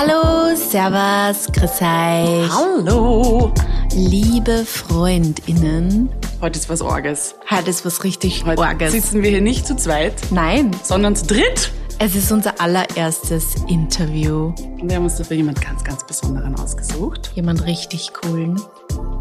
Hallo, 0.00 0.54
Servus, 0.54 1.48
grüß 1.52 1.82
euch. 1.82 2.50
Hallo. 2.52 3.52
Liebe 3.96 4.64
FreundInnen. 4.64 6.08
Heute 6.40 6.56
ist 6.56 6.68
was 6.70 6.82
Orges. 6.82 7.34
Heute 7.50 7.70
ist 7.70 7.84
was 7.84 8.04
richtig 8.04 8.44
Heute 8.46 8.62
Orges. 8.62 8.92
sitzen 8.92 9.24
wir 9.24 9.30
hier 9.30 9.40
nicht 9.40 9.66
zu 9.66 9.74
zweit, 9.74 10.14
Nein, 10.30 10.70
sondern 10.84 11.16
zu 11.16 11.26
dritt. 11.26 11.72
es 11.98 12.14
ist 12.14 12.30
unser 12.30 12.60
allererstes 12.60 13.56
Interview. 13.66 14.52
Und 14.80 14.88
wir 14.88 14.94
haben 14.98 15.02
uns 15.04 15.16
dafür 15.16 15.36
jemand 15.36 15.60
ganz, 15.60 15.82
ganz 15.82 16.06
Besonderen 16.06 16.54
ausgesucht. 16.54 17.32
Jemand 17.34 17.66
richtig 17.66 18.12
coolen. 18.12 18.60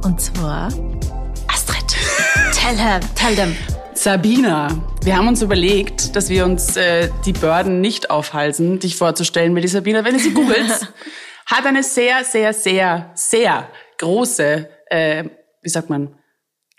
Und 0.03 0.21
zwar 0.21 0.67
Astrid. 1.47 1.95
tell 2.53 2.77
her, 2.77 2.99
tell 3.15 3.33
them. 3.33 3.55
Sabina, 3.97 4.69
wir 5.03 5.17
haben 5.17 5.27
uns 5.27 5.41
überlegt, 5.41 6.15
dass 6.15 6.29
wir 6.29 6.45
uns 6.45 6.77
äh, 6.77 7.09
die 7.25 7.33
Börden 7.33 7.81
nicht 7.81 8.11
aufhalsen, 8.11 8.77
dich 8.77 8.95
vorzustellen, 8.95 9.55
weil 9.55 9.63
die 9.63 9.67
Sabina, 9.67 10.05
wenn 10.05 10.13
du 10.13 10.19
sie 10.19 10.35
googelst, 10.35 10.93
hat 11.47 11.65
eine 11.65 11.81
sehr, 11.81 12.23
sehr, 12.23 12.53
sehr, 12.53 13.09
sehr 13.15 13.67
große, 13.97 14.69
äh, 14.91 15.23
wie 15.63 15.69
sagt 15.69 15.89
man, 15.89 16.15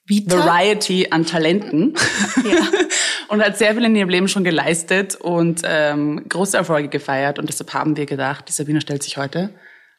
Vita? 0.07 0.39
Variety 0.39 1.09
an 1.11 1.27
Talenten 1.27 1.95
Ja. 2.37 2.61
und 3.29 3.43
hat 3.43 3.59
sehr 3.59 3.75
viel 3.75 3.85
in 3.85 3.97
ihrem 3.97 4.09
Leben 4.09 4.29
schon 4.29 4.45
geleistet 4.45 5.17
und 5.17 5.63
ähm, 5.65 6.25
große 6.29 6.57
Erfolge 6.57 6.89
gefeiert. 6.89 7.41
Und 7.41 7.49
deshalb 7.49 7.75
haben 7.75 7.97
wir 7.97 8.07
gedacht, 8.07 8.45
die 8.49 8.53
Sabina 8.53 8.81
stellt 8.81 9.03
sich 9.03 9.17
heute 9.17 9.51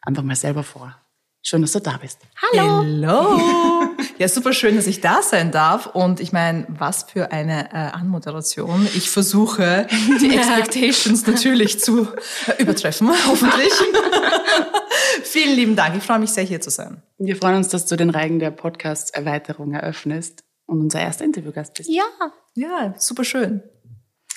einfach 0.01 0.23
mal 0.23 0.35
selber 0.38 0.63
vor. 0.63 0.95
Schön, 1.41 1.62
dass 1.62 1.73
du 1.73 1.79
da 1.81 1.98
bist. 1.98 2.20
Hallo. 2.54 2.77
Hallo. 2.77 3.88
Ja, 4.19 4.27
super 4.27 4.51
schön, 4.51 4.75
dass 4.75 4.85
ich 4.85 4.99
da 4.99 5.21
sein 5.21 5.49
darf. 5.49 5.85
Und 5.87 6.19
ich 6.19 6.33
meine, 6.33 6.65
was 6.67 7.03
für 7.03 7.31
eine 7.31 7.71
äh, 7.71 7.77
Anmoderation. 7.77 8.85
Ich 8.93 9.09
versuche, 9.09 9.87
die 10.21 10.35
Expectations 10.35 11.25
natürlich 11.25 11.79
zu 11.79 12.05
übertreffen, 12.57 13.07
hoffentlich. 13.27 13.71
Vielen 15.23 15.55
lieben 15.55 15.77
Dank. 15.77 15.95
Ich 15.95 16.03
freue 16.03 16.20
mich 16.20 16.31
sehr, 16.31 16.43
hier 16.43 16.59
zu 16.59 16.70
sein. 16.70 17.01
Wir 17.17 17.37
freuen 17.37 17.55
uns, 17.55 17.70
dass 17.70 17.85
du 17.85 17.95
den 17.95 18.09
Reigen 18.09 18.39
der 18.39 18.51
Podcast-Erweiterung 18.51 19.73
eröffnest 19.73 20.43
und 20.65 20.81
unser 20.81 20.99
erster 20.99 21.23
Interviewgast 21.23 21.76
bist. 21.76 21.89
Ja. 21.89 22.04
Ja, 22.55 22.93
super 22.98 23.23
schön. 23.23 23.63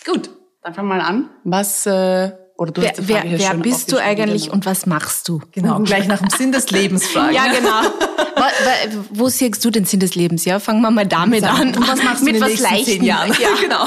Gut, 0.04 0.30
dann 0.62 0.74
fangen 0.74 0.86
wir 0.86 0.94
mal 0.94 1.04
an. 1.04 1.30
Was, 1.42 1.86
äh, 1.86 2.30
oder 2.56 2.72
du 2.72 2.82
Wer, 2.82 2.90
hast 2.90 2.98
die 3.00 3.08
wer, 3.08 3.16
Frage 3.18 3.38
wer 3.38 3.50
schon 3.50 3.62
bist 3.62 3.92
du 3.92 3.98
eigentlich 3.98 4.42
genau. 4.44 4.54
und 4.54 4.66
was 4.66 4.86
machst 4.86 5.28
du? 5.28 5.40
Genau, 5.52 5.76
und 5.76 5.84
gleich 5.84 6.06
nach 6.06 6.18
dem 6.18 6.30
Sinn 6.30 6.52
des 6.52 6.70
Lebens 6.70 7.06
fragen. 7.12 7.34
Ja, 7.34 7.46
genau. 7.46 7.82
Wa- 8.36 9.02
Wo 9.10 9.28
siehst 9.28 9.64
du 9.64 9.70
den 9.70 9.84
Sinn 9.84 10.00
des 10.00 10.14
Lebens? 10.14 10.44
Ja, 10.44 10.58
fangen 10.60 10.80
wir 10.82 10.90
mal 10.90 11.06
damit 11.06 11.44
an. 11.44 11.74
Und 11.74 11.88
was 11.88 12.02
machst 12.02 12.20
du 12.20 12.24
Mit 12.26 12.36
in 12.36 12.40
den 12.42 12.52
was 12.52 12.60
nächsten 12.70 12.84
zehn 12.84 13.04
Jahren? 13.04 13.32
Ja. 13.40 13.48
genau. 13.60 13.84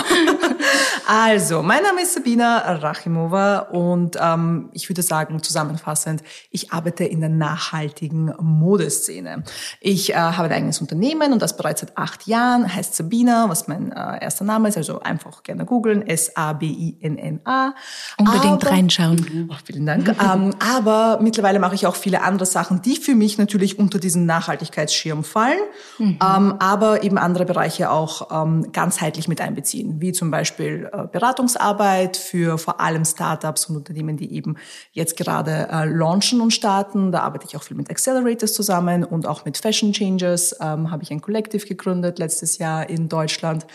Also, 1.08 1.61
mein 1.61 1.83
Name 1.83 2.02
ist 2.02 2.13
Sabina 2.16 2.58
Rachimova 2.75 3.59
und 3.71 4.17
ähm, 4.19 4.69
ich 4.73 4.89
würde 4.89 5.03
sagen, 5.03 5.41
zusammenfassend, 5.41 6.23
ich 6.52 6.71
arbeite 6.71 7.03
in 7.03 7.19
der 7.19 7.30
nachhaltigen 7.30 8.33
Modeszene. 8.39 9.43
Ich 9.81 10.11
äh, 10.11 10.16
habe 10.16 10.45
ein 10.45 10.52
eigenes 10.53 10.81
Unternehmen 10.81 11.31
und 11.33 11.41
das 11.41 11.55
bereits 11.58 11.81
seit 11.81 11.97
acht 11.97 12.25
Jahren, 12.27 12.73
heißt 12.73 12.95
Sabina, 12.95 13.49
was 13.49 13.67
mein 13.67 13.91
äh, 13.91 14.23
erster 14.23 14.45
Name 14.45 14.69
ist, 14.69 14.77
also 14.77 14.99
einfach 15.02 15.43
gerne 15.43 15.66
googeln, 15.66 16.05
S-A-B-I-N-N-A. 16.08 17.73
Unbedingt 18.17 18.64
Reinschauen. 18.71 19.47
Oh, 19.52 19.55
vielen 19.63 19.85
Dank. 19.85 20.08
ähm, 20.09 20.53
aber 20.59 21.19
mittlerweile 21.21 21.59
mache 21.59 21.75
ich 21.75 21.88
auch 21.88 21.95
viele 21.95 22.21
andere 22.21 22.45
Sachen, 22.45 22.81
die 22.81 22.95
für 22.95 23.16
mich 23.16 23.38
natürlich 23.38 23.80
unter 23.80 23.99
diesen 23.99 24.25
Nachhaltigkeitsschirm 24.25 25.23
fallen, 25.23 25.59
ähm, 25.99 26.17
aber 26.19 27.03
eben 27.03 27.17
andere 27.17 27.45
Bereiche 27.45 27.91
auch 27.91 28.30
ähm, 28.31 28.71
ganzheitlich 28.71 29.27
mit 29.27 29.41
einbeziehen, 29.41 30.02
wie 30.02 30.11
zum 30.11 30.31
Beispiel 30.31 30.89
äh, 30.91 31.08
Beratungsarbeit 31.08 32.17
für 32.17 32.58
vor 32.58 32.80
allem 32.81 33.05
Startups 33.05 33.66
und 33.66 33.77
Unternehmen, 33.77 34.17
die 34.17 34.33
eben 34.33 34.58
jetzt 34.91 35.17
gerade 35.17 35.67
äh, 35.71 35.86
launchen 35.86 36.41
und 36.41 36.52
starten. 36.52 37.11
Da 37.11 37.21
arbeite 37.21 37.45
ich 37.47 37.55
auch 37.58 37.63
viel 37.63 37.77
mit 37.77 37.89
Accelerators 37.89 38.53
zusammen 38.53 39.03
und 39.03 39.27
auch 39.27 39.45
mit 39.45 39.58
Fashion 39.58 39.93
Changers. 39.93 40.55
Ähm, 40.61 40.92
habe 40.92 41.03
ich 41.03 41.11
ein 41.11 41.21
Kollektiv 41.21 41.67
gegründet 41.67 42.20
letztes 42.20 42.58
Jahr 42.58 42.89
in 42.89 43.09
Deutschland. 43.09 43.65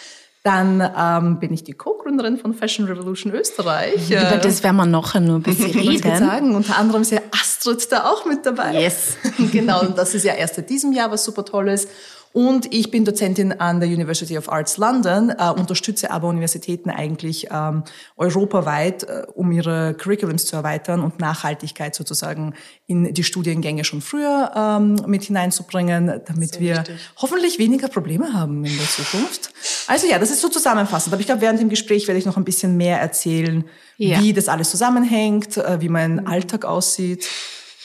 Dann 0.43 0.81
ähm, 0.97 1.39
bin 1.39 1.53
ich 1.53 1.65
die 1.65 1.73
Co-Gründerin 1.73 2.39
von 2.39 2.55
Fashion 2.55 2.87
Revolution 2.87 3.31
Österreich. 3.33 4.11
Über 4.11 4.39
das 4.39 4.63
werden 4.63 4.77
wir 4.77 4.87
nachher 4.87 5.21
nur 5.21 5.37
ein 5.37 5.43
bisschen 5.43 5.71
reden. 5.79 6.17
sagen. 6.17 6.55
Unter 6.55 6.79
anderem 6.79 7.03
ist 7.03 7.13
ja 7.13 7.21
Astrid 7.31 7.93
da 7.93 8.07
auch 8.11 8.25
mit 8.25 8.47
dabei. 8.47 8.81
Yes. 8.81 9.19
genau, 9.53 9.83
und 9.83 9.99
das 9.99 10.15
ist 10.15 10.25
ja 10.25 10.33
erst 10.33 10.55
seit 10.55 10.71
diesem 10.71 10.93
Jahr, 10.93 11.11
was 11.11 11.25
super 11.25 11.45
toll 11.45 11.69
ist. 11.69 11.91
Und 12.33 12.73
ich 12.73 12.93
bin 12.93 13.05
Dozentin 13.05 13.53
an 13.53 13.81
der 13.81 13.89
University 13.89 14.39
of 14.39 14.49
Arts 14.53 14.77
London, 14.77 15.31
äh, 15.37 15.51
unterstütze 15.51 16.13
aber 16.13 16.29
Universitäten 16.29 16.89
eigentlich 16.89 17.49
ähm, 17.51 17.83
europaweit, 18.17 19.03
äh, 19.03 19.23
um 19.35 19.51
ihre 19.51 19.95
Curriculums 19.95 20.47
zu 20.47 20.55
erweitern 20.55 21.01
und 21.01 21.19
Nachhaltigkeit 21.19 21.95
sozusagen 21.95 22.55
in 22.87 23.13
die 23.13 23.25
Studiengänge 23.25 23.85
schon 23.85 24.01
früher 24.01 24.53
ähm, 24.55 24.97
mit 25.07 25.25
hineinzubringen, 25.25 26.21
damit 26.25 26.53
Sehr 26.53 26.61
wir 26.61 26.77
wichtig. 26.79 26.97
hoffentlich 27.17 27.59
weniger 27.59 27.89
Probleme 27.89 28.33
haben 28.33 28.65
in 28.65 28.77
der 28.77 28.87
Zukunft. 28.89 29.53
Also 29.89 30.07
ja, 30.07 30.21
das 30.21 30.31
ist 30.31 30.41
so 30.41 30.49
zusammenfassend. 30.49 31.13
Aber 31.13 31.21
ich 31.21 31.27
glaube, 31.27 31.41
während 31.41 31.59
dem 31.61 31.69
Gespräch 31.69 32.07
werde 32.07 32.19
ich 32.21 32.27
noch 32.27 32.37
ein 32.37 32.45
bisschen 32.45 32.77
mehr 32.77 33.01
erzählen, 33.01 33.65
Ja. 33.97 34.21
wie 34.21 34.33
das 34.33 34.49
alles 34.49 34.71
zusammenhängt, 34.71 35.57
äh, 35.57 35.81
wie 35.81 35.89
mein 35.89 36.27
Alltag 36.29 36.65
aussieht, 36.65 37.27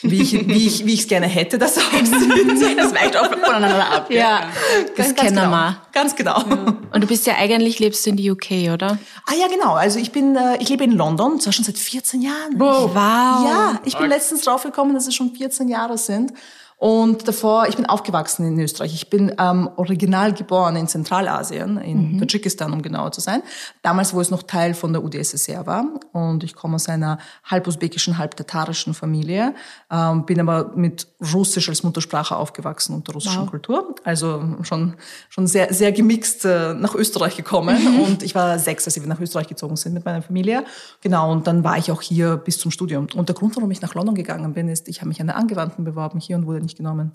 wie 0.02 0.22
ich 0.22 0.48
wie 0.48 0.68
ich 0.68 0.86
wie 0.86 0.94
ich 0.94 1.02
es 1.02 1.08
gerne 1.08 1.28
hätte, 1.28 1.58
dass 1.58 1.78
er 1.78 1.84
aussieht. 1.84 2.78
Das 2.78 2.94
weicht 2.94 3.16
auch 3.16 3.30
voneinander 3.30 3.90
ab. 3.90 4.12
Ja, 4.12 4.50
das 4.96 5.08
Ganz 5.08 5.20
kennen 5.20 5.36
genau. 5.38 5.50
wir. 5.50 5.82
Ganz 5.92 6.16
genau. 6.16 6.44
Und 6.92 7.02
du 7.02 7.08
bist 7.08 7.26
ja 7.26 7.36
eigentlich, 7.36 7.80
lebst 7.80 8.06
du 8.06 8.10
in 8.10 8.18
die 8.18 8.30
UK, 8.30 8.74
oder? 8.74 8.98
Ah 9.26 9.34
ja, 9.40 9.48
genau. 9.48 9.74
Also 9.74 10.00
ich 10.00 10.12
bin 10.12 10.36
äh, 10.36 10.58
ich 10.60 10.70
lebe 10.70 10.84
in 10.84 10.92
London, 10.92 11.40
zwar 11.40 11.54
schon 11.54 11.66
seit 11.66 11.78
14 11.78 12.22
Jahren. 12.22 12.54
Wow. 12.58 12.92
Wow. 12.94 12.96
Ja, 12.96 13.80
ich 13.86 13.98
bin 13.98 14.10
letztens 14.10 14.42
draufgekommen, 14.42 14.94
dass 14.94 15.08
es 15.08 15.16
schon 15.16 15.34
14 15.36 15.68
Jahre 15.68 15.98
sind. 15.98 16.34
Und 16.78 17.28
davor, 17.28 17.68
ich 17.68 17.78
bin 17.78 17.86
aufgewachsen 17.86 18.46
in 18.46 18.60
Österreich. 18.60 18.94
Ich 18.94 19.10
bin 19.10 19.34
ähm, 19.40 19.70
original 19.78 20.34
geboren 20.34 20.76
in 20.76 20.88
Zentralasien, 20.88 21.78
in 21.78 22.20
Tadschikistan, 22.20 22.74
um 22.74 22.82
genauer 22.82 23.14
zu 23.14 23.22
sein. 23.22 23.42
Damals, 23.82 24.14
wo 24.14 24.20
es 24.20 24.30
noch 24.30 24.44
Teil 24.44 24.74
von 24.74 24.92
der 24.92 25.02
UdSSR 25.02 25.66
war. 25.66 25.86
Und 26.12 26.44
ich 26.44 26.54
komme 26.54 26.76
aus 26.76 26.90
einer 26.90 27.18
halb 27.46 27.68
usbekischen, 27.68 28.18
halb 28.18 28.36
tatarischen 28.36 28.94
Familie. 28.94 29.56
Ähm, 29.90 30.26
bin 30.26 30.40
aber 30.42 30.74
mit 30.76 31.08
Russisch 31.34 31.70
als 31.70 31.84
Muttersprache 31.84 32.36
aufgewachsen 32.36 32.94
und 32.94 33.08
der 33.08 33.16
russischen 33.16 33.46
Kultur. 33.46 33.96
Also 34.04 34.44
schon, 34.64 34.96
schon 35.30 35.48
sehr, 35.48 35.74
sehr 35.74 35.94
gemixt 35.94 36.44
äh, 36.44 36.74
nach 36.74 36.94
Österreich 36.94 37.38
gekommen. 37.38 38.06
Und 38.06 38.22
ich 38.22 38.36
war 38.36 38.60
sechs, 38.60 38.86
als 38.86 39.00
wir 39.00 39.08
nach 39.08 39.22
Österreich 39.22 39.48
gezogen 39.48 39.78
sind 39.78 39.94
mit 39.94 40.04
meiner 40.04 40.22
Familie. 40.22 40.66
Genau, 41.00 41.32
und 41.32 41.48
dann 41.48 41.64
war 41.64 41.78
ich 41.78 41.90
auch 41.90 42.02
hier 42.02 42.36
bis 42.36 42.60
zum 42.60 42.70
Studium. 42.70 43.08
Und 43.16 43.30
der 43.30 43.36
Grund, 43.36 43.56
warum 43.56 43.72
ich 43.72 43.82
nach 43.82 43.96
London 43.96 44.14
gegangen 44.14 44.54
bin, 44.54 44.68
ist, 44.68 44.90
ich 44.90 45.00
habe 45.00 45.08
mich 45.08 45.22
an 45.22 45.28
der 45.28 45.38
Angewandten 45.38 45.86
beworben 45.86 46.20
hier 46.20 46.36
und 46.36 46.46
wurde 46.46 46.65
nicht 46.66 46.78
genommen. 46.78 47.12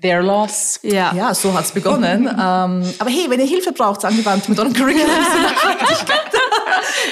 Their 0.00 0.22
loss. 0.22 0.78
Ja. 0.82 1.12
Ja, 1.12 1.34
so 1.34 1.52
hat's 1.52 1.72
begonnen. 1.72 2.26
ähm, 2.28 2.84
aber 2.98 3.10
hey, 3.10 3.26
wenn 3.28 3.40
ihr 3.40 3.46
Hilfe 3.46 3.72
braucht, 3.72 4.04
angewandt 4.04 4.48
mit 4.48 4.56
eurem 4.58 4.72
Curriculum, 4.72 5.08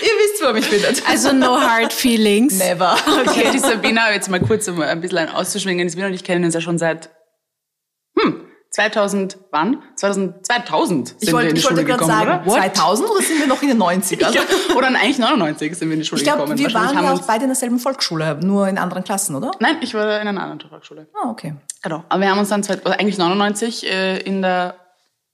ihr 0.03 0.13
wisst, 0.21 0.41
wo 0.41 0.47
ihr 0.47 0.53
mich 0.53 0.67
findet. 0.67 1.03
Also 1.09 1.33
no 1.33 1.61
hard 1.61 1.93
feelings. 1.93 2.59
Never. 2.59 2.97
Okay, 3.27 3.51
die 3.53 3.59
Sabina, 3.59 4.13
jetzt 4.13 4.31
mal 4.31 4.41
kurz 4.41 4.69
um 4.69 4.81
ein 4.81 5.01
bisschen 5.01 5.29
auszuschwingen. 5.29 5.85
Die 5.85 5.91
Sabina 5.91 6.07
und 6.07 6.15
ich 6.15 6.23
kennen 6.23 6.45
uns 6.45 6.55
ja 6.55 6.61
schon 6.61 6.79
seit, 6.79 7.07
hm, 7.07 7.16
2000, 8.77 9.39
wann? 9.53 9.83
2000, 9.95 10.45
2000 10.45 11.09
sind 11.09 11.23
Ich 11.23 11.29
wir 11.29 11.33
wollte, 11.33 11.49
in 11.49 11.55
die 11.55 11.63
Schule 11.63 11.83
gerade 11.83 11.99
gekommen, 11.99 12.27
sagen, 12.27 12.47
oder? 12.47 12.61
2000 12.61 13.11
oder 13.11 13.23
sind 13.23 13.41
wir 13.41 13.47
noch 13.47 13.63
in 13.63 13.69
den 13.69 13.83
90ern? 13.83 14.31
Ja, 14.35 14.43
oder 14.77 14.89
eigentlich 14.89 15.19
99 15.19 15.75
sind 15.79 15.89
wir 15.89 15.95
in 15.95 16.01
die 16.01 16.07
Schule 16.07 16.21
Ich 16.21 16.27
glaube, 16.27 16.43
gekommen. 16.43 16.59
wir 16.59 16.75
waren 16.75 16.95
ja 17.03 17.15
auch 17.15 17.23
beide 17.23 17.45
in 17.45 17.49
derselben 17.49 17.79
Volksschule, 17.79 18.39
nur 18.43 18.69
in 18.69 18.77
anderen 18.77 19.03
Klassen, 19.03 19.35
oder? 19.35 19.53
Nein, 19.61 19.79
ich 19.81 19.95
war 19.95 20.21
in 20.21 20.29
einer 20.29 20.43
anderen 20.43 20.69
Volksschule. 20.69 21.09
Ah, 21.15 21.31
okay. 21.31 21.55
Genau. 21.83 22.05
Aber 22.11 22.21
wir 22.21 22.31
haben 22.31 22.39
uns 22.39 22.51
dann 22.51 22.63
zwei, 22.63 22.75
oder 22.75 23.01
eigentlich 23.01 23.17
99 23.17 23.91
äh, 23.91 24.19
in 24.19 24.43
der, 24.43 24.77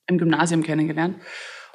im 0.06 0.18
Gymnasium 0.18 0.62
kennengelernt. 0.62 1.16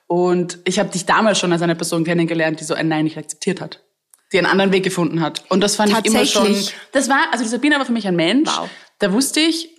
Und 0.08 0.60
ich 0.64 0.80
habe 0.80 0.88
dich 0.88 1.06
damals 1.06 1.38
schon 1.38 1.52
als 1.52 1.62
eine 1.62 1.76
Person 1.76 2.06
kennengelernt, 2.06 2.62
die 2.62 2.64
so 2.64 2.76
ein 2.76 2.88
Nein 2.88 3.04
nicht 3.04 3.18
akzeptiert 3.18 3.60
hat. 3.60 3.84
Die 4.32 4.38
einen 4.38 4.48
anderen 4.48 4.72
Weg 4.72 4.86
gefunden 4.86 5.20
hat. 5.20 5.44
Und 5.50 5.60
das 5.60 5.76
fand 5.76 5.92
ich 5.92 6.06
immer 6.06 6.26
schon. 6.26 6.56
Das 6.94 7.10
war, 7.10 7.26
also 7.34 7.44
die 7.44 7.50
Sabine 7.50 7.78
war 7.78 7.86
für 7.86 7.92
mich 7.92 8.08
ein 8.08 8.16
Mensch. 8.16 8.50
Wow. 8.58 8.70
Da 9.00 9.12
wusste 9.12 9.42
ich, 9.42 9.77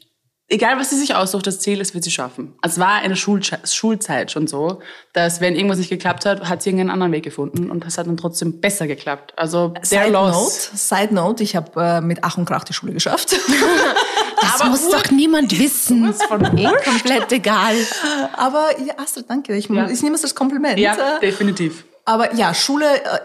egal 0.49 0.79
was 0.79 0.91
sie 0.91 0.97
sich 0.97 1.15
aussucht, 1.15 1.47
das 1.47 1.61
Ziel, 1.61 1.79
das 1.79 1.95
wird 1.95 2.05
sie 2.05 2.11
schaffen. 2.11 2.55
Also 2.63 2.75
Es 2.75 2.79
war 2.87 3.03
in 3.03 3.09
der 3.11 3.17
Schulzei- 3.17 3.59
Schulzeit 3.67 4.31
schon 4.31 4.47
so, 4.47 4.81
dass 5.13 5.41
wenn 5.41 5.55
irgendwas 5.55 5.79
nicht 5.79 5.91
geklappt 5.91 6.25
hat, 6.27 6.49
hat 6.49 6.63
sie 6.63 6.71
irgendeinen 6.71 6.91
anderen 6.91 7.13
Weg 7.13 7.25
gefunden 7.25 7.71
und 7.71 7.85
das 7.85 7.99
hat 7.99 8.07
dann 8.07 8.17
trotzdem 8.17 8.61
besser 8.61 8.87
geklappt. 8.87 9.35
Also 9.37 9.69
der 9.69 9.85
Side 9.85 10.09
Loss. 10.11 10.33
Note, 10.71 10.77
Side 10.79 11.15
Note, 11.15 11.43
ich 11.43 11.57
habe 11.57 11.81
äh, 11.81 12.01
mit 12.01 12.19
Ach 12.23 12.39
und 12.39 12.45
Krach 12.47 12.65
die 12.65 12.73
Schule 12.73 12.93
geschafft. 12.93 13.37
Das 14.41 14.61
Aber 14.61 14.71
muss 14.71 14.85
Ur- 14.87 14.93
doch 14.93 15.11
niemand 15.11 15.59
wissen. 15.59 16.09
Was 16.09 16.23
von 16.23 16.57
Eh 16.57 16.69
komplett 16.85 17.33
egal. 17.33 17.75
Aber 18.37 18.69
ja, 18.81 18.95
Astrid, 18.97 19.25
danke. 19.29 19.57
Ich, 19.57 19.69
Ja. 19.69 19.89
ich 19.91 20.01
nehme 20.03 20.15
es 20.15 20.23
als 20.23 20.35
Kompliment. 20.35 20.79
Ja, 20.79 20.95
Äh, 21.17 21.21
definitiv. 21.21 21.85
Aber 22.05 22.33
ja, 22.35 22.55
Schule 22.55 22.87
äh, 22.87 23.19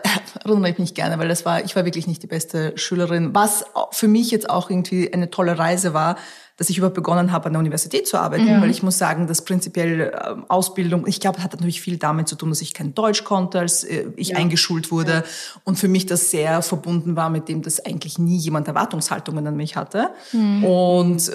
erinnere 0.43 0.71
ich 0.71 0.79
mich 0.79 0.95
gerne, 0.95 1.19
weil 1.19 1.27
das 1.27 1.45
war, 1.45 1.63
ich 1.63 1.75
war 1.75 1.85
wirklich 1.85 2.07
nicht 2.07 2.23
die 2.23 2.27
beste 2.27 2.73
Schülerin. 2.77 3.29
Was 3.35 3.63
für 3.91 4.07
mich 4.07 4.31
jetzt 4.31 4.49
auch 4.49 4.71
irgendwie 4.71 5.13
eine 5.13 5.29
tolle 5.29 5.59
Reise 5.59 5.93
war, 5.93 6.17
dass 6.63 6.69
ich 6.69 6.77
überhaupt 6.77 6.95
begonnen 6.95 7.33
habe, 7.33 7.47
an 7.47 7.53
der 7.53 7.59
Universität 7.59 8.07
zu 8.07 8.17
arbeiten, 8.17 8.47
ja. 8.47 8.61
weil 8.61 8.69
ich 8.69 8.83
muss 8.83 8.97
sagen, 8.97 9.27
dass 9.27 9.43
prinzipiell 9.43 10.13
äh, 10.13 10.35
Ausbildung, 10.47 11.05
ich 11.07 11.19
glaube, 11.19 11.43
hat 11.43 11.51
natürlich 11.51 11.81
viel 11.81 11.97
damit 11.97 12.29
zu 12.29 12.37
tun, 12.37 12.47
dass 12.47 12.61
ich 12.61 12.73
kein 12.73 12.95
Deutsch 12.95 13.25
konnte, 13.25 13.59
als 13.59 13.83
äh, 13.83 14.05
ich 14.15 14.29
ja. 14.29 14.37
eingeschult 14.37 14.89
wurde 14.89 15.11
ja. 15.11 15.23
und 15.65 15.77
für 15.77 15.89
mich 15.89 16.05
das 16.05 16.31
sehr 16.31 16.61
verbunden 16.61 17.17
war 17.17 17.29
mit 17.29 17.49
dem, 17.49 17.63
dass 17.63 17.85
eigentlich 17.85 18.17
nie 18.17 18.37
jemand 18.37 18.69
Erwartungshaltungen 18.69 19.45
an 19.45 19.57
mich 19.57 19.75
hatte. 19.75 20.11
Mhm. 20.31 20.63
Und 20.63 21.27
äh, 21.27 21.33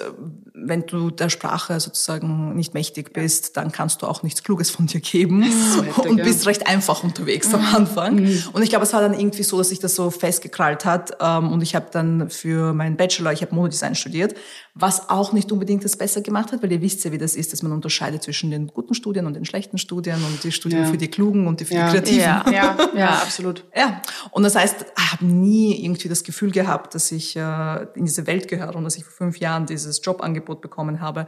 wenn 0.61 0.85
du 0.85 1.11
der 1.11 1.29
Sprache 1.29 1.79
sozusagen 1.79 2.55
nicht 2.55 2.73
mächtig 2.73 3.13
bist, 3.13 3.55
dann 3.55 3.71
kannst 3.71 4.01
du 4.01 4.07
auch 4.07 4.23
nichts 4.23 4.43
Kluges 4.43 4.71
von 4.71 4.87
dir 4.87 4.99
geben 4.99 5.45
und 5.97 6.23
bist 6.23 6.47
recht 6.47 6.67
einfach 6.67 7.03
unterwegs 7.03 7.53
am 7.53 7.63
Anfang. 7.75 8.15
Mhm. 8.15 8.43
Und 8.53 8.63
ich 8.63 8.69
glaube, 8.69 8.83
es 8.83 8.93
war 8.93 9.01
dann 9.01 9.13
irgendwie 9.13 9.43
so, 9.43 9.57
dass 9.59 9.69
sich 9.69 9.79
das 9.79 9.95
so 9.95 10.09
festgekrallt 10.09 10.85
hat 10.85 11.17
ähm, 11.21 11.51
und 11.51 11.61
ich 11.61 11.75
habe 11.75 11.87
dann 11.91 12.29
für 12.29 12.73
meinen 12.73 12.97
Bachelor, 12.97 13.31
ich 13.31 13.41
habe 13.41 13.53
Modedesign 13.55 13.95
studiert, 13.95 14.35
was 14.79 15.09
auch 15.09 15.33
nicht 15.33 15.51
unbedingt 15.51 15.83
das 15.83 15.97
besser 15.97 16.21
gemacht 16.21 16.51
hat, 16.51 16.63
weil 16.63 16.71
ihr 16.71 16.81
wisst 16.81 17.03
ja, 17.03 17.11
wie 17.11 17.17
das 17.17 17.35
ist, 17.35 17.53
dass 17.53 17.63
man 17.63 17.71
unterscheidet 17.71 18.23
zwischen 18.23 18.51
den 18.51 18.67
guten 18.67 18.93
Studien 18.93 19.25
und 19.25 19.35
den 19.35 19.45
schlechten 19.45 19.77
Studien 19.77 20.15
und 20.15 20.43
die 20.43 20.51
Studien 20.51 20.83
ja. 20.83 20.89
für 20.89 20.97
die 20.97 21.09
Klugen 21.09 21.47
und 21.47 21.59
die 21.59 21.65
für 21.65 21.75
ja. 21.75 21.85
die 21.85 21.91
Kreativen. 21.91 22.21
Ja, 22.21 22.45
ja, 22.51 22.77
ja 22.95 23.09
absolut. 23.09 23.65
Ja, 23.75 24.01
und 24.31 24.43
das 24.43 24.55
heißt, 24.55 24.85
ich 24.97 25.11
habe 25.11 25.25
nie 25.25 25.83
irgendwie 25.83 26.09
das 26.09 26.23
Gefühl 26.23 26.51
gehabt, 26.51 26.95
dass 26.95 27.11
ich 27.11 27.35
äh, 27.35 27.83
in 27.95 28.05
diese 28.05 28.27
Welt 28.27 28.47
gehöre 28.47 28.75
und 28.75 28.83
dass 28.83 28.97
ich 28.97 29.03
vor 29.03 29.13
fünf 29.13 29.37
Jahren 29.39 29.65
dieses 29.65 30.01
Jobangebot 30.03 30.61
bekommen 30.61 31.01
habe, 31.01 31.27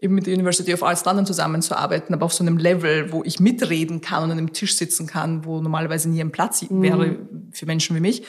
eben 0.00 0.14
mit 0.14 0.26
der 0.26 0.34
University 0.34 0.72
of 0.72 0.82
Arts 0.82 1.04
London 1.04 1.26
zusammenzuarbeiten, 1.26 2.14
aber 2.14 2.26
auf 2.26 2.32
so 2.32 2.42
einem 2.42 2.56
Level, 2.56 3.12
wo 3.12 3.22
ich 3.24 3.38
mitreden 3.38 4.00
kann 4.00 4.24
und 4.24 4.30
an 4.30 4.38
einem 4.38 4.52
Tisch 4.52 4.76
sitzen 4.76 5.06
kann, 5.06 5.44
wo 5.44 5.60
normalerweise 5.60 6.08
nie 6.08 6.20
ein 6.20 6.32
Platz 6.32 6.62
mhm. 6.62 6.82
wäre 6.82 7.18
für 7.52 7.66
Menschen 7.66 7.96
wie 7.96 8.00
mich 8.00 8.24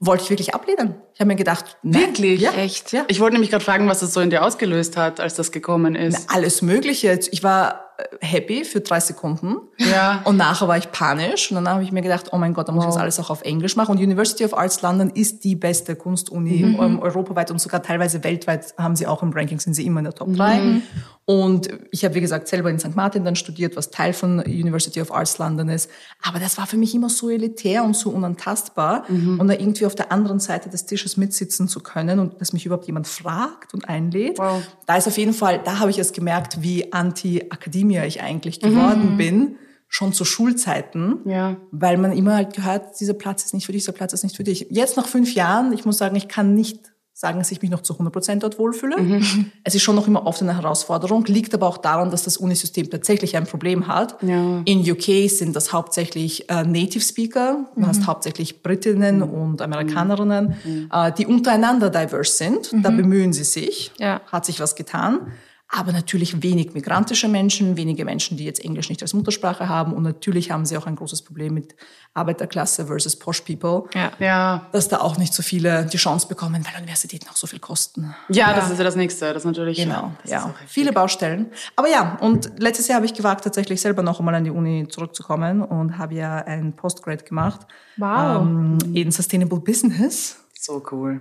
wollte 0.00 0.24
ich 0.24 0.30
wirklich 0.30 0.54
ablehnen. 0.54 0.94
Ich 1.14 1.20
habe 1.20 1.28
mir 1.28 1.36
gedacht, 1.36 1.76
nein. 1.82 2.02
wirklich, 2.02 2.40
ja, 2.40 2.52
echt. 2.52 2.92
Ja. 2.92 3.04
Ich 3.08 3.20
wollte 3.20 3.34
nämlich 3.34 3.50
gerade 3.50 3.64
fragen, 3.64 3.88
was 3.88 4.00
das 4.00 4.12
so 4.12 4.20
in 4.20 4.30
dir 4.30 4.44
ausgelöst 4.44 4.96
hat, 4.96 5.20
als 5.20 5.34
das 5.34 5.52
gekommen 5.52 5.94
ist. 5.94 6.26
Na, 6.28 6.34
alles 6.34 6.62
Mögliche. 6.62 7.18
Ich 7.30 7.42
war 7.42 7.92
äh, 7.96 8.04
happy 8.20 8.64
für 8.64 8.80
drei 8.80 9.00
Sekunden. 9.00 9.56
Ja. 9.78 10.22
Und 10.24 10.36
nachher 10.36 10.66
war 10.68 10.76
ich 10.76 10.90
panisch. 10.90 11.50
Und 11.50 11.56
dann 11.56 11.68
habe 11.68 11.84
ich 11.84 11.92
mir 11.92 12.02
gedacht, 12.02 12.26
oh 12.32 12.36
mein 12.36 12.52
Gott, 12.52 12.68
da 12.68 12.72
muss 12.72 12.84
wow. 12.84 12.90
ich 12.90 12.94
das 12.94 13.02
alles 13.02 13.20
auch 13.20 13.30
auf 13.30 13.42
Englisch 13.42 13.76
machen. 13.76 13.92
Und 13.92 13.98
University 13.98 14.44
of 14.44 14.56
Arts 14.56 14.82
London 14.82 15.10
ist 15.10 15.44
die 15.44 15.54
beste 15.54 15.96
Kunstuni 15.96 16.64
mhm. 16.64 16.98
europaweit 16.98 17.50
und 17.50 17.60
sogar 17.60 17.82
teilweise 17.82 18.24
weltweit 18.24 18.74
haben 18.76 18.96
sie 18.96 19.06
auch 19.06 19.22
im 19.22 19.32
Ranking, 19.32 19.60
sind 19.60 19.74
sie 19.74 19.86
immer 19.86 20.00
in 20.00 20.04
der 20.04 20.14
Top 20.14 20.34
3. 20.34 20.56
Mhm. 20.56 20.82
Und 21.26 21.68
ich 21.90 22.04
habe, 22.04 22.14
wie 22.14 22.20
gesagt, 22.20 22.48
selber 22.48 22.68
in 22.68 22.78
St. 22.78 22.94
Martin 22.94 23.24
dann 23.24 23.34
studiert, 23.34 23.76
was 23.76 23.90
Teil 23.90 24.12
von 24.12 24.40
University 24.40 25.00
of 25.00 25.10
Arts 25.10 25.38
London 25.38 25.70
ist. 25.70 25.90
Aber 26.22 26.38
das 26.38 26.58
war 26.58 26.66
für 26.66 26.76
mich 26.76 26.94
immer 26.94 27.08
so 27.08 27.30
elitär 27.30 27.82
und 27.82 27.96
so 27.96 28.10
unantastbar. 28.10 29.04
Mhm. 29.08 29.40
Und 29.40 29.48
da 29.48 29.54
irgendwie 29.54 29.86
auf 29.86 29.94
der 29.94 30.12
anderen 30.12 30.38
Seite 30.38 30.68
des 30.68 30.84
Tisches 30.84 31.16
mitsitzen 31.16 31.66
zu 31.66 31.80
können 31.80 32.18
und 32.18 32.40
dass 32.42 32.52
mich 32.52 32.66
überhaupt 32.66 32.86
jemand 32.86 33.06
fragt 33.06 33.72
und 33.72 33.88
einlädt. 33.88 34.38
Wow. 34.38 34.62
Da 34.86 34.96
ist 34.96 35.06
auf 35.06 35.16
jeden 35.16 35.32
Fall, 35.32 35.62
da 35.64 35.78
habe 35.78 35.90
ich 35.90 35.98
es 35.98 36.12
gemerkt, 36.12 36.62
wie 36.62 36.92
anti-Academia 36.92 38.04
ich 38.04 38.20
eigentlich 38.20 38.60
geworden 38.60 39.12
mhm. 39.12 39.16
bin 39.16 39.56
schon 39.88 40.12
zu 40.12 40.24
Schulzeiten, 40.24 41.20
ja. 41.24 41.56
weil 41.70 41.98
man 41.98 42.12
immer 42.12 42.34
halt 42.34 42.52
gehört, 42.52 42.98
dieser 42.98 43.14
Platz 43.14 43.44
ist 43.44 43.54
nicht 43.54 43.66
für 43.66 43.70
dich, 43.70 43.82
dieser 43.82 43.92
Platz 43.92 44.12
ist 44.12 44.24
nicht 44.24 44.36
für 44.36 44.42
dich. 44.42 44.66
Jetzt 44.68 44.96
nach 44.96 45.06
fünf 45.06 45.34
Jahren, 45.34 45.72
ich 45.72 45.84
muss 45.84 45.98
sagen, 45.98 46.16
ich 46.16 46.26
kann 46.26 46.54
nicht 46.56 46.93
sagen, 47.16 47.38
dass 47.38 47.52
ich 47.52 47.62
mich 47.62 47.70
noch 47.70 47.82
zu 47.82 47.92
100 47.92 48.12
Prozent 48.12 48.42
dort 48.42 48.58
wohlfühle. 48.58 49.00
Mhm. 49.00 49.52
Es 49.62 49.76
ist 49.76 49.82
schon 49.82 49.94
noch 49.94 50.08
immer 50.08 50.26
oft 50.26 50.42
eine 50.42 50.56
Herausforderung, 50.56 51.24
liegt 51.26 51.54
aber 51.54 51.68
auch 51.68 51.78
daran, 51.78 52.10
dass 52.10 52.24
das 52.24 52.36
Unisystem 52.36 52.90
tatsächlich 52.90 53.36
ein 53.36 53.46
Problem 53.46 53.86
hat. 53.86 54.20
Ja. 54.20 54.62
In 54.64 54.80
UK 54.80 55.30
sind 55.30 55.54
das 55.54 55.72
hauptsächlich 55.72 56.50
äh, 56.50 56.64
Native 56.64 57.04
Speaker, 57.04 57.66
du 57.76 57.80
mhm. 57.80 57.86
hast 57.86 58.08
hauptsächlich 58.08 58.64
Britinnen 58.64 59.18
mhm. 59.18 59.22
und 59.22 59.62
Amerikanerinnen, 59.62 60.56
mhm. 60.64 60.90
äh, 60.92 61.12
die 61.12 61.26
untereinander 61.26 61.88
diverse 61.88 62.32
sind. 62.32 62.72
Da 62.82 62.90
mhm. 62.90 62.96
bemühen 62.96 63.32
sie 63.32 63.44
sich, 63.44 63.92
ja. 63.98 64.20
hat 64.26 64.44
sich 64.44 64.58
was 64.58 64.74
getan 64.74 65.20
aber 65.68 65.92
natürlich 65.92 66.42
wenig 66.42 66.74
migrantische 66.74 67.26
Menschen, 67.26 67.76
wenige 67.76 68.04
Menschen, 68.04 68.36
die 68.36 68.44
jetzt 68.44 68.64
Englisch 68.64 68.90
nicht 68.90 69.02
als 69.02 69.12
Muttersprache 69.14 69.68
haben. 69.68 69.92
Und 69.92 70.02
natürlich 70.02 70.50
haben 70.50 70.66
sie 70.66 70.76
auch 70.76 70.86
ein 70.86 70.94
großes 70.94 71.22
Problem 71.22 71.54
mit 71.54 71.74
Arbeiterklasse 72.12 72.86
versus 72.86 73.16
Posh 73.16 73.40
People. 73.40 73.84
Ja. 73.94 74.12
ja. 74.18 74.66
Dass 74.72 74.88
da 74.88 75.00
auch 75.00 75.16
nicht 75.16 75.34
so 75.34 75.42
viele 75.42 75.86
die 75.86 75.96
Chance 75.96 76.28
bekommen, 76.28 76.64
weil 76.64 76.76
Universitäten 76.78 77.28
auch 77.28 77.36
so 77.36 77.46
viel 77.46 77.58
kosten. 77.58 78.14
Ja, 78.28 78.50
ja. 78.50 78.54
das 78.54 78.70
ist 78.70 78.78
ja 78.78 78.84
das 78.84 78.94
Nächste. 78.94 79.26
Das 79.32 79.38
ist 79.38 79.46
natürlich. 79.46 79.78
Genau, 79.78 80.12
ja. 80.24 80.54
Viele 80.66 80.92
Baustellen. 80.92 81.50
Aber 81.76 81.88
ja, 81.88 82.18
und 82.20 82.52
letztes 82.58 82.86
Jahr 82.86 82.96
habe 82.96 83.06
ich 83.06 83.14
gewagt, 83.14 83.44
tatsächlich 83.44 83.80
selber 83.80 84.02
noch 84.02 84.20
einmal 84.20 84.34
an 84.34 84.44
die 84.44 84.50
Uni 84.50 84.86
zurückzukommen 84.88 85.62
und 85.62 85.98
habe 85.98 86.14
ja 86.14 86.36
ein 86.36 86.76
Postgrad 86.76 87.26
gemacht. 87.26 87.66
Wow. 87.96 88.42
Ähm, 88.42 88.78
in 88.94 89.10
Sustainable 89.10 89.60
Business. 89.60 90.36
So 90.60 90.82
cool. 90.92 91.20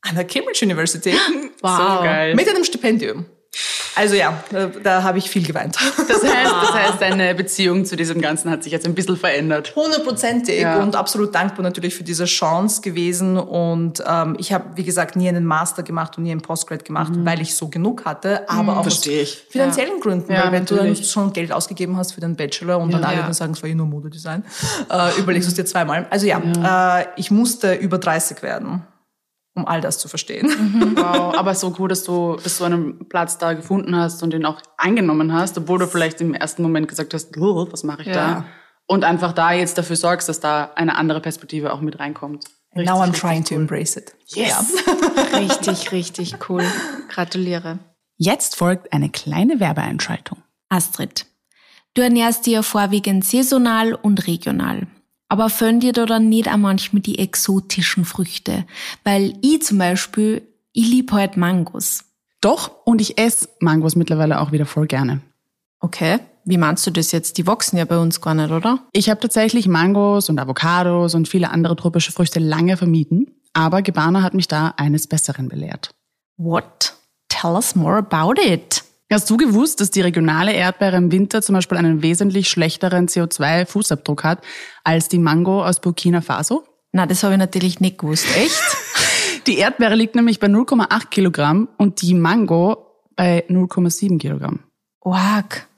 An 0.00 0.16
der 0.16 0.24
Cambridge 0.24 0.64
University. 0.64 1.14
Wow. 1.62 1.78
So 1.78 2.04
geil. 2.04 2.34
Mit 2.34 2.46
einem 2.46 2.62
Stipendium. 2.62 3.24
Also 3.96 4.14
ja, 4.14 4.42
da, 4.50 4.66
da 4.66 5.02
habe 5.02 5.18
ich 5.18 5.30
viel 5.30 5.46
geweint. 5.46 5.76
Das 6.06 6.22
heißt, 6.22 6.52
das 6.62 6.72
heißt, 6.72 7.00
deine 7.00 7.34
Beziehung 7.34 7.84
zu 7.84 7.96
diesem 7.96 8.20
Ganzen 8.20 8.50
hat 8.50 8.62
sich 8.62 8.72
jetzt 8.72 8.86
ein 8.86 8.94
bisschen 8.94 9.16
verändert. 9.16 9.74
Hundertprozentig 9.74 10.60
ja. 10.60 10.82
und 10.82 10.96
absolut 10.96 11.34
dankbar 11.34 11.62
natürlich 11.62 11.94
für 11.94 12.04
diese 12.04 12.24
Chance 12.24 12.82
gewesen. 12.82 13.36
Und 13.36 14.02
ähm, 14.06 14.36
ich 14.38 14.52
habe, 14.52 14.64
wie 14.74 14.84
gesagt, 14.84 15.16
nie 15.16 15.28
einen 15.28 15.44
Master 15.44 15.82
gemacht 15.82 16.16
und 16.18 16.24
nie 16.24 16.30
einen 16.30 16.42
Postgrad 16.42 16.84
gemacht, 16.84 17.14
mhm. 17.14 17.24
weil 17.24 17.40
ich 17.40 17.54
so 17.54 17.68
genug 17.68 18.04
hatte, 18.04 18.48
aber 18.48 18.74
mhm, 18.74 18.78
auch 18.78 18.86
aus 18.86 19.02
finanziellen 19.48 19.94
ja. 19.96 20.02
Gründen. 20.02 20.32
Ja, 20.32 20.44
weil 20.44 20.52
wenn 20.52 20.62
natürlich. 20.62 20.98
du 20.98 21.02
dann 21.02 21.04
schon 21.04 21.32
Geld 21.32 21.52
ausgegeben 21.52 21.96
hast 21.96 22.12
für 22.12 22.20
den 22.20 22.36
Bachelor 22.36 22.78
und 22.78 22.92
dann 22.92 23.04
alle 23.04 23.18
dann 23.18 23.32
sagen, 23.32 23.52
es 23.52 23.62
war 23.62 23.68
ja 23.68 23.74
nur 23.74 23.86
Modedesign, 23.86 24.44
äh, 24.90 25.18
überlegst 25.18 25.48
du 25.48 25.50
es 25.50 25.56
dir 25.56 25.64
zweimal. 25.64 26.06
Also 26.10 26.26
ja, 26.26 27.00
äh, 27.00 27.06
ich 27.16 27.30
musste 27.30 27.74
über 27.74 27.98
30 27.98 28.42
werden 28.42 28.82
um 29.54 29.66
all 29.66 29.80
das 29.80 29.98
zu 29.98 30.08
verstehen. 30.08 30.46
Mhm. 30.46 30.96
Wow, 31.04 31.34
aber 31.36 31.54
so 31.54 31.74
cool, 31.78 31.88
dass 31.88 32.04
du, 32.04 32.36
dass 32.42 32.58
du 32.58 32.64
einen 32.64 33.08
Platz 33.08 33.38
da 33.38 33.52
gefunden 33.52 33.96
hast 33.96 34.22
und 34.22 34.32
den 34.32 34.46
auch 34.46 34.60
eingenommen 34.78 35.32
hast, 35.32 35.58
obwohl 35.58 35.78
du 35.78 35.86
vielleicht 35.86 36.20
im 36.20 36.34
ersten 36.34 36.62
Moment 36.62 36.88
gesagt 36.88 37.14
hast, 37.14 37.36
was 37.36 37.84
mache 37.84 38.02
ich 38.02 38.08
ja. 38.08 38.14
da? 38.14 38.44
Und 38.86 39.04
einfach 39.04 39.32
da 39.32 39.52
jetzt 39.52 39.78
dafür 39.78 39.96
sorgst, 39.96 40.28
dass 40.28 40.40
da 40.40 40.72
eine 40.74 40.96
andere 40.96 41.20
Perspektive 41.20 41.72
auch 41.72 41.80
mit 41.80 41.98
reinkommt. 41.98 42.44
Richtig, 42.76 42.92
Now 42.92 43.02
I'm 43.02 43.12
trying 43.12 43.40
cool. 43.40 43.44
to 43.44 43.54
embrace 43.54 43.96
it. 43.96 44.14
Yes. 44.26 44.74
Ja. 44.86 45.38
richtig, 45.38 45.92
richtig 45.92 46.36
cool. 46.48 46.64
Gratuliere. 47.08 47.78
Jetzt 48.16 48.56
folgt 48.56 48.92
eine 48.92 49.10
kleine 49.10 49.60
Werbeeinschaltung. 49.60 50.42
Astrid, 50.68 51.26
du 51.94 52.02
ernährst 52.02 52.46
dir 52.46 52.62
vorwiegend 52.62 53.24
saisonal 53.24 53.94
und 53.94 54.26
regional. 54.26 54.86
Aber 55.34 55.50
füllen 55.50 55.80
dir 55.80 55.92
da 55.92 56.06
dann 56.06 56.28
nicht 56.28 56.48
auch 56.48 56.56
manchmal 56.56 57.02
die 57.02 57.18
exotischen 57.18 58.04
Früchte? 58.04 58.64
Weil 59.02 59.36
ich 59.42 59.62
zum 59.62 59.78
Beispiel, 59.78 60.42
ich 60.72 60.86
lieb 60.86 61.10
halt 61.10 61.36
Mangos. 61.36 62.04
Doch, 62.40 62.70
und 62.84 63.00
ich 63.00 63.18
esse 63.18 63.48
Mangos 63.58 63.96
mittlerweile 63.96 64.40
auch 64.40 64.52
wieder 64.52 64.64
voll 64.64 64.86
gerne. 64.86 65.22
Okay. 65.80 66.20
Wie 66.44 66.56
meinst 66.56 66.86
du 66.86 66.92
das 66.92 67.10
jetzt? 67.10 67.36
Die 67.36 67.48
wachsen 67.48 67.78
ja 67.78 67.84
bei 67.84 67.98
uns 67.98 68.20
gar 68.20 68.36
nicht, 68.36 68.52
oder? 68.52 68.78
Ich 68.92 69.10
habe 69.10 69.18
tatsächlich 69.18 69.66
Mangos 69.66 70.28
und 70.28 70.38
Avocados 70.38 71.16
und 71.16 71.26
viele 71.26 71.50
andere 71.50 71.74
tropische 71.74 72.12
Früchte 72.12 72.38
lange 72.38 72.76
vermieden, 72.76 73.26
aber 73.54 73.82
Gebana 73.82 74.22
hat 74.22 74.34
mich 74.34 74.46
da 74.46 74.74
eines 74.76 75.08
Besseren 75.08 75.48
belehrt. 75.48 75.90
What? 76.36 76.94
Tell 77.28 77.54
us 77.54 77.74
more 77.74 77.96
about 77.96 78.40
it. 78.40 78.84
Hast 79.14 79.30
du 79.30 79.36
gewusst, 79.36 79.80
dass 79.80 79.92
die 79.92 80.00
regionale 80.00 80.52
Erdbeere 80.52 80.96
im 80.96 81.12
Winter 81.12 81.40
zum 81.40 81.54
Beispiel 81.54 81.78
einen 81.78 82.02
wesentlich 82.02 82.48
schlechteren 82.48 83.06
CO2-Fußabdruck 83.06 84.24
hat 84.24 84.42
als 84.82 85.06
die 85.06 85.20
Mango 85.20 85.64
aus 85.64 85.78
Burkina 85.78 86.20
Faso? 86.20 86.64
Na, 86.90 87.06
das 87.06 87.22
habe 87.22 87.34
ich 87.34 87.38
natürlich 87.38 87.78
nicht 87.78 87.98
gewusst. 87.98 88.26
Echt? 88.36 88.60
die 89.46 89.58
Erdbeere 89.58 89.94
liegt 89.94 90.16
nämlich 90.16 90.40
bei 90.40 90.48
0,8 90.48 91.10
Kilogramm 91.10 91.68
und 91.78 92.02
die 92.02 92.12
Mango 92.12 92.88
bei 93.14 93.44
0,7 93.48 94.18
Kilogramm. 94.18 94.64
Org. 94.98 95.68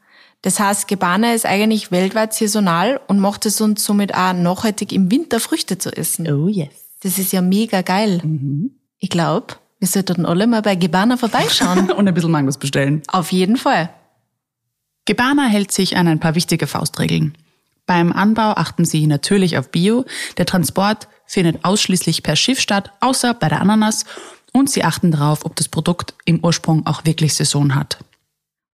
Das 0.41 0.59
heißt, 0.59 0.89
Gebana 0.89 1.35
ist 1.35 1.45
eigentlich 1.45 1.93
weltweit 1.93 2.33
saisonal 2.33 3.03
und 3.07 3.21
macht 3.21 3.45
es 3.45 3.61
uns 3.61 3.85
somit 3.85 4.15
auch 4.15 4.33
nachhaltig 4.33 4.93
im 4.93 5.11
Winter 5.11 5.41
Früchte 5.41 5.77
zu 5.77 5.95
essen. 5.95 6.27
Oh 6.33 6.49
yes. 6.49 6.71
Das 7.03 7.19
ist 7.19 7.35
ja 7.35 7.43
mega 7.43 7.83
geil. 7.83 8.23
Mhm. 8.25 8.81
Ich 8.99 9.11
glaube, 9.11 9.57
wir 9.79 9.89
sollten 9.89 10.25
alle 10.25 10.47
mal 10.47 10.63
bei 10.63 10.75
Gebana 10.75 11.17
vorbeischauen. 11.17 11.91
Und 11.93 12.09
ein 12.09 12.15
bisschen 12.15 12.31
Mangos 12.31 12.59
bestellen. 12.59 13.03
Auf 13.09 13.33
jeden 13.33 13.57
Fall. 13.57 13.91
Gebana 15.05 15.47
hält 15.47 15.71
sich 15.71 15.97
an 15.97 16.09
ein 16.09 16.21
paar 16.21 16.35
wichtige 16.35 16.67
Faustregeln. 16.67 17.37
Beim 17.87 18.13
Anbau 18.13 18.53
achten 18.53 18.85
Sie 18.85 19.07
natürlich 19.07 19.57
auf 19.59 19.71
Bio. 19.71 20.05
Der 20.39 20.47
Transport 20.47 21.09
findet 21.27 21.65
ausschließlich 21.65 22.23
per 22.23 22.35
Schiff 22.35 22.61
statt, 22.61 22.91
außer 23.01 23.35
bei 23.35 23.49
der 23.49 23.61
Ananas. 23.61 24.05
Und 24.53 24.71
Sie 24.71 24.83
achten 24.83 25.13
darauf, 25.13 25.45
ob 25.45 25.55
das 25.55 25.69
Produkt 25.69 26.15
im 26.25 26.43
Ursprung 26.43 26.87
auch 26.87 27.05
wirklich 27.05 27.35
Saison 27.35 27.75
hat. 27.75 27.99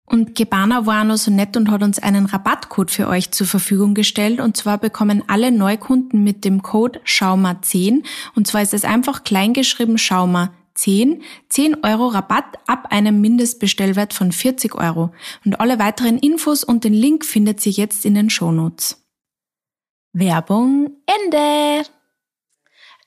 Und 0.05 0.35
Gebana 0.35 0.85
war 0.85 1.03
noch 1.03 1.17
so 1.17 1.31
nett 1.31 1.57
und 1.57 1.71
hat 1.71 1.83
uns 1.83 1.97
einen 1.97 2.25
Rabattcode 2.25 2.91
für 2.91 3.07
euch 3.07 3.31
zur 3.31 3.47
Verfügung 3.47 3.93
gestellt. 3.93 4.39
Und 4.39 4.55
zwar 4.55 4.77
bekommen 4.77 5.23
alle 5.27 5.51
Neukunden 5.51 6.23
mit 6.23 6.45
dem 6.45 6.61
Code 6.61 6.99
Schauma10. 7.05 8.03
Und 8.35 8.47
zwar 8.47 8.61
ist 8.61 8.73
es 8.73 8.85
einfach 8.85 9.23
kleingeschrieben 9.23 9.97
Schauma 9.97 10.51
10 10.81 11.21
10 11.49 11.83
Euro 11.83 12.07
Rabatt 12.07 12.57
ab 12.65 12.87
einem 12.89 13.21
Mindestbestellwert 13.21 14.13
von 14.13 14.31
40 14.31 14.75
Euro. 14.75 15.13
Und 15.45 15.59
alle 15.59 15.77
weiteren 15.77 16.17
Infos 16.17 16.63
und 16.63 16.83
den 16.83 16.93
Link 16.93 17.23
findet 17.23 17.63
ihr 17.65 17.71
jetzt 17.71 18.03
in 18.03 18.15
den 18.15 18.29
Shownotes. 18.29 19.05
Werbung 20.13 20.89
Ende. 21.05 21.87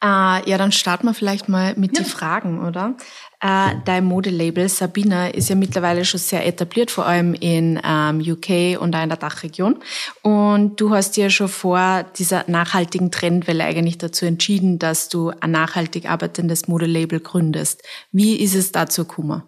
Äh, 0.04 0.50
ja, 0.50 0.58
dann 0.58 0.70
starten 0.70 1.06
wir 1.06 1.14
vielleicht 1.14 1.48
mal 1.48 1.72
mit 1.76 1.96
ja. 1.96 2.02
den 2.02 2.06
Fragen, 2.06 2.62
oder? 2.62 2.94
Äh, 3.40 3.76
dein 3.86 4.04
Modelabel 4.04 4.68
Sabina 4.68 5.28
ist 5.28 5.48
ja 5.48 5.54
mittlerweile 5.54 6.04
schon 6.04 6.20
sehr 6.20 6.46
etabliert, 6.46 6.90
vor 6.90 7.06
allem 7.06 7.32
in 7.32 7.80
ähm, 7.82 8.20
UK 8.20 8.78
und 8.78 8.94
auch 8.94 9.02
in 9.02 9.08
der 9.08 9.16
Dachregion. 9.16 9.76
Und 10.20 10.78
du 10.78 10.94
hast 10.94 11.16
dir 11.16 11.30
schon 11.30 11.48
vor 11.48 12.04
dieser 12.18 12.44
nachhaltigen 12.48 13.10
Trendwelle 13.10 13.64
eigentlich 13.64 13.96
dazu 13.96 14.26
entschieden, 14.26 14.78
dass 14.78 15.08
du 15.08 15.32
ein 15.40 15.52
nachhaltig 15.52 16.10
arbeitendes 16.10 16.68
Modelabel 16.68 17.20
gründest. 17.20 17.82
Wie 18.12 18.36
ist 18.36 18.54
es 18.54 18.72
dazu 18.72 19.06
gekommen? 19.06 19.42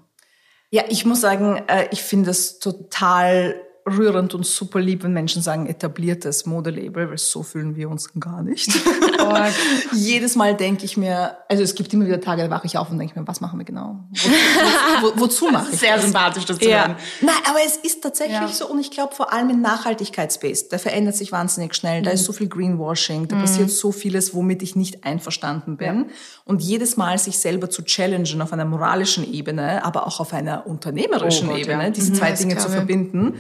Ja, 0.71 0.85
ich 0.89 1.05
muss 1.05 1.21
sagen, 1.21 1.63
äh, 1.67 1.87
ich 1.91 2.01
finde 2.01 2.31
es 2.31 2.61
total 2.61 3.61
rührend 3.87 4.35
und 4.35 4.45
super 4.45 4.81
lieb, 4.81 5.05
wenn 5.05 5.13
Menschen 5.13 5.43
sagen, 5.43 5.67
etabliertes 5.67 6.45
Modelabel, 6.45 7.11
weil 7.11 7.19
so 7.19 7.45
fühlen 7.45 7.77
wir 7.77 7.89
uns 7.89 8.11
gar 8.19 8.43
nicht. 8.43 8.69
Jedes 9.93 10.35
Mal 10.35 10.57
denke 10.57 10.85
ich 10.85 10.97
mir, 10.97 11.37
also 11.49 11.63
es 11.63 11.75
gibt 11.77 11.95
immer 11.95 12.05
wieder 12.05 12.21
Tage, 12.21 12.43
da 12.43 12.51
wache 12.51 12.67
ich 12.67 12.77
auf 12.79 12.91
und 12.91 12.99
denke 12.99 13.19
mir, 13.19 13.29
was 13.29 13.41
machen 13.41 13.61
wir 13.61 13.65
genau? 13.65 14.01
Wo, 14.11 14.29
wo, 14.29 15.15
wo, 15.15 15.21
wozu 15.21 15.49
mache 15.51 15.71
ich 15.73 15.79
Sehr 15.79 15.95
das? 15.95 16.05
sympathisch, 16.05 16.45
das 16.47 16.59
zu 16.59 16.69
ja. 16.69 16.89
hören. 16.89 16.97
Nein, 17.21 17.37
aber 17.49 17.59
es 17.65 17.77
ist 17.77 18.03
tatsächlich 18.03 18.41
ja. 18.41 18.49
so 18.49 18.67
und 18.69 18.81
ich 18.81 18.91
glaube 18.91 19.15
vor 19.15 19.33
allem 19.33 19.51
im 19.51 19.61
Nachhaltigkeitsspace, 19.61 20.69
der 20.69 20.81
verändert 20.81 21.15
sich 21.15 21.31
wahnsinnig 21.31 21.75
schnell, 21.75 22.03
da 22.03 22.11
ist 22.11 22.25
so 22.25 22.33
viel 22.33 22.49
Greenwashing, 22.49 23.29
da 23.29 23.37
mhm. 23.37 23.43
passiert 23.43 23.71
so 23.71 23.93
vieles, 23.93 24.35
womit 24.35 24.63
ich 24.63 24.75
nicht 24.75 25.05
einverstanden 25.05 25.77
bin. 25.77 25.97
Ja. 25.97 26.05
Und 26.45 26.61
jedes 26.61 26.97
Mal 26.97 27.19
sich 27.19 27.39
selber 27.39 27.71
zu 27.71 27.83
challengen 27.83 28.43
auf 28.43 28.53
einer 28.53 28.65
moralischen 28.65 29.33
Ebene, 29.33 29.85
aber 29.85 30.09
auch 30.09 30.19
auf 30.19 30.33
einer 30.33 30.67
unternehmerischen 30.67 31.49
oh 31.49 31.53
Gott, 31.53 31.61
Ebene, 31.61 31.93
diese 31.93 32.11
mhm, 32.11 32.17
zwei 32.17 32.33
Dinge 32.33 32.57
zu 32.57 32.69
verbinden, 32.69 33.35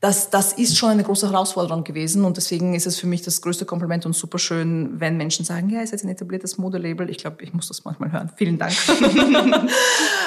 das, 0.00 0.30
das 0.30 0.52
ist 0.52 0.78
schon 0.78 0.90
eine 0.90 1.02
große 1.02 1.28
Herausforderung 1.28 1.82
gewesen 1.82 2.24
und 2.24 2.36
deswegen 2.36 2.74
ist 2.74 2.86
es 2.86 3.00
für 3.00 3.08
mich 3.08 3.22
das 3.22 3.42
größte 3.42 3.64
Kompliment 3.64 4.06
und 4.06 4.12
super 4.12 4.38
schön, 4.38 5.00
wenn 5.00 5.16
Menschen 5.16 5.44
sagen, 5.44 5.70
ja, 5.70 5.80
ist 5.80 5.90
jetzt 5.90 6.04
ein 6.04 6.08
etabliertes 6.08 6.56
Modelabel. 6.56 7.10
Ich 7.10 7.18
glaube, 7.18 7.42
ich 7.42 7.52
muss 7.52 7.66
das 7.66 7.84
manchmal 7.84 8.12
hören. 8.12 8.30
Vielen 8.36 8.58
Dank. 8.58 8.74
ähm, 9.00 9.68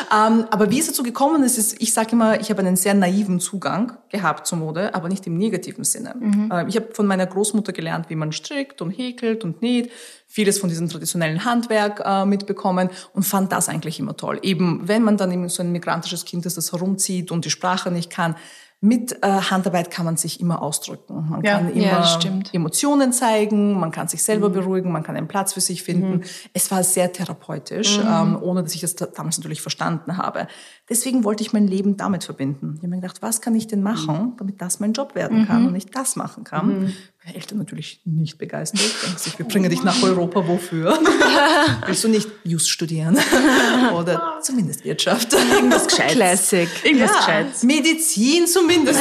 aber 0.09 0.69
wie 0.69 0.79
es 0.79 0.87
dazu 0.87 1.03
gekommen 1.03 1.43
ist, 1.43 1.57
ist, 1.57 1.81
ich 1.81 1.93
sage 1.93 2.11
immer, 2.11 2.41
ich 2.41 2.49
habe 2.49 2.59
einen 2.59 2.75
sehr 2.75 2.93
naiven 2.93 3.39
Zugang 3.39 3.93
gehabt 4.09 4.45
zur 4.45 4.57
Mode, 4.57 4.93
aber 4.93 5.07
nicht 5.07 5.25
im 5.25 5.37
negativen 5.37 5.85
Sinne. 5.85 6.15
Mhm. 6.19 6.51
Äh, 6.51 6.67
ich 6.67 6.75
habe 6.75 6.89
von 6.91 7.07
meiner 7.07 7.25
Großmutter 7.25 7.71
gelernt, 7.71 8.09
wie 8.09 8.15
man 8.15 8.33
strickt 8.33 8.81
und 8.81 8.91
häkelt 8.91 9.45
und 9.45 9.61
näht 9.61 9.89
vieles 10.27 10.59
von 10.59 10.67
diesem 10.67 10.89
traditionellen 10.89 11.45
Handwerk 11.45 12.01
äh, 12.03 12.25
mitbekommen 12.25 12.89
und 13.13 13.23
fand 13.23 13.53
das 13.53 13.69
eigentlich 13.69 14.01
immer 14.01 14.17
toll. 14.17 14.39
Eben, 14.41 14.85
wenn 14.89 15.03
man 15.03 15.15
dann 15.15 15.31
eben 15.31 15.47
so 15.47 15.63
ein 15.63 15.71
migrantisches 15.71 16.25
Kind 16.25 16.45
ist, 16.45 16.57
das 16.57 16.73
herumzieht 16.73 17.31
und 17.31 17.45
die 17.45 17.49
Sprache 17.49 17.89
nicht 17.89 18.09
kann, 18.09 18.35
mit 18.83 19.23
äh, 19.23 19.27
Handarbeit 19.27 19.91
kann 19.91 20.05
man 20.05 20.17
sich 20.17 20.39
immer 20.41 20.63
ausdrücken. 20.63 21.29
Man 21.29 21.43
ja, 21.43 21.59
kann 21.59 21.71
immer 21.71 22.01
ja, 22.01 22.19
Emotionen 22.51 23.13
zeigen, 23.13 23.79
man 23.79 23.91
kann 23.91 24.07
sich 24.07 24.23
selber 24.23 24.49
mhm. 24.49 24.53
beruhigen, 24.53 24.91
man 24.91 25.03
kann 25.03 25.15
einen 25.15 25.27
Platz 25.27 25.53
für 25.53 25.61
sich 25.61 25.83
finden. 25.83 26.17
Mhm. 26.17 26.23
Es 26.53 26.71
war 26.71 26.83
sehr 26.83 27.13
therapeutisch, 27.13 27.99
mhm. 27.99 28.07
ähm, 28.07 28.39
ohne 28.41 28.63
dass 28.63 28.73
ich 28.73 28.81
das 28.81 28.95
damals 28.95 29.37
natürlich 29.37 29.61
verstanden 29.61 30.17
habe. 30.17 30.47
Deswegen 30.91 31.23
wollte 31.23 31.41
ich 31.41 31.53
mein 31.53 31.69
Leben 31.69 31.95
damit 31.95 32.25
verbinden. 32.25 32.73
Ich 32.75 32.79
habe 32.79 32.89
mir 32.89 32.97
gedacht, 32.97 33.21
was 33.21 33.39
kann 33.39 33.55
ich 33.55 33.65
denn 33.65 33.81
machen, 33.81 34.33
damit 34.37 34.61
das 34.61 34.81
mein 34.81 34.91
Job 34.91 35.15
werden 35.15 35.47
kann 35.47 35.61
mhm. 35.61 35.67
und 35.69 35.75
ich 35.75 35.85
das 35.85 36.17
machen 36.17 36.43
kann. 36.43 36.67
Mhm. 36.67 36.93
Meine 37.23 37.37
Eltern 37.37 37.59
natürlich 37.59 38.01
nicht 38.03 38.37
begeistert. 38.37 38.81
Denken 39.01 39.17
sich, 39.17 39.39
wir 39.39 39.47
bringen 39.47 39.69
dich 39.69 39.83
nach 39.83 40.03
Europa, 40.03 40.45
wofür? 40.45 40.99
Willst 41.85 42.03
du 42.03 42.09
nicht 42.09 42.27
Just 42.43 42.69
studieren? 42.69 43.17
Oder 43.95 44.39
zumindest 44.41 44.83
Wirtschaft. 44.83 45.31
Irgendwas 45.31 45.87
Gescheites. 45.87 46.13
Classic. 46.13 46.67
Irgendwas 46.83 47.11
ja, 47.11 47.17
Gescheites. 47.19 47.63
Medizin 47.63 48.45
zumindest. 48.47 48.99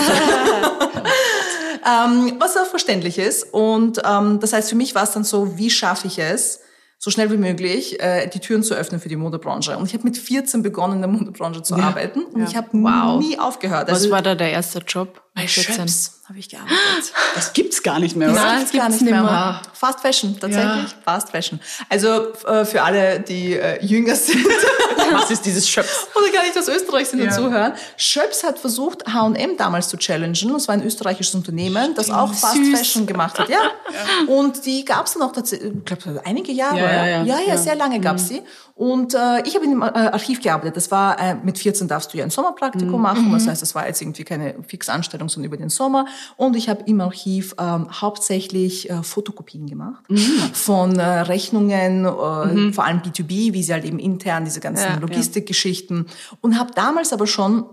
ähm, 1.85 2.37
was 2.38 2.56
auch 2.56 2.66
verständlich 2.66 3.18
ist. 3.18 3.52
Und 3.52 4.00
ähm, 4.04 4.38
das 4.38 4.52
heißt, 4.52 4.68
für 4.68 4.76
mich 4.76 4.94
war 4.94 5.02
es 5.02 5.11
dann 5.11 5.25
so, 5.25 5.59
wie 5.59 5.70
schaffe 5.70 6.06
ich 6.06 6.20
es, 6.20 6.61
so 7.02 7.11
schnell 7.11 7.33
wie 7.33 7.38
möglich 7.38 7.99
äh, 8.00 8.28
die 8.28 8.40
Türen 8.40 8.62
zu 8.62 8.75
öffnen 8.75 9.00
für 9.00 9.09
die 9.09 9.16
Modebranche. 9.16 9.76
Und 9.78 9.87
ich 9.87 9.95
habe 9.95 10.04
mit 10.04 10.19
14 10.19 10.62
begonnen, 10.62 10.97
in 10.97 11.00
der 11.00 11.09
Modebranche 11.09 11.62
zu 11.62 11.75
ja. 11.78 11.85
arbeiten. 11.85 12.25
Und 12.25 12.42
ja. 12.42 12.47
ich 12.47 12.57
habe 12.57 12.69
wow. 12.73 13.19
nie 13.19 13.38
aufgehört. 13.38 13.88
Was 13.88 14.00
also, 14.00 14.11
war 14.11 14.21
da 14.21 14.35
der 14.35 14.52
erste 14.52 14.80
Job? 14.80 15.23
Bei 15.34 15.46
Schöps 15.46 16.20
habe 16.28 16.38
ich 16.38 16.49
gearbeitet. 16.49 16.76
Das 17.34 17.52
gibt's 17.52 17.82
gar 17.82 18.00
nicht 18.00 18.16
mehr, 18.16 18.30
oder? 18.30 18.40
Nein, 18.40 18.60
das 18.62 18.72
gibt's 18.72 18.87
gar 18.87 18.88
nicht 18.88 19.02
mehr. 19.02 19.22
mehr. 19.22 19.62
Fast 19.72 20.00
Fashion, 20.00 20.37
tatsächlich. 20.38 20.90
Ja. 20.90 20.99
Fast 21.04 21.30
Fashion. 21.30 21.60
Also 21.88 22.32
äh, 22.44 22.64
für 22.64 22.82
alle, 22.82 23.20
die 23.20 23.54
äh, 23.54 23.84
jünger 23.84 24.16
sind. 24.16 24.44
Was 25.12 25.30
ist 25.30 25.46
dieses 25.46 25.68
Schöps? 25.68 26.08
Oder 26.14 26.32
gar 26.32 26.42
nicht 26.42 26.58
aus 26.58 26.68
Österreich 26.68 27.08
sind 27.08 27.20
ja. 27.20 27.26
und 27.26 27.32
zuhören. 27.32 27.72
Schöps 27.96 28.42
hat 28.44 28.58
versucht, 28.58 29.06
H&M 29.06 29.56
damals 29.56 29.88
zu 29.88 29.96
challengen. 29.96 30.52
Das 30.52 30.68
war 30.68 30.75
ein 30.75 30.84
österreichisches 30.84 31.34
Unternehmen, 31.34 31.94
das 31.94 32.10
auch 32.10 32.34
Fast 32.34 32.56
Süß. 32.56 32.78
Fashion 32.78 33.06
gemacht 33.06 33.38
hat. 33.38 33.49
Ja. 33.49 33.58
ja. 34.26 34.32
Und 34.32 34.66
die 34.66 34.84
gab's 34.84 35.14
dann 35.14 35.22
auch 35.22 35.32
tatsächlich, 35.32 35.72
ich 35.72 35.84
glaube, 35.84 36.20
einige 36.25 36.52
Jahre. 36.52 36.78
Ja, 36.78 37.06
ja, 37.06 37.22
ja. 37.22 37.38
ja, 37.46 37.56
sehr 37.56 37.76
lange 37.76 38.00
gab's 38.00 38.25
mhm. 38.25 38.26
sie. 38.26 38.42
Und 38.75 39.14
äh, 39.14 39.42
ich 39.46 39.54
habe 39.54 39.66
in 39.66 39.72
dem 39.72 39.82
äh, 39.82 39.84
Archiv 39.84 40.40
gearbeitet. 40.40 40.76
Das 40.76 40.90
war, 40.90 41.20
äh, 41.20 41.34
mit 41.34 41.58
14 41.58 41.87
darfst 41.87 42.14
du 42.14 42.18
ja 42.18 42.25
ein 42.25 42.30
Sommerpraktikum 42.30 42.96
mhm. 42.96 43.02
machen. 43.02 43.32
Das 43.32 43.44
mhm. 43.44 43.50
heißt, 43.50 43.60
das 43.60 43.75
war 43.75 43.87
jetzt 43.87 44.00
irgendwie 44.00 44.25
keine 44.25 44.54
fixe 44.66 44.90
Anstellung, 44.90 45.19
sondern 45.28 45.48
über 45.48 45.56
den 45.56 45.68
Sommer. 45.68 46.06
Und 46.36 46.56
ich 46.56 46.68
habe 46.68 46.84
im 46.86 47.00
Archiv 47.00 47.54
ähm, 47.58 47.88
hauptsächlich 48.00 48.90
äh, 48.90 49.02
Fotokopien 49.02 49.66
gemacht 49.66 50.02
mhm. 50.08 50.18
von 50.52 50.98
äh, 50.98 51.04
Rechnungen, 51.04 52.04
äh, 52.04 52.54
mhm. 52.54 52.72
vor 52.72 52.84
allem 52.84 53.00
B2B, 53.00 53.52
wie 53.52 53.62
sie 53.62 53.72
halt 53.72 53.84
eben 53.84 53.98
intern 53.98 54.44
diese 54.44 54.60
ganzen 54.60 54.88
ja, 54.88 54.98
Logistikgeschichten. 54.98 56.06
Ja. 56.06 56.38
Und 56.40 56.58
habe 56.58 56.72
damals 56.74 57.12
aber 57.12 57.26
schon 57.26 57.64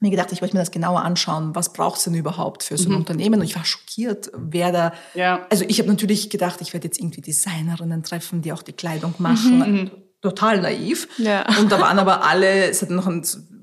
mir 0.00 0.10
gedacht, 0.10 0.30
ich 0.32 0.40
möchte 0.40 0.56
mir 0.56 0.62
das 0.62 0.70
genauer 0.70 1.02
anschauen. 1.02 1.54
Was 1.54 1.72
braucht's 1.72 2.04
denn 2.04 2.14
überhaupt 2.14 2.62
für 2.62 2.76
so 2.76 2.88
ein 2.88 2.92
mhm. 2.92 2.98
Unternehmen? 2.98 3.40
Und 3.40 3.46
ich 3.46 3.56
war 3.56 3.64
schockiert, 3.64 4.30
wer 4.36 4.72
da. 4.72 4.92
Ja. 5.14 5.46
Also 5.50 5.64
ich 5.66 5.78
habe 5.80 5.88
natürlich 5.88 6.30
gedacht, 6.30 6.60
ich 6.60 6.72
werde 6.72 6.86
jetzt 6.86 7.00
irgendwie 7.00 7.20
Designerinnen 7.20 8.02
treffen, 8.02 8.42
die 8.42 8.52
auch 8.52 8.62
die 8.62 8.72
Kleidung 8.72 9.14
machen. 9.18 9.58
Mhm. 9.58 9.80
mhm. 9.80 9.90
Total 10.20 10.60
naiv. 10.60 11.06
Ja. 11.18 11.46
Und 11.60 11.70
da 11.70 11.80
waren 11.80 12.00
aber 12.00 12.24
alle, 12.24 12.68
es 12.68 12.82
hat 12.82 12.90
noch 12.90 13.06
ein 13.06 13.22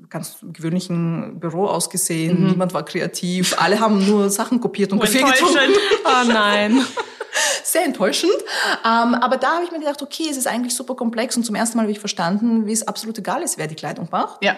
ganz 0.09 0.37
gewöhnlichen 0.41 1.39
Büro 1.39 1.65
ausgesehen. 1.65 2.41
Mhm. 2.41 2.47
Niemand 2.51 2.73
war 2.73 2.83
kreativ. 2.83 3.55
Alle 3.59 3.79
haben 3.79 4.05
nur 4.05 4.29
Sachen 4.29 4.59
kopiert 4.59 4.91
und 4.91 4.99
Kaffee 4.99 5.23
getrunken. 5.23 5.73
Oh 6.05 6.27
nein. 6.27 6.85
Sehr 7.63 7.83
enttäuschend. 7.83 8.33
Ähm, 8.85 9.15
aber 9.15 9.37
da 9.37 9.55
habe 9.55 9.65
ich 9.65 9.71
mir 9.71 9.79
gedacht, 9.79 10.01
okay, 10.01 10.27
es 10.29 10.37
ist 10.37 10.47
eigentlich 10.47 10.73
super 10.73 10.95
komplex 10.95 11.35
und 11.35 11.43
zum 11.43 11.55
ersten 11.55 11.77
Mal 11.77 11.83
habe 11.83 11.91
ich 11.91 11.99
verstanden, 11.99 12.65
wie 12.65 12.71
es 12.71 12.87
absolut 12.87 13.17
egal 13.17 13.41
ist, 13.41 13.57
wer 13.57 13.67
die 13.67 13.75
Kleidung 13.75 14.07
macht. 14.11 14.43
Ja 14.43 14.55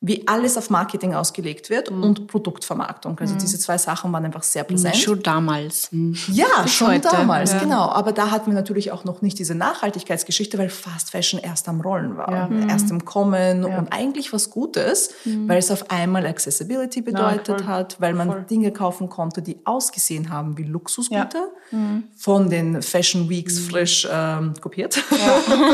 wie 0.00 0.28
alles 0.28 0.56
auf 0.56 0.70
Marketing 0.70 1.14
ausgelegt 1.14 1.70
wird 1.70 1.90
mhm. 1.90 2.04
und 2.04 2.26
Produktvermarktung. 2.28 3.18
Also 3.18 3.34
mhm. 3.34 3.38
diese 3.40 3.58
zwei 3.58 3.78
Sachen 3.78 4.12
waren 4.12 4.24
einfach 4.24 4.44
sehr 4.44 4.62
präsent. 4.62 4.96
Schon 4.96 5.20
damals. 5.24 5.90
Mhm. 5.90 6.16
Ja, 6.28 6.62
Bis 6.62 6.72
schon 6.72 6.88
heute. 6.88 7.08
damals, 7.10 7.52
ja. 7.52 7.58
genau. 7.58 7.88
Aber 7.88 8.12
da 8.12 8.30
hatten 8.30 8.46
wir 8.46 8.54
natürlich 8.54 8.92
auch 8.92 9.02
noch 9.02 9.22
nicht 9.22 9.40
diese 9.40 9.56
Nachhaltigkeitsgeschichte, 9.56 10.56
weil 10.56 10.68
Fast 10.68 11.10
Fashion 11.10 11.40
erst 11.40 11.68
am 11.68 11.80
Rollen 11.80 12.16
war, 12.16 12.30
ja. 12.30 12.48
erst 12.68 12.92
im 12.92 13.04
Kommen 13.04 13.66
ja. 13.66 13.76
und 13.76 13.92
eigentlich 13.92 14.32
was 14.32 14.50
Gutes, 14.50 15.10
mhm. 15.24 15.48
weil 15.48 15.58
es 15.58 15.72
auf 15.72 15.90
einmal 15.90 16.26
Accessibility 16.26 17.02
bedeutet 17.02 17.66
hat, 17.66 18.00
weil 18.00 18.14
man 18.14 18.28
voll. 18.28 18.44
Dinge 18.48 18.72
kaufen 18.72 19.08
konnte, 19.08 19.42
die 19.42 19.58
ausgesehen 19.64 20.30
haben 20.30 20.56
wie 20.56 20.62
Luxusgüter, 20.62 21.48
mhm. 21.72 22.04
von 22.16 22.48
den 22.48 22.82
Fashion 22.82 23.28
Weeks 23.28 23.58
mhm. 23.58 23.70
frisch 23.70 24.08
ähm, 24.08 24.54
kopiert, 24.60 25.02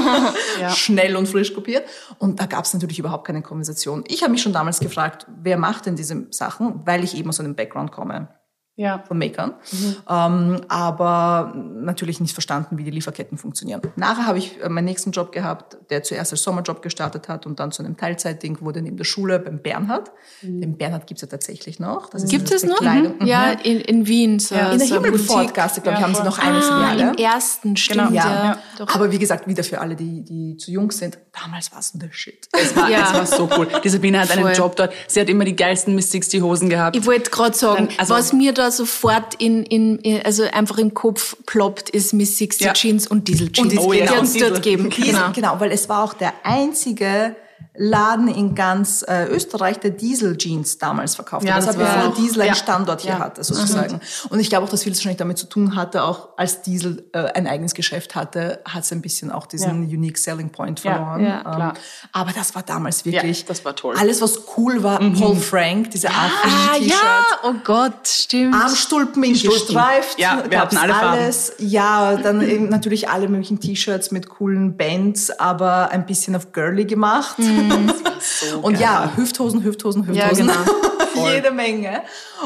schnell 0.70 1.14
und 1.16 1.28
frisch 1.28 1.52
kopiert. 1.52 1.84
Und 2.18 2.40
da 2.40 2.46
gab 2.46 2.64
es 2.64 2.72
natürlich 2.72 2.98
überhaupt 2.98 3.26
keine 3.26 3.42
Konversation 3.42 4.02
ich 4.14 4.22
habe 4.22 4.32
mich 4.32 4.42
schon 4.42 4.52
damals 4.52 4.80
gefragt, 4.80 5.26
wer 5.42 5.58
macht 5.58 5.86
denn 5.86 5.96
diese 5.96 6.26
Sachen, 6.30 6.86
weil 6.86 7.04
ich 7.04 7.16
eben 7.16 7.28
aus 7.28 7.40
einem 7.40 7.56
Background 7.56 7.92
komme 7.92 8.28
ja. 8.76 9.04
von 9.06 9.18
Makern, 9.18 9.54
mhm. 9.72 9.96
ähm, 10.08 10.60
aber 10.68 11.52
natürlich 11.54 12.20
nicht 12.20 12.32
verstanden, 12.32 12.78
wie 12.78 12.84
die 12.84 12.90
Lieferketten 12.90 13.38
funktionieren. 13.38 13.80
Nachher 13.96 14.26
habe 14.26 14.38
ich 14.38 14.60
äh, 14.62 14.68
meinen 14.68 14.86
nächsten 14.86 15.12
Job 15.12 15.32
gehabt, 15.32 15.76
der 15.90 16.02
zuerst 16.02 16.32
als 16.32 16.42
Sommerjob 16.42 16.82
gestartet 16.82 17.28
hat 17.28 17.46
und 17.46 17.60
dann 17.60 17.70
zu 17.72 17.82
einem 17.82 17.96
Teilzeitding 17.96 18.60
wurde 18.60 18.82
neben 18.82 18.96
der 18.96 19.04
Schule 19.04 19.38
beim 19.38 19.60
Bernhard. 19.60 20.10
Mhm. 20.42 20.60
Den 20.60 20.76
Bernhard 20.76 21.06
gibt's 21.06 21.22
ja 21.22 21.28
tatsächlich 21.28 21.78
noch. 21.78 22.10
gibt 22.10 22.50
es 22.50 22.64
noch? 22.64 22.80
Mhm. 22.80 23.26
Ja, 23.26 23.50
in, 23.52 23.80
in 23.80 24.06
Wien. 24.06 24.38
So, 24.38 24.54
ja. 24.54 24.72
In 24.72 24.78
der 24.78 24.88
so 24.88 24.94
Himmelfortgasse, 24.96 25.80
glaube 25.80 25.96
ich, 25.96 26.00
ja, 26.00 26.06
haben 26.06 26.14
sie 26.14 26.24
noch 26.24 26.38
eine 26.38 26.58
ah, 26.58 26.62
Filiale. 26.62 27.12
Im 27.12 27.24
ersten, 27.24 27.76
stimmt. 27.76 28.08
Genau. 28.08 28.12
Ja. 28.12 28.58
ja. 28.78 28.86
Aber 28.92 29.10
wie 29.12 29.18
gesagt, 29.18 29.46
wieder 29.46 29.64
für 29.64 29.80
alle, 29.80 29.94
die, 29.94 30.24
die 30.24 30.56
zu 30.56 30.70
jung 30.70 30.90
sind, 30.90 31.18
damals 31.32 31.72
war 31.72 31.78
es 31.78 31.92
the 31.92 32.08
shit. 32.10 32.48
Es 32.52 32.76
war, 32.76 32.90
es 32.90 33.14
war 33.14 33.26
so 33.26 33.48
cool. 33.56 33.68
Die 33.82 33.88
Sabine 33.88 34.20
hat 34.20 34.28
Voll. 34.28 34.46
einen 34.46 34.56
Job 34.56 34.76
dort. 34.76 34.92
Sie 35.06 35.20
hat 35.20 35.28
immer 35.28 35.44
die 35.44 35.56
geilsten 35.56 35.94
Miss 35.94 36.10
Sixty 36.10 36.40
Hosen 36.40 36.68
gehabt. 36.68 36.96
Ich 36.96 37.06
wollte 37.06 37.30
gerade 37.30 37.56
sagen, 37.56 37.88
dann, 37.88 37.98
also, 37.98 38.14
was 38.14 38.32
mir 38.32 38.52
da 38.52 38.63
sofort 38.70 39.34
in, 39.34 39.64
in, 39.64 40.22
also 40.24 40.44
einfach 40.44 40.78
im 40.78 40.94
Kopf 40.94 41.36
ploppt, 41.46 41.90
ist 41.90 42.12
Miss 42.12 42.36
Sixty 42.36 42.64
ja. 42.64 42.72
Jeans 42.72 43.06
und 43.06 43.28
Diesel 43.28 43.50
Jeans. 43.52 43.74
Und 43.74 43.78
oh, 43.78 43.92
ja. 43.92 44.06
Die 44.06 44.10
hat 44.10 44.22
es 44.22 44.34
dort 44.34 44.62
geben. 44.62 44.90
Genau. 44.90 45.32
genau, 45.32 45.60
weil 45.60 45.72
es 45.72 45.88
war 45.88 46.04
auch 46.04 46.14
der 46.14 46.32
einzige 46.42 47.36
Laden 47.76 48.28
in 48.28 48.54
ganz 48.54 49.04
äh, 49.08 49.26
Österreich, 49.26 49.80
der 49.80 49.90
Diesel 49.90 50.36
Jeans 50.38 50.78
damals 50.78 51.16
verkauft 51.16 51.44
Ja, 51.44 51.54
hat. 51.54 51.58
das 51.66 51.66
Das 51.66 51.76
hat 51.76 51.82
war 51.96 52.08
bevor 52.08 52.22
Diesel 52.22 52.42
einen 52.42 52.48
ja. 52.50 52.54
Standort 52.54 53.00
hier 53.00 53.12
Ja. 53.14 53.18
hatte, 53.18 53.42
sozusagen. 53.42 54.00
Und 54.28 54.38
ich 54.38 54.48
glaube 54.48 54.64
auch, 54.66 54.70
dass 54.70 54.84
vieles 54.84 54.98
wahrscheinlich 55.00 55.18
damit 55.18 55.38
zu 55.38 55.46
tun 55.46 55.74
hatte, 55.74 56.04
auch 56.04 56.28
als 56.36 56.62
Diesel 56.62 57.04
äh, 57.12 57.18
ein 57.32 57.48
eigenes 57.48 57.74
Geschäft 57.74 58.14
hatte, 58.14 58.60
hat 58.64 58.84
es 58.84 58.92
ein 58.92 59.02
bisschen 59.02 59.32
auch 59.32 59.46
diesen 59.46 59.82
unique 59.84 60.18
selling 60.18 60.50
point 60.50 60.84
Ja, 60.84 60.94
verloren. 60.94 61.24
ja, 61.24 61.36
Ähm, 61.38 61.42
klar. 61.42 61.74
aber 62.12 62.30
das 62.32 62.54
war 62.54 62.62
damals 62.62 63.04
wirklich, 63.04 63.40
Ja, 63.40 63.44
das 63.48 63.64
war 63.64 63.74
toll. 63.74 63.96
alles 63.98 64.22
was 64.22 64.38
cool 64.56 64.82
war, 64.84 65.00
Paul 65.00 65.34
Frank, 65.36 65.90
diese 65.90 66.10
Art 66.10 66.30
Ah, 66.44 66.74
T-Shirts. 66.76 66.90
ja, 67.00 67.24
oh 67.42 67.54
Gott, 67.64 68.06
stimmt. 68.06 68.54
Armstulpen 68.54 69.24
in 69.24 69.32
gestreift. 69.32 70.18
Ja, 70.18 70.44
wir 70.48 70.60
hatten 70.60 70.76
alle 70.76 70.92
Farben. 70.94 71.08
alles. 71.22 71.52
Ja, 71.58 72.16
dann 72.18 72.40
eben 72.40 72.68
natürlich 72.68 73.08
alle 73.08 73.26
möglichen 73.28 73.58
T-Shirts 73.58 74.12
mit 74.12 74.28
coolen 74.28 74.76
Bands, 74.76 75.30
aber 75.40 75.90
ein 75.90 76.06
bisschen 76.06 76.36
auf 76.36 76.52
girly 76.52 76.84
gemacht. 76.84 77.36
und 78.62 78.78
ja, 78.78 79.12
Hüfthosen, 79.16 79.62
Hüfthosen, 79.62 80.12
Ja, 80.14 80.30
Hüfthosen. 80.30 80.46
genau. 80.46 81.30
Jede 81.32 81.50
Menge. 81.52 82.02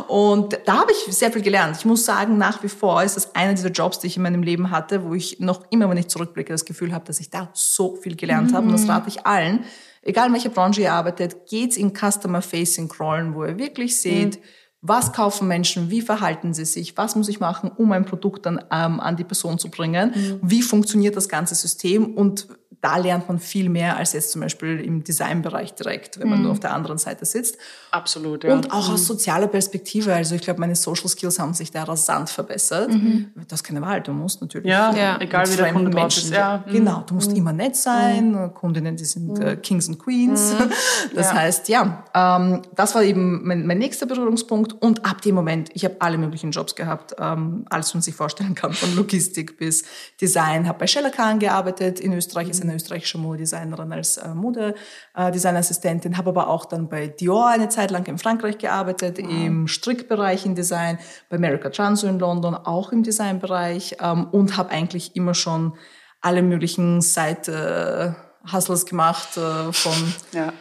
Und 0.09 0.59
da 0.67 0.81
habe 0.81 0.93
ich 0.93 1.15
sehr 1.15 1.33
viel 1.33 1.43
gelernt. 1.43 1.77
Ich 1.79 1.85
muss 1.85 2.05
sagen, 2.05 2.37
nach 2.37 2.63
wie 2.63 2.69
vor 2.69 3.03
ist 3.03 3.17
das 3.17 3.35
einer 3.35 3.55
dieser 3.55 3.71
Jobs, 3.71 3.99
die 3.99 4.09
ich 4.09 4.17
in 4.17 4.23
meinem 4.23 4.43
Leben 4.43 4.71
hatte, 4.71 5.05
wo 5.05 5.15
ich 5.15 5.41
noch 5.41 5.63
immer, 5.71 5.89
wenn 5.89 5.97
ich 5.97 6.09
zurückblicke, 6.09 6.53
das 6.53 6.65
Gefühl 6.67 6.93
habe, 6.93 7.05
dass 7.07 7.19
ich 7.21 7.31
da 7.31 7.49
so 7.55 7.97
viel 7.97 8.15
gelernt 8.15 8.53
habe. 8.53 8.67
Und 8.67 8.73
das 8.73 8.87
rate 8.89 9.09
ich 9.09 9.27
allen. 9.27 9.65
Egal 10.03 10.29
in 10.29 10.35
welcher 10.35 10.51
Branche 10.51 10.83
ihr 10.83 10.93
arbeitet, 10.93 11.47
geht's 11.49 11.77
in 11.77 11.93
Customer-Facing-Rollen, 11.95 13.35
wo 13.35 13.45
ihr 13.45 13.59
wirklich 13.59 14.01
seht, 14.01 14.39
was 14.81 15.13
kaufen 15.13 15.49
Menschen, 15.49 15.91
wie 15.91 16.03
verhalten 16.03 16.55
sie 16.55 16.65
sich, 16.65 16.97
was 16.97 17.17
muss 17.17 17.29
ich 17.29 17.41
machen, 17.41 17.71
um 17.77 17.91
ein 17.93 18.05
Produkt 18.05 18.47
dann 18.47 18.65
ähm, 18.71 19.01
an 19.01 19.17
die 19.17 19.25
Person 19.25 19.59
zu 19.59 19.71
bringen, 19.71 20.39
wie 20.41 20.63
funktioniert 20.63 21.17
das 21.17 21.29
ganze 21.29 21.55
System 21.57 22.15
und 22.15 22.47
da 22.81 22.97
lernt 22.97 23.27
man 23.29 23.39
viel 23.41 23.69
mehr 23.69 23.97
als 23.97 24.13
jetzt 24.13 24.31
zum 24.33 24.41
Beispiel 24.41 24.81
im 24.81 25.03
Designbereich 25.03 25.75
direkt, 25.75 26.21
wenn 26.21 26.29
man 26.29 26.43
nur 26.43 26.53
auf 26.53 26.61
der 26.61 26.73
anderen 26.73 26.99
Seite 26.99 27.25
sitzt. 27.25 27.57
Absolut, 27.91 28.45
ja. 28.45 28.53
Und 28.53 28.71
auch 28.73 28.89
aus 28.91 29.07
sozialer 29.07 29.49
Perspektive. 29.49 30.15
Also 30.15 30.35
ich 30.37 30.43
glaube, 30.43 30.61
meine 30.61 30.77
Social 30.77 31.09
Skills 31.09 31.39
haben 31.41 31.55
sich 31.55 31.71
da 31.73 31.83
rasant 31.85 32.31
verbessert. 32.31 32.91
Du 32.93 33.27
hast 33.51 33.65
keine 33.65 33.81
Wahl, 33.81 34.01
du 34.03 34.13
musst 34.13 34.41
natürlich. 34.41 34.69
Ja, 34.71 34.95
Ja. 34.95 35.21
egal 35.21 35.51
wie 35.51 35.57
der 35.57 35.73
Kunde 35.73 35.91
Menschen- 35.91 36.25
ist. 36.25 36.33
Ja. 36.33 36.65
Genau, 36.71 37.03
du 37.07 37.15
musst 37.15 37.33
immer 37.33 37.53
nett 37.53 37.75
sein. 37.77 38.53
Kundinnen, 38.55 38.97
die 38.97 39.05
sind 39.07 39.39
äh, 39.41 39.57
Kings 39.57 39.89
und 39.89 39.99
Queens. 39.99 40.55
Das 41.15 41.27
Ja. 41.29 41.35
heißt, 41.35 41.69
ja, 41.69 42.05
ähm, 42.15 42.63
das 42.75 42.95
war 42.95 43.03
eben 43.03 43.47
mein, 43.47 43.67
mein 43.67 43.79
nächster 43.79 44.07
Berührungspunkt. 44.07 44.73
Und 44.75 45.05
ab 45.05 45.23
dem 45.23 45.35
Moment, 45.35 45.71
ich 45.75 45.85
habe 45.85 45.97
alle 46.01 46.19
möglichen 46.19 46.51
Jobs 46.51 46.75
gehabt, 46.75 47.15
ähm, 47.19 47.65
alles, 47.71 47.87
was 47.89 47.95
man 47.95 48.03
sich 48.03 48.15
vorstellen 48.15 48.55
kann, 48.55 48.73
von 48.73 48.95
Logistik 48.95 49.57
bis 49.59 49.85
Design. 50.21 50.69
Habe 50.69 50.79
bei 50.81 50.87
Sheila 50.87 51.11
Kahn 51.11 51.39
gearbeitet. 51.39 51.99
In 52.01 52.13
Österreich 52.13 52.49
ist 52.49 52.63
eine 52.69 52.77
österreichische 52.77 53.19
Modedesignerin 53.19 53.93
als 53.93 54.17
äh, 54.17 54.35
Modedesignassistentin. 54.35 56.17
Habe 56.17 56.31
aber 56.31 56.49
auch 56.49 56.65
dann 56.65 56.89
bei 56.89 57.09
Dior 57.09 57.49
eine 57.49 57.69
Zeit 57.69 57.91
lang 57.91 58.07
in 58.07 58.19
Frankreich 58.19 58.59
gearbeitet, 58.59 59.19
im 59.19 59.67
Strickbereich 59.69 60.47
in 60.47 60.55
Design, 60.55 60.99
bei 61.29 61.37
America 61.37 61.71
Transo 61.71 62.07
in 62.07 62.19
London 62.19 62.55
auch 62.55 62.93
im 62.93 63.03
Designbereich 63.03 63.97
ähm, 64.01 64.29
und 64.31 64.57
habe 64.57 64.71
eigentlich 64.71 65.17
immer 65.17 65.35
schon 65.35 65.75
alle 66.21 66.43
möglichen 66.43 67.01
Side-Hustles 67.01 68.87
gemacht, 68.87 69.37
äh, 69.37 69.73
von 69.73 70.15
ja. 70.33 70.53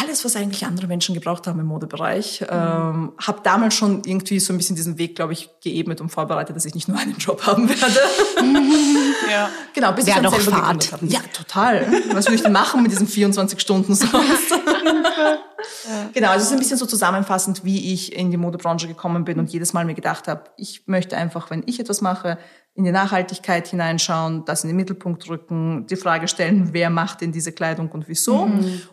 Alles, 0.00 0.24
was 0.24 0.36
eigentlich 0.36 0.64
andere 0.64 0.86
Menschen 0.86 1.14
gebraucht 1.14 1.46
haben 1.46 1.58
im 1.58 1.66
Modebereich. 1.66 2.44
Ähm, 2.48 3.12
habe 3.20 3.40
damals 3.42 3.74
schon 3.74 4.02
irgendwie 4.04 4.38
so 4.38 4.52
ein 4.52 4.56
bisschen 4.56 4.76
diesen 4.76 4.98
Weg, 4.98 5.16
glaube 5.16 5.32
ich, 5.32 5.50
geebnet 5.62 6.00
und 6.00 6.10
vorbereitet, 6.10 6.54
dass 6.54 6.64
ich 6.64 6.74
nicht 6.74 6.88
nur 6.88 6.98
einen 6.98 7.16
Job 7.18 7.44
haben 7.46 7.68
werde. 7.68 7.82
ja. 9.30 9.50
genau, 9.74 9.92
bis 9.92 10.06
Wär 10.06 10.16
ich 10.16 10.22
dann 10.22 10.30
selber 10.30 10.58
Fahrt. 10.58 10.92
habe. 10.92 11.06
Ja, 11.06 11.20
total. 11.32 11.86
Was 12.12 12.26
würde 12.26 12.36
ich 12.36 12.42
denn 12.42 12.52
machen 12.52 12.82
mit 12.82 12.92
diesen 12.92 13.08
24 13.08 13.60
Stunden 13.60 13.94
sonst? 13.94 14.12
Genau, 16.12 16.28
also 16.28 16.42
es 16.42 16.46
ist 16.48 16.52
ein 16.52 16.58
bisschen 16.58 16.76
so 16.76 16.86
zusammenfassend, 16.86 17.64
wie 17.64 17.92
ich 17.92 18.14
in 18.16 18.30
die 18.30 18.36
Modebranche 18.36 18.86
gekommen 18.86 19.24
bin 19.24 19.38
und 19.38 19.50
jedes 19.50 19.72
Mal 19.72 19.84
mir 19.84 19.94
gedacht 19.94 20.28
habe, 20.28 20.44
ich 20.56 20.86
möchte 20.86 21.16
einfach, 21.16 21.50
wenn 21.50 21.62
ich 21.66 21.80
etwas 21.80 22.02
mache, 22.02 22.38
in 22.74 22.84
die 22.84 22.92
Nachhaltigkeit 22.92 23.66
hineinschauen, 23.68 24.44
das 24.44 24.64
in 24.64 24.68
den 24.68 24.76
Mittelpunkt 24.76 25.28
rücken, 25.28 25.86
die 25.86 25.96
Frage 25.96 26.28
stellen, 26.28 26.70
wer 26.72 26.90
macht 26.90 27.20
denn 27.20 27.32
diese 27.32 27.52
Kleidung 27.52 27.90
und 27.92 28.08
wieso? 28.08 28.48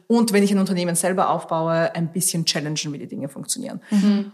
Und 0.07 0.33
wenn 0.33 0.43
ich 0.43 0.51
ein 0.51 0.59
Unternehmen 0.59 0.95
selber 0.95 1.29
aufbaue, 1.29 1.93
ein 1.95 2.11
bisschen 2.11 2.45
challengen, 2.45 2.93
wie 2.93 2.99
die 2.99 3.07
Dinge 3.07 3.27
funktionieren. 3.27 3.81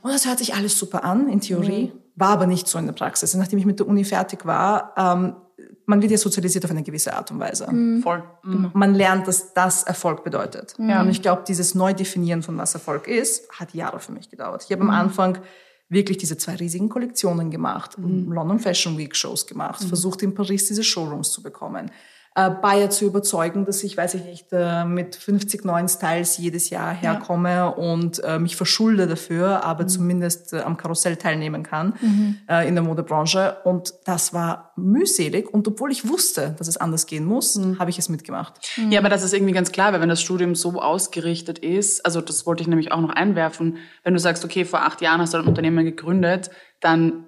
Und 0.01 0.13
das 0.13 0.27
hört 0.27 0.37
sich 0.39 0.53
alles 0.53 0.77
super 0.77 1.03
an, 1.03 1.29
in 1.29 1.39
Theorie, 1.41 1.93
war 2.15 2.29
aber 2.29 2.45
nicht 2.45 2.67
so 2.67 2.77
in 2.77 2.85
der 2.87 2.93
Praxis. 2.93 3.33
Und 3.33 3.39
nachdem 3.39 3.57
ich 3.59 3.65
mit 3.65 3.79
der 3.79 3.87
Uni 3.87 4.03
fertig 4.03 4.45
war, 4.45 4.93
ähm, 4.97 5.35
man 5.85 6.01
wird 6.01 6.11
ja 6.11 6.17
sozialisiert 6.17 6.65
auf 6.65 6.71
eine 6.71 6.83
gewisse 6.83 7.13
Art 7.13 7.31
und 7.31 7.39
Weise. 7.39 7.65
Voll. 8.03 8.23
Mhm. 8.43 8.71
Man 8.73 8.93
lernt, 8.93 9.27
dass 9.27 9.53
das 9.53 9.83
Erfolg 9.83 10.23
bedeutet. 10.23 10.75
Ja. 10.77 11.01
Und 11.01 11.09
ich 11.09 11.21
glaube, 11.21 11.43
dieses 11.47 11.73
Neudefinieren 11.75 12.43
von 12.43 12.57
was 12.57 12.73
Erfolg 12.73 13.07
ist, 13.07 13.49
hat 13.51 13.73
Jahre 13.73 13.99
für 13.99 14.11
mich 14.11 14.29
gedauert. 14.29 14.63
Ich 14.65 14.71
habe 14.71 14.83
Mhm. 14.83 14.89
am 14.89 14.95
Anfang 14.95 15.37
wirklich 15.89 16.17
diese 16.17 16.37
zwei 16.37 16.55
riesigen 16.55 16.89
Kollektionen 16.89 17.49
gemacht, 17.49 17.97
Mhm. 17.97 18.31
London 18.31 18.59
Fashion 18.59 18.97
Week 18.97 19.15
Shows 19.15 19.47
gemacht, 19.47 19.83
versucht 19.83 20.21
in 20.21 20.33
Paris 20.33 20.67
diese 20.67 20.83
Showrooms 20.83 21.31
zu 21.31 21.41
bekommen, 21.41 21.89
äh, 22.39 22.51
Bayer 22.51 22.91
zu 22.91 23.05
überzeugen, 23.05 23.65
dass 23.65 23.83
ich, 23.83 23.97
weiß 23.97 24.13
ich 24.13 24.23
nicht, 24.23 24.45
äh, 24.51 24.85
mit 24.85 25.15
50 25.15 25.65
neuen 25.65 25.87
Styles 25.89 26.37
jedes 26.37 26.69
Jahr 26.69 26.93
herkomme 26.93 27.73
und 27.73 28.23
äh, 28.23 28.37
mich 28.37 28.55
verschulde 28.55 29.07
dafür, 29.07 29.63
aber 29.63 29.83
Mhm. 29.85 29.87
zumindest 29.89 30.53
äh, 30.53 30.59
am 30.59 30.77
Karussell 30.77 31.15
teilnehmen 31.15 31.63
kann 31.63 31.93
äh, 32.47 32.67
in 32.67 32.75
der 32.75 32.83
Modebranche. 32.83 33.57
Und 33.63 33.93
das 34.05 34.33
war 34.33 34.71
mühselig. 34.75 35.51
Und 35.51 35.67
obwohl 35.67 35.91
ich 35.91 36.07
wusste, 36.07 36.53
dass 36.59 36.67
es 36.67 36.77
anders 36.77 37.07
gehen 37.07 37.25
muss, 37.25 37.55
Mhm. 37.55 37.79
habe 37.79 37.89
ich 37.89 37.97
es 37.97 38.07
mitgemacht. 38.07 38.53
Ja, 38.91 38.99
aber 38.99 39.09
das 39.09 39.23
ist 39.23 39.33
irgendwie 39.33 39.53
ganz 39.53 39.71
klar, 39.71 39.91
weil 39.93 40.01
wenn 40.01 40.09
das 40.09 40.21
Studium 40.21 40.53
so 40.53 40.79
ausgerichtet 40.79 41.57
ist, 41.59 42.05
also 42.05 42.21
das 42.21 42.45
wollte 42.45 42.61
ich 42.61 42.67
nämlich 42.67 42.91
auch 42.91 43.01
noch 43.01 43.09
einwerfen, 43.09 43.77
wenn 44.03 44.13
du 44.13 44.19
sagst, 44.19 44.45
okay, 44.45 44.63
vor 44.63 44.83
acht 44.83 45.01
Jahren 45.01 45.21
hast 45.21 45.33
du 45.33 45.39
ein 45.39 45.47
Unternehmen 45.47 45.85
gegründet, 45.85 46.51
dann 46.81 47.23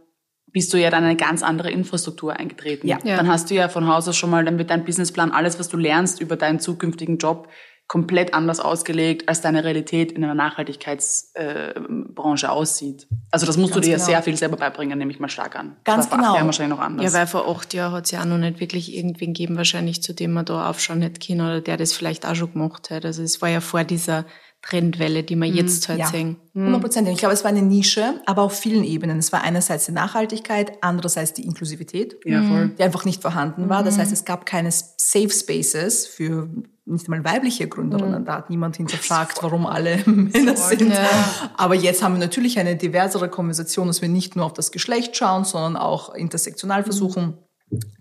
bist 0.51 0.73
du 0.73 0.77
ja 0.77 0.89
dann 0.89 1.03
eine 1.03 1.15
ganz 1.15 1.43
andere 1.43 1.71
Infrastruktur 1.71 2.37
eingetreten. 2.37 2.87
Ja. 2.87 2.99
Ja. 3.03 3.17
Dann 3.17 3.27
hast 3.27 3.49
du 3.49 3.55
ja 3.55 3.69
von 3.69 3.87
Haus 3.87 4.07
aus 4.07 4.17
schon 4.17 4.29
mal, 4.29 4.45
dann 4.45 4.57
wird 4.57 4.69
dein 4.69 4.85
Businessplan, 4.85 5.31
alles, 5.31 5.59
was 5.59 5.69
du 5.69 5.77
lernst 5.77 6.21
über 6.21 6.35
deinen 6.35 6.59
zukünftigen 6.59 7.17
Job, 7.17 7.47
komplett 7.89 8.33
anders 8.35 8.59
ausgelegt, 8.59 9.27
als 9.27 9.41
deine 9.41 9.63
Realität 9.63 10.11
in 10.11 10.23
einer 10.23 10.35
Nachhaltigkeitsbranche 10.35 12.45
äh, 12.45 12.49
aussieht. 12.49 13.07
Also 13.31 13.47
das 13.47 13.57
musst 13.57 13.73
Ganz 13.73 13.83
du 13.83 13.89
dir 13.89 13.95
genau. 13.95 14.05
sehr 14.05 14.21
viel 14.21 14.37
selber 14.37 14.57
beibringen, 14.57 14.99
nehme 14.99 15.11
ich 15.11 15.19
mal 15.19 15.27
stark 15.27 15.55
an. 15.55 15.75
Ganz 15.85 16.05
das 16.05 16.11
war 16.11 16.11
vor 16.11 16.19
genau. 16.19 16.29
acht 16.29 16.35
Jahren 16.35 16.45
wahrscheinlich 16.45 16.77
noch 16.77 16.85
anders. 16.85 17.11
Ja, 17.11 17.19
weil 17.19 17.25
vor 17.25 17.49
acht 17.49 17.73
Jahren 17.73 17.93
hat 17.93 18.05
es 18.05 18.11
ja 18.11 18.21
auch 18.21 18.25
noch 18.25 18.37
nicht 18.37 18.59
wirklich 18.59 18.95
irgendwen 18.95 19.33
gegeben, 19.33 19.57
wahrscheinlich, 19.57 20.03
zu 20.03 20.13
dem 20.13 20.33
man 20.33 20.45
da 20.45 20.69
aufschauen 20.69 21.01
hätte 21.01 21.19
können 21.25 21.41
oder 21.41 21.61
der 21.61 21.77
das 21.77 21.93
vielleicht 21.93 22.27
auch 22.27 22.35
schon 22.35 22.53
gemacht 22.53 22.91
hat. 22.91 23.05
Also 23.05 23.23
es 23.23 23.41
war 23.41 23.49
ja 23.49 23.59
vor 23.59 23.83
dieser 23.83 24.25
Trendwelle, 24.61 25.23
die 25.23 25.35
wir 25.35 25.47
jetzt 25.47 25.87
halt 25.87 25.99
Ja, 25.99 26.07
sehen. 26.07 26.35
100 26.53 26.81
Prozent. 26.81 27.07
Ich 27.07 27.17
glaube, 27.17 27.33
es 27.33 27.43
war 27.43 27.49
eine 27.49 27.61
Nische, 27.61 28.21
aber 28.25 28.41
auf 28.43 28.59
vielen 28.59 28.83
Ebenen. 28.83 29.17
Es 29.19 29.31
war 29.31 29.41
einerseits 29.41 29.85
die 29.85 29.93
Nachhaltigkeit, 29.93 30.73
andererseits 30.81 31.33
die 31.33 31.45
Inklusivität, 31.45 32.17
Ja, 32.25 32.43
voll. 32.43 32.71
die 32.77 32.83
einfach 32.83 33.05
nicht 33.05 33.21
vorhanden 33.21 33.69
war. 33.69 33.83
Das 33.83 33.97
heißt, 33.97 34.11
es 34.11 34.25
gab 34.25 34.45
keine 34.45 34.69
Safe 34.71 35.29
Spaces 35.29 36.05
für 36.07 36.49
nicht 36.85 37.07
einmal 37.07 37.23
weibliche 37.23 37.67
Gründerinnen. 37.67 38.25
Da 38.25 38.33
hat 38.37 38.49
niemand 38.49 38.75
hinterfragt, 38.75 39.41
warum 39.43 39.65
alle 39.65 39.97
Männer 40.05 40.57
sind. 40.57 40.91
Aber 41.55 41.75
jetzt 41.75 42.03
haben 42.03 42.15
wir 42.15 42.19
natürlich 42.19 42.59
eine 42.59 42.75
diversere 42.75 43.29
Konversation, 43.29 43.87
dass 43.87 44.01
wir 44.01 44.09
nicht 44.09 44.35
nur 44.35 44.45
auf 44.45 44.53
das 44.53 44.71
Geschlecht 44.71 45.15
schauen, 45.15 45.45
sondern 45.45 45.77
auch 45.77 46.13
intersektional 46.15 46.83
versuchen, 46.83 47.37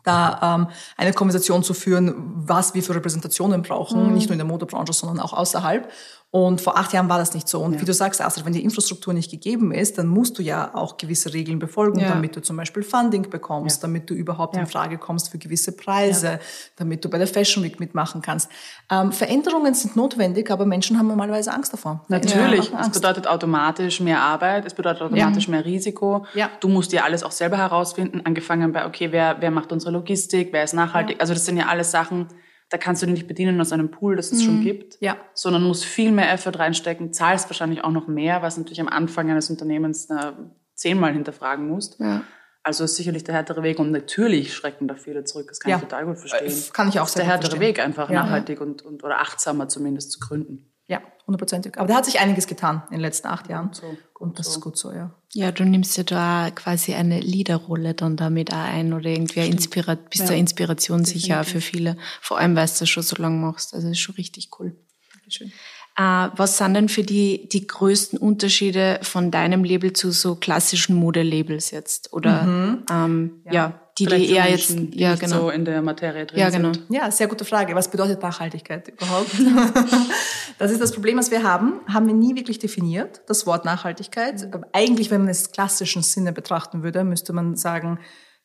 da 0.03 0.57
ähm, 0.57 0.69
eine 0.97 1.13
Konversation 1.13 1.63
zu 1.63 1.75
führen, 1.75 2.15
was 2.17 2.73
wir 2.75 2.83
für 2.83 2.95
Repräsentationen 2.95 3.61
brauchen, 3.63 4.15
nicht 4.15 4.29
nur 4.29 4.33
in 4.33 4.39
der 4.39 4.47
Modebranche, 4.47 4.95
sondern 4.95 5.21
auch 5.21 5.35
außerhalb. 5.35 5.91
Und 6.31 6.61
vor 6.61 6.77
acht 6.77 6.93
Jahren 6.93 7.09
war 7.09 7.17
das 7.17 7.33
nicht 7.33 7.49
so. 7.49 7.61
Und 7.61 7.81
wie 7.81 7.87
du 7.87 7.95
sagst, 7.95 8.21
Astrid, 8.21 8.45
wenn 8.45 8.53
die 8.53 8.63
Infrastruktur 8.63 9.15
nicht 9.15 9.31
gegeben 9.31 9.73
ist, 9.73 9.97
dann 9.97 10.09
musst 10.09 10.39
du 10.39 10.43
ja 10.43 10.75
auch 10.75 10.99
gewisse 10.99 11.33
Regeln 11.33 11.59
befolgen, 11.59 12.01
Ja. 12.01 12.11
damit 12.11 12.37
du 12.37 12.43
zum 12.43 12.59
Beispiel 12.59 12.83
Funding 12.83 13.31
bekommst, 13.31 13.83
damit 13.83 14.11
du 14.11 14.15
überhaupt 14.15 14.55
in 14.55 14.67
Frage 14.67 14.99
kommst 14.99 15.31
für 15.31 15.39
gewisse 15.39 15.73
Preise, 15.75 16.39
damit 16.77 17.03
du 17.03 17.09
bei 17.09 17.17
der 17.17 17.29
Fashion 17.29 17.65
Week 17.65 17.81
mitmachen 17.81 18.21
kannst. 18.21 18.51
Ähm, 18.91 19.11
Veränderungen 19.11 19.73
sind 19.73 19.97
notwendig, 19.97 20.51
aber 20.51 20.67
Menschen 20.67 20.99
haben 20.99 21.09
normalerweise 21.09 21.51
Angst 21.51 21.73
davor. 21.73 22.05
Natürlich. 22.09 22.71
Es 22.79 22.91
bedeutet 22.91 23.27
automatisch 23.27 24.01
mehr 24.01 24.21
Arbeit, 24.21 24.67
es 24.67 24.75
bedeutet 24.75 25.01
automatisch 25.01 25.49
mehr 25.49 25.65
Risiko. 25.65 26.27
Ja. 26.35 26.51
Du 26.61 26.69
musst 26.69 26.93
dir 26.93 27.05
alles 27.05 27.23
auch 27.23 27.33
selber 27.33 27.57
herausfinden, 27.57 28.21
angefangen 28.25 28.73
bei, 28.73 28.85
okay, 28.85 29.13
wer, 29.13 29.37
wer 29.41 29.51
macht 29.51 29.73
unsere 29.73 29.93
Logistik, 29.93 30.51
wer 30.53 30.63
ist 30.63 30.75
nachhaltig. 30.75 31.23
Also 31.23 31.33
das 31.33 31.47
sind 31.47 31.57
ja 31.57 31.69
alles 31.69 31.91
Sachen, 31.91 32.27
da 32.71 32.79
kannst 32.79 33.03
du 33.03 33.07
dich 33.07 33.15
nicht 33.15 33.27
bedienen 33.29 33.61
aus 33.61 33.73
einem 33.73 33.91
Pool, 33.91 34.17
das 34.17 34.31
es 34.33 34.43
schon 34.45 34.61
gibt, 34.61 34.99
Ja. 35.01 35.17
sondern 35.35 35.63
musst 35.63 35.85
viel 35.85 36.13
mehr 36.13 36.31
Effort 36.33 36.59
reinstecken, 36.59 37.13
zahlst 37.13 37.49
wahrscheinlich 37.49 37.83
auch 37.85 37.91
noch 37.93 38.09
mehr, 38.09 38.43
was 38.43 38.57
natürlich 38.59 38.81
am 38.81 38.89
Anfang 38.89 39.31
eines 39.31 39.49
Unternehmens 39.51 40.11
äh, 40.11 40.33
zehnmal 40.75 41.13
hinterfragen 41.13 41.67
musst. 41.69 41.99
Ja. 41.99 42.23
Also 42.63 42.85
ist 42.85 42.97
sicherlich 42.97 43.25
der 43.25 43.35
härtere 43.35 43.63
Weg 43.63 43.79
und 43.79 43.91
natürlich 43.93 44.53
schrecken 44.55 44.89
da 44.89 44.95
viele 44.97 45.25
zurück. 45.25 45.47
Das 45.49 45.61
kann 45.61 45.71
Ja. 45.71 45.77
ich 45.79 45.83
total 45.85 46.05
gut 46.05 46.19
verstehen. 46.19 46.49
Äh, 46.53 46.71
kann 46.73 46.89
ich 46.89 46.99
auch 47.01 47.05
das 47.05 47.11
ist 47.11 47.15
sehr 47.15 47.25
der 47.25 47.33
härtere 47.33 47.51
verstehen. 47.53 47.69
Weg, 47.69 47.81
einfach 47.81 48.11
Ja. 48.11 48.23
nachhaltig 48.25 48.61
und, 48.61 48.83
und 48.83 49.03
oder 49.05 49.21
achtsamer 49.21 49.69
zumindest 49.69 50.13
zu 50.13 50.21
gründen. 50.21 50.71
Ja, 50.87 51.01
hundertprozentig. 51.27 51.79
Aber 51.79 51.87
da 51.87 51.95
hat 51.97 52.05
sich 52.05 52.21
einiges 52.21 52.47
getan 52.47 52.83
in 52.89 52.97
den 52.97 53.01
letzten 53.01 53.29
acht 53.29 53.49
Jahren. 53.49 53.71
So, 53.73 53.97
Und 54.19 54.39
das 54.39 54.49
ist 54.49 54.61
gut 54.61 54.77
so, 54.77 54.93
ja. 54.93 55.15
Ja, 55.35 55.53
du 55.53 55.65
nimmst 55.65 55.97
ja 55.99 56.05
da 56.05 56.51
quasi 56.51 56.95
eine 56.95 57.21
Leaderrolle 57.21 57.95
dann 57.95 58.17
damit 58.17 58.51
auch 58.53 58.57
ein 58.57 58.93
oder 58.95 59.11
irgendwie 59.11 59.47
Inspira 59.47 59.95
bist 59.95 60.23
Ja. 60.23 60.29
da 60.29 60.35
Inspiration 60.35 61.05
sicher 61.05 61.45
für 61.45 61.61
viele. 61.61 61.97
Vor 62.23 62.39
allem, 62.39 62.57
weil 62.57 62.67
du 62.67 62.73
das 62.79 62.89
schon 62.89 63.03
so 63.03 63.17
lange 63.17 63.37
machst. 63.37 63.75
Also 63.75 63.89
das 63.89 63.99
ist 63.99 64.03
schon 64.03 64.15
richtig 64.15 64.49
cool. 64.59 64.75
Dankeschön. 65.13 65.53
Äh, 65.97 66.31
was 66.37 66.57
sind 66.57 66.75
denn 66.75 66.89
für 66.89 67.03
die 67.03 67.49
die 67.49 67.67
größten 67.67 68.19
Unterschiede 68.19 69.01
von 69.03 69.31
deinem 69.31 69.65
Label 69.65 69.93
zu 69.93 70.13
so 70.13 70.37
klassischen 70.37 70.95
Modelabels 70.95 71.73
jetzt? 71.73 72.13
Oder 72.13 72.45
mhm. 72.45 72.85
ähm, 72.91 73.43
ja. 73.45 73.53
ja. 73.53 73.81
Die, 74.07 74.07
die 74.07 74.31
eher 74.31 74.51
jetzt 74.51 74.71
die 74.71 75.01
ja, 75.01 75.15
genau. 75.15 75.43
so 75.43 75.51
in 75.51 75.65
der 75.65 75.83
Materie 75.83 76.27
drin 76.27 76.39
ja, 76.39 76.51
genau. 76.51 76.73
sind. 76.73 76.87
Ja, 76.91 77.11
sehr 77.11 77.27
gute 77.27 77.45
Frage. 77.45 77.75
Was 77.75 77.91
bedeutet 77.91 78.23
Nachhaltigkeit 78.23 78.89
überhaupt? 78.89 79.31
das 80.59 80.71
ist 80.71 80.81
das 80.81 80.93
Problem, 80.93 81.19
was 81.19 81.31
wir 81.31 81.43
haben. 81.43 81.81
Haben 81.93 82.07
wir 82.07 82.15
nie 82.15 82.37
wirklich 82.37 82.59
definiert, 82.59 83.23
das 83.27 83.47
Wort 83.47 83.65
Nachhaltigkeit. 83.65 84.55
Mhm. 84.55 84.65
Eigentlich, 84.73 85.11
wenn 85.11 85.23
man 85.23 85.31
es 85.31 85.53
klassischen 85.53 86.03
Sinne 86.03 86.33
betrachten 86.33 86.83
würde, 86.83 87.05
müsste 87.05 87.33
man 87.33 87.57
sagen, 87.57 87.99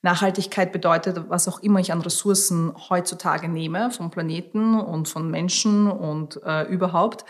Nachhaltigkeit 0.04 0.74
bedeutet, 0.74 1.30
was 1.30 1.48
auch 1.48 1.60
immer 1.62 1.80
ich 1.80 1.94
an 1.94 2.02
Ressourcen 2.02 2.74
heutzutage 2.90 3.48
nehme, 3.48 3.90
vom 3.90 4.12
Planeten 4.12 4.80
und 4.80 5.08
von 5.08 5.32
Menschen 5.32 5.90
und 5.90 6.42
äh, 6.46 6.64
überhaupt, 6.64 7.24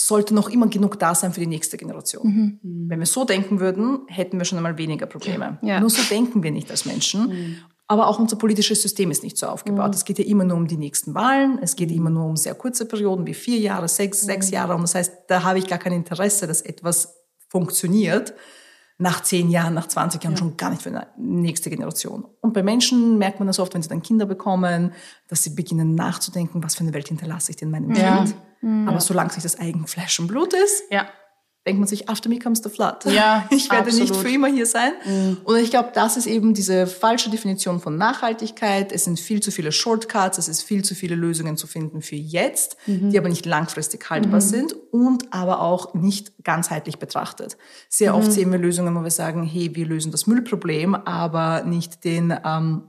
sollte 0.00 0.32
noch 0.32 0.48
immer 0.48 0.68
genug 0.68 0.98
da 0.98 1.14
sein 1.14 1.32
für 1.32 1.40
die 1.40 1.46
nächste 1.46 1.76
Generation. 1.76 2.60
Mhm. 2.62 2.86
Wenn 2.88 3.00
wir 3.00 3.06
so 3.06 3.24
denken 3.24 3.60
würden, 3.60 4.00
hätten 4.06 4.38
wir 4.38 4.44
schon 4.44 4.56
einmal 4.56 4.78
weniger 4.78 5.06
Probleme. 5.06 5.58
Ja. 5.62 5.80
Nur 5.80 5.90
so 5.90 6.02
denken 6.08 6.42
wir 6.42 6.52
nicht 6.52 6.70
als 6.70 6.84
Menschen. 6.84 7.28
Mhm. 7.28 7.56
Aber 7.88 8.06
auch 8.06 8.18
unser 8.18 8.36
politisches 8.36 8.82
System 8.82 9.10
ist 9.10 9.24
nicht 9.24 9.36
so 9.38 9.46
aufgebaut. 9.46 9.88
Mhm. 9.88 9.94
Es 9.94 10.04
geht 10.04 10.18
ja 10.18 10.24
immer 10.24 10.44
nur 10.44 10.56
um 10.56 10.68
die 10.68 10.76
nächsten 10.76 11.14
Wahlen. 11.14 11.58
Es 11.62 11.74
geht 11.74 11.90
immer 11.90 12.10
nur 12.10 12.26
um 12.26 12.36
sehr 12.36 12.54
kurze 12.54 12.86
Perioden 12.86 13.26
wie 13.26 13.34
vier 13.34 13.58
Jahre, 13.58 13.88
sechs, 13.88 14.20
sechs 14.20 14.48
mhm. 14.48 14.54
Jahre. 14.54 14.74
Und 14.74 14.82
das 14.82 14.94
heißt, 14.94 15.12
da 15.26 15.42
habe 15.42 15.58
ich 15.58 15.66
gar 15.66 15.78
kein 15.78 15.92
Interesse, 15.92 16.46
dass 16.46 16.62
etwas 16.62 17.16
funktioniert, 17.48 18.34
nach 18.98 19.22
zehn 19.22 19.48
Jahren, 19.48 19.74
nach 19.74 19.86
20 19.86 20.22
Jahren 20.22 20.34
ja. 20.34 20.38
schon 20.38 20.56
gar 20.56 20.70
nicht 20.70 20.82
für 20.82 20.90
eine 20.90 21.06
nächste 21.16 21.70
Generation. 21.70 22.26
Und 22.40 22.52
bei 22.52 22.64
Menschen 22.64 23.16
merkt 23.16 23.38
man 23.38 23.46
das 23.46 23.60
oft, 23.60 23.72
wenn 23.74 23.82
sie 23.82 23.88
dann 23.88 24.02
Kinder 24.02 24.26
bekommen, 24.26 24.92
dass 25.28 25.44
sie 25.44 25.50
beginnen 25.50 25.94
nachzudenken, 25.94 26.62
was 26.64 26.74
für 26.74 26.82
eine 26.82 26.92
Welt 26.92 27.08
hinterlasse 27.08 27.52
ich 27.52 27.56
denn 27.56 27.70
meinem 27.70 27.94
ja. 27.94 28.24
Kind. 28.24 28.34
Mhm. 28.60 28.88
Aber 28.88 29.00
solange 29.00 29.30
es 29.30 29.36
nicht 29.36 29.44
das 29.44 29.58
eigen 29.58 29.86
Fleisch 29.86 30.18
und 30.20 30.28
Blut 30.28 30.52
ist, 30.54 30.84
ja 30.90 31.08
denkt 31.68 31.80
man 31.80 31.86
sich, 31.86 32.08
after 32.08 32.28
me 32.28 32.38
comes 32.38 32.62
the 32.62 32.70
flood. 32.70 33.04
Ja, 33.04 33.46
ich 33.50 33.70
werde 33.70 33.88
absolut. 33.88 34.08
nicht 34.08 34.20
für 34.20 34.30
immer 34.30 34.48
hier 34.48 34.66
sein. 34.66 34.92
Mhm. 35.04 35.36
Und 35.44 35.58
ich 35.58 35.70
glaube, 35.70 35.90
das 35.94 36.16
ist 36.16 36.26
eben 36.26 36.54
diese 36.54 36.86
falsche 36.86 37.30
Definition 37.30 37.80
von 37.80 37.96
Nachhaltigkeit. 37.96 38.90
Es 38.90 39.04
sind 39.04 39.20
viel 39.20 39.40
zu 39.40 39.50
viele 39.50 39.70
Shortcuts, 39.70 40.38
es 40.38 40.48
ist 40.48 40.62
viel 40.62 40.82
zu 40.82 40.94
viele 40.94 41.14
Lösungen 41.14 41.56
zu 41.56 41.66
finden 41.66 42.00
für 42.00 42.16
jetzt, 42.16 42.76
mhm. 42.86 43.10
die 43.10 43.18
aber 43.18 43.28
nicht 43.28 43.44
langfristig 43.44 44.08
haltbar 44.08 44.40
mhm. 44.40 44.44
sind 44.44 44.74
und 44.90 45.32
aber 45.32 45.60
auch 45.60 45.94
nicht 45.94 46.32
ganzheitlich 46.42 46.98
betrachtet. 46.98 47.58
Sehr 47.88 48.16
oft 48.16 48.28
mhm. 48.28 48.32
sehen 48.32 48.52
wir 48.52 48.58
Lösungen, 48.58 48.94
wo 48.96 49.02
wir 49.02 49.10
sagen, 49.10 49.42
hey, 49.42 49.74
wir 49.74 49.86
lösen 49.86 50.10
das 50.10 50.26
Müllproblem, 50.26 50.94
aber 50.94 51.64
nicht 51.64 52.04
den 52.04 52.34
ähm, 52.44 52.84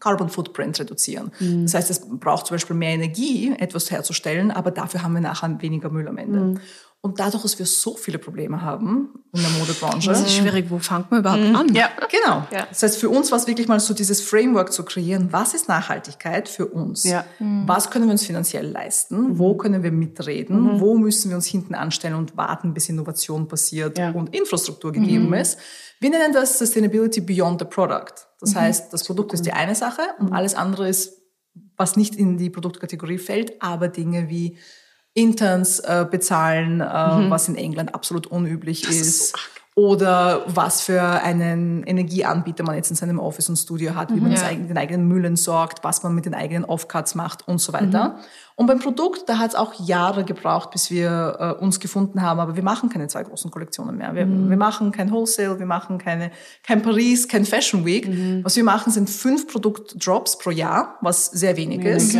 Carbon 0.00 0.28
Footprint 0.28 0.78
reduzieren. 0.78 1.32
Mhm. 1.40 1.62
Das 1.64 1.74
heißt, 1.74 1.90
es 1.90 2.00
braucht 2.08 2.46
zum 2.46 2.54
Beispiel 2.54 2.76
mehr 2.76 2.94
Energie, 2.94 3.54
etwas 3.58 3.90
herzustellen, 3.90 4.50
aber 4.50 4.70
dafür 4.70 5.02
haben 5.02 5.14
wir 5.14 5.20
nachher 5.20 5.60
weniger 5.60 5.90
Müll 5.90 6.08
am 6.08 6.18
Ende. 6.18 6.40
Mhm. 6.40 6.60
Und 7.00 7.20
dadurch, 7.20 7.42
dass 7.42 7.58
wir 7.60 7.66
so 7.66 7.94
viele 7.94 8.18
Probleme 8.18 8.60
haben 8.60 9.10
in 9.32 9.40
der 9.40 9.50
Modebranche. 9.50 10.10
Das 10.10 10.20
ist 10.20 10.34
schwierig. 10.34 10.68
Wo 10.68 10.80
fängt 10.80 11.08
man 11.12 11.20
überhaupt 11.20 11.42
mhm. 11.42 11.54
an? 11.54 11.72
Ja, 11.72 11.90
genau. 12.10 12.44
Ja. 12.50 12.66
Das 12.68 12.82
heißt, 12.82 12.98
für 12.98 13.08
uns 13.08 13.30
war 13.30 13.38
es 13.38 13.46
wirklich 13.46 13.68
mal 13.68 13.78
so 13.78 13.94
dieses 13.94 14.20
Framework 14.20 14.72
zu 14.72 14.84
kreieren. 14.84 15.28
Was 15.30 15.54
ist 15.54 15.68
Nachhaltigkeit 15.68 16.48
für 16.48 16.66
uns? 16.66 17.04
Ja. 17.04 17.24
Mhm. 17.38 17.68
Was 17.68 17.90
können 17.90 18.06
wir 18.06 18.12
uns 18.12 18.26
finanziell 18.26 18.66
leisten? 18.66 19.38
Wo 19.38 19.56
können 19.56 19.84
wir 19.84 19.92
mitreden? 19.92 20.74
Mhm. 20.74 20.80
Wo 20.80 20.98
müssen 20.98 21.28
wir 21.28 21.36
uns 21.36 21.46
hinten 21.46 21.76
anstellen 21.76 22.16
und 22.16 22.36
warten, 22.36 22.74
bis 22.74 22.88
Innovation 22.88 23.46
passiert 23.46 23.96
ja. 23.96 24.10
und 24.10 24.34
Infrastruktur 24.34 24.90
gegeben 24.90 25.28
mhm. 25.28 25.34
ist? 25.34 25.58
Wir 26.00 26.10
nennen 26.10 26.32
das 26.32 26.58
Sustainability 26.58 27.20
Beyond 27.20 27.60
the 27.60 27.66
Product. 27.66 28.26
Das 28.40 28.54
mhm. 28.54 28.60
heißt, 28.60 28.92
das 28.92 29.04
Produkt 29.04 29.32
ist 29.34 29.46
die 29.46 29.52
eine 29.52 29.76
Sache 29.76 30.02
und 30.18 30.32
alles 30.32 30.56
andere 30.56 30.88
ist, 30.88 31.22
was 31.76 31.96
nicht 31.96 32.16
in 32.16 32.38
die 32.38 32.50
Produktkategorie 32.50 33.18
fällt, 33.18 33.62
aber 33.62 33.86
Dinge 33.86 34.28
wie 34.28 34.58
Interns 35.18 35.80
äh, 35.80 36.06
bezahlen, 36.08 36.80
äh, 36.80 37.16
mhm. 37.16 37.30
was 37.30 37.48
in 37.48 37.56
England 37.56 37.94
absolut 37.94 38.26
unüblich 38.26 38.82
das 38.82 38.94
ist. 38.94 39.06
ist 39.06 39.38
oder 39.78 40.42
was 40.48 40.80
für 40.80 41.00
einen 41.00 41.84
Energieanbieter 41.84 42.64
man 42.64 42.74
jetzt 42.74 42.90
in 42.90 42.96
seinem 42.96 43.20
Office 43.20 43.48
und 43.48 43.54
Studio 43.54 43.94
hat, 43.94 44.10
wie 44.10 44.16
mhm, 44.16 44.22
man 44.22 44.32
ja. 44.32 44.52
den 44.52 44.76
eigenen 44.76 45.06
Müllen 45.06 45.36
sorgt, 45.36 45.84
was 45.84 46.02
man 46.02 46.16
mit 46.16 46.26
den 46.26 46.34
eigenen 46.34 46.64
Offcuts 46.64 47.14
macht 47.14 47.46
und 47.46 47.60
so 47.60 47.72
weiter. 47.72 48.08
Mhm. 48.08 48.14
Und 48.56 48.66
beim 48.66 48.80
Produkt, 48.80 49.28
da 49.28 49.38
hat 49.38 49.50
es 49.50 49.54
auch 49.54 49.74
Jahre 49.74 50.24
gebraucht, 50.24 50.72
bis 50.72 50.90
wir 50.90 51.36
äh, 51.38 51.62
uns 51.62 51.78
gefunden 51.78 52.22
haben, 52.22 52.40
aber 52.40 52.56
wir 52.56 52.64
machen 52.64 52.88
keine 52.88 53.06
zwei 53.06 53.22
großen 53.22 53.52
Kollektionen 53.52 53.96
mehr. 53.98 54.16
Wir, 54.16 54.26
mhm. 54.26 54.50
wir 54.50 54.56
machen 54.56 54.90
kein 54.90 55.12
Wholesale, 55.12 55.60
wir 55.60 55.66
machen 55.66 55.98
keine, 55.98 56.32
kein 56.64 56.82
Paris, 56.82 57.28
kein 57.28 57.44
Fashion 57.44 57.84
Week. 57.84 58.08
Mhm. 58.08 58.40
Was 58.42 58.56
wir 58.56 58.64
machen, 58.64 58.90
sind 58.90 59.08
fünf 59.08 59.46
Produktdrops 59.46 60.38
pro 60.38 60.50
Jahr, 60.50 60.98
was 61.02 61.26
sehr 61.26 61.56
wenig 61.56 61.84
ist. 61.84 62.18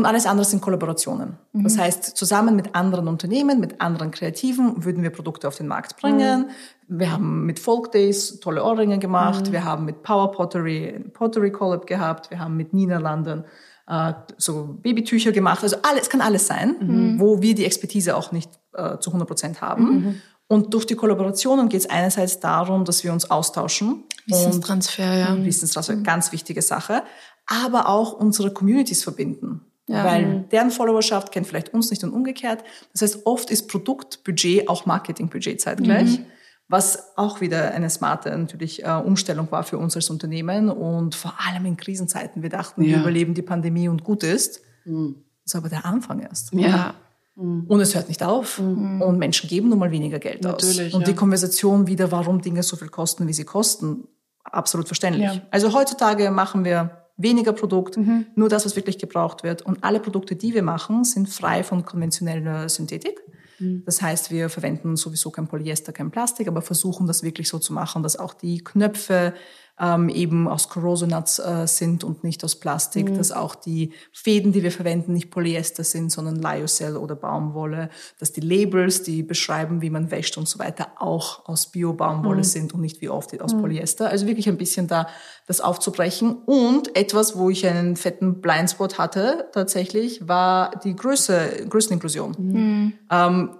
Und 0.00 0.06
alles 0.06 0.24
andere 0.24 0.46
sind 0.46 0.62
Kollaborationen. 0.62 1.36
Mhm. 1.52 1.62
Das 1.62 1.76
heißt, 1.76 2.16
zusammen 2.16 2.56
mit 2.56 2.74
anderen 2.74 3.06
Unternehmen, 3.06 3.60
mit 3.60 3.82
anderen 3.82 4.10
Kreativen 4.10 4.82
würden 4.82 5.02
wir 5.02 5.10
Produkte 5.10 5.46
auf 5.46 5.58
den 5.58 5.66
Markt 5.66 6.00
bringen. 6.00 6.46
Mhm. 6.88 6.98
Wir 6.98 7.12
haben 7.12 7.44
mit 7.44 7.58
Folk 7.58 7.92
Days 7.92 8.40
tolle 8.40 8.64
Ohrringe 8.64 8.98
gemacht. 8.98 9.48
Mhm. 9.48 9.52
Wir 9.52 9.62
haben 9.62 9.84
mit 9.84 10.02
Power 10.02 10.32
Pottery 10.32 11.04
Pottery 11.12 11.52
Collab 11.52 11.86
gehabt. 11.86 12.30
Wir 12.30 12.38
haben 12.38 12.56
mit 12.56 12.72
Niederlanden 12.72 13.44
äh, 13.88 14.14
so 14.38 14.78
Babytücher 14.80 15.32
gemacht. 15.32 15.62
Also 15.62 15.76
alles 15.82 16.08
kann 16.08 16.22
alles 16.22 16.46
sein, 16.46 16.76
mhm. 16.80 17.20
wo 17.20 17.42
wir 17.42 17.54
die 17.54 17.66
Expertise 17.66 18.16
auch 18.16 18.32
nicht 18.32 18.50
äh, 18.72 18.96
zu 19.00 19.10
100 19.10 19.28
Prozent 19.28 19.60
haben. 19.60 19.84
Mhm. 19.84 20.14
Und 20.46 20.72
durch 20.72 20.86
die 20.86 20.94
Kollaborationen 20.94 21.68
geht 21.68 21.82
es 21.82 21.90
einerseits 21.90 22.40
darum, 22.40 22.86
dass 22.86 23.04
wir 23.04 23.12
uns 23.12 23.30
austauschen. 23.30 24.04
Wissenstransfer, 24.26 25.18
ja. 25.18 25.44
Wissenstransfer, 25.44 25.96
ganz 25.96 26.32
wichtige 26.32 26.62
Sache. 26.62 27.02
Aber 27.46 27.86
auch 27.86 28.14
unsere 28.14 28.50
Communities 28.50 29.04
verbinden. 29.04 29.66
Ja. 29.90 30.04
Weil 30.04 30.44
deren 30.52 30.70
Followerschaft 30.70 31.32
kennt 31.32 31.48
vielleicht 31.48 31.74
uns 31.74 31.90
nicht 31.90 32.04
und 32.04 32.12
umgekehrt. 32.12 32.62
Das 32.92 33.02
heißt, 33.02 33.26
oft 33.26 33.50
ist 33.50 33.68
Produktbudget 33.68 34.68
auch 34.68 34.86
Marketingbudget 34.86 35.60
zeitgleich. 35.60 36.20
Mhm. 36.20 36.26
Was 36.68 37.16
auch 37.16 37.40
wieder 37.40 37.72
eine 37.72 37.90
smarte 37.90 38.30
natürlich 38.30 38.84
äh, 38.84 38.88
Umstellung 38.88 39.50
war 39.50 39.64
für 39.64 39.78
uns 39.78 39.96
als 39.96 40.08
Unternehmen 40.08 40.68
und 40.68 41.16
vor 41.16 41.34
allem 41.44 41.66
in 41.66 41.76
Krisenzeiten. 41.76 42.42
Wir 42.42 42.50
dachten, 42.50 42.82
ja. 42.82 42.90
wir 42.90 42.98
überleben 42.98 43.34
die 43.34 43.42
Pandemie 43.42 43.88
und 43.88 44.04
gut 44.04 44.22
ist. 44.22 44.60
Mhm. 44.84 45.16
Das 45.42 45.54
ist 45.54 45.56
aber 45.56 45.68
der 45.68 45.84
Anfang 45.84 46.20
erst. 46.20 46.52
Ja. 46.52 46.94
Mhm. 47.34 47.64
Und 47.66 47.80
es 47.80 47.96
hört 47.96 48.06
nicht 48.06 48.22
auf. 48.22 48.60
Mhm. 48.60 49.02
Und 49.02 49.18
Menschen 49.18 49.48
geben 49.48 49.70
nun 49.70 49.80
mal 49.80 49.90
weniger 49.90 50.20
Geld 50.20 50.44
Natürlich, 50.44 50.86
aus. 50.86 50.94
Und 50.94 51.00
ja. 51.00 51.06
die 51.08 51.14
Konversation 51.14 51.88
wieder, 51.88 52.12
warum 52.12 52.40
Dinge 52.40 52.62
so 52.62 52.76
viel 52.76 52.90
kosten, 52.90 53.26
wie 53.26 53.32
sie 53.32 53.44
kosten, 53.44 54.04
absolut 54.44 54.86
verständlich. 54.86 55.24
Ja. 55.34 55.42
Also 55.50 55.72
heutzutage 55.72 56.30
machen 56.30 56.64
wir 56.64 56.99
weniger 57.22 57.52
Produkt, 57.52 57.96
mhm. 57.96 58.26
nur 58.34 58.48
das, 58.48 58.64
was 58.64 58.76
wirklich 58.76 58.98
gebraucht 58.98 59.42
wird. 59.42 59.62
Und 59.62 59.84
alle 59.84 60.00
Produkte, 60.00 60.36
die 60.36 60.54
wir 60.54 60.62
machen, 60.62 61.04
sind 61.04 61.28
frei 61.28 61.62
von 61.62 61.84
konventioneller 61.84 62.68
Synthetik. 62.68 63.20
Mhm. 63.58 63.82
Das 63.84 64.02
heißt, 64.02 64.30
wir 64.30 64.48
verwenden 64.48 64.96
sowieso 64.96 65.30
kein 65.30 65.46
Polyester, 65.46 65.92
kein 65.92 66.10
Plastik, 66.10 66.48
aber 66.48 66.62
versuchen 66.62 67.06
das 67.06 67.22
wirklich 67.22 67.48
so 67.48 67.58
zu 67.58 67.72
machen, 67.72 68.02
dass 68.02 68.18
auch 68.18 68.34
die 68.34 68.64
Knöpfe 68.64 69.34
ähm, 69.80 70.08
eben 70.10 70.46
aus 70.46 70.68
Corrosionats 70.68 71.38
äh, 71.38 71.66
sind 71.66 72.04
und 72.04 72.22
nicht 72.22 72.44
aus 72.44 72.56
Plastik, 72.56 73.10
mhm. 73.10 73.16
dass 73.16 73.32
auch 73.32 73.54
die 73.54 73.92
Fäden, 74.12 74.52
die 74.52 74.62
wir 74.62 74.70
verwenden, 74.70 75.14
nicht 75.14 75.30
Polyester 75.30 75.84
sind, 75.84 76.12
sondern 76.12 76.36
Lyocell 76.36 76.96
oder 76.96 77.16
Baumwolle, 77.16 77.88
dass 78.18 78.32
die 78.32 78.40
Labels, 78.40 79.02
die 79.02 79.22
beschreiben, 79.22 79.80
wie 79.80 79.90
man 79.90 80.10
wäscht 80.10 80.36
und 80.36 80.48
so 80.48 80.58
weiter, 80.58 80.88
auch 80.98 81.48
aus 81.48 81.70
Bio-Baumwolle 81.72 82.38
mhm. 82.38 82.44
sind 82.44 82.74
und 82.74 82.82
nicht 82.82 83.00
wie 83.00 83.08
oft 83.08 83.40
aus 83.40 83.54
mhm. 83.54 83.60
Polyester. 83.60 84.10
Also 84.10 84.26
wirklich 84.26 84.48
ein 84.48 84.58
bisschen 84.58 84.86
da 84.86 85.06
das 85.46 85.60
aufzubrechen. 85.60 86.36
Und 86.44 86.94
etwas, 86.96 87.36
wo 87.36 87.48
ich 87.48 87.66
einen 87.66 87.96
fetten 87.96 88.40
Blindspot 88.40 88.98
hatte 88.98 89.48
tatsächlich, 89.52 90.28
war 90.28 90.78
die 90.84 90.94
Größe, 90.94 91.66
Größeninklusion. 91.68 92.34
Mhm. 92.38 92.92
Ähm, 93.10 93.50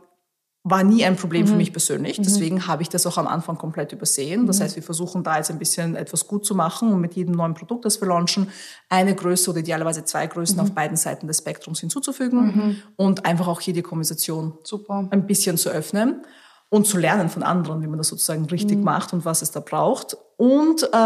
war 0.62 0.84
nie 0.84 1.04
ein 1.06 1.16
Problem 1.16 1.46
mhm. 1.46 1.50
für 1.50 1.56
mich 1.56 1.72
persönlich. 1.72 2.18
Mhm. 2.18 2.22
Deswegen 2.22 2.66
habe 2.66 2.82
ich 2.82 2.90
das 2.90 3.06
auch 3.06 3.16
am 3.16 3.26
Anfang 3.26 3.56
komplett 3.56 3.92
übersehen. 3.92 4.46
Das 4.46 4.58
mhm. 4.58 4.64
heißt, 4.64 4.76
wir 4.76 4.82
versuchen 4.82 5.22
da 5.22 5.38
jetzt 5.38 5.50
ein 5.50 5.58
bisschen 5.58 5.96
etwas 5.96 6.26
gut 6.26 6.44
zu 6.44 6.54
machen 6.54 6.92
und 6.92 7.00
mit 7.00 7.14
jedem 7.14 7.34
neuen 7.34 7.54
Produkt, 7.54 7.86
das 7.86 8.00
wir 8.00 8.08
launchen, 8.08 8.48
eine 8.90 9.14
Größe 9.14 9.50
oder 9.50 9.60
idealerweise 9.60 10.04
zwei 10.04 10.26
Größen 10.26 10.56
mhm. 10.56 10.62
auf 10.62 10.72
beiden 10.72 10.98
Seiten 10.98 11.26
des 11.26 11.38
Spektrums 11.38 11.80
hinzuzufügen 11.80 12.40
mhm. 12.40 12.76
und 12.96 13.24
einfach 13.24 13.48
auch 13.48 13.60
hier 13.60 13.72
die 13.72 13.82
Konversation 13.82 14.58
Super. 14.62 15.08
ein 15.10 15.26
bisschen 15.26 15.56
zu 15.56 15.70
öffnen 15.70 16.22
und 16.68 16.86
zu 16.86 16.98
lernen 16.98 17.30
von 17.30 17.42
anderen, 17.42 17.82
wie 17.82 17.86
man 17.86 17.98
das 17.98 18.08
sozusagen 18.08 18.44
richtig 18.44 18.78
mhm. 18.78 18.84
macht 18.84 19.14
und 19.14 19.24
was 19.24 19.40
es 19.40 19.50
da 19.52 19.60
braucht. 19.60 20.16
Und 20.36 20.82
äh, 20.82 20.96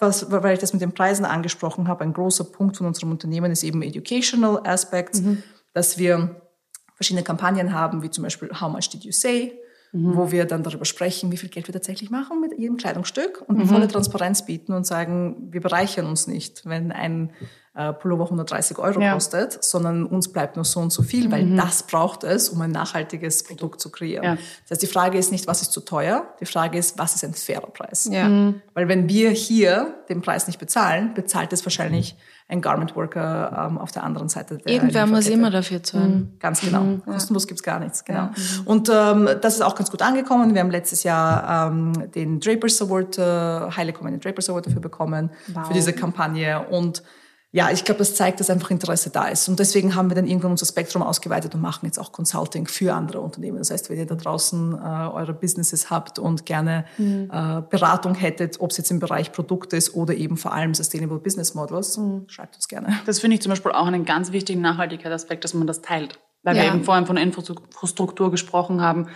was, 0.00 0.30
weil 0.30 0.54
ich 0.54 0.60
das 0.60 0.72
mit 0.72 0.80
den 0.80 0.92
Preisen 0.92 1.26
angesprochen 1.26 1.86
habe, 1.86 2.02
ein 2.02 2.14
großer 2.14 2.44
Punkt 2.44 2.78
von 2.78 2.86
unserem 2.86 3.10
Unternehmen 3.10 3.52
ist 3.52 3.62
eben 3.62 3.82
Educational 3.82 4.60
Aspects, 4.64 5.22
dass 5.74 5.96
wir 5.96 6.41
verschiedene 7.02 7.24
Kampagnen 7.24 7.72
haben, 7.72 8.02
wie 8.02 8.10
zum 8.10 8.24
Beispiel 8.24 8.48
How 8.60 8.72
much 8.72 8.88
did 8.90 9.04
you 9.04 9.12
say? 9.12 9.58
Mhm. 9.94 10.16
wo 10.16 10.32
wir 10.32 10.46
dann 10.46 10.62
darüber 10.62 10.86
sprechen, 10.86 11.30
wie 11.32 11.36
viel 11.36 11.50
Geld 11.50 11.68
wir 11.68 11.74
tatsächlich 11.74 12.08
machen 12.08 12.40
mit 12.40 12.58
jedem 12.58 12.78
Kleidungsstück 12.78 13.44
und 13.46 13.58
mhm. 13.58 13.66
volle 13.66 13.88
Transparenz 13.88 14.46
bieten 14.46 14.72
und 14.72 14.86
sagen, 14.86 15.48
wir 15.50 15.60
bereichern 15.60 16.06
uns 16.06 16.26
nicht. 16.26 16.64
Wenn 16.64 16.92
ein 16.92 17.30
äh, 17.74 17.92
Pullover 17.94 18.24
130 18.24 18.78
Euro 18.78 19.00
ja. 19.00 19.14
kostet, 19.14 19.64
sondern 19.64 20.04
uns 20.04 20.28
bleibt 20.28 20.56
nur 20.56 20.64
so 20.64 20.80
und 20.80 20.92
so 20.92 21.02
viel, 21.02 21.30
weil 21.32 21.46
mhm. 21.46 21.56
das 21.56 21.84
braucht 21.84 22.22
es, 22.22 22.50
um 22.50 22.60
ein 22.60 22.70
nachhaltiges 22.70 23.44
Produkt 23.44 23.80
zu 23.80 23.90
kreieren. 23.90 24.24
Ja. 24.24 24.34
Das 24.34 24.72
heißt, 24.72 24.82
die 24.82 24.86
Frage 24.86 25.16
ist 25.16 25.32
nicht, 25.32 25.46
was 25.46 25.62
ist 25.62 25.72
zu 25.72 25.80
teuer, 25.80 26.26
die 26.40 26.46
Frage 26.46 26.78
ist, 26.78 26.98
was 26.98 27.14
ist 27.14 27.24
ein 27.24 27.32
fairer 27.32 27.68
Preis? 27.68 28.10
Ja. 28.12 28.28
Mhm. 28.28 28.60
Weil 28.74 28.88
wenn 28.88 29.08
wir 29.08 29.30
hier 29.30 29.94
den 30.10 30.20
Preis 30.20 30.46
nicht 30.46 30.58
bezahlen, 30.58 31.14
bezahlt 31.14 31.52
es 31.54 31.64
wahrscheinlich 31.64 32.16
ein 32.48 32.60
Garment 32.60 32.94
Worker 32.94 33.68
ähm, 33.70 33.78
auf 33.78 33.92
der 33.92 34.04
anderen 34.04 34.28
Seite 34.28 34.58
der 34.58 34.70
Irgendwer 34.70 35.06
muss 35.06 35.26
immer 35.26 35.50
dafür 35.50 35.82
zahlen. 35.82 36.32
Mhm. 36.34 36.38
Ganz 36.38 36.60
genau. 36.60 36.82
Mhm. 36.82 37.02
Kostenlos 37.06 37.46
gibt's 37.46 37.62
gar 37.62 37.80
nichts. 37.80 38.04
Genau. 38.04 38.18
Ja. 38.18 38.32
Und 38.66 38.90
ähm, 38.92 39.30
das 39.40 39.54
ist 39.54 39.62
auch 39.62 39.74
ganz 39.74 39.90
gut 39.90 40.02
angekommen. 40.02 40.52
Wir 40.52 40.60
haben 40.60 40.70
letztes 40.70 41.04
Jahr 41.04 41.70
ähm, 41.70 42.10
den 42.10 42.40
Drapers 42.40 42.82
Award, 42.82 43.16
äh, 43.16 43.22
Highly 43.74 43.94
Commended 43.94 44.22
Drapers 44.22 44.50
Award 44.50 44.66
dafür 44.66 44.82
bekommen 44.82 45.30
wow. 45.54 45.66
für 45.66 45.72
diese 45.72 45.94
Kampagne 45.94 46.66
und 46.68 47.02
ja, 47.54 47.70
ich 47.70 47.84
glaube, 47.84 47.98
das 47.98 48.14
zeigt, 48.14 48.40
dass 48.40 48.48
einfach 48.48 48.70
Interesse 48.70 49.10
da 49.10 49.28
ist. 49.28 49.46
Und 49.46 49.58
deswegen 49.58 49.94
haben 49.94 50.10
wir 50.10 50.14
dann 50.14 50.26
irgendwann 50.26 50.52
unser 50.52 50.64
Spektrum 50.64 51.02
ausgeweitet 51.02 51.54
und 51.54 51.60
machen 51.60 51.84
jetzt 51.84 51.98
auch 51.98 52.10
Consulting 52.10 52.66
für 52.66 52.94
andere 52.94 53.20
Unternehmen. 53.20 53.58
Das 53.58 53.70
heißt, 53.70 53.90
wenn 53.90 53.98
ihr 53.98 54.06
da 54.06 54.14
draußen 54.14 54.72
äh, 54.72 54.78
eure 54.78 55.34
Businesses 55.34 55.90
habt 55.90 56.18
und 56.18 56.46
gerne 56.46 56.86
mhm. 56.96 57.30
äh, 57.30 57.60
Beratung 57.68 58.14
hättet, 58.14 58.58
ob 58.60 58.70
es 58.70 58.78
jetzt 58.78 58.90
im 58.90 59.00
Bereich 59.00 59.32
Produkte 59.32 59.76
ist 59.76 59.94
oder 59.94 60.14
eben 60.14 60.38
vor 60.38 60.54
allem 60.54 60.72
Sustainable 60.72 61.18
Business 61.18 61.52
Models, 61.52 61.98
mhm. 61.98 62.24
schreibt 62.26 62.56
uns 62.56 62.68
gerne. 62.68 62.98
Das 63.04 63.20
finde 63.20 63.34
ich 63.34 63.42
zum 63.42 63.50
Beispiel 63.50 63.72
auch 63.72 63.86
einen 63.86 64.06
ganz 64.06 64.32
wichtigen 64.32 64.62
Nachhaltigkeitsaspekt, 64.62 65.44
dass 65.44 65.52
man 65.52 65.66
das 65.66 65.82
teilt. 65.82 66.18
Weil 66.42 66.56
ja. 66.56 66.62
wir 66.62 66.70
eben 66.70 66.84
vorhin 66.84 67.04
von 67.04 67.18
Infrastruktur 67.18 68.30
gesprochen 68.30 68.80
haben 68.80 69.08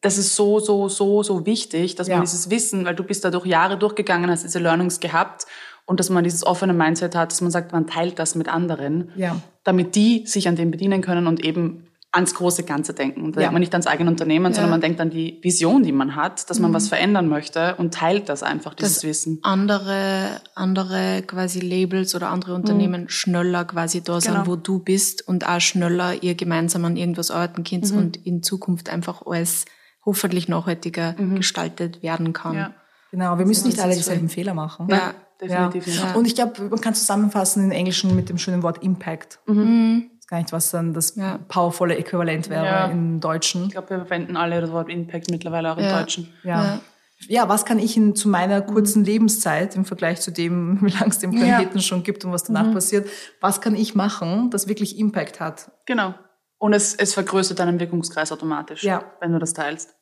das 0.00 0.18
ist 0.18 0.36
so, 0.36 0.60
so, 0.60 0.90
so, 0.90 1.22
so 1.22 1.46
wichtig, 1.46 1.94
dass 1.94 2.08
ja. 2.08 2.16
man 2.16 2.26
dieses 2.26 2.50
Wissen, 2.50 2.84
weil 2.84 2.94
du 2.94 3.04
bist 3.04 3.24
da 3.24 3.30
durch 3.30 3.46
Jahre 3.46 3.78
durchgegangen, 3.78 4.30
hast 4.30 4.44
diese 4.44 4.58
Learnings 4.58 5.00
gehabt 5.00 5.46
und 5.86 6.00
dass 6.00 6.10
man 6.10 6.24
dieses 6.24 6.46
offene 6.46 6.72
Mindset 6.72 7.14
hat, 7.14 7.30
dass 7.30 7.40
man 7.40 7.50
sagt, 7.50 7.72
man 7.72 7.86
teilt 7.86 8.18
das 8.18 8.34
mit 8.34 8.48
anderen, 8.48 9.10
ja. 9.16 9.36
damit 9.64 9.94
die 9.94 10.26
sich 10.26 10.48
an 10.48 10.56
dem 10.56 10.70
bedienen 10.70 11.02
können 11.02 11.26
und 11.26 11.44
eben 11.44 11.88
ans 12.14 12.34
große 12.34 12.62
Ganze 12.62 12.94
denken. 12.94 13.22
Und 13.22 13.36
da 13.36 13.40
ja. 13.40 13.46
denkt 13.46 13.52
man 13.54 13.60
nicht 13.60 13.72
ans 13.74 13.86
eigene 13.86 14.08
Unternehmen, 14.08 14.46
ja. 14.46 14.54
sondern 14.54 14.70
man 14.70 14.80
denkt 14.80 15.00
an 15.00 15.10
die 15.10 15.40
Vision, 15.42 15.82
die 15.82 15.92
man 15.92 16.14
hat, 16.14 16.48
dass 16.48 16.60
man 16.60 16.70
mhm. 16.70 16.74
was 16.76 16.88
verändern 16.88 17.28
möchte 17.28 17.74
und 17.76 17.92
teilt 17.92 18.28
das 18.28 18.42
einfach, 18.42 18.74
dieses 18.74 18.94
dass 18.96 19.04
Wissen. 19.04 19.40
Andere, 19.42 20.40
andere 20.54 21.22
quasi 21.26 21.60
Labels 21.60 22.14
oder 22.14 22.28
andere 22.28 22.54
Unternehmen 22.54 23.02
mhm. 23.02 23.08
schneller 23.08 23.64
quasi 23.64 24.02
da 24.02 24.20
sind, 24.20 24.34
genau. 24.34 24.46
wo 24.46 24.56
du 24.56 24.78
bist 24.78 25.26
und 25.26 25.48
auch 25.48 25.60
schneller 25.60 26.22
ihr 26.22 26.34
gemeinsam 26.34 26.84
an 26.84 26.96
irgendwas 26.96 27.30
arbeiten 27.30 27.64
könnt 27.64 27.90
mhm. 27.90 27.98
und 27.98 28.16
in 28.24 28.42
Zukunft 28.42 28.90
einfach 28.90 29.26
alles 29.26 29.64
hoffentlich 30.04 30.48
nachhaltiger 30.48 31.16
mhm. 31.18 31.36
gestaltet 31.36 32.02
werden 32.02 32.32
kann. 32.32 32.54
Ja. 32.54 32.74
Genau, 33.10 33.38
wir 33.38 33.46
müssen 33.46 33.68
nicht 33.68 33.80
alle 33.80 33.94
dieselben 33.94 34.28
Fehler 34.28 34.54
machen. 34.54 34.88
Ja, 34.90 35.14
definitiv. 35.40 35.86
Ja. 35.86 36.14
Und 36.14 36.26
ich 36.26 36.34
glaube, 36.34 36.62
man 36.62 36.80
kann 36.80 36.94
zusammenfassen 36.94 37.64
in 37.64 37.72
Englischen 37.72 38.14
mit 38.14 38.28
dem 38.28 38.38
schönen 38.38 38.62
Wort 38.62 38.82
Impact. 38.82 39.40
Mhm. 39.46 39.54
mhm. 39.56 40.10
Das 40.10 40.26
ist 40.26 40.30
gar 40.30 40.38
nicht, 40.38 40.52
was 40.52 40.70
dann 40.70 40.94
das 40.94 41.16
ja. 41.16 41.38
powervolle 41.48 41.96
Äquivalent 41.96 42.48
wäre 42.48 42.64
ja. 42.64 42.86
im 42.86 43.20
Deutschen. 43.20 43.64
Ich 43.66 43.72
glaube, 43.72 43.90
wir 43.90 43.98
verwenden 43.98 44.38
alle 44.38 44.58
das 44.62 44.72
Wort 44.72 44.88
Impact 44.88 45.30
mittlerweile 45.30 45.70
auch 45.70 45.76
im 45.76 45.86
Deutschen. 45.86 46.32
Ja. 46.42 46.80
ja. 47.28 47.46
was 47.50 47.66
kann 47.66 47.78
ich 47.78 47.94
in, 47.98 48.16
zu 48.16 48.30
meiner 48.30 48.62
kurzen 48.62 49.00
mhm. 49.00 49.06
Lebenszeit 49.06 49.76
im 49.76 49.84
Vergleich 49.84 50.22
zu 50.22 50.30
dem, 50.30 50.78
wie 50.82 50.90
lange 50.90 51.08
es 51.10 51.18
den 51.18 51.32
Planeten 51.32 51.80
schon 51.82 52.02
gibt 52.04 52.24
und 52.24 52.32
was 52.32 52.44
danach 52.44 52.66
mhm. 52.66 52.72
passiert, 52.72 53.06
was 53.42 53.60
kann 53.60 53.74
ich 53.74 53.94
machen, 53.94 54.48
das 54.48 54.66
wirklich 54.66 54.98
Impact 54.98 55.40
hat? 55.40 55.70
Genau. 55.84 56.14
Und 56.56 56.72
es, 56.72 56.94
es 56.94 57.12
vergrößert 57.12 57.58
deinen 57.58 57.78
Wirkungskreis 57.78 58.32
automatisch, 58.32 58.82
ja. 58.82 59.04
wenn 59.20 59.32
du 59.32 59.38
das 59.38 59.52
teilst. 59.52 59.93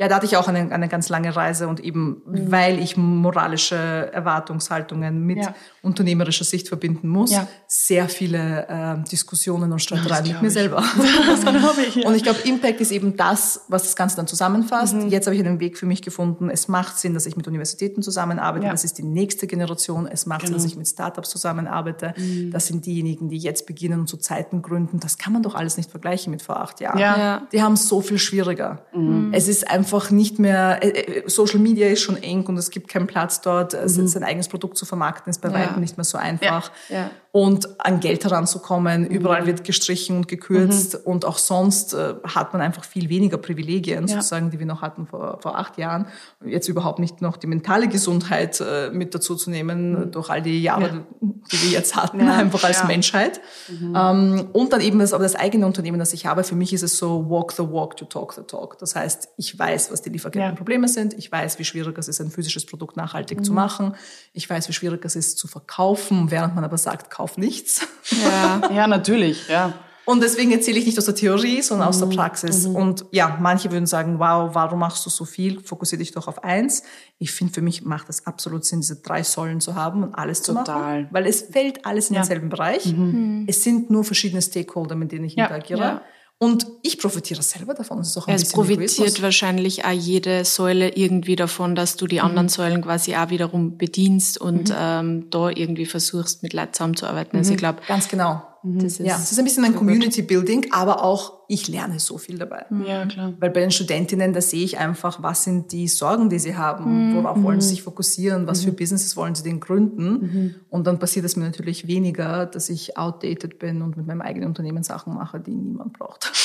Ja, 0.00 0.06
da 0.06 0.14
hatte 0.14 0.26
ich 0.26 0.36
auch 0.36 0.46
eine, 0.46 0.70
eine 0.70 0.86
ganz 0.86 1.08
lange 1.08 1.34
Reise 1.34 1.66
und 1.66 1.80
eben, 1.80 2.22
mhm. 2.24 2.52
weil 2.52 2.78
ich 2.78 2.96
moralische 2.96 3.74
Erwartungshaltungen 3.74 5.26
mit 5.26 5.38
ja. 5.38 5.54
unternehmerischer 5.82 6.44
Sicht 6.44 6.68
verbinden 6.68 7.08
muss, 7.08 7.32
ja. 7.32 7.48
sehr 7.66 8.08
viele 8.08 8.68
äh, 8.68 9.10
Diskussionen 9.10 9.72
und 9.72 9.80
Streitereien 9.80 10.28
mit 10.28 10.40
mir 10.40 10.48
ich. 10.48 10.54
selber. 10.54 10.84
ich, 11.88 11.96
ja. 11.96 12.08
Und 12.08 12.14
ich 12.14 12.22
glaube, 12.22 12.38
Impact 12.44 12.80
ist 12.80 12.92
eben 12.92 13.16
das, 13.16 13.64
was 13.66 13.82
das 13.82 13.96
Ganze 13.96 14.14
dann 14.14 14.28
zusammenfasst. 14.28 14.94
Mhm. 14.94 15.08
Jetzt 15.08 15.26
habe 15.26 15.34
ich 15.34 15.44
einen 15.44 15.58
Weg 15.58 15.76
für 15.76 15.86
mich 15.86 16.00
gefunden. 16.00 16.48
Es 16.48 16.68
macht 16.68 16.96
Sinn, 17.00 17.12
dass 17.14 17.26
ich 17.26 17.36
mit 17.36 17.48
Universitäten 17.48 18.00
zusammenarbeite. 18.00 18.68
Das 18.68 18.84
ist 18.84 18.98
die 18.98 19.02
nächste 19.02 19.48
Generation. 19.48 20.06
Es 20.06 20.26
macht 20.26 20.42
genau. 20.42 20.52
Sinn, 20.52 20.62
dass 20.62 20.64
ich 20.70 20.78
mit 20.78 20.86
Startups 20.86 21.28
zusammenarbeite. 21.28 22.14
Mhm. 22.16 22.52
Das 22.52 22.68
sind 22.68 22.86
diejenigen, 22.86 23.30
die 23.30 23.38
jetzt 23.38 23.66
beginnen 23.66 23.98
und 23.98 24.06
zu 24.06 24.16
Zeiten 24.16 24.62
gründen. 24.62 25.00
Das 25.00 25.18
kann 25.18 25.32
man 25.32 25.42
doch 25.42 25.56
alles 25.56 25.76
nicht 25.76 25.90
vergleichen 25.90 26.30
mit 26.30 26.42
vor 26.42 26.60
acht 26.60 26.78
Jahren. 26.78 27.00
Ja. 27.00 27.48
Die 27.50 27.64
haben 27.64 27.72
es 27.72 27.88
so 27.88 28.00
viel 28.00 28.18
schwieriger. 28.18 28.82
Mhm. 28.94 29.30
Es 29.32 29.48
ist 29.48 29.68
einfach 29.68 29.87
einfach 29.88 30.10
nicht 30.10 30.38
mehr, 30.38 30.80
äh, 30.82 30.88
äh, 30.88 31.28
Social 31.28 31.60
Media 31.60 31.88
ist 31.88 32.02
schon 32.02 32.22
eng 32.22 32.44
und 32.44 32.58
es 32.58 32.70
gibt 32.70 32.88
keinen 32.88 33.06
Platz 33.06 33.40
dort, 33.40 33.72
mhm. 33.72 34.06
sein 34.06 34.22
eigenes 34.22 34.48
Produkt 34.48 34.76
zu 34.76 34.84
vermarkten 34.84 35.30
ist 35.30 35.40
bei 35.40 35.48
ja. 35.48 35.54
weitem 35.54 35.80
nicht 35.80 35.96
mehr 35.96 36.04
so 36.04 36.18
einfach. 36.18 36.70
Ja. 36.90 36.96
Ja. 36.96 37.10
Und 37.30 37.80
an 37.80 38.00
Geld 38.00 38.24
heranzukommen, 38.24 39.02
mhm. 39.02 39.08
überall 39.08 39.46
wird 39.46 39.62
gestrichen 39.62 40.16
und 40.16 40.28
gekürzt 40.28 40.94
mhm. 40.94 41.12
und 41.12 41.24
auch 41.26 41.36
sonst 41.36 41.92
äh, 41.92 42.14
hat 42.24 42.54
man 42.54 42.62
einfach 42.62 42.84
viel 42.84 43.10
weniger 43.10 43.36
Privilegien, 43.36 44.08
sozusagen, 44.08 44.50
die 44.50 44.58
wir 44.58 44.66
noch 44.66 44.80
hatten 44.80 45.06
vor, 45.06 45.38
vor 45.42 45.58
acht 45.58 45.76
Jahren. 45.76 46.06
Jetzt 46.44 46.68
überhaupt 46.68 46.98
nicht 46.98 47.20
noch 47.20 47.36
die 47.36 47.46
mentale 47.46 47.88
Gesundheit 47.88 48.60
äh, 48.60 48.90
mit 48.90 49.14
dazu 49.14 49.34
zu 49.34 49.50
nehmen, 49.50 50.06
mhm. 50.06 50.10
durch 50.10 50.30
all 50.30 50.40
die 50.40 50.62
Jahre, 50.62 51.04
die 51.20 51.62
wir 51.62 51.70
jetzt 51.70 51.96
hatten, 51.96 52.20
einfach 52.22 52.64
als 52.64 52.84
Menschheit. 52.84 53.40
Mhm. 53.68 53.94
Ähm, 53.94 54.48
und 54.52 54.72
dann 54.72 54.80
eben 54.80 54.98
das, 54.98 55.12
aber 55.12 55.24
das 55.24 55.34
eigene 55.34 55.66
Unternehmen, 55.66 55.98
das 55.98 56.14
ich 56.14 56.24
habe, 56.24 56.44
für 56.44 56.56
mich 56.56 56.72
ist 56.72 56.82
es 56.82 56.96
so 56.96 57.28
walk 57.28 57.52
the 57.52 57.62
walk 57.62 57.96
to 57.98 58.06
talk 58.06 58.32
the 58.32 58.42
talk. 58.42 58.78
Das 58.78 58.96
heißt, 58.96 59.28
ich 59.36 59.58
weiß, 59.58 59.92
was 59.92 60.00
die 60.00 60.10
Lieferkettenprobleme 60.10 60.86
ja. 60.86 60.92
sind. 60.92 61.14
Ich 61.14 61.30
weiß, 61.30 61.58
wie 61.58 61.64
schwierig 61.64 61.98
es 61.98 62.08
ist, 62.08 62.20
ein 62.20 62.30
physisches 62.30 62.64
Produkt 62.64 62.96
nachhaltig 62.96 63.40
mhm. 63.40 63.44
zu 63.44 63.52
machen. 63.52 63.94
Ich 64.32 64.48
weiß, 64.48 64.68
wie 64.68 64.72
schwierig 64.72 65.04
es 65.04 65.14
ist, 65.14 65.38
zu 65.38 65.46
verkaufen, 65.46 66.30
während 66.30 66.54
man 66.54 66.64
aber 66.64 66.78
sagt, 66.78 67.10
kauf 67.18 67.36
nichts. 67.36 67.86
Ja, 68.22 68.70
ja 68.70 68.86
natürlich, 68.86 69.48
ja. 69.48 69.74
Und 70.04 70.22
deswegen 70.22 70.52
erzähle 70.52 70.78
ich 70.78 70.86
nicht 70.86 70.96
aus 70.96 71.04
der 71.04 71.16
Theorie, 71.16 71.60
sondern 71.60 71.88
mhm. 71.88 71.90
aus 71.90 71.98
der 71.98 72.06
mhm. 72.06 72.16
Praxis. 72.16 72.66
Mhm. 72.66 72.76
Und 72.76 73.04
ja, 73.10 73.36
manche 73.40 73.70
würden 73.70 73.86
sagen, 73.86 74.18
wow, 74.18 74.54
warum 74.54 74.78
machst 74.78 75.04
du 75.04 75.10
so 75.10 75.26
viel? 75.26 75.60
Fokussiere 75.60 75.98
dich 75.98 76.12
doch 76.12 76.28
auf 76.28 76.44
eins. 76.44 76.84
Ich 77.18 77.32
finde, 77.32 77.52
für 77.52 77.60
mich 77.60 77.84
macht 77.84 78.08
es 78.08 78.26
absolut 78.26 78.64
Sinn, 78.64 78.80
diese 78.80 79.02
drei 79.02 79.22
Säulen 79.22 79.60
zu 79.60 79.74
haben 79.74 80.04
und 80.04 80.14
alles 80.14 80.40
Total. 80.40 80.64
zu 80.64 80.72
machen. 80.72 81.08
Weil 81.10 81.26
es 81.26 81.42
fällt 81.42 81.84
alles 81.84 82.08
in 82.08 82.14
ja. 82.14 82.22
denselben 82.22 82.48
Bereich. 82.48 82.86
Mhm. 82.86 83.44
Es 83.48 83.62
sind 83.64 83.90
nur 83.90 84.04
verschiedene 84.04 84.40
Stakeholder, 84.40 84.94
mit 84.94 85.12
denen 85.12 85.26
ich 85.26 85.34
ja. 85.34 85.44
interagiere. 85.44 85.80
Ja. 85.80 86.02
Und 86.40 86.68
ich 86.82 86.98
profitiere 86.98 87.42
selber 87.42 87.74
davon. 87.74 87.98
Das 87.98 88.10
ist 88.10 88.16
auch 88.16 88.28
ein 88.28 88.36
es 88.36 88.52
profitiert 88.52 88.92
Egoismus. 88.92 89.22
wahrscheinlich 89.22 89.84
auch 89.84 89.90
jede 89.90 90.44
Säule 90.44 90.90
irgendwie 90.90 91.34
davon, 91.34 91.74
dass 91.74 91.96
du 91.96 92.06
die 92.06 92.20
anderen 92.20 92.46
mhm. 92.46 92.50
Säulen 92.50 92.82
quasi 92.82 93.16
auch 93.16 93.30
wiederum 93.30 93.76
bedienst 93.76 94.40
und 94.40 94.68
mhm. 94.68 94.76
ähm, 94.78 95.30
da 95.30 95.50
irgendwie 95.50 95.86
versuchst, 95.86 96.44
mit 96.44 96.52
Leuten 96.52 96.74
zusammenzuarbeiten. 96.74 97.36
Mhm. 97.36 97.40
Also 97.40 97.52
ich 97.52 97.58
glaube, 97.58 97.80
ganz 97.88 98.08
genau. 98.08 98.42
Mhm. 98.74 98.78
Das 98.78 99.00
ist, 99.00 99.06
ja, 99.06 99.16
es 99.16 99.32
ist 99.32 99.38
ein 99.38 99.44
bisschen 99.44 99.64
ein 99.64 99.74
Community 99.74 100.22
Building, 100.22 100.66
aber 100.70 101.02
auch 101.02 101.38
ich 101.48 101.68
lerne 101.68 101.98
so 101.98 102.18
viel 102.18 102.38
dabei. 102.38 102.66
Mhm. 102.68 102.84
Ja, 102.84 103.06
klar. 103.06 103.32
Weil 103.40 103.50
bei 103.50 103.60
den 103.60 103.70
Studentinnen, 103.70 104.32
da 104.32 104.40
sehe 104.40 104.64
ich 104.64 104.78
einfach, 104.78 105.22
was 105.22 105.44
sind 105.44 105.72
die 105.72 105.88
Sorgen, 105.88 106.28
die 106.28 106.38
sie 106.38 106.56
haben, 106.56 107.14
worauf 107.14 107.42
wollen 107.42 107.60
sie 107.60 107.70
sich 107.70 107.82
fokussieren, 107.82 108.46
was 108.46 108.64
für 108.64 108.72
Businesses 108.72 109.16
wollen 109.16 109.34
sie 109.34 109.42
denn 109.42 109.60
gründen. 109.60 110.54
Und 110.68 110.86
dann 110.86 110.98
passiert 110.98 111.24
es 111.24 111.36
mir 111.36 111.44
natürlich 111.44 111.86
weniger, 111.86 112.46
dass 112.46 112.68
ich 112.68 112.98
outdated 112.98 113.58
bin 113.58 113.82
und 113.82 113.96
mit 113.96 114.06
meinem 114.06 114.20
eigenen 114.20 114.48
Unternehmen 114.48 114.82
Sachen 114.82 115.14
mache, 115.14 115.40
die 115.40 115.54
niemand 115.54 115.98
braucht. 115.98 116.30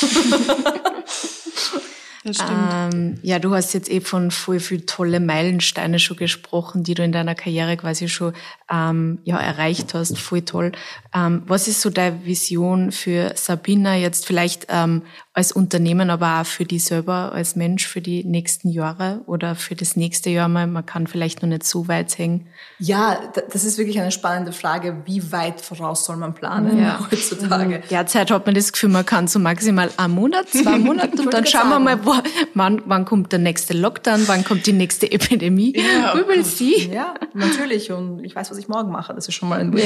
Das 2.23 2.37
stimmt. 2.37 2.93
Ähm, 2.93 3.19
ja, 3.21 3.37
du 3.39 3.53
hast 3.53 3.73
jetzt 3.73 3.91
eh 3.91 3.99
von 3.99 4.31
voll 4.31 4.59
viel 4.59 4.85
tolle 4.85 5.19
Meilensteine 5.19 5.99
schon 5.99 6.15
gesprochen, 6.15 6.83
die 6.83 6.93
du 6.93 7.03
in 7.03 7.11
deiner 7.11 7.35
Karriere 7.35 7.75
quasi 7.75 8.07
schon 8.07 8.33
ähm, 8.71 9.19
ja, 9.25 9.37
erreicht 9.37 9.93
hast. 9.93 10.17
Voll 10.17 10.41
toll. 10.41 10.71
Ähm, 11.13 11.43
was 11.47 11.67
ist 11.67 11.81
so 11.81 11.89
deine 11.89 12.25
Vision 12.25 12.91
für 12.91 13.33
Sabina 13.35 13.95
jetzt 13.95 14.25
vielleicht 14.25 14.67
ähm, 14.69 15.01
als 15.33 15.51
Unternehmen, 15.51 16.09
aber 16.09 16.41
auch 16.41 16.45
für 16.45 16.63
die 16.63 16.79
selber 16.79 17.33
als 17.33 17.55
Mensch 17.55 17.87
für 17.87 18.01
die 18.01 18.23
nächsten 18.23 18.69
Jahre 18.69 19.21
oder 19.25 19.55
für 19.55 19.75
das 19.75 19.95
nächste 19.97 20.29
Jahr 20.29 20.47
mal? 20.47 20.67
Man 20.67 20.85
kann 20.85 21.07
vielleicht 21.07 21.41
noch 21.41 21.49
nicht 21.49 21.65
so 21.65 21.87
weit 21.89 22.17
hängen. 22.17 22.47
Ja, 22.79 23.19
das 23.51 23.65
ist 23.65 23.77
wirklich 23.77 23.99
eine 23.99 24.11
spannende 24.11 24.53
Frage. 24.53 25.01
Wie 25.05 25.31
weit 25.31 25.59
voraus 25.59 26.05
soll 26.05 26.15
man 26.17 26.33
planen 26.33 26.79
ja. 26.79 27.05
heutzutage? 27.11 27.81
Derzeit 27.89 28.31
hat 28.31 28.45
man 28.45 28.55
das 28.55 28.71
Gefühl, 28.71 28.89
man 28.89 29.05
kann 29.05 29.27
so 29.27 29.39
maximal 29.39 29.91
einen 29.97 30.13
Monat, 30.13 30.49
zwei 30.49 30.77
Monate 30.77 31.21
und 31.21 31.33
dann 31.33 31.45
schauen 31.45 31.69
wir 31.69 31.79
mal, 31.79 32.05
wo, 32.05 32.12
wann, 32.53 32.81
wann 32.85 33.05
kommt 33.05 33.31
der 33.31 33.39
nächste 33.39 33.73
Lockdown, 33.73 34.27
wann 34.27 34.43
kommt 34.43 34.65
die 34.65 34.73
nächste 34.73 35.11
Epidemie. 35.11 35.75
Ja, 35.77 36.15
we 36.15 36.27
will 36.27 36.43
see. 36.43 36.89
Ja, 36.91 37.13
natürlich. 37.33 37.91
Und 37.91 38.23
ich 38.23 38.35
weiß, 38.35 38.51
was 38.51 38.57
ich 38.57 38.67
morgen 38.67 38.91
mache. 38.91 39.13
Das 39.13 39.27
ist 39.27 39.35
schon 39.35 39.49
mal 39.49 39.59
ein 39.59 39.73
Win. 39.73 39.83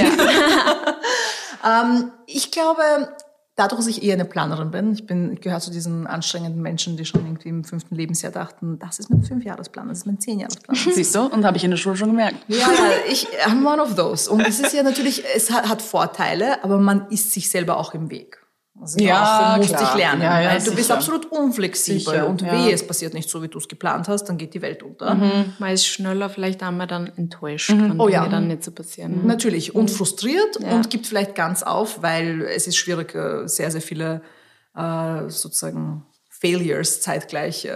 Ja. 1.63 1.84
ähm, 1.84 2.12
ich 2.26 2.52
glaube, 2.52 2.82
dadurch, 3.58 3.80
dass 3.80 3.88
ich 3.88 4.04
eher 4.04 4.13
eine 4.13 4.26
Planerin 4.26 4.72
bin, 4.72 4.94
ich 4.94 5.06
bin, 5.06 5.34
ich 5.34 5.42
gehöre 5.42 5.60
zu 5.60 5.72
diesen 5.72 6.08
anstrengenden 6.08 6.62
Menschen, 6.62 6.96
die 6.96 7.06
schon 7.06 7.26
irgendwie 7.26 7.50
im 7.50 7.63
fünften 7.63 7.96
Lebensjahr 7.96 8.32
dachten, 8.32 8.80
das 8.80 9.00
ist 9.00 9.10
mein 9.10 9.24
Fünfjahresplan, 9.24 9.90
das 9.90 10.00
ist 10.00 10.06
mein 10.06 10.20
Zehnjahresplan. 10.20 10.76
Siehst 10.94 11.16
du? 11.16 11.22
Und 11.24 11.44
habe 11.44 11.58
ich 11.58 11.63
in 11.63 11.72
der 11.72 11.78
Schule 11.78 11.98
schon 11.98 12.10
gemerkt. 12.10 12.38
Ja, 12.48 12.70
ich, 13.10 13.28
I'm 13.46 13.66
one 13.66 13.82
of 13.82 13.96
those. 13.96 14.30
Und 14.32 14.42
es 14.42 14.60
ist 14.60 14.74
ja 14.74 14.84
natürlich, 14.84 15.24
es 15.36 15.52
hat, 15.52 15.68
hat 15.68 15.82
Vorteile, 15.82 16.63
aber 16.63 16.78
man 16.78 17.08
ist 17.10 17.32
sich 17.32 17.50
selber 17.50 17.78
auch 17.78 17.94
im 17.94 18.10
Weg. 18.10 18.40
Also 18.80 19.00
Ja, 19.00 19.54
auch, 19.54 19.58
musst 19.58 19.70
klar. 19.70 19.82
dich 19.82 19.96
lernen, 19.96 20.22
Ja, 20.22 20.40
ja, 20.42 20.50
weil 20.52 20.62
du 20.62 20.76
bist 20.76 20.92
absolut 20.92 21.26
unflexibel 21.32 22.00
Sicher, 22.00 22.28
und 22.28 22.42
ja. 22.42 22.52
weh, 22.52 22.72
es 22.72 22.86
passiert 22.86 23.13
nicht 23.13 23.30
so, 23.30 23.42
wie 23.42 23.48
du 23.48 23.58
es 23.58 23.68
geplant 23.68 24.08
hast, 24.08 24.26
dann 24.26 24.38
geht 24.38 24.54
die 24.54 24.62
Welt 24.62 24.84
unter. 24.84 25.16
Man 25.60 25.72
ist 25.72 25.86
schneller 25.88 26.30
vielleicht 26.30 26.62
einmal 26.63 26.88
dann 26.88 27.08
enttäuscht, 27.18 27.70
wenn 27.72 28.00
Oh 28.00 28.08
ja. 28.08 28.28
Dann 28.28 28.48
nicht 28.48 28.63
so 28.63 28.72
passieren. 28.72 29.26
Natürlich 29.26 29.74
und 29.76 29.90
frustriert 29.90 30.60
Ja. 30.62 30.74
und 30.76 30.90
gibt 30.90 31.08
vielleicht 31.08 31.34
ganz 31.36 31.63
auf, 31.63 32.02
weil 32.04 32.42
es 32.44 32.68
ist 32.68 32.78
schwierig, 32.78 33.16
äh, 33.16 33.48
sehr, 33.48 33.72
sehr 33.72 33.82
viele 33.82 34.22
äh, 34.76 35.30
sozusagen 35.30 36.06
Failures 36.30 37.02
zeitgleich 37.02 37.66
äh, 37.66 37.72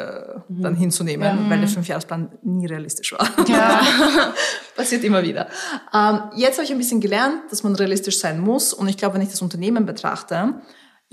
dann 0.47 0.75
hinzunehmen, 0.75 1.49
weil 1.49 1.57
der 1.59 1.67
Fünfjahresplan 1.67 2.31
nie 2.43 2.67
realistisch 2.67 3.11
war. 3.13 3.27
Passiert 4.75 5.03
immer 5.03 5.23
wieder. 5.23 5.47
Ähm, 5.93 6.19
jetzt 6.35 6.57
habe 6.57 6.65
ich 6.65 6.71
ein 6.71 6.77
bisschen 6.77 7.01
gelernt, 7.01 7.41
dass 7.49 7.63
man 7.63 7.75
realistisch 7.75 8.19
sein 8.19 8.39
muss 8.39 8.71
und 8.73 8.87
ich 8.87 8.97
glaube, 8.97 9.15
wenn 9.15 9.21
ich 9.23 9.29
das 9.29 9.41
Unternehmen 9.41 9.85
betrachte, 9.87 10.61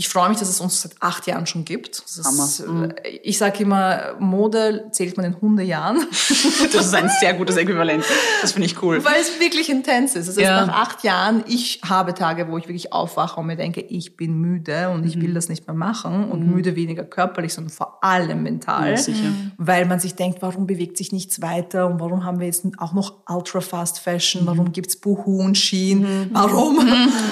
ich 0.01 0.09
freue 0.09 0.29
mich, 0.29 0.39
dass 0.39 0.49
es 0.49 0.61
uns 0.61 0.81
seit 0.81 0.93
acht 1.01 1.27
Jahren 1.27 1.45
schon 1.47 1.65
gibt. 1.65 1.99
Ist, 2.07 2.61
äh, 2.61 3.09
Ich 3.25 3.37
sage 3.37 3.65
immer, 3.65 4.15
Mode 4.21 4.87
zählt 4.93 5.17
man 5.17 5.27
in 5.27 5.41
Hundejahren. 5.41 6.07
Das 6.73 6.87
ist 6.87 6.95
ein 6.95 7.11
sehr 7.21 7.35
gutes 7.35 7.57
Äquivalent. 7.57 8.05
Das 8.41 8.53
finde 8.53 8.67
ich 8.67 8.81
cool. 8.81 9.05
Weil 9.05 9.21
es 9.21 9.41
wirklich 9.41 9.69
intens 9.69 10.15
ist. 10.15 10.29
Also 10.29 10.41
Ja. 10.41 10.65
nach 10.67 10.75
acht 10.89 11.03
Jahren, 11.03 11.43
ich 11.49 11.81
habe 11.85 12.15
Tage, 12.15 12.49
wo 12.49 12.59
ich 12.59 12.65
wirklich 12.69 12.93
aufwache 12.93 13.41
und 13.41 13.47
mir 13.47 13.57
denke, 13.57 13.81
ich 13.81 14.17
bin 14.17 14.35
müde 14.35 14.91
und 14.91 15.05
ich 15.05 15.17
Mhm. 15.17 15.23
will 15.23 15.35
das 15.35 15.49
nicht 15.49 15.67
mehr 15.67 15.75
machen. 15.75 16.31
Und 16.31 16.47
müde 16.47 16.77
weniger 16.77 17.03
körperlich, 17.03 17.53
sondern 17.55 17.73
vor 17.73 17.99
allem 18.05 18.45
mental. 18.45 18.91
Ja, 18.91 18.97
sicher. 18.97 19.33
Weil 19.57 19.85
man 19.87 19.99
sich 19.99 20.15
denkt, 20.15 20.43
warum 20.43 20.69
bewegt 20.69 20.97
sich 20.97 21.11
nichts 21.11 21.43
weiter 21.43 21.89
und 21.89 21.99
warum 21.99 22.25
haben 22.25 22.39
wir 22.39 22.47
jetzt 22.47 22.65
auch 22.79 22.93
noch 22.93 23.29
Ultra 23.29 23.61
Fast 23.61 23.99
Fashion, 23.99 24.43
Mhm. 24.43 24.47
warum 24.47 24.71
gibt's 24.73 24.95
Boohoo 24.97 25.41
und 25.43 25.59
Shein, 25.59 26.29
warum? 26.33 26.77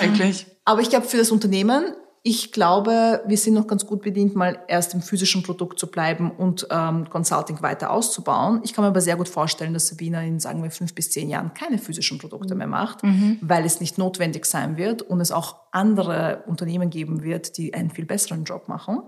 Wirklich. 0.01 0.47
Aber 0.65 0.81
ich 0.81 0.91
glaube, 0.91 1.07
für 1.07 1.19
das 1.19 1.31
Unternehmen, 1.31 1.85
ich 2.29 2.51
glaube, 2.51 3.23
wir 3.25 3.39
sind 3.39 3.55
noch 3.55 3.69
ganz 3.69 3.87
gut 3.87 4.03
bedient, 4.03 4.35
mal 4.35 4.59
erst 4.67 4.95
im 4.95 5.01
physischen 5.01 5.45
Produkt 5.45 5.79
zu 5.79 5.87
bleiben 5.87 6.33
und 6.33 6.67
ähm, 6.73 7.09
Consulting 7.09 7.63
weiter 7.63 7.93
auszubauen. 7.93 8.63
Ich 8.65 8.73
kann 8.73 8.83
mir 8.83 8.89
aber 8.89 9.01
sehr 9.01 9.15
gut 9.15 9.29
vorstellen, 9.29 9.73
dass 9.73 9.87
Sabina 9.87 10.21
in, 10.23 10.41
sagen 10.41 10.61
wir, 10.61 10.73
fünf 10.73 10.93
bis 10.93 11.13
zehn 11.13 11.31
Jahren 11.31 11.55
keine 11.55 11.79
physischen 11.79 12.19
Produkte 12.19 12.57
mehr 12.57 12.67
macht, 12.67 13.05
weil 13.43 13.65
es 13.65 13.79
nicht 13.79 13.97
notwendig 13.97 14.45
sein 14.47 14.77
wird 14.77 15.03
und 15.03 15.21
es 15.21 15.31
auch 15.31 15.55
andere 15.71 16.43
Unternehmen 16.49 16.91
geben 16.91 17.23
wird, 17.23 17.59
die 17.59 17.75
einen 17.75 17.91
viel 17.91 18.07
besseren 18.07 18.43
Job 18.43 18.67
machen. 18.67 19.03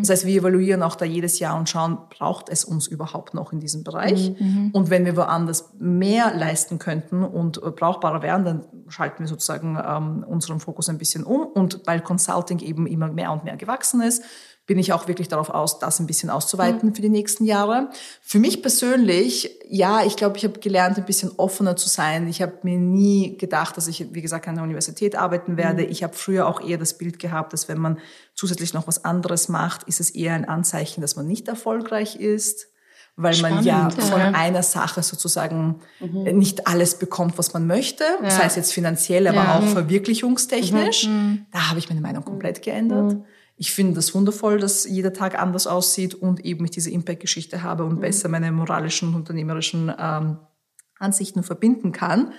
Das 0.00 0.10
heißt, 0.10 0.26
wir 0.26 0.40
evaluieren 0.40 0.82
auch 0.82 0.94
da 0.94 1.04
jedes 1.04 1.38
Jahr 1.38 1.58
und 1.58 1.68
schauen, 1.68 1.98
braucht 2.10 2.48
es 2.48 2.64
uns 2.64 2.86
überhaupt 2.86 3.34
noch 3.34 3.52
in 3.52 3.60
diesem 3.60 3.82
Bereich? 3.82 4.30
Und 4.72 4.90
wenn 4.90 5.04
wir 5.04 5.16
woanders 5.16 5.72
mehr 5.78 6.34
leisten 6.34 6.78
könnten 6.78 7.22
und 7.22 7.58
äh, 7.58 7.70
brauchbarer 7.70 8.22
wären, 8.22 8.44
dann 8.44 8.64
schalten 8.88 9.20
wir 9.20 9.26
sozusagen 9.26 9.76
ähm, 9.84 10.24
unseren 10.26 10.60
Fokus 10.60 10.88
ein 10.88 10.98
bisschen 10.98 11.24
um. 11.24 11.46
Und 11.46 11.80
weil 11.86 12.00
Consulting 12.00 12.60
eben 12.60 12.86
immer 12.86 13.08
mehr 13.08 13.32
und 13.32 13.44
mehr 13.44 13.56
gewachsen 13.56 14.00
ist, 14.00 14.22
bin 14.66 14.78
ich 14.78 14.92
auch 14.94 15.08
wirklich 15.08 15.28
darauf 15.28 15.50
aus, 15.50 15.78
das 15.78 16.00
ein 16.00 16.06
bisschen 16.06 16.30
auszuweiten 16.30 16.94
für 16.94 17.02
die 17.02 17.10
nächsten 17.10 17.44
Jahre. 17.44 17.90
Für 18.22 18.38
mich 18.38 18.62
persönlich, 18.62 19.58
ja, 19.68 20.04
ich 20.04 20.16
glaube, 20.16 20.38
ich 20.38 20.44
habe 20.44 20.58
gelernt, 20.58 20.96
ein 20.96 21.04
bisschen 21.04 21.32
offener 21.36 21.76
zu 21.76 21.88
sein. 21.88 22.26
Ich 22.28 22.40
habe 22.40 22.54
mir 22.62 22.78
nie 22.78 23.36
gedacht, 23.36 23.76
dass 23.76 23.88
ich, 23.88 24.14
wie 24.14 24.22
gesagt, 24.22 24.48
an 24.48 24.54
der 24.54 24.64
Universität 24.64 25.16
arbeiten 25.16 25.58
werde. 25.58 25.84
Ich 25.84 26.02
habe 26.02 26.14
früher 26.14 26.46
auch 26.46 26.62
eher 26.66 26.78
das 26.78 26.96
Bild 26.96 27.18
gehabt, 27.18 27.52
dass 27.52 27.68
wenn 27.68 27.78
man 27.78 27.98
zusätzlich 28.34 28.72
noch 28.72 28.86
was 28.86 29.04
anderes 29.04 29.50
macht, 29.50 29.82
ist 29.82 30.00
es 30.00 30.10
eher 30.10 30.32
ein 30.34 30.46
Anzeichen, 30.46 31.02
dass 31.02 31.14
man 31.14 31.26
nicht 31.26 31.46
erfolgreich 31.48 32.16
ist. 32.16 32.68
Weil 33.16 33.36
man 33.42 33.62
ja 33.62 33.90
Spannend, 33.92 34.10
von 34.10 34.20
ja. 34.20 34.32
einer 34.32 34.64
Sache 34.64 35.00
sozusagen 35.04 35.76
nicht 36.00 36.66
alles 36.66 36.98
bekommt, 36.98 37.38
was 37.38 37.52
man 37.52 37.64
möchte. 37.64 38.02
Das 38.20 38.42
heißt 38.42 38.56
jetzt 38.56 38.72
finanziell, 38.72 39.28
aber 39.28 39.36
Ja. 39.36 39.58
auch 39.58 39.64
verwirklichungstechnisch. 39.68 41.08
Da 41.52 41.70
habe 41.70 41.78
ich 41.78 41.88
meine 41.88 42.00
Meinung 42.00 42.24
komplett 42.24 42.62
geändert. 42.62 43.18
Ich 43.56 43.72
finde 43.72 43.94
das 43.94 44.14
wundervoll, 44.14 44.58
dass 44.58 44.84
jeder 44.84 45.12
Tag 45.12 45.38
anders 45.40 45.66
aussieht 45.66 46.14
und 46.14 46.44
eben 46.44 46.64
ich 46.64 46.72
diese 46.72 46.90
Impact-Geschichte 46.90 47.62
habe 47.62 47.84
und 47.84 48.00
besser 48.00 48.28
meine 48.28 48.50
moralischen 48.50 49.08
und 49.08 49.14
unternehmerischen 49.14 49.92
ähm, 49.96 50.38
Ansichten 50.98 51.42
verbinden 51.42 51.92
kann. 51.92 52.32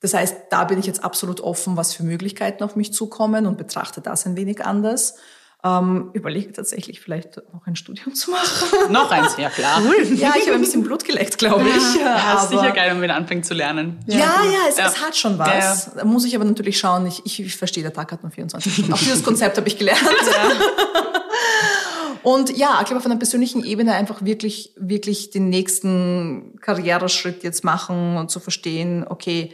Das 0.00 0.14
heißt, 0.14 0.36
da 0.50 0.64
bin 0.64 0.78
ich 0.78 0.86
jetzt 0.86 1.04
absolut 1.04 1.40
offen, 1.40 1.76
was 1.76 1.94
für 1.94 2.02
Möglichkeiten 2.02 2.62
auf 2.64 2.76
mich 2.76 2.92
zukommen 2.92 3.46
und 3.46 3.58
betrachte 3.58 4.00
das 4.00 4.26
ein 4.26 4.36
wenig 4.36 4.64
anders. 4.64 5.16
Ähm, 5.64 6.10
überlege 6.12 6.52
tatsächlich 6.52 7.00
vielleicht 7.00 7.36
noch 7.52 7.64
ein 7.66 7.76
Studium 7.76 8.14
zu 8.16 8.32
machen. 8.32 8.92
Noch 8.92 9.10
eins, 9.12 9.36
ja 9.36 9.48
klar. 9.48 9.80
ja, 10.14 10.32
ich 10.36 10.46
habe 10.46 10.54
ein 10.56 10.60
bisschen 10.60 10.82
Blut 10.82 11.04
geleckt, 11.04 11.38
glaube 11.38 11.64
ich. 11.68 12.00
Ja, 12.00 12.16
ist 12.34 12.40
aber- 12.40 12.48
sicher 12.48 12.72
geil, 12.72 12.86
wenn 12.88 12.94
man 12.96 13.02
wieder 13.04 13.14
anfängt 13.14 13.46
zu 13.46 13.54
lernen. 13.54 14.00
ja, 14.08 14.16
ja, 14.18 14.34
es, 14.68 14.76
Ja. 14.76 14.88
es 14.88 15.00
hat 15.00 15.16
schon 15.16 15.38
was. 15.38 15.94
Da 15.94 16.04
muss 16.04 16.24
ich 16.24 16.34
aber 16.34 16.44
natürlich 16.44 16.78
schauen. 16.78 17.06
Ich, 17.06 17.24
ich, 17.24 17.38
ich 17.40 17.56
verstehe, 17.56 17.84
der 17.84 17.92
Tag 17.92 18.10
hat 18.10 18.22
nur 18.24 18.32
24 18.32 18.72
Stunden. 18.74 18.92
Auch 18.92 18.98
dieses 19.00 19.22
Konzept 19.22 19.56
habe 19.56 19.68
ich 19.68 19.78
gelernt. 19.78 20.00
Und 22.22 22.56
ja, 22.56 22.78
ich 22.80 22.86
glaube, 22.86 22.98
auf 23.00 23.06
einer 23.06 23.16
persönlichen 23.16 23.64
Ebene 23.64 23.94
einfach 23.94 24.24
wirklich, 24.24 24.74
wirklich 24.78 25.30
den 25.30 25.48
nächsten 25.48 26.56
Karriereschritt 26.60 27.42
jetzt 27.42 27.64
machen 27.64 28.16
und 28.16 28.30
zu 28.30 28.38
verstehen, 28.38 29.04
okay, 29.08 29.52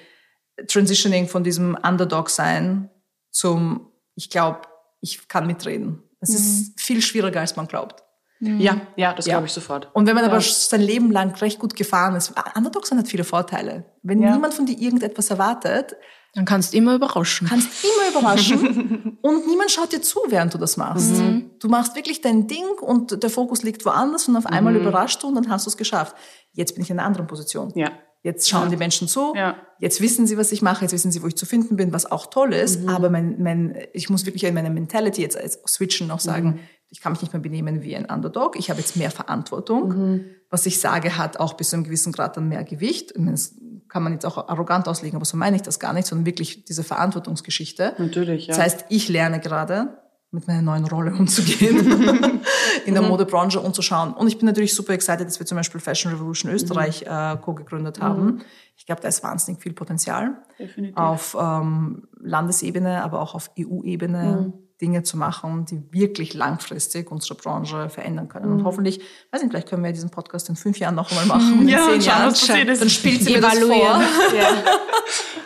Transitioning 0.67 1.29
von 1.29 1.45
diesem 1.45 1.77
Underdog 1.83 2.29
sein 2.31 2.91
zum, 3.31 3.93
ich 4.17 4.29
glaube, 4.29 4.63
ich 5.01 5.29
kann 5.29 5.47
mitreden. 5.47 6.03
Es 6.21 6.31
ist 6.31 6.81
viel 6.81 7.01
schwieriger, 7.03 7.41
als 7.41 7.57
man 7.57 7.67
glaubt. 7.69 8.03
Ja, 8.41 8.83
ja, 8.97 9.15
das 9.15 9.27
Ja. 9.27 9.35
glaube 9.35 9.47
ich 9.47 9.53
sofort. 9.53 9.91
Und 9.95 10.07
wenn 10.07 10.15
man 10.15 10.25
aber 10.25 10.41
sein 10.41 10.81
Leben 10.81 11.11
lang 11.11 11.35
recht 11.41 11.59
gut 11.59 11.75
gefahren 11.75 12.15
ist, 12.15 12.33
Underdog 12.55 12.87
sein 12.87 12.97
hat 12.99 13.09
viele 13.09 13.25
Vorteile. 13.25 13.85
Wenn 14.03 14.23
Ja. 14.23 14.33
niemand 14.33 14.55
von 14.55 14.65
dir 14.65 14.79
irgendetwas 14.79 15.31
erwartet, 15.31 15.97
Dann 16.35 16.45
kannst 16.45 16.73
du 16.73 16.77
immer 16.77 16.95
überraschen. 16.95 17.49
kannst 17.49 17.69
immer 17.85 18.11
überraschen 18.21 19.19
und 19.23 19.47
niemand 19.49 19.73
schaut 19.73 19.93
dir 19.93 20.03
zu, 20.03 20.21
während 20.29 20.55
du 20.55 20.59
das 20.59 20.77
machst. 20.77 21.15
Du 21.59 21.69
machst 21.69 21.97
wirklich 21.97 22.21
dein 22.21 22.47
Ding 22.47 22.65
und 22.81 23.21
der 23.25 23.31
Fokus 23.31 23.65
liegt 23.65 23.85
woanders 23.85 24.29
und 24.29 24.37
auf 24.37 24.47
einmal 24.47 24.77
überraschst 24.77 25.21
du 25.23 25.27
und 25.29 25.35
dann 25.35 25.49
hast 25.51 25.67
du 25.67 25.71
es 25.71 25.77
geschafft. 25.77 26.15
Jetzt 26.53 26.75
bin 26.75 26.85
ich 26.85 26.91
in 26.91 26.99
einer 26.99 27.09
anderen 27.09 27.27
Position. 27.27 27.73
Ja. 27.75 27.91
Jetzt 28.23 28.49
schauen 28.49 28.69
die 28.71 28.77
Menschen 28.77 29.07
zu. 29.09 29.33
Ja. 29.37 29.57
Jetzt 29.79 30.01
wissen 30.01 30.27
sie, 30.27 30.37
was 30.37 30.51
ich 30.53 30.61
mache. 30.61 30.83
Jetzt 30.85 30.93
wissen 30.93 31.13
sie, 31.13 31.23
wo 31.23 31.27
ich 31.29 31.37
zu 31.37 31.47
finden 31.47 31.77
bin, 31.77 31.93
was 31.93 32.05
auch 32.11 32.27
toll 32.27 32.53
ist. 32.53 32.83
Mhm. 32.83 32.89
Aber 32.89 33.11
mein, 33.11 33.41
mein, 33.43 33.77
ich 33.93 34.11
muss 34.11 34.27
wirklich 34.27 34.45
in 34.45 34.55
meiner 34.55 34.71
Mentality 34.71 35.23
jetzt 35.23 35.39
switchen 35.69 36.09
noch 36.09 36.19
sagen, 36.21 36.49
Mhm. 36.49 36.59
ich 36.91 37.01
kann 37.01 37.13
mich 37.13 37.21
nicht 37.23 37.33
mehr 37.33 37.41
benehmen 37.43 37.83
wie 37.83 37.95
ein 37.95 38.07
Underdog. 38.07 38.59
Ich 38.59 38.71
habe 38.71 38.81
jetzt 38.81 38.97
mehr 38.97 39.11
Verantwortung. 39.13 39.89
Mhm. 39.89 40.25
Was 40.51 40.67
ich 40.67 40.81
sage, 40.81 41.17
hat 41.17 41.39
auch 41.39 41.55
bis 41.55 41.71
zu 41.71 41.77
einem 41.77 41.85
gewissen 41.85 42.13
Grad 42.13 42.37
dann 42.37 42.49
mehr 42.49 42.65
Gewicht. 42.65 43.17
Meine, 43.17 43.31
Das 43.33 43.55
kann 43.89 44.03
man 44.03 44.13
jetzt 44.13 44.27
auch 44.27 44.49
arrogant 44.49 44.89
auslegen, 44.89 45.17
aber 45.17 45.25
so 45.25 45.37
meine 45.37 45.57
ich 45.57 45.63
das 45.63 45.79
gar 45.79 45.93
nicht, 45.93 46.07
sondern 46.07 46.27
wirklich 46.27 46.65
diese 46.65 46.83
Verantwortungsgeschichte. 46.85 47.95
Natürlich, 47.99 48.47
ja. 48.47 48.55
Das 48.55 48.63
heißt, 48.63 48.85
ich 48.89 49.09
lerne 49.09 49.41
gerade 49.41 49.97
mit 50.31 50.47
meiner 50.47 50.63
neuen 50.63 50.85
Rolle 50.85 51.15
umzugehen 51.15 52.41
in 52.87 52.95
der 52.95 53.03
Modebranche 53.03 53.61
und 53.61 53.75
zu 53.75 53.81
schauen. 53.81 54.13
Und 54.13 54.29
ich 54.29 54.39
bin 54.39 54.47
natürlich 54.47 54.75
super 54.75 54.93
excited, 54.93 55.27
dass 55.27 55.39
wir 55.39 55.47
zum 55.47 55.57
Beispiel 55.57 55.81
Fashion 55.81 56.13
Revolution 56.13 56.53
Österreich 56.53 57.03
äh, 57.03 57.37
co-gegründet 57.41 58.01
haben. 58.01 58.43
Ich 58.77 58.85
glaube, 58.85 59.01
da 59.01 59.09
ist 59.09 59.23
wahnsinnig 59.23 59.63
viel 59.63 59.73
Potenzial 59.73 60.37
Definitiv. 60.59 60.97
auf 60.97 61.37
ähm, 61.41 62.09
Landesebene, 62.21 63.03
aber 63.03 63.23
auch 63.23 63.35
auf 63.35 63.51
EU-Ebene 63.59 64.53
Dinge 64.81 65.03
zu 65.03 65.17
machen, 65.17 65.65
die 65.67 65.83
wirklich 65.93 66.35
langfristig 66.35 67.11
unsere 67.11 67.35
Branche 67.35 67.91
verändern 67.91 68.29
können. 68.29 68.53
Und 68.53 68.65
hoffentlich, 68.65 69.01
weiß 69.33 69.43
nicht, 69.43 69.51
vielleicht 69.51 69.69
können 69.69 69.83
wir 69.83 69.93
diesen 69.93 70.11
Podcast 70.11 70.49
in 70.49 70.57
fünf 70.57 70.79
Jahren 70.79 70.95
noch 70.95 71.11
einmal 71.11 71.27
machen. 71.27 71.61
und 71.61 71.69
Ja, 71.69 71.89
in 71.89 71.95
und 71.95 72.01
zehn 72.01 72.11
schauen, 72.11 72.19
Jahren. 72.21 72.31
was 72.33 72.47
passiert 72.47 72.69
ist. 72.69 72.83
Dann 72.83 72.91
spielt 72.91 73.23
sie 73.23 73.33
mir 73.33 73.41
das 73.41 73.59
vor. 73.59 74.03
Ja. 74.37 74.51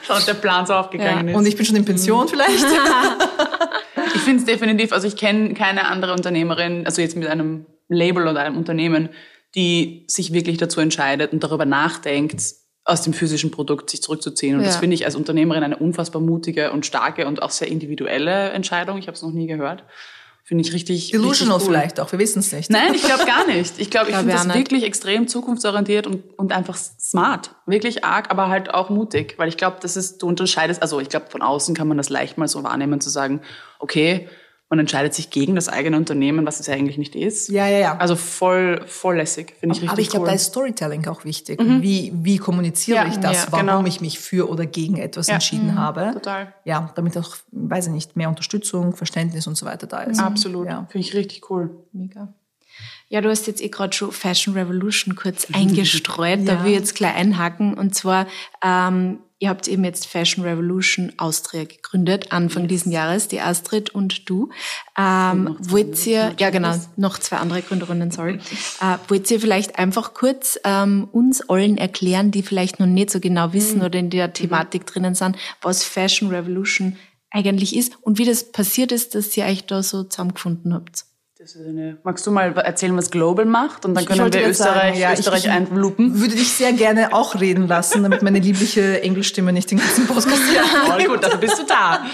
Schaut, 0.06 0.26
der 0.26 0.34
Plan 0.34 0.66
so 0.66 0.74
aufgegangen 0.74 1.28
ist. 1.28 1.36
Und 1.36 1.46
ich 1.46 1.56
bin 1.56 1.64
schon 1.64 1.76
in 1.76 1.84
Pension 1.84 2.28
vielleicht. 2.28 2.64
Ich 4.14 4.20
finde 4.22 4.40
es 4.40 4.44
definitiv, 4.44 4.92
also 4.92 5.06
ich 5.06 5.16
kenne 5.16 5.54
keine 5.54 5.86
andere 5.88 6.12
Unternehmerin, 6.12 6.84
also 6.86 7.00
jetzt 7.00 7.16
mit 7.16 7.28
einem 7.28 7.66
Label 7.88 8.28
oder 8.28 8.40
einem 8.40 8.56
Unternehmen, 8.56 9.08
die 9.54 10.04
sich 10.08 10.32
wirklich 10.32 10.58
dazu 10.58 10.80
entscheidet 10.80 11.32
und 11.32 11.42
darüber 11.42 11.64
nachdenkt, 11.64 12.40
aus 12.84 13.02
dem 13.02 13.12
physischen 13.12 13.50
Produkt 13.50 13.90
sich 13.90 14.02
zurückzuziehen. 14.02 14.56
Und 14.58 14.64
das 14.64 14.74
Ja. 14.74 14.80
finde 14.80 14.94
ich 14.94 15.04
als 15.04 15.14
Unternehmerin 15.14 15.62
eine 15.62 15.76
unfassbar 15.76 16.20
mutige 16.20 16.72
und 16.72 16.84
starke 16.86 17.26
und 17.26 17.42
auch 17.42 17.50
sehr 17.50 17.68
individuelle 17.68 18.50
Entscheidung. 18.50 18.98
Ich 18.98 19.06
habe 19.06 19.14
es 19.16 19.22
noch 19.22 19.30
nie 19.32 19.46
gehört. 19.46 19.84
Finde 20.44 20.62
ich 20.64 20.72
richtig. 20.72 21.12
Delusional 21.12 21.56
richtig 21.58 21.68
cool. 21.68 21.74
vielleicht 21.76 22.00
auch, 22.00 22.10
wir 22.10 22.18
wissen 22.18 22.40
es 22.40 22.50
nicht. 22.52 22.68
Nein, 22.68 22.94
ich 22.94 23.04
glaube 23.04 23.24
gar 23.24 23.46
nicht. 23.46 23.74
Ich 23.78 23.90
glaube, 23.90 24.06
ich 24.08 24.12
Glaub 24.14 24.18
finde 24.22 24.30
ich 24.32 24.32
das 24.32 24.42
auch 24.42 24.46
nicht. 24.46 24.56
wirklich 24.56 24.82
extrem 24.82 25.28
zukunftsorientiert 25.28 26.08
und, 26.08 26.36
und 26.36 26.52
einfach 26.52 26.76
smart. 26.76 27.52
Wirklich 27.66 28.04
arg, 28.04 28.28
aber 28.32 28.48
halt 28.48 28.74
auch 28.74 28.90
mutig. 28.90 29.34
Weil 29.38 29.48
ich 29.48 29.56
glaube, 29.56 29.76
das 29.80 29.96
ist, 29.96 30.20
du 30.20 30.26
unterscheidest, 30.26 30.82
also 30.82 30.98
ich 30.98 31.08
glaube, 31.08 31.26
von 31.30 31.42
außen 31.42 31.76
kann 31.76 31.86
man 31.86 31.96
das 31.96 32.08
leicht 32.08 32.38
mal 32.38 32.48
so 32.48 32.64
wahrnehmen, 32.64 33.00
zu 33.00 33.08
sagen, 33.08 33.40
okay, 33.78 34.28
man 34.72 34.78
entscheidet 34.78 35.12
sich 35.12 35.28
gegen 35.28 35.54
das 35.54 35.68
eigene 35.68 35.98
Unternehmen, 35.98 36.46
was 36.46 36.58
es 36.58 36.66
ja 36.66 36.72
eigentlich 36.72 36.96
nicht 36.96 37.14
ist. 37.14 37.50
Ja, 37.50 37.66
ja, 37.68 37.78
ja. 37.78 37.96
Also 37.98 38.16
voll, 38.16 38.82
voll 38.86 39.16
lässig. 39.18 39.52
Finde 39.60 39.74
ich 39.76 39.82
richtig 39.82 39.90
Aber 39.90 40.00
ich 40.00 40.08
glaube, 40.08 40.22
cool. 40.22 40.28
Mhm. 40.28 40.30
da 40.30 40.34
ist 40.36 40.44
Storytelling 40.46 41.06
auch 41.08 41.26
wichtig. 41.26 41.60
Wie, 41.62 42.10
wie 42.14 42.38
kommuniziere 42.38 42.96
Ja, 42.96 43.06
ich 43.06 43.18
das, 43.18 43.44
ja, 43.44 43.52
warum 43.52 43.66
genau. 43.66 43.84
ich 43.84 44.00
mich 44.00 44.18
für 44.18 44.48
oder 44.48 44.64
gegen 44.64 44.96
etwas 44.96 45.26
Ja. 45.26 45.34
entschieden 45.34 45.78
habe? 45.78 46.12
Total. 46.14 46.54
Ja, 46.64 46.90
damit 46.94 47.18
auch, 47.18 47.36
weiß 47.50 47.88
ich 47.88 47.92
nicht, 47.92 48.16
mehr 48.16 48.30
Unterstützung, 48.30 48.96
Verständnis 48.96 49.46
und 49.46 49.58
so 49.58 49.66
weiter 49.66 49.86
da 49.86 50.04
ist. 50.04 50.18
Absolut. 50.20 50.66
Ja. 50.66 50.86
Finde 50.90 51.06
ich 51.06 51.12
richtig 51.12 51.50
cool. 51.50 51.68
Mega. 51.92 52.32
Ja, 53.10 53.20
du 53.20 53.28
hast 53.28 53.46
jetzt 53.46 53.60
eh 53.62 53.68
gerade 53.68 53.92
schon 53.94 54.10
Fashion 54.10 54.54
Revolution 54.54 55.14
kurz 55.16 55.48
eingestreut. 55.52 56.48
Da 56.48 56.64
will 56.64 56.70
ich 56.72 56.78
jetzt 56.78 56.94
gleich 56.94 57.14
einhaken. 57.14 57.74
Und 57.74 57.94
zwar, 57.94 58.26
ähm, 58.64 59.18
Ihr 59.42 59.48
habt 59.48 59.66
eben 59.66 59.82
jetzt 59.82 60.06
Fashion 60.06 60.44
Revolution 60.44 61.12
Austria 61.16 61.64
gegründet, 61.64 62.30
Anfang 62.30 62.62
yes. 62.62 62.68
diesen 62.68 62.92
Jahres, 62.92 63.26
die 63.26 63.40
Astrid 63.40 63.90
und 63.90 64.30
du. 64.30 64.50
Ähm, 64.96 65.56
wollt 65.58 66.06
ihr, 66.06 66.32
ja 66.38 66.50
genau, 66.50 66.76
noch 66.94 67.18
zwei 67.18 67.38
andere 67.38 67.60
Gründerinnen, 67.60 68.12
sorry. 68.12 68.38
Äh, 68.80 68.98
wollt 69.08 69.28
ihr 69.32 69.40
vielleicht 69.40 69.80
einfach 69.80 70.14
kurz 70.14 70.60
ähm, 70.62 71.08
uns 71.10 71.40
allen 71.50 71.76
erklären, 71.76 72.30
die 72.30 72.44
vielleicht 72.44 72.78
noch 72.78 72.86
nicht 72.86 73.10
so 73.10 73.18
genau 73.18 73.52
wissen 73.52 73.80
mhm. 73.80 73.84
oder 73.84 73.98
in 73.98 74.10
der 74.10 74.32
Thematik 74.32 74.82
mhm. 74.82 74.86
drinnen 74.86 75.14
sind, 75.16 75.36
was 75.60 75.82
Fashion 75.82 76.28
Revolution 76.28 76.96
eigentlich 77.32 77.74
ist 77.74 77.96
und 78.00 78.18
wie 78.18 78.24
das 78.24 78.52
passiert 78.52 78.92
ist, 78.92 79.16
dass 79.16 79.36
ihr 79.36 79.46
euch 79.46 79.66
da 79.66 79.82
so 79.82 80.04
zusammengefunden 80.04 80.72
habt? 80.72 81.04
Eine, 81.58 81.98
magst 82.04 82.24
du 82.24 82.30
mal 82.30 82.52
erzählen, 82.56 82.96
was 82.96 83.10
Global 83.10 83.44
macht? 83.44 83.84
Und 83.84 83.94
dann 83.94 84.04
können 84.04 84.32
wir 84.32 84.48
Österreich, 84.48 84.94
sagen, 84.94 84.98
ja, 84.98 85.12
Österreich 85.12 85.46
ich, 85.46 85.50
einlupen. 85.50 86.20
würde 86.20 86.36
dich 86.36 86.52
sehr 86.52 86.72
gerne 86.72 87.12
auch 87.12 87.40
reden 87.40 87.66
lassen, 87.66 88.04
damit 88.04 88.22
meine 88.22 88.38
liebliche 88.38 89.02
Englischstimme 89.02 89.52
nicht 89.52 89.68
den 89.70 89.78
ganzen 89.78 90.06
Podcast 90.06 90.28
Voll 90.86 91.04
gut, 91.04 91.24
dafür 91.24 91.38
bist 91.38 91.58
du 91.58 91.64
da. 91.66 92.04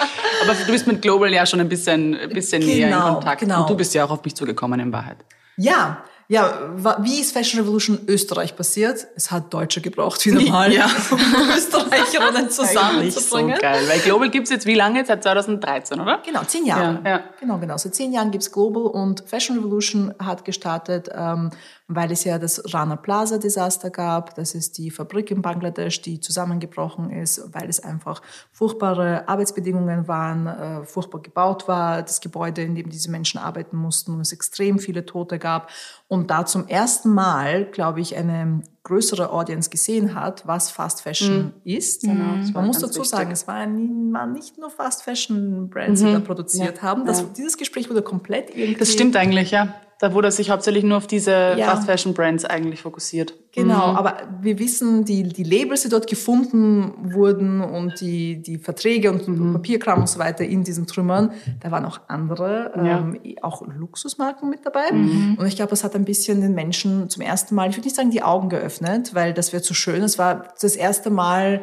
Aber 0.42 0.54
du 0.54 0.72
bist 0.72 0.86
mit 0.86 1.02
Global 1.02 1.30
ja 1.30 1.44
schon 1.44 1.60
ein 1.60 1.68
bisschen, 1.68 2.16
ein 2.16 2.30
bisschen 2.30 2.60
genau, 2.60 2.72
näher 2.72 2.86
in 2.86 2.94
genau, 2.94 3.14
Kontakt. 3.16 3.40
Genau. 3.42 3.60
Und 3.60 3.70
du 3.70 3.76
bist 3.76 3.92
ja 3.92 4.06
auch 4.06 4.10
auf 4.10 4.24
mich 4.24 4.34
zugekommen 4.34 4.80
in 4.80 4.92
Wahrheit. 4.94 5.18
Ja, 5.58 6.04
ja, 6.30 6.74
wie 7.00 7.20
ist 7.20 7.32
Fashion 7.32 7.60
Revolution 7.60 8.00
Österreich 8.06 8.54
passiert? 8.54 9.06
Es 9.16 9.30
hat 9.30 9.52
Deutsche 9.52 9.80
gebraucht, 9.80 10.26
wieder 10.26 10.40
mal, 10.50 10.70
ja. 10.70 10.84
um 11.10 11.18
Österreicherinnen 11.56 12.50
zusammenzubringen. 12.50 13.56
So 13.56 13.62
geil, 13.62 13.88
weil 13.88 13.98
Global 14.00 14.28
gibt's 14.28 14.50
jetzt 14.50 14.66
wie 14.66 14.74
lange? 14.74 15.06
Seit 15.06 15.22
2013, 15.22 15.98
oder? 15.98 16.20
Genau, 16.24 16.44
zehn 16.44 16.66
Jahre. 16.66 17.00
Ja, 17.02 17.10
ja. 17.10 17.24
Genau, 17.40 17.56
genau. 17.56 17.78
Seit 17.78 17.94
zehn 17.94 18.12
Jahren 18.12 18.30
gibt's 18.30 18.52
Global 18.52 18.82
und 18.82 19.24
Fashion 19.26 19.56
Revolution 19.56 20.14
hat 20.18 20.44
gestartet 20.44 21.08
ähm, 21.14 21.50
weil 21.90 22.12
es 22.12 22.24
ja 22.24 22.38
das 22.38 22.62
Rana 22.74 22.96
Plaza 22.96 23.38
Desaster 23.38 23.88
gab. 23.88 24.34
Das 24.34 24.54
ist 24.54 24.76
die 24.76 24.90
Fabrik 24.90 25.30
in 25.30 25.40
Bangladesch, 25.40 26.02
die 26.02 26.20
zusammengebrochen 26.20 27.10
ist, 27.10 27.42
weil 27.54 27.70
es 27.70 27.80
einfach 27.80 28.20
furchtbare 28.52 29.26
Arbeitsbedingungen 29.26 30.06
waren, 30.06 30.46
äh, 30.46 30.84
furchtbar 30.84 31.22
gebaut 31.22 31.66
war, 31.66 32.02
das 32.02 32.20
Gebäude, 32.20 32.62
in 32.62 32.74
dem 32.74 32.90
diese 32.90 33.10
Menschen 33.10 33.38
arbeiten 33.38 33.78
mussten 33.78 34.12
und 34.12 34.20
es 34.20 34.32
extrem 34.32 34.78
viele 34.78 35.06
Tote 35.06 35.38
gab. 35.38 35.70
Und 36.08 36.30
da 36.30 36.44
zum 36.44 36.68
ersten 36.68 37.08
Mal, 37.08 37.64
glaube 37.64 38.02
ich, 38.02 38.14
eine 38.16 38.62
größere 38.82 39.30
Audience 39.30 39.70
gesehen 39.70 40.14
hat, 40.14 40.46
was 40.46 40.70
Fast 40.70 41.00
Fashion 41.00 41.38
mhm. 41.38 41.52
ist. 41.64 42.04
Mhm. 42.04 42.50
Man 42.52 42.66
muss 42.66 42.80
dazu 42.80 43.00
wichtig. 43.00 43.10
sagen, 43.10 43.30
es 43.30 43.46
waren 43.46 44.32
nicht 44.32 44.58
nur 44.58 44.70
Fast 44.70 45.02
Fashion 45.02 45.70
Brands, 45.70 46.02
mhm. 46.02 46.06
die 46.06 46.12
da 46.12 46.20
produziert 46.20 46.76
ja. 46.76 46.82
haben. 46.82 47.06
Das, 47.06 47.20
ja. 47.20 47.26
Dieses 47.34 47.56
Gespräch 47.56 47.88
wurde 47.88 48.02
komplett 48.02 48.50
irgendwie... 48.50 48.78
Das 48.78 48.92
stimmt 48.92 49.16
eigentlich, 49.16 49.52
ja. 49.52 49.74
Da 50.00 50.14
wurde 50.14 50.30
sich 50.30 50.50
hauptsächlich 50.50 50.84
nur 50.84 50.96
auf 50.96 51.08
diese 51.08 51.32
ja. 51.32 51.70
Fast 51.70 51.86
Fashion 51.86 52.14
Brands 52.14 52.44
eigentlich 52.44 52.82
fokussiert. 52.82 53.34
Genau, 53.52 53.90
mhm. 53.90 53.96
aber 53.96 54.16
wir 54.40 54.60
wissen, 54.60 55.04
die, 55.04 55.24
die 55.24 55.42
Labels, 55.42 55.82
die 55.82 55.88
dort 55.88 56.06
gefunden 56.06 57.12
wurden 57.12 57.60
und 57.60 58.00
die, 58.00 58.40
die 58.40 58.58
Verträge 58.58 59.10
und 59.10 59.26
mhm. 59.26 59.54
Papierkram 59.54 60.00
und 60.00 60.08
so 60.08 60.20
weiter 60.20 60.44
in 60.44 60.62
diesen 60.62 60.86
Trümmern, 60.86 61.32
da 61.58 61.72
waren 61.72 61.84
auch 61.84 61.98
andere, 62.06 62.72
ja. 62.76 62.98
ähm, 62.98 63.20
auch 63.42 63.66
Luxusmarken 63.66 64.48
mit 64.48 64.64
dabei. 64.64 64.92
Mhm. 64.92 65.36
Und 65.36 65.46
ich 65.46 65.56
glaube, 65.56 65.70
das 65.70 65.82
hat 65.82 65.96
ein 65.96 66.04
bisschen 66.04 66.42
den 66.42 66.54
Menschen 66.54 67.10
zum 67.10 67.22
ersten 67.22 67.56
Mal, 67.56 67.68
ich 67.68 67.76
würde 67.76 67.86
nicht 67.86 67.96
sagen 67.96 68.12
die 68.12 68.22
Augen 68.22 68.50
geöffnet, 68.50 69.16
weil 69.16 69.34
das 69.34 69.52
wäre 69.52 69.64
zu 69.64 69.74
schön. 69.74 70.04
Es 70.04 70.16
war 70.16 70.54
das 70.60 70.76
erste 70.76 71.10
Mal, 71.10 71.62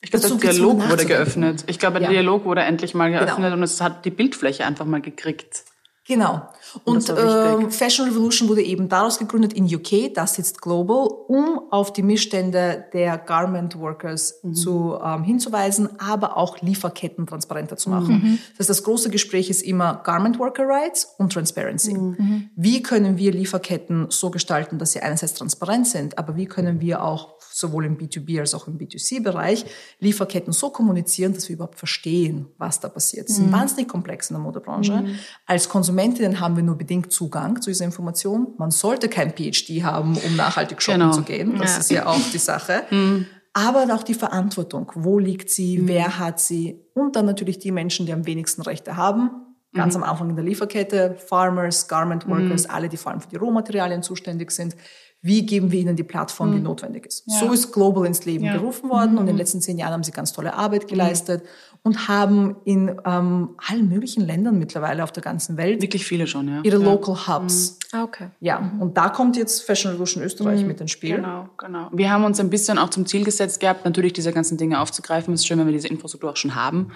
ich 0.00 0.10
glaube, 0.10 0.26
der 0.26 0.52
Dialog 0.52 0.90
wurde 0.90 1.06
geöffnet. 1.06 1.62
Ich 1.68 1.78
glaube, 1.78 2.00
der 2.00 2.08
ja. 2.08 2.14
Dialog 2.14 2.44
wurde 2.44 2.62
endlich 2.62 2.92
mal 2.92 3.12
geöffnet 3.12 3.36
genau. 3.36 3.52
und 3.54 3.62
es 3.62 3.80
hat 3.80 4.04
die 4.04 4.10
Bildfläche 4.10 4.66
einfach 4.66 4.84
mal 4.84 5.00
gekriegt. 5.00 5.62
Genau. 6.06 6.48
Und, 6.82 7.08
und 7.10 7.18
äh, 7.18 7.70
Fashion 7.70 8.08
Revolution 8.08 8.48
wurde 8.48 8.62
eben 8.62 8.88
daraus 8.88 9.18
gegründet 9.18 9.52
in 9.52 9.72
UK, 9.72 10.12
das 10.12 10.34
sitzt 10.34 10.60
global, 10.60 11.06
um 11.28 11.60
auf 11.70 11.92
die 11.92 12.02
Missstände 12.02 12.86
der 12.92 13.18
Garment 13.18 13.78
Workers 13.78 14.40
mhm. 14.42 14.54
zu, 14.54 14.98
ähm, 15.02 15.22
hinzuweisen, 15.22 16.00
aber 16.00 16.36
auch 16.36 16.60
Lieferketten 16.60 17.26
transparenter 17.26 17.76
zu 17.76 17.90
machen. 17.90 18.14
Mhm. 18.14 18.38
Das, 18.50 18.60
heißt, 18.60 18.70
das 18.70 18.82
große 18.82 19.10
Gespräch 19.10 19.48
ist 19.48 19.62
immer 19.62 20.02
Garment 20.02 20.40
Worker 20.40 20.66
Rights 20.66 21.14
und 21.18 21.32
Transparency. 21.32 21.94
Mhm. 21.94 22.50
Wie 22.56 22.82
können 22.82 23.16
wir 23.16 23.30
Lieferketten 23.30 24.06
so 24.10 24.30
gestalten, 24.30 24.78
dass 24.78 24.92
sie 24.92 25.00
einerseits 25.00 25.34
transparent 25.34 25.86
sind, 25.86 26.18
aber 26.18 26.34
wie 26.36 26.46
können 26.46 26.80
wir 26.80 27.04
auch 27.04 27.34
sowohl 27.54 27.84
im 27.86 27.96
B2B 27.96 28.40
als 28.40 28.54
auch 28.54 28.66
im 28.66 28.78
B2C-Bereich 28.78 29.64
Lieferketten 30.00 30.52
so 30.52 30.70
kommunizieren, 30.70 31.34
dass 31.34 31.48
wir 31.48 31.54
überhaupt 31.54 31.78
verstehen, 31.78 32.46
was 32.58 32.80
da 32.80 32.88
passiert. 32.88 33.28
Sie 33.28 33.34
sind 33.34 33.48
mhm. 33.48 33.52
wahnsinnig 33.52 33.88
komplex 33.88 34.30
in 34.30 34.34
der 34.34 34.42
Modebranche. 34.42 34.92
Mhm. 34.92 35.18
Als 35.46 35.68
Konsumentinnen 35.68 36.40
haben 36.40 36.56
wir 36.56 36.62
nur 36.62 36.76
bedingt 36.76 37.12
Zugang 37.12 37.60
zu 37.60 37.70
dieser 37.70 37.84
Information. 37.84 38.54
Man 38.58 38.70
sollte 38.70 39.08
kein 39.08 39.34
PhD 39.36 39.82
haben, 39.82 40.16
um 40.16 40.36
nachhaltig 40.36 40.82
shoppen 40.82 41.00
genau. 41.00 41.12
zu 41.12 41.22
gehen. 41.22 41.58
Das 41.58 41.72
ja. 41.72 41.78
ist 41.78 41.90
ja 41.90 42.06
auch 42.06 42.30
die 42.32 42.38
Sache. 42.38 42.82
Mhm. 42.92 43.26
Aber 43.54 43.86
auch 43.94 44.02
die 44.02 44.14
Verantwortung. 44.14 44.90
Wo 44.94 45.18
liegt 45.18 45.50
sie? 45.50 45.78
Mhm. 45.78 45.88
Wer 45.88 46.18
hat 46.18 46.40
sie? 46.40 46.80
Und 46.94 47.16
dann 47.16 47.26
natürlich 47.26 47.58
die 47.58 47.70
Menschen, 47.70 48.06
die 48.06 48.12
am 48.12 48.26
wenigsten 48.26 48.62
Rechte 48.62 48.96
haben. 48.96 49.30
Ganz 49.74 49.96
mhm. 49.96 50.02
am 50.02 50.10
Anfang 50.10 50.30
in 50.30 50.36
der 50.36 50.44
Lieferkette, 50.44 51.16
Farmers, 51.26 51.88
Garment 51.88 52.28
Workers, 52.28 52.66
mhm. 52.66 52.74
alle, 52.74 52.88
die 52.88 52.96
vor 52.96 53.12
allem 53.12 53.20
für 53.20 53.28
die 53.28 53.36
Rohmaterialien 53.36 54.02
zuständig 54.02 54.50
sind 54.52 54.76
wie 55.22 55.46
geben 55.46 55.70
wir 55.70 55.80
ihnen 55.80 55.96
die 55.96 56.02
Plattform, 56.02 56.52
die 56.52 56.58
mhm. 56.58 56.64
notwendig 56.64 57.06
ist. 57.06 57.24
Ja. 57.26 57.38
So 57.38 57.52
ist 57.52 57.72
Global 57.72 58.04
ins 58.06 58.24
Leben 58.24 58.44
ja. 58.44 58.54
gerufen 58.54 58.90
worden 58.90 59.12
mhm. 59.12 59.18
und 59.18 59.22
in 59.22 59.28
den 59.28 59.36
letzten 59.36 59.60
zehn 59.60 59.78
Jahren 59.78 59.92
haben 59.92 60.02
sie 60.02 60.10
ganz 60.10 60.32
tolle 60.32 60.54
Arbeit 60.54 60.88
geleistet. 60.88 61.44
Mhm 61.44 61.72
und 61.84 62.06
haben 62.06 62.56
in 62.64 62.88
ähm, 63.04 63.56
allen 63.68 63.88
möglichen 63.88 64.24
Ländern 64.24 64.58
mittlerweile 64.58 65.02
auf 65.02 65.10
der 65.10 65.22
ganzen 65.22 65.56
Welt 65.56 65.82
wirklich 65.82 66.04
viele 66.04 66.28
schon, 66.28 66.46
ja. 66.48 66.60
ihre 66.62 66.78
ja. 66.78 66.84
Local 66.84 67.26
Hubs. 67.26 67.78
Mhm. 67.92 67.98
Ah, 67.98 68.04
okay. 68.04 68.28
Ja, 68.40 68.60
mhm. 68.60 68.80
und 68.80 68.96
da 68.96 69.08
kommt 69.08 69.36
jetzt 69.36 69.62
Fashion 69.62 69.90
Revolution 69.90 70.22
Österreich 70.22 70.62
mhm. 70.62 70.68
mit 70.68 70.80
ins 70.80 70.92
Spiel. 70.92 71.16
Genau, 71.16 71.48
genau. 71.58 71.88
Wir 71.92 72.10
haben 72.10 72.24
uns 72.24 72.38
ein 72.38 72.50
bisschen 72.50 72.78
auch 72.78 72.90
zum 72.90 73.06
Ziel 73.06 73.24
gesetzt 73.24 73.58
gehabt, 73.58 73.84
natürlich 73.84 74.12
diese 74.12 74.32
ganzen 74.32 74.58
Dinge 74.58 74.80
aufzugreifen. 74.80 75.34
Es 75.34 75.40
ist 75.40 75.46
schön, 75.46 75.58
wenn 75.58 75.66
wir 75.66 75.72
diese 75.72 75.88
Infrastruktur 75.88 76.30
auch 76.30 76.36
schon 76.36 76.54
haben, 76.54 76.92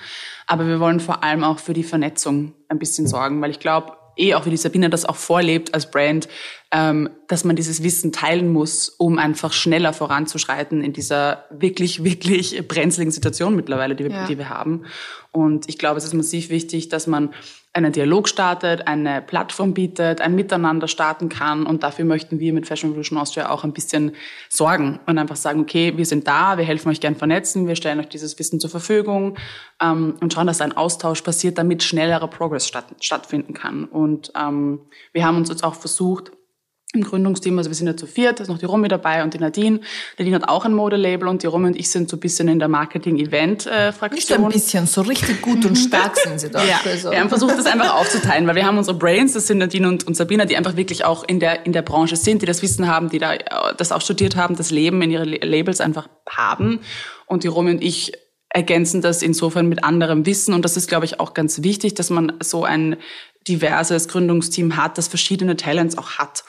aber 0.46 0.66
wir 0.66 0.78
wollen 0.78 1.00
vor 1.00 1.24
allem 1.24 1.42
auch 1.42 1.58
für 1.58 1.74
die 1.74 1.84
Vernetzung 1.84 2.52
ein 2.68 2.78
bisschen 2.78 3.08
sorgen, 3.08 3.42
weil 3.42 3.50
ich 3.50 3.58
glaube, 3.58 3.92
eh 4.16 4.34
auch 4.34 4.46
wie 4.46 4.50
die 4.50 4.56
Sabine 4.56 4.90
das 4.90 5.04
auch 5.04 5.16
vorlebt 5.16 5.74
als 5.74 5.90
Brand, 5.90 6.28
ähm, 6.72 7.10
dass 7.28 7.44
man 7.44 7.56
dieses 7.56 7.82
Wissen 7.82 8.12
teilen 8.12 8.52
muss, 8.52 8.88
um 8.88 9.18
einfach 9.18 9.52
schneller 9.52 9.92
voranzuschreiten 9.92 10.82
in 10.82 10.92
dieser 10.92 11.44
wirklich, 11.50 12.02
wirklich 12.02 12.66
brenzligen 12.66 13.12
Situation 13.12 13.54
mittlerweile, 13.54 13.94
die 13.94 14.04
wir, 14.04 14.10
ja. 14.10 14.26
die 14.26 14.38
wir 14.38 14.48
haben. 14.48 14.84
Und 15.32 15.68
ich 15.68 15.78
glaube, 15.78 15.98
es 15.98 16.04
ist 16.04 16.14
massiv 16.14 16.48
wichtig, 16.50 16.88
dass 16.88 17.06
man 17.06 17.34
einen 17.76 17.92
Dialog 17.92 18.26
startet, 18.26 18.88
eine 18.88 19.20
Plattform 19.20 19.74
bietet, 19.74 20.22
ein 20.22 20.34
Miteinander 20.34 20.88
starten 20.88 21.28
kann. 21.28 21.66
Und 21.66 21.82
dafür 21.82 22.06
möchten 22.06 22.40
wir 22.40 22.54
mit 22.54 22.66
Fashion 22.66 22.90
Revolution 22.90 23.18
Austria 23.18 23.50
auch 23.50 23.64
ein 23.64 23.74
bisschen 23.74 24.12
sorgen 24.48 24.98
und 25.06 25.18
einfach 25.18 25.36
sagen, 25.36 25.60
okay, 25.60 25.92
wir 25.96 26.06
sind 26.06 26.26
da, 26.26 26.56
wir 26.56 26.64
helfen 26.64 26.88
euch 26.88 27.00
gern 27.00 27.16
vernetzen, 27.16 27.68
wir 27.68 27.76
stellen 27.76 28.00
euch 28.00 28.08
dieses 28.08 28.38
Wissen 28.38 28.60
zur 28.60 28.70
Verfügung 28.70 29.36
ähm, 29.82 30.14
und 30.20 30.32
schauen, 30.32 30.46
dass 30.46 30.62
ein 30.62 30.74
Austausch 30.74 31.20
passiert, 31.20 31.58
damit 31.58 31.82
schnellerer 31.82 32.28
Progress 32.28 32.66
statt, 32.66 32.86
stattfinden 33.00 33.52
kann. 33.52 33.84
Und 33.84 34.32
ähm, 34.34 34.80
wir 35.12 35.26
haben 35.26 35.36
uns 35.36 35.50
jetzt 35.50 35.62
auch 35.62 35.74
versucht, 35.74 36.32
im 36.92 37.02
Gründungsteam, 37.02 37.58
also 37.58 37.68
wir 37.68 37.74
sind 37.74 37.88
ja 37.88 37.96
zu 37.96 38.06
viert, 38.06 38.38
da 38.38 38.42
ist 38.42 38.48
noch 38.48 38.58
die 38.58 38.64
Romy 38.64 38.88
dabei 38.88 39.22
und 39.22 39.34
die 39.34 39.38
Nadine. 39.38 39.80
Nadine 40.18 40.36
hat 40.36 40.48
auch 40.48 40.64
ein 40.64 40.72
Modelabel 40.72 41.28
und 41.28 41.42
die 41.42 41.46
Romy 41.46 41.66
und 41.66 41.76
ich 41.76 41.90
sind 41.90 42.08
so 42.08 42.16
ein 42.16 42.20
bisschen 42.20 42.48
in 42.48 42.58
der 42.58 42.68
Marketing-Event-Fraktion. 42.68 44.10
Nicht 44.12 44.28
so 44.28 44.34
ein 44.34 44.48
bisschen, 44.48 44.86
so 44.86 45.00
richtig 45.02 45.42
gut 45.42 45.64
und 45.64 45.76
stark 45.76 46.16
sind 46.24 46.40
sie 46.40 46.50
da. 46.50 46.62
Ja, 46.64 46.80
also. 46.84 47.10
wir 47.10 47.20
haben 47.20 47.28
versucht, 47.28 47.58
das 47.58 47.66
einfach 47.66 47.94
aufzuteilen, 47.94 48.46
weil 48.46 48.54
wir 48.54 48.66
haben 48.66 48.78
unsere 48.78 48.96
Brains, 48.96 49.32
das 49.32 49.48
sind 49.48 49.58
Nadine 49.58 49.88
und, 49.88 50.06
und 50.06 50.16
Sabina, 50.16 50.44
die 50.44 50.56
einfach 50.56 50.76
wirklich 50.76 51.04
auch 51.04 51.24
in 51.24 51.40
der, 51.40 51.66
in 51.66 51.72
der 51.72 51.82
Branche 51.82 52.16
sind, 52.16 52.42
die 52.42 52.46
das 52.46 52.62
Wissen 52.62 52.86
haben, 52.86 53.10
die 53.10 53.18
da 53.18 53.36
das 53.76 53.90
auch 53.90 54.00
studiert 54.00 54.36
haben, 54.36 54.56
das 54.56 54.70
Leben 54.70 55.02
in 55.02 55.10
ihre 55.10 55.24
Labels 55.24 55.80
einfach 55.80 56.08
haben. 56.28 56.80
Und 57.26 57.42
die 57.42 57.48
Romy 57.48 57.72
und 57.72 57.82
ich 57.82 58.12
ergänzen 58.48 59.02
das 59.02 59.22
insofern 59.22 59.68
mit 59.68 59.84
anderem 59.84 60.24
Wissen. 60.24 60.54
Und 60.54 60.64
das 60.64 60.76
ist, 60.76 60.88
glaube 60.88 61.04
ich, 61.04 61.20
auch 61.20 61.34
ganz 61.34 61.62
wichtig, 61.62 61.94
dass 61.94 62.10
man 62.10 62.34
so 62.40 62.64
ein 62.64 62.96
diverses 63.48 64.08
Gründungsteam 64.08 64.76
hat, 64.76 64.96
das 64.98 65.08
verschiedene 65.08 65.56
Talents 65.56 65.98
auch 65.98 66.12
hat 66.12 66.44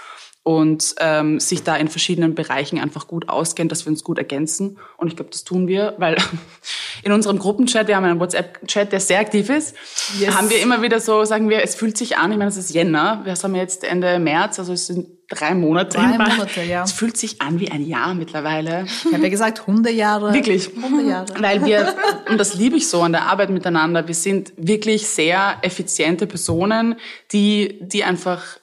und 0.48 0.96
ähm, 1.00 1.42
sich 1.42 1.64
da 1.64 1.76
in 1.76 1.90
verschiedenen 1.90 2.34
Bereichen 2.34 2.80
einfach 2.80 3.06
gut 3.08 3.28
auskennt, 3.28 3.70
dass 3.70 3.86
wir 3.86 3.90
uns 3.90 4.06
gut 4.06 4.18
ergänzen. 4.18 4.78
Und 4.96 5.10
ich 5.10 5.18
glaube, 5.18 5.30
das 5.30 5.44
tun 5.44 5.68
wir, 5.68 5.96
weil 5.98 6.16
in 7.04 7.12
unserem 7.12 7.38
Gruppenchat, 7.38 7.90
wir 7.90 7.98
haben 7.98 8.06
einen 8.06 8.22
WhatsApp-Chat, 8.22 8.94
der 8.94 9.02
sehr 9.02 9.20
aktiv 9.20 9.50
ist, 9.50 9.76
yes. 10.18 10.34
haben 10.38 10.50
wir 10.50 10.62
immer 10.62 10.82
wieder 10.82 11.02
so, 11.02 11.26
sagen 11.26 11.50
wir, 11.50 11.64
es 11.64 11.76
fühlt 11.76 11.98
sich 11.98 12.18
an, 12.18 12.32
ich 12.32 12.38
meine, 12.38 12.48
es 12.48 12.56
ist 12.56 12.74
Jänner, 12.74 13.20
wir 13.26 13.34
haben 13.34 13.56
jetzt 13.56 13.84
Ende 13.84 14.20
März, 14.20 14.58
also 14.58 14.72
es 14.72 14.88
sind 14.88 15.08
drei 15.28 15.54
Monate. 15.54 15.98
Drei 15.98 16.18
Monate, 16.18 16.64
ja. 16.64 16.86
Es 16.86 16.94
fühlt 16.94 17.18
sich 17.18 17.42
an 17.42 17.60
wie 17.60 17.70
ein 17.70 17.86
Jahr 17.86 18.14
mittlerweile. 18.14 18.86
Ich 19.06 19.14
habe 19.14 19.24
ja 19.24 19.30
gesagt, 19.30 19.68
Hundejahre. 19.68 20.34
Wirklich. 20.34 20.70
Hundejahre. 20.82 21.26
Weil 21.42 21.66
wir, 21.66 21.94
und 22.30 22.38
das 22.38 22.54
liebe 22.54 22.78
ich 22.78 22.88
so 22.88 23.02
an 23.02 23.12
der 23.12 23.24
Arbeit 23.24 23.50
miteinander, 23.50 24.08
wir 24.08 24.16
sind 24.16 24.54
wirklich 24.56 25.08
sehr 25.08 25.58
effiziente 25.62 26.26
Personen, 26.26 26.96
die, 27.34 27.80
die 27.82 28.06
einfach 28.06 28.60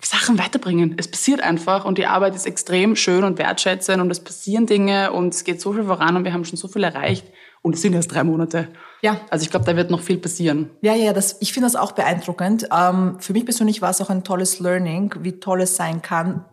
Sachen 0.00 0.38
weiterbringen. 0.38 0.94
Es 0.98 1.08
passiert 1.08 1.40
einfach 1.40 1.84
und 1.84 1.98
die 1.98 2.06
Arbeit 2.06 2.34
ist 2.34 2.46
extrem 2.46 2.96
schön 2.96 3.24
und 3.24 3.38
wertschätzend 3.38 4.00
und 4.00 4.10
es 4.10 4.20
passieren 4.20 4.66
Dinge 4.66 5.12
und 5.12 5.34
es 5.34 5.44
geht 5.44 5.60
so 5.60 5.72
viel 5.72 5.84
voran 5.84 6.16
und 6.16 6.24
wir 6.24 6.32
haben 6.32 6.44
schon 6.44 6.56
so 6.56 6.68
viel 6.68 6.84
erreicht 6.84 7.26
und 7.62 7.74
es 7.74 7.82
sind 7.82 7.94
erst 7.94 8.12
drei 8.12 8.24
Monate. 8.24 8.68
Ja. 9.02 9.20
Also 9.30 9.44
ich 9.44 9.50
glaube, 9.50 9.66
da 9.66 9.76
wird 9.76 9.90
noch 9.90 10.00
viel 10.00 10.18
passieren. 10.18 10.70
Ja, 10.80 10.94
ja, 10.94 11.12
das, 11.12 11.36
ich 11.40 11.52
finde 11.52 11.66
das 11.66 11.76
auch 11.76 11.92
beeindruckend. 11.92 12.68
Ähm, 12.72 13.16
für 13.20 13.32
mich 13.32 13.44
persönlich 13.44 13.82
war 13.82 13.90
es 13.90 14.00
auch 14.00 14.10
ein 14.10 14.24
tolles 14.24 14.60
Learning, 14.60 15.14
wie 15.20 15.38
toll 15.38 15.62
es 15.62 15.76
sein 15.76 16.02
kann, 16.02 16.44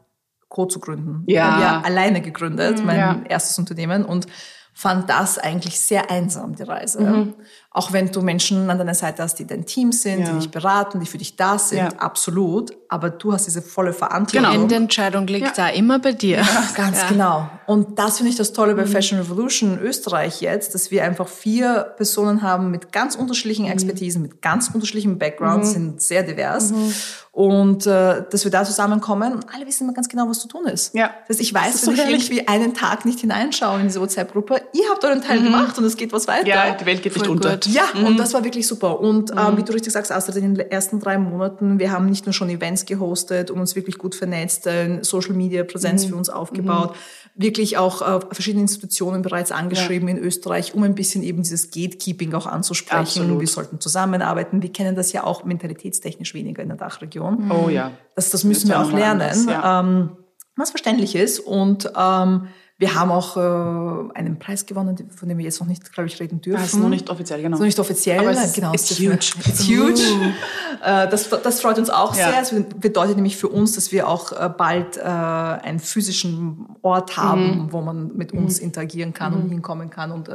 Co 0.50 0.66
zu 0.66 0.80
gründen. 0.80 1.24
Ja. 1.28 1.34
Wir 1.34 1.46
haben 1.46 1.62
ja 1.62 1.82
alleine 1.82 2.22
gegründet, 2.22 2.80
mhm, 2.80 2.86
mein 2.86 2.98
ja. 2.98 3.22
erstes 3.28 3.58
Unternehmen 3.58 4.06
und 4.06 4.28
fand 4.74 5.10
das 5.10 5.38
eigentlich 5.38 5.80
sehr 5.80 6.10
einsam, 6.10 6.56
die 6.56 6.64
Reise. 6.64 7.02
Mhm. 7.02 7.34
Auch 7.76 7.92
wenn 7.92 8.12
du 8.12 8.22
Menschen 8.22 8.70
an 8.70 8.78
deiner 8.78 8.94
Seite 8.94 9.24
hast, 9.24 9.40
die 9.40 9.48
dein 9.48 9.66
Team 9.66 9.92
sind, 9.92 10.20
ja. 10.20 10.30
die 10.30 10.40
dich 10.40 10.52
beraten, 10.52 11.00
die 11.00 11.08
für 11.08 11.18
dich 11.18 11.36
da 11.36 11.58
sind, 11.58 11.80
ja. 11.80 11.90
absolut. 11.98 12.72
Aber 12.88 13.10
du 13.10 13.34
hast 13.34 13.48
diese 13.48 13.64
volle 13.64 13.94
Verantwortung. 13.94 14.52
Genau. 14.52 14.68
Die 14.68 14.76
Entscheidung 14.76 15.26
liegt 15.26 15.48
ja. 15.48 15.54
da 15.56 15.70
immer 15.70 15.98
bei 15.98 16.12
dir. 16.12 16.38
Ja, 16.38 16.70
ganz 16.76 17.08
genau. 17.08 17.50
Und 17.66 17.98
das 17.98 18.18
finde 18.18 18.30
ich 18.30 18.36
das 18.36 18.54
Tolle 18.54 18.76
bei 18.76 18.86
mhm. 18.86 18.90
Fashion 18.90 19.18
Revolution 19.18 19.80
Österreich 19.80 20.42
jetzt, 20.42 20.76
dass 20.76 20.92
wir 20.92 21.04
einfach 21.04 21.28
vier 21.28 21.94
Personen 21.98 22.44
haben 22.44 22.70
mit 22.70 22.92
ganz 22.92 23.16
unterschiedlichen 23.16 23.66
mhm. 23.66 23.72
Expertisen, 23.72 24.22
mhm. 24.22 24.28
mit 24.30 24.42
ganz 24.44 24.70
unterschiedlichen 24.72 25.18
Backgrounds, 25.18 25.70
mhm. 25.70 25.74
sind 25.74 26.02
sehr 26.04 26.22
divers. 26.22 26.72
Mhm. 26.72 26.94
Und 27.32 27.88
äh, 27.88 28.24
dass 28.30 28.44
wir 28.44 28.52
da 28.52 28.64
zusammenkommen 28.64 29.34
und 29.34 29.46
alle 29.52 29.66
wissen 29.66 29.86
immer 29.86 29.94
ganz 29.94 30.08
genau, 30.08 30.30
was 30.30 30.40
zu 30.40 30.48
tun 30.48 30.68
ist. 30.68 30.94
Ja. 30.94 31.10
Das 31.28 31.38
heißt, 31.38 31.42
ich 31.42 31.52
weiß, 31.52 31.88
wenn 31.88 31.96
so 31.96 32.04
ich 32.04 32.08
irgendwie 32.08 32.48
einen 32.48 32.76
Tag 32.76 33.06
nicht 33.06 33.22
hineinschaue 33.22 33.80
in 33.80 33.88
diese 33.88 34.00
WhatsApp-Gruppe, 34.00 34.62
ihr 34.74 34.84
habt 34.92 35.04
euren 35.04 35.24
Teil 35.24 35.42
gemacht 35.42 35.76
und 35.80 35.86
es 35.86 35.98
geht 35.98 36.14
was 36.14 36.28
weiter. 36.28 36.46
Ja, 36.46 36.76
die 36.76 36.86
Welt 36.86 37.02
geht 37.02 37.16
nicht 37.16 37.28
unter. 37.28 37.58
Gut. 37.66 37.74
Ja, 37.74 37.84
mhm. 37.94 38.06
und 38.08 38.18
das 38.20 38.34
war 38.34 38.44
wirklich 38.44 38.68
super. 38.68 39.00
Und 39.00 39.32
ähm, 39.32 39.38
mhm. 39.38 39.58
wie 39.58 39.64
du 39.64 39.74
richtig 39.74 39.94
sagst, 39.94 40.12
außer 40.12 40.36
in 40.36 40.56
den 40.56 40.72
ersten 40.72 41.00
drei 41.00 41.18
Monaten, 41.18 41.80
wir 41.80 41.92
haben 41.92 42.06
nicht 42.06 42.26
nur 42.26 42.34
schon 42.34 42.50
Events 42.50 42.86
gehostet 42.86 43.52
und 43.52 43.60
uns 43.60 43.76
wirklich 43.76 43.98
gut 43.98 44.16
vernetzt, 44.16 44.68
äh, 44.68 45.00
Social 45.02 45.34
Media 45.34 45.64
Präsenz 45.64 46.06
mhm. 46.06 46.10
für 46.10 46.16
uns 46.16 46.30
aufgebaut, 46.30 46.92
mhm. 46.92 47.42
wirklich 47.44 47.78
auch 47.78 48.02
äh, 48.02 48.20
verschiedene 48.32 48.62
Institutionen 48.62 49.22
bereits 49.22 49.52
angeschrieben 49.52 50.08
ja. 50.08 50.16
in 50.16 50.24
Österreich, 50.24 50.74
um 50.74 50.84
ein 50.84 50.96
bisschen 50.96 51.24
eben 51.24 51.44
dieses 51.44 51.72
Gatekeeping 51.72 52.34
auch 52.34 52.48
anzusprechen. 52.48 53.00
Absolut. 53.00 53.40
Wir 53.40 53.48
sollten 53.48 53.80
zusammenarbeiten. 53.80 54.62
Wir 54.62 54.72
kennen 54.72 54.96
das 54.96 55.12
ja 55.14 55.24
auch 55.24 55.44
mentalitätstechnisch 55.44 56.34
weniger 56.34 56.62
in 56.62 56.70
der 56.70 56.78
Dachregion. 56.78 57.52
Oh 57.52 57.70
ja. 57.70 57.92
Das, 58.16 58.30
das 58.30 58.44
müssen 58.44 58.70
wir 58.70 58.80
auch 58.80 58.92
lernen. 58.92 59.22
Anders, 59.22 59.46
ja. 59.46 59.80
ähm, 59.80 60.18
was 60.56 60.70
verständlich 60.70 61.16
ist 61.16 61.40
und 61.40 61.92
ähm, 61.98 62.48
wir 62.84 62.96
haben 62.96 63.12
auch 63.12 63.38
äh, 63.38 64.20
einen 64.20 64.40
Preis 64.40 64.66
gewonnen, 64.66 65.10
von 65.16 65.30
dem 65.30 65.38
wir 65.38 65.46
jetzt 65.46 65.62
noch 65.62 65.68
nicht, 65.68 65.94
glaube 65.94 66.10
ich, 66.10 66.20
reden 66.20 66.42
dürfen. 66.42 66.62
Das 66.62 66.74
ist 66.74 66.80
noch 66.80 66.90
nicht 66.90 67.10
offiziell, 67.10 67.42
genau. 67.42 67.56
Ist 67.56 67.60
noch 67.62 67.66
nicht 67.66 67.80
offiziell, 67.80 68.20
Aber 68.20 68.32
es 68.32 68.52
genau. 68.52 68.74
It's 68.74 69.00
huge. 69.00 69.32
It's 69.46 69.66
huge. 69.66 70.02
äh, 70.84 71.08
das, 71.08 71.30
das 71.30 71.62
freut 71.62 71.78
uns 71.78 71.90
auch 71.90 72.14
ja. 72.14 72.30
sehr. 72.30 72.42
Es 72.42 72.54
bedeutet 72.82 73.16
nämlich 73.16 73.38
für 73.38 73.48
uns, 73.48 73.72
dass 73.76 73.94
wir 73.94 74.10
auch 74.10 74.34
äh, 74.34 74.50
bald 74.50 74.98
äh, 74.98 75.02
einen 75.02 75.80
physischen 75.80 76.66
Ort 76.82 77.16
haben, 77.16 77.46
mhm. 77.46 77.72
wo 77.72 77.80
man 77.80 78.18
mit 78.18 78.34
uns 78.34 78.60
mhm. 78.60 78.66
interagieren 78.66 79.14
kann 79.14 79.34
mhm. 79.34 79.44
und 79.44 79.50
hinkommen 79.50 79.90
kann 79.90 80.12
und 80.12 80.28
äh, 80.28 80.34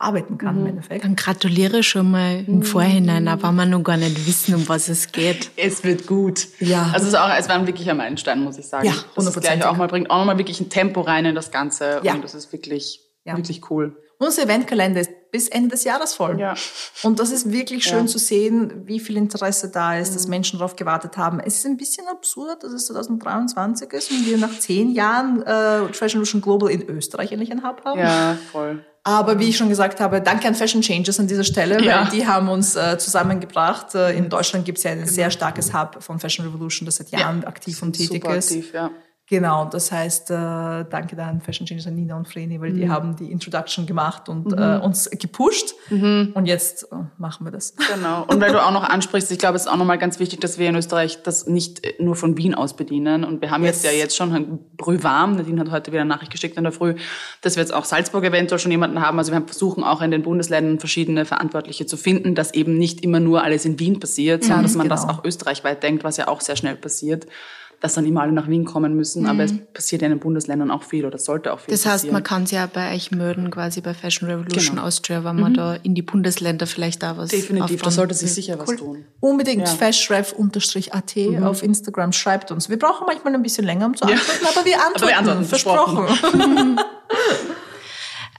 arbeiten 0.00 0.36
kann 0.36 0.56
im 0.56 0.62
mhm. 0.62 0.70
Endeffekt. 0.70 1.04
Dann 1.04 1.14
gratuliere 1.14 1.84
schon 1.84 2.10
mal 2.10 2.42
im 2.44 2.56
mhm. 2.56 2.62
Vorhinein, 2.64 3.28
aber 3.28 3.52
man 3.52 3.70
noch 3.70 3.84
gar 3.84 3.98
nicht 3.98 4.26
wissen, 4.26 4.56
um 4.56 4.68
was 4.68 4.88
es 4.88 5.12
geht. 5.12 5.52
Es 5.56 5.84
wird 5.84 6.06
gut. 6.06 6.48
Ja. 6.58 6.90
Also 6.92 7.06
es, 7.06 7.12
ist 7.12 7.14
auch, 7.14 7.30
es 7.38 7.48
war 7.48 7.54
ein 7.54 7.66
wirklicher 7.66 7.94
Meilenstein, 7.94 8.42
muss 8.42 8.58
ich 8.58 8.66
sagen. 8.66 8.86
Ja, 8.86 8.92
100%. 8.92 9.24
Das 9.24 9.40
gleich 9.40 9.64
auch 9.64 9.76
mal 9.76 9.86
bringt 9.86 10.10
auch 10.10 10.18
nochmal 10.18 10.36
wirklich 10.38 10.60
ein 10.60 10.68
Tempo 10.68 11.00
rein 11.00 11.24
in 11.24 11.34
das 11.34 11.50
Ganze. 11.50 11.83
Ganze. 11.92 12.06
Ja. 12.06 12.14
Und 12.14 12.24
das 12.24 12.34
ist 12.34 12.52
wirklich, 12.52 13.00
ja. 13.24 13.36
wirklich 13.36 13.70
cool. 13.70 13.96
Unser 14.18 14.44
Eventkalender 14.44 15.00
ist 15.00 15.10
bis 15.32 15.48
Ende 15.48 15.70
des 15.70 15.84
Jahres 15.84 16.14
voll. 16.14 16.38
Ja. 16.38 16.54
Und 17.02 17.18
das 17.18 17.32
ist 17.32 17.50
wirklich 17.50 17.82
schön 17.84 18.06
ja. 18.06 18.06
zu 18.06 18.18
sehen, 18.18 18.86
wie 18.86 19.00
viel 19.00 19.16
Interesse 19.16 19.70
da 19.70 19.98
ist, 19.98 20.10
mhm. 20.10 20.14
dass 20.14 20.28
Menschen 20.28 20.58
darauf 20.60 20.76
gewartet 20.76 21.16
haben. 21.16 21.40
Es 21.40 21.56
ist 21.56 21.66
ein 21.66 21.76
bisschen 21.76 22.06
absurd, 22.06 22.62
dass 22.62 22.72
es 22.72 22.86
2023 22.86 23.92
ist 23.92 24.10
und 24.12 24.24
wir 24.26 24.38
nach 24.38 24.56
zehn 24.58 24.92
Jahren 24.92 25.42
äh, 25.42 25.92
Fashion 25.92 26.20
Revolution 26.20 26.40
Global 26.40 26.70
in 26.70 26.88
Österreich 26.88 27.32
endlich 27.32 27.50
einen 27.50 27.66
Hub 27.66 27.84
haben. 27.84 27.98
Ja, 27.98 28.38
voll. 28.52 28.84
Aber 29.06 29.38
wie 29.38 29.50
ich 29.50 29.56
schon 29.56 29.68
gesagt 29.68 30.00
habe, 30.00 30.22
danke 30.22 30.48
an 30.48 30.54
Fashion 30.54 30.80
Changes 30.80 31.20
an 31.20 31.26
dieser 31.26 31.44
Stelle, 31.44 31.82
ja. 31.82 32.04
weil 32.04 32.10
die 32.10 32.26
haben 32.26 32.48
uns 32.48 32.74
äh, 32.74 32.96
zusammengebracht. 32.96 33.94
Äh, 33.94 34.16
in 34.16 34.30
Deutschland 34.30 34.64
gibt 34.64 34.78
es 34.78 34.84
ja 34.84 34.92
ein 34.92 35.00
genau. 35.00 35.10
sehr 35.10 35.30
starkes 35.30 35.74
Hub 35.74 36.02
von 36.02 36.18
Fashion 36.18 36.46
Revolution, 36.46 36.86
das 36.86 36.96
seit 36.96 37.10
Jahren 37.10 37.42
ja. 37.42 37.48
aktiv 37.48 37.82
und 37.82 37.92
tätig 37.92 38.22
Super 38.22 38.36
ist. 38.36 38.52
Aktiv, 38.52 38.72
ja. 38.72 38.90
Genau, 39.26 39.64
das 39.64 39.90
heißt, 39.90 40.30
äh, 40.30 40.34
danke 40.34 41.16
da 41.16 41.28
an 41.28 41.40
Fashion 41.40 41.66
Changes 41.66 41.86
an 41.86 41.94
Nina 41.94 42.14
und 42.14 42.28
Vreni, 42.28 42.60
weil 42.60 42.72
mhm. 42.72 42.76
die 42.76 42.90
haben 42.90 43.16
die 43.16 43.32
Introduction 43.32 43.86
gemacht 43.86 44.28
und 44.28 44.50
mhm. 44.50 44.58
äh, 44.58 44.76
uns 44.76 45.08
gepusht. 45.08 45.74
Mhm. 45.88 46.32
Und 46.34 46.44
jetzt 46.44 46.92
äh, 46.92 46.96
machen 47.16 47.46
wir 47.46 47.50
das. 47.50 47.74
Genau. 47.94 48.24
Und 48.24 48.40
weil 48.40 48.52
du 48.52 48.62
auch 48.62 48.72
noch 48.72 48.82
ansprichst, 48.82 49.30
ich 49.30 49.38
glaube, 49.38 49.56
es 49.56 49.62
ist 49.62 49.68
auch 49.68 49.76
nochmal 49.76 49.98
ganz 49.98 50.18
wichtig, 50.18 50.40
dass 50.40 50.58
wir 50.58 50.68
in 50.68 50.74
Österreich 50.74 51.22
das 51.22 51.46
nicht 51.46 51.86
äh, 51.86 51.94
nur 52.02 52.16
von 52.16 52.36
Wien 52.36 52.54
aus 52.54 52.76
bedienen. 52.76 53.24
Und 53.24 53.40
wir 53.40 53.50
haben 53.50 53.62
yes. 53.62 53.82
jetzt 53.82 53.92
ja 53.92 53.98
jetzt 53.98 54.16
schon 54.16 54.32
ein 54.32 54.58
Brühwarm, 54.76 55.36
Nadine 55.36 55.60
hat 55.60 55.70
heute 55.70 55.92
wieder 55.92 56.02
eine 56.02 56.10
Nachricht 56.10 56.32
geschickt 56.32 56.58
in 56.58 56.64
der 56.64 56.72
Früh, 56.72 56.96
dass 57.40 57.56
wir 57.56 57.62
jetzt 57.62 57.72
auch 57.72 57.84
Salzburg 57.84 58.24
eventuell 58.24 58.58
schon 58.58 58.72
jemanden 58.72 59.00
haben. 59.00 59.18
Also 59.18 59.32
wir 59.32 59.40
versuchen 59.42 59.84
auch 59.84 60.02
in 60.02 60.10
den 60.10 60.22
Bundesländern 60.22 60.80
verschiedene 60.80 61.24
Verantwortliche 61.24 61.86
zu 61.86 61.96
finden, 61.96 62.34
dass 62.34 62.52
eben 62.52 62.76
nicht 62.76 63.02
immer 63.02 63.20
nur 63.20 63.42
alles 63.42 63.64
in 63.64 63.78
Wien 63.78 64.00
passiert, 64.00 64.44
sondern 64.44 64.64
dass 64.64 64.74
man 64.74 64.88
genau. 64.88 64.96
das 64.96 65.08
auch 65.08 65.24
österreichweit 65.24 65.82
denkt, 65.82 66.04
was 66.04 66.18
ja 66.18 66.28
auch 66.28 66.40
sehr 66.42 66.56
schnell 66.56 66.76
passiert 66.76 67.26
dass 67.84 67.92
dann 67.92 68.06
immer 68.06 68.22
alle 68.22 68.32
nach 68.32 68.48
Wien 68.48 68.64
kommen 68.64 68.96
müssen. 68.96 69.24
Mhm. 69.24 69.28
Aber 69.28 69.44
es 69.44 69.52
passiert 69.74 70.00
ja 70.00 70.06
in 70.06 70.14
den 70.14 70.18
Bundesländern 70.18 70.70
auch 70.70 70.82
viel 70.82 71.04
oder 71.04 71.18
sollte 71.18 71.52
auch 71.52 71.60
viel 71.60 71.70
Das 71.70 71.84
heißt, 71.84 71.96
passieren. 71.96 72.14
man 72.14 72.22
kann 72.22 72.44
es 72.44 72.50
ja 72.50 72.64
bei 72.64 72.94
euch 72.94 73.10
mögen, 73.10 73.50
quasi 73.50 73.82
bei 73.82 73.92
Fashion 73.92 74.26
Revolution 74.26 74.76
genau. 74.76 74.86
Austria, 74.86 75.22
wenn 75.22 75.36
man 75.36 75.52
mhm. 75.52 75.56
da 75.56 75.74
in 75.74 75.94
die 75.94 76.00
Bundesländer 76.00 76.66
vielleicht 76.66 77.02
da 77.02 77.18
was 77.18 77.28
Definitiv, 77.28 77.82
da 77.82 77.90
sollte 77.90 78.14
sich 78.14 78.32
sicher 78.32 78.54
cool. 78.54 78.66
was 78.66 78.76
tun. 78.76 79.04
Unbedingt 79.20 79.68
ja. 79.68 79.74
fashref-at 79.74 81.16
mhm. 81.16 81.44
auf 81.44 81.62
Instagram, 81.62 82.12
schreibt 82.12 82.50
uns. 82.50 82.70
Wir 82.70 82.78
brauchen 82.78 83.04
manchmal 83.06 83.34
ein 83.34 83.42
bisschen 83.42 83.66
länger, 83.66 83.84
um 83.84 83.94
zu 83.94 84.04
antworten, 84.04 84.44
ja. 84.44 84.48
aber 84.56 84.64
wir 84.64 84.76
antworten. 84.76 84.96
Aber 84.96 85.08
wir 85.08 85.18
antworten 85.18 85.44
versprochen. 85.44 86.80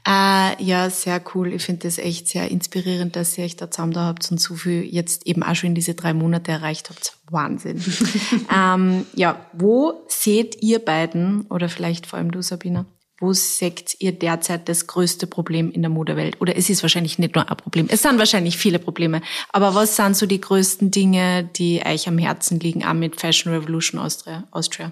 Äh, 0.07 0.63
ja, 0.63 0.89
sehr 0.91 1.19
cool. 1.33 1.51
Ich 1.51 1.63
finde 1.63 1.87
das 1.87 1.97
echt 1.97 2.27
sehr 2.27 2.51
inspirierend, 2.51 3.15
dass 3.15 3.37
ihr 3.37 3.45
euch 3.45 3.55
da 3.55 3.71
zusammen 3.71 3.93
da 3.93 4.05
habt 4.05 4.29
und 4.29 4.39
so 4.39 4.53
viel 4.53 4.83
jetzt 4.83 5.25
eben 5.25 5.41
auch 5.41 5.55
schon 5.55 5.69
in 5.69 5.75
diese 5.75 5.95
drei 5.95 6.13
Monate 6.13 6.51
erreicht 6.51 6.91
habt. 6.91 7.17
Wahnsinn. 7.31 7.83
ähm, 8.55 9.05
ja, 9.15 9.43
wo 9.53 10.05
seht 10.07 10.61
ihr 10.61 10.79
beiden, 10.79 11.47
oder 11.47 11.69
vielleicht 11.69 12.05
vor 12.05 12.19
allem 12.19 12.31
du, 12.31 12.43
Sabina, 12.43 12.85
wo 13.19 13.33
seht 13.33 13.95
ihr 13.99 14.11
derzeit 14.11 14.69
das 14.69 14.85
größte 14.85 15.25
Problem 15.25 15.71
in 15.71 15.81
der 15.81 15.89
Modewelt? 15.89 16.39
Oder 16.39 16.55
es 16.55 16.69
ist 16.69 16.83
wahrscheinlich 16.83 17.17
nicht 17.17 17.33
nur 17.33 17.49
ein 17.49 17.57
Problem, 17.57 17.87
es 17.89 18.03
sind 18.03 18.19
wahrscheinlich 18.19 18.57
viele 18.57 18.77
Probleme. 18.77 19.21
Aber 19.51 19.73
was 19.73 19.95
sind 19.95 20.15
so 20.15 20.27
die 20.27 20.41
größten 20.41 20.91
Dinge, 20.91 21.49
die 21.55 21.81
euch 21.83 22.07
am 22.07 22.19
Herzen 22.19 22.59
liegen, 22.59 22.85
auch 22.85 22.93
mit 22.93 23.19
Fashion 23.19 23.53
Revolution 23.53 23.99
Austria? 23.99 24.47
Austria? 24.51 24.91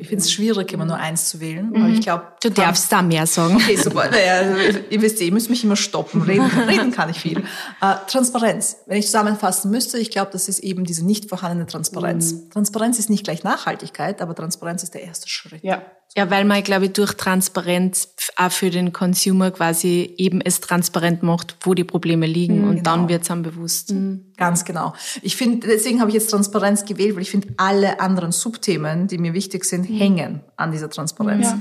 Ich 0.00 0.08
finde 0.08 0.22
es 0.22 0.32
schwierig, 0.32 0.72
immer 0.72 0.84
nur 0.84 0.96
eins 0.96 1.28
zu 1.28 1.40
wählen. 1.40 1.70
Mhm. 1.70 1.76
Aber 1.76 1.88
ich 1.88 2.00
glaube, 2.00 2.24
du 2.42 2.50
darfst 2.50 2.90
da 2.90 3.02
mehr 3.02 3.26
sagen. 3.26 3.56
Okay, 3.56 3.76
super. 3.76 4.08
Naja, 4.10 4.56
ihr 4.90 5.02
wisst 5.02 5.20
ihr 5.20 5.32
müsst 5.32 5.50
mich 5.50 5.64
immer 5.64 5.76
stoppen. 5.76 6.22
Reden, 6.22 6.46
reden 6.68 6.90
kann 6.90 7.10
ich 7.10 7.18
viel. 7.20 7.38
Äh, 7.80 7.94
Transparenz. 8.06 8.78
Wenn 8.86 8.98
ich 8.98 9.06
zusammenfassen 9.06 9.70
müsste, 9.70 9.98
ich 9.98 10.10
glaube, 10.10 10.30
das 10.32 10.48
ist 10.48 10.60
eben 10.60 10.84
diese 10.84 11.04
nicht 11.04 11.28
vorhandene 11.28 11.66
Transparenz. 11.66 12.32
Mhm. 12.32 12.50
Transparenz 12.50 12.98
ist 12.98 13.10
nicht 13.10 13.24
gleich 13.24 13.44
Nachhaltigkeit, 13.44 14.20
aber 14.22 14.34
Transparenz 14.34 14.82
ist 14.82 14.94
der 14.94 15.02
erste 15.02 15.28
Schritt. 15.28 15.62
Ja. 15.62 15.82
Ja, 16.16 16.30
weil 16.30 16.44
man, 16.44 16.62
glaube 16.62 16.86
ich, 16.86 16.92
durch 16.92 17.14
Transparenz 17.14 18.14
auch 18.36 18.52
für 18.52 18.70
den 18.70 18.92
Consumer 18.92 19.50
quasi 19.50 20.14
eben 20.16 20.40
es 20.40 20.60
transparent 20.60 21.24
macht, 21.24 21.56
wo 21.62 21.74
die 21.74 21.82
Probleme 21.82 22.26
liegen 22.26 22.62
mhm, 22.62 22.68
und 22.68 22.76
genau. 22.76 22.90
dann 22.90 23.08
wird 23.08 23.24
es 23.24 23.30
einem 23.30 23.42
bewusst. 23.42 23.92
Mhm. 23.92 24.32
Ganz 24.36 24.64
genau. 24.64 24.94
Ich 25.22 25.34
finde, 25.34 25.66
deswegen 25.66 26.00
habe 26.00 26.10
ich 26.10 26.14
jetzt 26.14 26.30
Transparenz 26.30 26.84
gewählt, 26.84 27.16
weil 27.16 27.22
ich 27.22 27.30
finde, 27.30 27.48
alle 27.56 27.98
anderen 27.98 28.30
Subthemen, 28.30 29.08
die 29.08 29.18
mir 29.18 29.34
wichtig 29.34 29.64
sind, 29.64 29.90
mhm. 29.90 29.96
hängen 29.96 30.40
an 30.56 30.70
dieser 30.70 30.88
Transparenz. 30.88 31.46
Ja. 31.46 31.60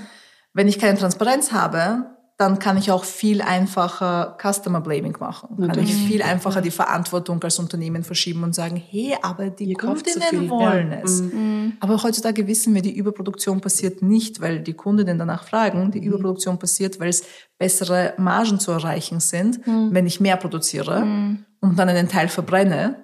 Wenn 0.54 0.68
ich 0.68 0.78
keine 0.78 1.00
Transparenz 1.00 1.52
habe, 1.52 2.06
dann 2.38 2.58
kann 2.58 2.78
ich 2.78 2.92
auch 2.92 3.04
viel 3.04 3.42
einfacher 3.42 4.38
Customer 4.42 4.82
Blaming 4.82 5.16
machen. 5.20 5.56
Kann 5.68 5.80
ich 5.80 5.94
viel 5.94 6.24
einfacher 6.24 6.62
die 6.62 6.72
Verantwortung 6.72 7.42
als 7.44 7.60
Unternehmen 7.60 8.04
verschieben 8.04 8.44
und 8.44 8.56
sagen, 8.56 8.76
hey, 8.76 9.16
aber 9.22 9.52
die 9.52 9.66
Ihr 9.66 9.78
Kundinnen 9.78 10.50
wollen 10.50 10.92
ja. 10.92 11.02
es. 11.04 11.22
Mhm. 11.22 11.74
Aber 11.80 12.02
heutzutage 12.02 12.48
wissen 12.48 12.74
wir, 12.74 12.82
die 12.82 12.96
Überproduktion 12.96 13.62
passiert 13.62 14.02
nicht, 14.02 14.42
weil 14.42 14.62
die 14.62 14.74
Kundinnen 14.74 15.20
danach 15.20 15.44
fragen. 15.44 15.92
Die 15.92 16.02
mhm. 16.02 16.08
Überproduktion 16.08 16.58
passiert, 16.58 17.00
weil 17.00 17.10
es 17.10 17.24
bessere 17.60 18.14
Margen 18.18 18.60
zu 18.60 18.72
erreichen 18.72 19.20
sind, 19.20 19.66
mhm. 19.68 19.90
wenn 19.92 20.08
ich 20.08 20.20
mehr 20.20 20.38
produziere 20.38 21.06
mhm. 21.06 21.46
und 21.62 21.78
dann 21.78 21.88
einen 21.88 22.10
Teil 22.10 22.30
verbrenne 22.30 23.04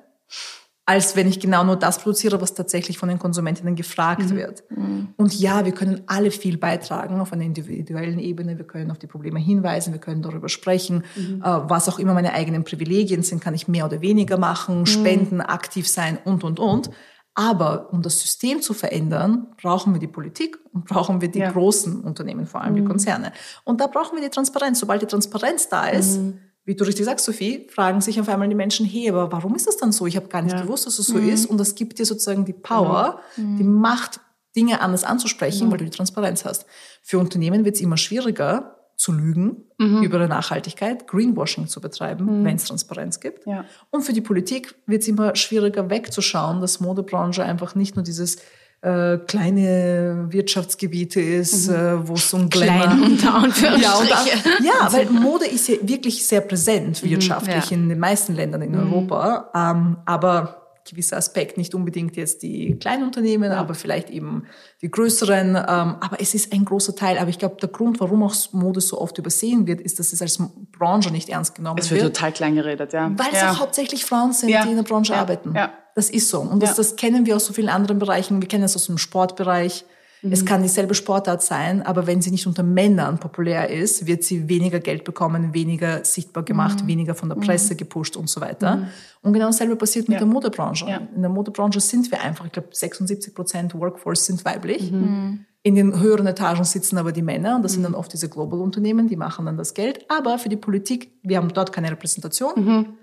als 0.90 1.16
wenn 1.16 1.28
ich 1.28 1.40
genau 1.40 1.64
nur 1.64 1.76
das 1.76 2.00
produziere, 2.00 2.42
was 2.42 2.56
tatsächlich 2.56 2.98
von 2.98 3.10
den 3.10 3.20
Konsumentinnen 3.20 3.76
gefragt 3.76 4.32
mhm. 4.32 4.36
wird. 4.36 4.64
Mhm. 4.72 5.10
Und 5.18 5.40
ja, 5.40 5.64
wir 5.64 5.72
können 5.72 6.02
alle 6.08 6.32
viel 6.32 6.58
beitragen 6.58 7.22
auf 7.22 7.32
einer 7.32 7.44
individuellen 7.44 8.18
Ebene. 8.18 8.58
Wir 8.58 8.66
können 8.66 8.90
auf 8.90 8.98
die 8.98 9.06
Probleme 9.06 9.40
hinweisen, 9.40 9.94
wir 9.94 10.00
können 10.00 10.24
darüber 10.24 10.50
sprechen. 10.50 11.04
Mhm. 11.16 11.44
Äh, 11.44 11.70
was 11.70 11.88
auch 11.90 12.00
immer 12.00 12.16
meine 12.16 12.34
eigenen 12.34 12.64
Privilegien 12.64 13.22
sind, 13.22 13.40
kann 13.40 13.54
ich 13.54 13.68
mehr 13.68 13.86
oder 13.86 14.02
weniger 14.02 14.40
machen, 14.40 14.80
mhm. 14.80 14.86
spenden, 14.88 15.42
aktiv 15.42 15.88
sein 15.88 16.18
und, 16.26 16.44
und, 16.44 16.60
und. 16.60 16.90
Aber 17.36 17.94
um 17.94 18.02
das 18.02 18.20
System 18.20 18.60
zu 18.64 18.74
verändern, 18.74 19.46
brauchen 19.62 19.94
wir 19.94 20.00
die 20.00 20.08
Politik 20.08 20.58
und 20.74 20.86
brauchen 20.86 21.22
wir 21.22 21.30
die 21.30 21.38
ja. 21.38 21.52
großen 21.52 22.02
Unternehmen, 22.02 22.48
vor 22.48 22.62
allem 22.62 22.74
die 22.74 22.82
mhm. 22.82 22.88
Konzerne. 22.88 23.32
Und 23.64 23.80
da 23.80 23.86
brauchen 23.86 24.16
wir 24.16 24.24
die 24.24 24.32
Transparenz. 24.32 24.80
Sobald 24.80 25.04
die 25.04 25.06
Transparenz 25.06 25.70
da 25.70 25.86
ist, 25.86 26.18
mhm 26.18 26.40
wie 26.70 26.76
du 26.76 26.84
richtig 26.84 27.04
sagst, 27.06 27.26
Sophie, 27.26 27.66
fragen 27.72 28.00
sich 28.00 28.22
auf 28.22 28.30
einmal 28.30 28.48
die 28.48 28.54
Menschen, 28.54 28.86
hey, 28.86 29.10
aber 29.10 29.32
warum 29.32 29.56
ist 29.56 29.66
das 29.66 29.78
dann 29.78 29.92
so? 29.92 30.06
Ich 30.06 30.16
habe 30.16 30.28
gar 30.28 30.44
nicht 30.44 30.56
ja. 30.56 30.62
gewusst, 30.62 30.86
dass 30.86 31.00
es 31.00 31.08
so 31.08 31.16
mhm. 31.16 31.30
ist. 31.30 31.48
Und 31.48 31.58
das 31.58 31.74
gibt 31.74 31.98
dir 31.98 32.06
sozusagen 32.06 32.46
die 32.46 32.54
Power, 32.54 33.22
mhm. 33.38 33.58
die 33.58 33.64
Macht, 33.64 34.20
Dinge 34.56 34.80
anders 34.80 35.04
anzusprechen, 35.04 35.66
mhm. 35.66 35.72
weil 35.72 35.80
du 35.80 35.86
die 35.86 35.90
Transparenz 35.90 36.46
hast. 36.46 36.68
Für 37.02 37.18
Unternehmen 37.18 37.66
wird 37.66 37.74
es 37.74 37.82
immer 37.82 37.98
schwieriger, 37.98 38.76
zu 38.98 39.12
lügen 39.14 39.64
mhm. 39.80 40.04
über 40.04 40.28
Nachhaltigkeit, 40.28 41.08
Greenwashing 41.08 41.66
zu 41.66 41.82
betreiben, 41.82 42.42
mhm. 42.42 42.46
wenn 42.46 42.58
es 42.58 42.66
Transparenz 42.66 43.20
gibt. 43.20 43.48
Ja. 43.48 43.66
Und 43.90 44.04
für 44.04 44.14
die 44.14 44.22
Politik 44.22 44.76
wird 44.86 45.02
es 45.02 45.08
immer 45.08 45.36
schwieriger 45.36 45.90
wegzuschauen, 45.90 46.62
dass 46.62 46.82
Modebranche 46.82 47.44
einfach 47.44 47.74
nicht 47.74 47.96
nur 47.96 48.04
dieses 48.04 48.38
äh, 48.82 49.18
kleine 49.18 50.28
Wirtschaftsgebiete 50.30 51.20
ist, 51.20 51.70
mhm. 51.70 51.76
äh, 51.76 52.08
wo 52.08 52.14
es 52.14 52.34
um 52.34 52.50
Glamour... 52.50 52.84
Klein 52.84 53.04
unter 53.04 53.36
Anführungsstriche. 53.36 53.84
Ja, 53.84 53.98
unter, 53.98 54.64
ja, 54.64 54.88
weil 54.94 55.10
Mode 55.10 55.46
ist 55.46 55.68
ja 55.68 55.76
wirklich 55.82 56.26
sehr 56.26 56.42
präsent 56.42 57.04
mhm, 57.04 57.10
wirtschaftlich 57.10 57.72
mhm, 57.72 57.78
ja. 57.78 57.84
in 57.84 57.90
den 57.90 58.00
meisten 58.00 58.36
Ländern 58.36 58.62
in 58.62 58.72
mhm. 58.72 58.94
Europa. 58.94 59.50
Ähm, 59.54 59.98
aber 60.06 60.60
gewisser 60.90 61.18
Aspekt, 61.18 61.58
nicht 61.58 61.76
unbedingt 61.76 62.16
jetzt 62.16 62.42
die 62.42 62.76
kleinen 62.80 63.04
Unternehmen, 63.04 63.52
ja. 63.52 63.58
aber 63.58 63.74
vielleicht 63.74 64.10
eben 64.10 64.46
die 64.82 64.90
größeren. 64.90 65.50
Ähm, 65.50 65.58
aber 65.58 66.18
es 66.20 66.34
ist 66.34 66.52
ein 66.54 66.66
großer 66.66 66.96
Teil. 66.96 67.18
Aber 67.18 67.30
ich 67.30 67.38
glaube, 67.38 67.58
der 67.62 67.70
Grund, 67.70 68.00
warum 68.00 68.24
auch 68.24 68.34
Mode 68.54 68.82
so 68.82 69.00
oft 69.00 69.18
übersehen 69.18 69.68
wird, 69.68 69.82
ist, 69.82 70.00
dass 70.00 70.14
es 70.14 70.22
als 70.22 70.42
Branche 70.78 71.12
nicht 71.12 71.30
ernst 71.30 71.56
genommen 71.56 71.78
wird. 71.78 71.86
Es 71.86 71.92
wird 71.92 72.04
total 72.16 72.32
klein 72.32 72.56
geredet, 72.56 72.94
ja. 72.94 73.12
Weil 73.16 73.34
ja. 73.34 73.52
es 73.52 73.56
auch 73.56 73.62
hauptsächlich 73.62 74.06
Frauen 74.06 74.34
sind, 74.34 74.50
ja. 74.50 74.64
die 74.64 74.72
in 74.72 74.78
der 74.78 74.84
Branche 74.84 75.16
arbeiten. 75.16 75.54
Ja. 75.56 75.74
Das 76.00 76.10
ist 76.10 76.30
so. 76.30 76.40
Und 76.40 76.64
das, 76.64 76.76
das 76.76 76.96
kennen 76.96 77.26
wir 77.26 77.36
aus 77.36 77.46
so 77.46 77.52
vielen 77.52 77.68
anderen 77.68 78.00
Bereichen. 78.00 78.40
Wir 78.40 78.48
kennen 78.48 78.64
es 78.64 78.74
aus 78.74 78.86
dem 78.86 78.98
Sportbereich. 78.98 79.84
Mhm. 80.22 80.32
Es 80.32 80.46
kann 80.46 80.62
dieselbe 80.62 80.96
Sportart 80.96 81.44
sein, 81.44 81.82
aber 81.82 82.08
wenn 82.08 82.22
sie 82.22 82.32
nicht 82.32 82.48
unter 82.48 82.64
Männern 82.64 83.20
populär 83.20 83.70
ist, 83.70 84.08
wird 84.08 84.24
sie 84.24 84.48
weniger 84.48 84.80
Geld 84.80 85.04
bekommen, 85.04 85.54
weniger 85.54 86.06
sichtbar 86.06 86.44
gemacht, 86.44 86.84
mhm. 86.84 86.88
weniger 86.88 87.16
von 87.16 87.28
der 87.28 87.38
mhm. 87.38 87.42
Presse 87.42 87.76
gepusht 87.76 88.16
und 88.16 88.30
so 88.30 88.40
weiter. 88.40 88.78
Mhm. 88.78 88.88
Und 89.24 89.34
genau 89.34 89.48
dasselbe 89.48 89.76
passiert 89.76 90.08
mit 90.08 90.14
ja. 90.14 90.20
der 90.20 90.28
Modebranche. 90.28 90.88
Ja. 90.88 91.02
In 91.14 91.22
der 91.22 91.32
Modebranche 91.32 91.82
sind 91.82 92.10
wir 92.10 92.22
einfach, 92.22 92.46
ich 92.46 92.54
glaube, 92.54 92.70
76 92.72 93.36
Prozent 93.36 93.76
Workforce 93.76 94.26
sind 94.26 94.46
weiblich. 94.46 94.94
Mhm. 94.94 95.44
In 95.64 95.76
den 95.76 96.00
höheren 96.00 96.28
Etagen 96.28 96.64
sitzen 96.64 96.98
aber 96.98 97.12
die 97.12 97.24
Männer 97.24 97.58
und 97.58 97.64
das 97.64 97.74
sind 97.74 97.84
dann 97.84 97.94
oft 97.94 98.14
diese 98.14 98.30
Global-Unternehmen, 98.30 99.10
die 99.10 99.18
machen 99.18 99.48
dann 99.48 99.58
das 99.58 99.74
Geld. 99.74 100.06
Aber 100.08 100.40
für 100.40 100.48
die 100.48 100.56
Politik, 100.56 101.12
wir 101.24 101.36
haben 101.36 101.50
dort 101.54 101.74
keine 101.74 101.92
Repräsentation. 101.92 102.96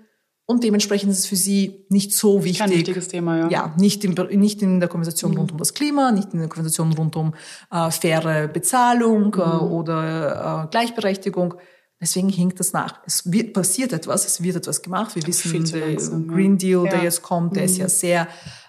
Und 0.49 0.63
dementsprechend 0.63 1.11
ist 1.11 1.19
es 1.19 1.25
für 1.25 1.35
sie 1.35 1.85
nicht 1.89 2.13
so 2.13 2.45
wichtig. 2.45 2.59
Kein 2.59 2.69
wichtiges 2.69 3.09
Thema, 3.09 3.37
ja. 3.37 3.49
Ja, 3.49 3.75
nicht, 3.77 4.05
im, 4.05 4.13
nicht 4.39 4.61
in 4.61 4.79
der 4.79 4.87
Konversation 4.87 5.31
mhm. 5.31 5.39
rund 5.39 5.51
um 5.51 5.57
das 5.57 5.73
Klima, 5.73 6.11
nicht 6.13 6.33
in 6.33 6.39
der 6.39 6.47
Konversation 6.47 6.93
rund 6.93 7.17
um 7.17 7.33
äh, 7.69 7.91
faire 7.91 8.47
Bezahlung 8.47 9.33
äh, 9.33 9.37
mhm. 9.39 9.43
äh, 9.43 9.63
oder 9.65 10.63
äh, 10.63 10.71
Gleichberechtigung. 10.71 11.55
Deswegen 11.99 12.29
hinkt 12.29 12.61
das 12.61 12.71
nach. 12.71 13.01
Es 13.05 13.29
wird, 13.29 13.53
passiert 13.53 13.91
etwas, 13.91 14.25
es 14.25 14.41
wird 14.41 14.55
etwas 14.55 14.81
gemacht. 14.81 15.15
Wir 15.15 15.27
wissen, 15.27 15.65
der 15.65 15.87
langsam, 15.87 16.27
Green 16.29 16.57
Deal, 16.57 16.85
ja. 16.85 16.91
der 16.91 17.03
jetzt 17.03 17.23
kommt, 17.23 17.57
der 17.57 17.63
mhm. 17.63 17.69
ist 17.69 17.77
ja 17.77 17.89
sehr 17.89 18.27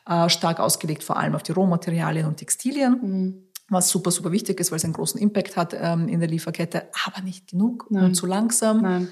äh, 0.08 0.28
stark 0.28 0.58
ausgelegt, 0.58 1.04
vor 1.04 1.16
allem 1.16 1.36
auf 1.36 1.44
die 1.44 1.52
Rohmaterialien 1.52 2.26
und 2.26 2.38
Textilien. 2.38 2.98
Mhm. 3.00 3.42
Was 3.68 3.88
super, 3.88 4.10
super 4.10 4.32
wichtig 4.32 4.58
ist, 4.58 4.72
weil 4.72 4.78
es 4.78 4.84
einen 4.84 4.94
großen 4.94 5.20
Impact 5.20 5.56
hat 5.56 5.76
ähm, 5.78 6.08
in 6.08 6.18
der 6.18 6.28
Lieferkette, 6.28 6.88
aber 7.06 7.22
nicht 7.22 7.48
genug 7.50 7.86
Nein. 7.90 8.06
und 8.06 8.14
zu 8.14 8.26
langsam. 8.26 8.82
Nein. 8.82 9.08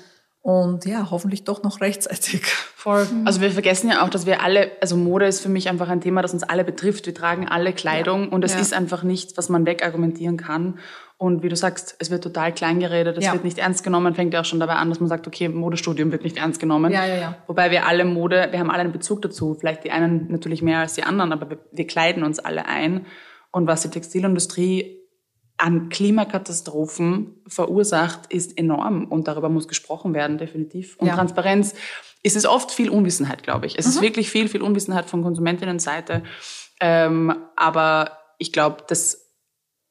Und 0.46 0.84
ja, 0.84 1.10
hoffentlich 1.10 1.42
doch 1.42 1.64
noch 1.64 1.80
rechtzeitig. 1.80 2.44
Voll. 2.76 3.04
Mhm. 3.04 3.26
Also 3.26 3.40
wir 3.40 3.50
vergessen 3.50 3.90
ja 3.90 4.04
auch, 4.04 4.08
dass 4.08 4.26
wir 4.26 4.44
alle, 4.44 4.70
also 4.80 4.96
Mode 4.96 5.26
ist 5.26 5.40
für 5.40 5.48
mich 5.48 5.68
einfach 5.68 5.88
ein 5.88 6.00
Thema, 6.00 6.22
das 6.22 6.32
uns 6.32 6.44
alle 6.44 6.62
betrifft. 6.62 7.06
Wir 7.06 7.14
tragen 7.14 7.48
alle 7.48 7.72
Kleidung 7.72 8.26
ja. 8.26 8.28
und 8.28 8.44
es 8.44 8.54
ja. 8.54 8.60
ist 8.60 8.72
einfach 8.72 9.02
nichts, 9.02 9.36
was 9.36 9.48
man 9.48 9.66
wegargumentieren 9.66 10.36
kann. 10.36 10.78
Und 11.18 11.42
wie 11.42 11.48
du 11.48 11.56
sagst, 11.56 11.96
es 11.98 12.12
wird 12.12 12.22
total 12.22 12.54
klein 12.54 12.78
geredet, 12.78 13.18
es 13.18 13.24
ja. 13.24 13.32
wird 13.32 13.42
nicht 13.42 13.58
ernst 13.58 13.82
genommen, 13.82 14.14
fängt 14.14 14.34
ja 14.34 14.42
auch 14.42 14.44
schon 14.44 14.60
dabei 14.60 14.74
an, 14.74 14.88
dass 14.88 15.00
man 15.00 15.08
sagt, 15.08 15.26
okay, 15.26 15.48
Modestudium 15.48 16.12
wird 16.12 16.22
nicht 16.22 16.36
ernst 16.36 16.60
genommen. 16.60 16.92
Ja, 16.92 17.04
ja, 17.06 17.16
ja. 17.16 17.36
Wobei 17.48 17.72
wir 17.72 17.84
alle 17.84 18.04
Mode, 18.04 18.46
wir 18.52 18.60
haben 18.60 18.70
alle 18.70 18.82
einen 18.82 18.92
Bezug 18.92 19.22
dazu. 19.22 19.56
Vielleicht 19.58 19.82
die 19.82 19.90
einen 19.90 20.30
natürlich 20.30 20.62
mehr 20.62 20.78
als 20.78 20.94
die 20.94 21.02
anderen, 21.02 21.32
aber 21.32 21.50
wir, 21.50 21.58
wir 21.72 21.88
kleiden 21.88 22.22
uns 22.22 22.38
alle 22.38 22.66
ein. 22.66 23.06
Und 23.50 23.66
was 23.66 23.82
die 23.82 23.90
Textilindustrie 23.90 25.05
an 25.58 25.88
Klimakatastrophen 25.88 27.40
verursacht, 27.46 28.32
ist 28.32 28.58
enorm 28.58 29.06
und 29.06 29.26
darüber 29.26 29.48
muss 29.48 29.68
gesprochen 29.68 30.14
werden, 30.14 30.38
definitiv. 30.38 30.96
Und 30.98 31.08
ja. 31.08 31.14
Transparenz 31.14 31.74
ist 32.22 32.36
es 32.36 32.44
oft 32.44 32.70
viel 32.70 32.90
Unwissenheit, 32.90 33.42
glaube 33.42 33.66
ich. 33.66 33.78
Es 33.78 33.86
mhm. 33.86 33.92
ist 33.92 34.00
wirklich 34.02 34.30
viel, 34.30 34.48
viel 34.48 34.62
Unwissenheit 34.62 35.08
von 35.08 35.22
Konsumentinnenseite. 35.22 36.24
Ähm, 36.80 37.34
aber 37.56 38.18
ich 38.38 38.52
glaube, 38.52 38.84
dass 38.86 39.26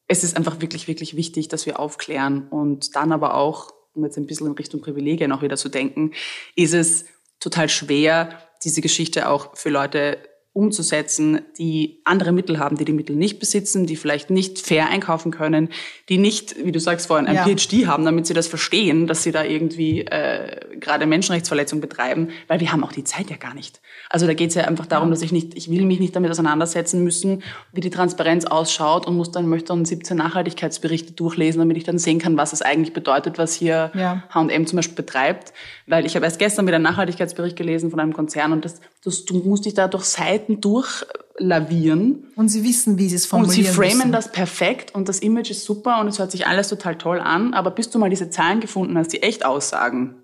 es 0.08 0.22
ist 0.22 0.36
einfach 0.36 0.60
wirklich, 0.60 0.86
wirklich 0.86 1.16
wichtig, 1.16 1.48
dass 1.48 1.66
wir 1.66 1.80
aufklären 1.80 2.46
und 2.48 2.94
dann 2.94 3.10
aber 3.10 3.34
auch, 3.34 3.72
um 3.92 4.04
jetzt 4.04 4.16
ein 4.16 4.26
bisschen 4.26 4.46
in 4.46 4.52
Richtung 4.52 4.80
Privilegien 4.80 5.32
auch 5.32 5.42
wieder 5.42 5.56
zu 5.56 5.68
denken, 5.68 6.12
ist 6.54 6.74
es 6.74 7.06
total 7.40 7.68
schwer, 7.68 8.38
diese 8.62 8.80
Geschichte 8.80 9.28
auch 9.28 9.56
für 9.56 9.70
Leute 9.70 10.18
umzusetzen, 10.56 11.42
die 11.58 12.00
andere 12.04 12.32
Mittel 12.32 12.58
haben, 12.58 12.78
die 12.78 12.86
die 12.86 12.94
Mittel 12.94 13.14
nicht 13.14 13.38
besitzen, 13.38 13.86
die 13.86 13.94
vielleicht 13.94 14.30
nicht 14.30 14.58
fair 14.58 14.88
einkaufen 14.88 15.30
können, 15.30 15.68
die 16.08 16.16
nicht, 16.16 16.56
wie 16.64 16.72
du 16.72 16.80
sagst 16.80 17.08
vorhin, 17.08 17.26
ein 17.26 17.34
ja. 17.34 17.44
PhD 17.44 17.86
haben, 17.86 18.06
damit 18.06 18.26
sie 18.26 18.32
das 18.32 18.48
verstehen, 18.48 19.06
dass 19.06 19.22
sie 19.22 19.32
da 19.32 19.44
irgendwie 19.44 20.00
äh, 20.00 20.78
gerade 20.80 21.04
Menschenrechtsverletzungen 21.04 21.82
betreiben, 21.82 22.30
weil 22.48 22.60
wir 22.60 22.72
haben 22.72 22.82
auch 22.84 22.92
die 22.92 23.04
Zeit 23.04 23.28
ja 23.28 23.36
gar 23.36 23.52
nicht. 23.52 23.82
Also 24.08 24.26
da 24.26 24.32
geht 24.32 24.48
es 24.48 24.54
ja 24.54 24.64
einfach 24.64 24.86
darum, 24.86 25.10
dass 25.10 25.20
ich 25.20 25.30
nicht, 25.30 25.54
ich 25.56 25.70
will 25.70 25.84
mich 25.84 26.00
nicht 26.00 26.16
damit 26.16 26.30
auseinandersetzen 26.30 27.04
müssen, 27.04 27.42
wie 27.72 27.82
die 27.82 27.90
Transparenz 27.90 28.46
ausschaut 28.46 29.06
und 29.06 29.14
muss 29.14 29.32
dann 29.32 29.48
möchte 29.48 29.68
dann 29.68 29.84
17 29.84 30.16
Nachhaltigkeitsberichte 30.16 31.12
durchlesen, 31.12 31.58
damit 31.58 31.76
ich 31.76 31.84
dann 31.84 31.98
sehen 31.98 32.18
kann, 32.18 32.38
was 32.38 32.54
es 32.54 32.62
eigentlich 32.62 32.94
bedeutet, 32.94 33.36
was 33.36 33.54
hier 33.54 33.90
H&M 34.30 34.66
zum 34.66 34.76
Beispiel 34.76 34.96
betreibt. 34.96 35.52
Weil 35.86 36.06
ich 36.06 36.16
habe 36.16 36.24
erst 36.24 36.38
gestern 36.38 36.66
wieder 36.66 36.76
einen 36.76 36.84
Nachhaltigkeitsbericht 36.84 37.56
gelesen 37.56 37.90
von 37.90 38.00
einem 38.00 38.14
Konzern 38.14 38.52
und 38.52 38.64
das, 38.64 38.80
das, 39.04 39.26
du 39.26 39.36
musst 39.38 39.66
dich 39.66 39.74
da 39.74 39.86
durch 39.86 40.04
Seiten 40.04 40.45
Seiten 40.46 40.60
durchlavieren. 40.60 42.28
Und 42.36 42.48
sie 42.48 42.64
wissen, 42.64 42.98
wie 42.98 43.08
sie 43.08 43.16
es 43.16 43.26
formulieren 43.26 43.58
Und 43.58 43.64
sie 43.64 43.72
framen 43.72 43.98
müssen. 43.98 44.12
das 44.12 44.32
perfekt 44.32 44.94
und 44.94 45.08
das 45.08 45.20
Image 45.20 45.50
ist 45.50 45.64
super 45.64 46.00
und 46.00 46.08
es 46.08 46.18
hört 46.18 46.30
sich 46.30 46.46
alles 46.46 46.68
total 46.68 46.96
toll 46.96 47.20
an, 47.20 47.54
aber 47.54 47.70
bis 47.70 47.90
du 47.90 47.98
mal 47.98 48.10
diese 48.10 48.30
Zahlen 48.30 48.60
gefunden 48.60 48.96
hast, 48.96 49.12
die 49.12 49.22
echt 49.22 49.44
aussagen, 49.44 50.16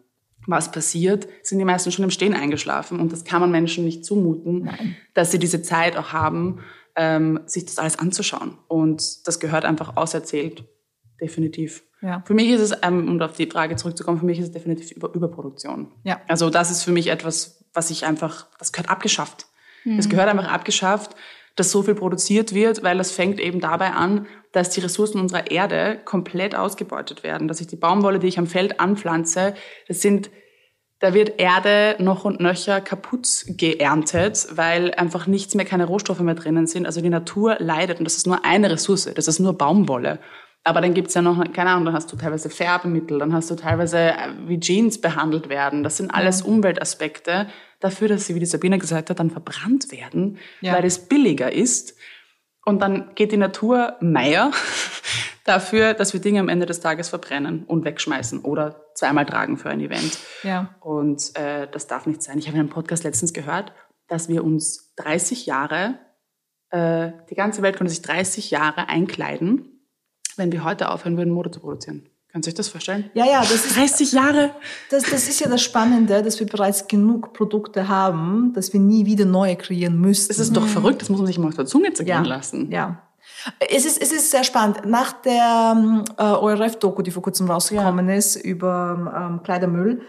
was 0.46 0.72
passiert, 0.72 1.28
sind 1.42 1.58
die 1.58 1.64
meisten 1.64 1.92
schon 1.92 2.04
im 2.04 2.10
Stehen 2.10 2.34
eingeschlafen 2.34 2.98
und 2.98 3.12
das 3.12 3.24
kann 3.24 3.40
man 3.40 3.50
Menschen 3.50 3.84
nicht 3.84 4.04
zumuten, 4.04 4.64
Nein. 4.64 4.96
dass 5.14 5.30
sie 5.30 5.38
diese 5.38 5.62
Zeit 5.62 5.96
auch 5.96 6.12
haben, 6.12 6.60
ähm, 6.96 7.40
sich 7.46 7.64
das 7.64 7.78
alles 7.78 7.98
anzuschauen. 7.98 8.58
Und 8.66 9.26
das 9.26 9.38
gehört 9.38 9.64
einfach 9.64 9.96
auserzählt, 9.96 10.64
definitiv. 11.20 11.84
Ja. 12.02 12.24
Für 12.26 12.34
mich 12.34 12.50
ist 12.50 12.60
es, 12.60 12.72
ähm, 12.82 13.08
um 13.08 13.20
auf 13.22 13.36
die 13.36 13.46
Frage 13.46 13.76
zurückzukommen, 13.76 14.18
für 14.18 14.26
mich 14.26 14.40
ist 14.40 14.46
es 14.46 14.52
definitiv 14.52 14.90
Über 14.90 15.14
Überproduktion. 15.14 15.92
Ja. 16.02 16.20
Also 16.26 16.50
das 16.50 16.72
ist 16.72 16.82
für 16.82 16.90
mich 16.90 17.06
etwas, 17.06 17.64
was 17.72 17.90
ich 17.90 18.04
einfach, 18.04 18.48
das 18.58 18.72
gehört 18.72 18.90
abgeschafft. 18.90 19.46
Mhm. 19.84 19.98
Es 19.98 20.08
gehört 20.08 20.28
einfach 20.28 20.50
abgeschafft, 20.50 21.14
dass 21.56 21.70
so 21.70 21.82
viel 21.82 21.94
produziert 21.94 22.54
wird, 22.54 22.82
weil 22.82 22.98
das 22.98 23.10
fängt 23.10 23.40
eben 23.40 23.60
dabei 23.60 23.90
an, 23.92 24.26
dass 24.52 24.70
die 24.70 24.80
Ressourcen 24.80 25.20
unserer 25.20 25.50
Erde 25.50 26.00
komplett 26.04 26.54
ausgebeutet 26.54 27.22
werden. 27.22 27.48
Dass 27.48 27.60
ich 27.60 27.66
die 27.66 27.76
Baumwolle, 27.76 28.18
die 28.18 28.28
ich 28.28 28.38
am 28.38 28.46
Feld 28.46 28.80
anpflanze, 28.80 29.54
das 29.88 30.00
sind, 30.00 30.30
da 30.98 31.14
wird 31.14 31.40
Erde 31.40 31.96
noch 31.98 32.24
und 32.24 32.40
nöcher 32.40 32.80
kaputt 32.80 33.44
geerntet, 33.48 34.48
weil 34.52 34.94
einfach 34.94 35.26
nichts 35.26 35.54
mehr, 35.54 35.64
keine 35.64 35.86
Rohstoffe 35.86 36.20
mehr 36.20 36.34
drinnen 36.34 36.66
sind. 36.66 36.86
Also 36.86 37.00
die 37.00 37.08
Natur 37.08 37.56
leidet 37.58 37.98
und 37.98 38.04
das 38.04 38.16
ist 38.16 38.26
nur 38.26 38.44
eine 38.44 38.70
Ressource, 38.70 39.10
das 39.14 39.28
ist 39.28 39.40
nur 39.40 39.56
Baumwolle. 39.56 40.20
Aber 40.64 40.80
dann 40.80 40.94
gibt's 40.94 41.14
ja 41.14 41.22
noch, 41.22 41.42
keine 41.52 41.70
Ahnung, 41.70 41.86
dann 41.86 41.94
hast 41.94 42.12
du 42.12 42.16
teilweise 42.16 42.48
Färbemittel, 42.48 43.18
dann 43.18 43.32
hast 43.32 43.50
du 43.50 43.56
teilweise, 43.56 43.98
äh, 43.98 44.28
wie 44.46 44.60
Jeans 44.60 45.00
behandelt 45.00 45.48
werden. 45.48 45.82
Das 45.82 45.96
sind 45.96 46.12
alles 46.12 46.42
Umweltaspekte 46.42 47.48
dafür, 47.82 48.08
dass 48.08 48.26
sie, 48.26 48.34
wie 48.34 48.40
die 48.40 48.46
Sabine 48.46 48.78
gesagt 48.78 49.10
hat, 49.10 49.18
dann 49.18 49.30
verbrannt 49.30 49.90
werden, 49.92 50.38
ja. 50.60 50.74
weil 50.74 50.84
es 50.84 50.98
billiger 51.08 51.52
ist. 51.52 51.96
Und 52.64 52.80
dann 52.80 53.14
geht 53.14 53.32
die 53.32 53.36
Natur 53.36 53.96
Meier 54.00 54.52
dafür, 55.44 55.94
dass 55.94 56.12
wir 56.12 56.20
Dinge 56.20 56.40
am 56.40 56.48
Ende 56.48 56.66
des 56.66 56.80
Tages 56.80 57.08
verbrennen 57.08 57.64
und 57.64 57.84
wegschmeißen 57.84 58.40
oder 58.40 58.86
zweimal 58.94 59.26
tragen 59.26 59.56
für 59.56 59.68
ein 59.68 59.80
Event. 59.80 60.18
Ja. 60.44 60.74
Und 60.80 61.36
äh, 61.36 61.66
das 61.70 61.88
darf 61.88 62.06
nicht 62.06 62.22
sein. 62.22 62.38
Ich 62.38 62.46
habe 62.46 62.56
in 62.56 62.60
einem 62.60 62.70
Podcast 62.70 63.02
letztens 63.02 63.32
gehört, 63.32 63.72
dass 64.06 64.28
wir 64.28 64.44
uns 64.44 64.94
30 64.96 65.46
Jahre, 65.46 65.98
äh, 66.70 67.10
die 67.30 67.34
ganze 67.34 67.62
Welt 67.62 67.76
könnte 67.76 67.92
sich 67.92 68.02
30 68.02 68.52
Jahre 68.52 68.88
einkleiden, 68.88 69.88
wenn 70.36 70.52
wir 70.52 70.62
heute 70.62 70.90
aufhören 70.90 71.16
würden, 71.16 71.32
Mode 71.32 71.50
zu 71.50 71.60
produzieren. 71.60 72.08
Kannst 72.32 72.46
du 72.46 72.50
euch 72.50 72.54
das 72.54 72.68
vorstellen? 72.68 73.10
Ja, 73.12 73.26
ja, 73.26 73.40
das 73.40 73.52
ist 73.52 73.76
30 73.76 74.12
Jahre. 74.12 74.54
Das, 74.88 75.02
das 75.02 75.28
ist 75.28 75.38
ja 75.40 75.48
das 75.48 75.60
Spannende, 75.60 76.22
dass 76.22 76.40
wir 76.40 76.46
bereits 76.46 76.88
genug 76.88 77.34
Produkte 77.34 77.88
haben, 77.88 78.54
dass 78.54 78.72
wir 78.72 78.80
nie 78.80 79.04
wieder 79.04 79.26
neue 79.26 79.54
kreieren 79.56 80.00
müssen. 80.00 80.28
Das 80.28 80.38
ist 80.38 80.56
doch 80.56 80.66
verrückt, 80.66 81.02
das 81.02 81.10
muss 81.10 81.18
man 81.18 81.26
sich 81.26 81.38
mal 81.38 81.48
auf 81.48 81.56
der 81.56 81.66
Zunge 81.66 81.92
zergehen 81.92 82.24
ja, 82.24 82.30
lassen. 82.30 82.70
Ja. 82.72 83.02
Es 83.70 83.84
ist, 83.84 84.00
es 84.00 84.12
ist 84.12 84.30
sehr 84.30 84.44
spannend. 84.44 84.86
Nach 84.86 85.12
der 85.12 86.04
äh, 86.16 86.22
ORF-Doku, 86.22 87.02
die 87.02 87.10
vor 87.10 87.22
kurzem 87.22 87.50
rausgekommen 87.50 88.08
ja. 88.08 88.14
ist, 88.14 88.36
über 88.36 89.12
ähm, 89.14 89.42
Kleidermüll, 89.42 90.00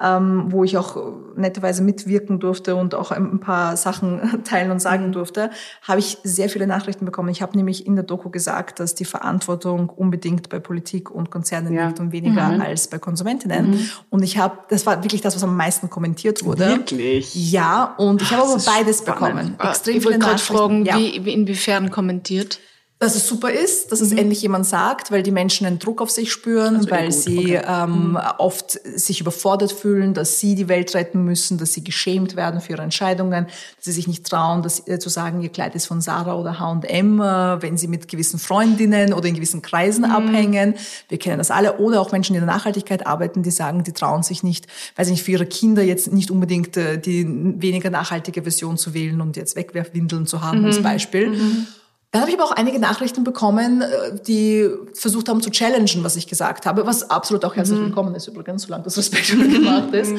ähm, 0.00 0.46
wo 0.48 0.64
ich 0.64 0.78
auch 0.78 0.96
netterweise 1.36 1.82
mitwirken 1.82 2.40
durfte 2.40 2.76
und 2.76 2.94
auch 2.94 3.10
ein 3.10 3.40
paar 3.40 3.76
Sachen 3.76 4.42
teilen 4.44 4.70
und 4.70 4.80
sagen 4.80 5.08
mhm. 5.08 5.12
durfte, 5.12 5.50
habe 5.82 6.00
ich 6.00 6.18
sehr 6.24 6.48
viele 6.48 6.66
Nachrichten 6.66 7.04
bekommen. 7.04 7.28
Ich 7.28 7.42
habe 7.42 7.56
nämlich 7.56 7.86
in 7.86 7.94
der 7.94 8.04
Doku 8.04 8.30
gesagt, 8.30 8.80
dass 8.80 8.94
die 8.94 9.04
Verantwortung 9.04 9.90
unbedingt 9.90 10.48
bei 10.48 10.60
Politik 10.60 11.10
und 11.10 11.30
Konzernen 11.30 11.74
ja. 11.74 11.86
liegt 11.86 12.00
und 12.00 12.10
weniger 12.12 12.48
mhm. 12.48 12.62
als 12.62 12.88
bei 12.88 12.98
Konsumentinnen. 12.98 13.72
Mhm. 13.72 13.90
Und 14.08 14.22
ich 14.22 14.38
habe, 14.38 14.58
das 14.70 14.86
war 14.86 15.04
wirklich 15.04 15.20
das, 15.20 15.36
was 15.36 15.44
am 15.44 15.56
meisten 15.56 15.90
kommentiert 15.90 16.42
wurde. 16.44 16.66
Wirklich? 16.66 17.52
Ja, 17.52 17.94
und 17.98 18.22
ich 18.22 18.30
habe 18.30 18.42
aber 18.42 18.60
beides 18.64 18.98
spannend. 18.98 19.20
bekommen. 19.20 19.56
Extrem 19.60 19.96
ich 19.96 20.04
wollte 20.04 20.18
gerade 20.18 20.38
fragen, 20.38 20.84
ja. 20.86 20.96
wie, 20.96 21.16
inwiefern 21.32 21.90
kommentiert? 21.90 22.58
Dass 23.02 23.16
es 23.16 23.26
super 23.26 23.50
ist, 23.50 23.90
dass 23.90 24.00
es 24.00 24.12
endlich 24.12 24.42
jemand 24.42 24.64
sagt, 24.64 25.10
weil 25.10 25.24
die 25.24 25.32
Menschen 25.32 25.66
einen 25.66 25.80
Druck 25.80 26.00
auf 26.00 26.08
sich 26.08 26.30
spüren, 26.30 26.76
Also 26.76 26.86
eh 26.86 26.90
weil 26.92 27.04
gut, 27.06 27.12
sie 27.12 27.58
okay. 27.58 27.62
ähm, 27.66 28.16
oft 28.38 28.78
sich 28.96 29.20
überfordert 29.20 29.72
fühlen, 29.72 30.14
dass 30.14 30.38
sie 30.38 30.54
die 30.54 30.68
Welt 30.68 30.94
retten 30.94 31.24
müssen, 31.24 31.58
dass 31.58 31.72
sie 31.72 31.82
geschämt 31.82 32.36
werden 32.36 32.60
für 32.60 32.74
ihre 32.74 32.82
Entscheidungen, 32.82 33.46
dass 33.46 33.86
sie 33.86 33.90
sich 33.90 34.06
nicht 34.06 34.24
trauen, 34.24 34.62
dass, 34.62 34.86
äh, 34.86 35.00
zu 35.00 35.08
sagen, 35.08 35.42
ihr 35.42 35.48
Kleid 35.48 35.74
ist 35.74 35.86
von 35.86 36.00
Sarah 36.00 36.36
oder 36.36 36.60
H&M, 36.60 37.20
äh, 37.20 37.60
wenn 37.60 37.76
sie 37.76 37.88
mit 37.88 38.06
gewissen 38.06 38.38
Freundinnen 38.38 39.14
oder 39.14 39.26
in 39.26 39.34
gewissen 39.34 39.62
Kreisen 39.62 40.04
abhängen. 40.04 40.76
Wir 41.08 41.18
kennen 41.18 41.38
das 41.38 41.50
alle. 41.50 41.78
Oder 41.78 42.00
auch 42.00 42.12
Menschen, 42.12 42.34
die 42.34 42.38
in 42.38 42.46
der 42.46 42.54
Nachhaltigkeit 42.54 43.04
arbeiten, 43.04 43.42
die 43.42 43.50
sagen, 43.50 43.82
die 43.82 43.92
trauen 43.92 44.22
sich 44.22 44.44
nicht, 44.44 44.68
weiß 44.94 45.08
ich 45.08 45.14
nicht, 45.14 45.24
für 45.24 45.32
ihre 45.32 45.46
Kinder 45.46 45.82
jetzt 45.82 46.12
nicht 46.12 46.30
unbedingt 46.30 46.76
äh, 46.76 47.00
die 47.00 47.26
weniger 47.60 47.90
nachhaltige 47.90 48.42
Version 48.42 48.76
zu 48.76 48.94
wählen 48.94 49.20
und 49.20 49.36
jetzt 49.36 49.56
Wegwerfwindeln 49.56 50.28
zu 50.28 50.40
haben 50.40 50.64
als 50.64 50.80
Beispiel. 50.80 51.66
Dann 52.12 52.20
habe 52.20 52.30
ich 52.30 52.38
aber 52.38 52.46
auch 52.46 52.52
einige 52.52 52.78
Nachrichten 52.78 53.24
bekommen, 53.24 53.80
äh, 53.80 53.86
die 54.26 54.68
versucht 54.92 55.30
haben 55.30 55.40
zu 55.40 55.50
challengen, 55.50 56.04
was 56.04 56.14
ich 56.14 56.26
gesagt 56.26 56.66
habe, 56.66 56.86
was 56.86 57.08
absolut 57.10 57.42
auch 57.46 57.56
herzlich 57.56 57.80
willkommen 57.80 58.14
ist 58.14 58.28
übrigens, 58.28 58.64
solange 58.64 58.84
das 58.84 58.98
respektvoll 58.98 59.48
gemacht 59.48 59.94
ist. 59.94 60.12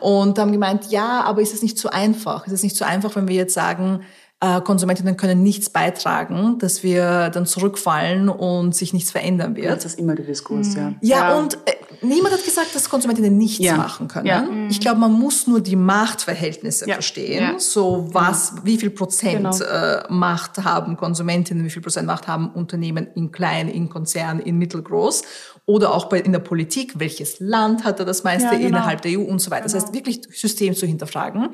Und 0.00 0.38
haben 0.40 0.50
gemeint, 0.50 0.90
ja, 0.90 1.22
aber 1.22 1.40
ist 1.40 1.54
es 1.54 1.62
nicht 1.62 1.78
zu 1.78 1.88
einfach? 1.88 2.46
Ist 2.48 2.52
es 2.52 2.64
nicht 2.64 2.74
zu 2.74 2.84
einfach, 2.84 3.14
wenn 3.14 3.28
wir 3.28 3.36
jetzt 3.36 3.54
sagen, 3.54 4.00
äh, 4.40 4.60
Konsumentinnen 4.60 5.16
können 5.16 5.44
nichts 5.44 5.70
beitragen, 5.70 6.58
dass 6.58 6.82
wir 6.82 7.30
dann 7.30 7.46
zurückfallen 7.46 8.28
und 8.28 8.74
sich 8.74 8.92
nichts 8.92 9.12
verändern 9.12 9.54
wird? 9.54 9.76
Das 9.76 9.84
ist 9.84 10.00
immer 10.00 10.16
der 10.16 10.26
Diskurs, 10.26 10.74
ja. 10.74 10.94
Ja, 11.00 11.38
und 11.38 11.54
äh, 11.66 11.85
niemand 12.02 12.34
hat 12.34 12.44
gesagt, 12.44 12.74
dass 12.74 12.88
Konsumentinnen 12.88 13.36
nichts 13.36 13.58
Ja. 13.64 13.76
machen 13.76 14.08
können. 14.08 14.26
Ja. 14.26 14.48
Ich 14.68 14.80
glaube, 14.80 14.98
man 15.00 15.12
muss 15.12 15.46
nur 15.46 15.60
die 15.60 15.76
Machtverhältnisse 15.76 16.86
Ja. 16.88 16.94
verstehen. 16.94 17.42
Ja. 17.42 17.58
So 17.58 18.08
was, 18.12 18.54
wie 18.64 18.76
viel 18.78 18.90
Prozent 18.90 19.36
Genau. 19.36 19.56
äh, 19.58 20.04
Macht 20.08 20.58
haben 20.58 20.96
Konsumentinnen, 20.96 21.64
wie 21.64 21.70
viel 21.70 21.82
Prozent 21.82 22.06
Macht 22.06 22.26
haben 22.28 22.50
Unternehmen 22.50 23.08
in 23.14 23.30
klein, 23.32 23.68
in 23.68 23.88
Konzern, 23.88 24.40
in 24.40 24.58
mittelgroß 24.58 25.22
oder 25.66 25.92
auch 25.94 26.06
bei, 26.08 26.20
in 26.20 26.32
der 26.32 26.38
Politik, 26.38 26.98
welches 26.98 27.40
Land 27.40 27.84
hat 27.84 27.98
da 28.00 28.04
das 28.04 28.24
meiste 28.24 28.44
Ja, 28.48 28.54
genau. 28.54 28.68
innerhalb 28.68 29.02
der 29.02 29.18
EU 29.18 29.22
und 29.24 29.40
so 29.40 29.50
weiter. 29.50 29.64
Das 29.64 29.74
heißt, 29.74 29.92
wirklich 29.94 30.20
System 30.32 30.74
zu 30.74 30.86
hinterfragen. 30.86 31.48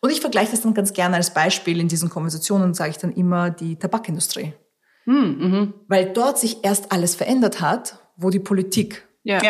Und 0.00 0.10
ich 0.10 0.20
vergleiche 0.20 0.50
das 0.50 0.60
dann 0.60 0.74
ganz 0.74 0.92
gerne 0.92 1.16
als 1.16 1.32
Beispiel 1.32 1.80
in 1.80 1.88
diesen 1.88 2.10
Konversationen, 2.10 2.74
sage 2.74 2.90
ich 2.90 2.98
dann 2.98 3.12
immer 3.12 3.50
die 3.50 3.76
Tabakindustrie. 3.76 4.52
Weil 5.06 6.12
dort 6.12 6.38
sich 6.38 6.64
erst 6.64 6.92
alles 6.92 7.14
verändert 7.14 7.60
hat, 7.60 7.98
wo 8.16 8.30
die 8.30 8.38
Politik 8.40 9.06
Ja. 9.22 9.40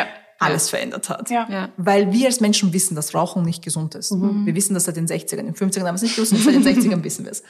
Ja. 0.45 0.51
alles 0.51 0.70
verändert 0.70 1.09
hat. 1.09 1.30
Ja. 1.30 1.47
Ja. 1.51 1.68
Weil 1.76 2.12
wir 2.12 2.26
als 2.26 2.40
Menschen 2.40 2.72
wissen, 2.72 2.95
dass 2.95 3.14
Rauchen 3.14 3.42
nicht 3.42 3.62
gesund 3.64 3.95
ist. 3.95 4.12
Wir 4.12 4.55
wissen 4.55 4.74
das 4.74 4.84
seit 4.84 4.97
den 4.97 5.07
60ern. 5.07 5.36
In 5.38 5.47
den 5.47 5.55
50ern 5.55 5.80
haben 5.80 5.84
wir 5.86 5.95
es 5.95 6.03
nicht 6.03 6.16
gewusst, 6.16 6.32
und 6.32 6.38
seit 6.42 6.55
den 6.55 6.64
60ern 6.64 7.03
wissen 7.05 7.24
wir 7.24 7.32
es. 7.32 7.42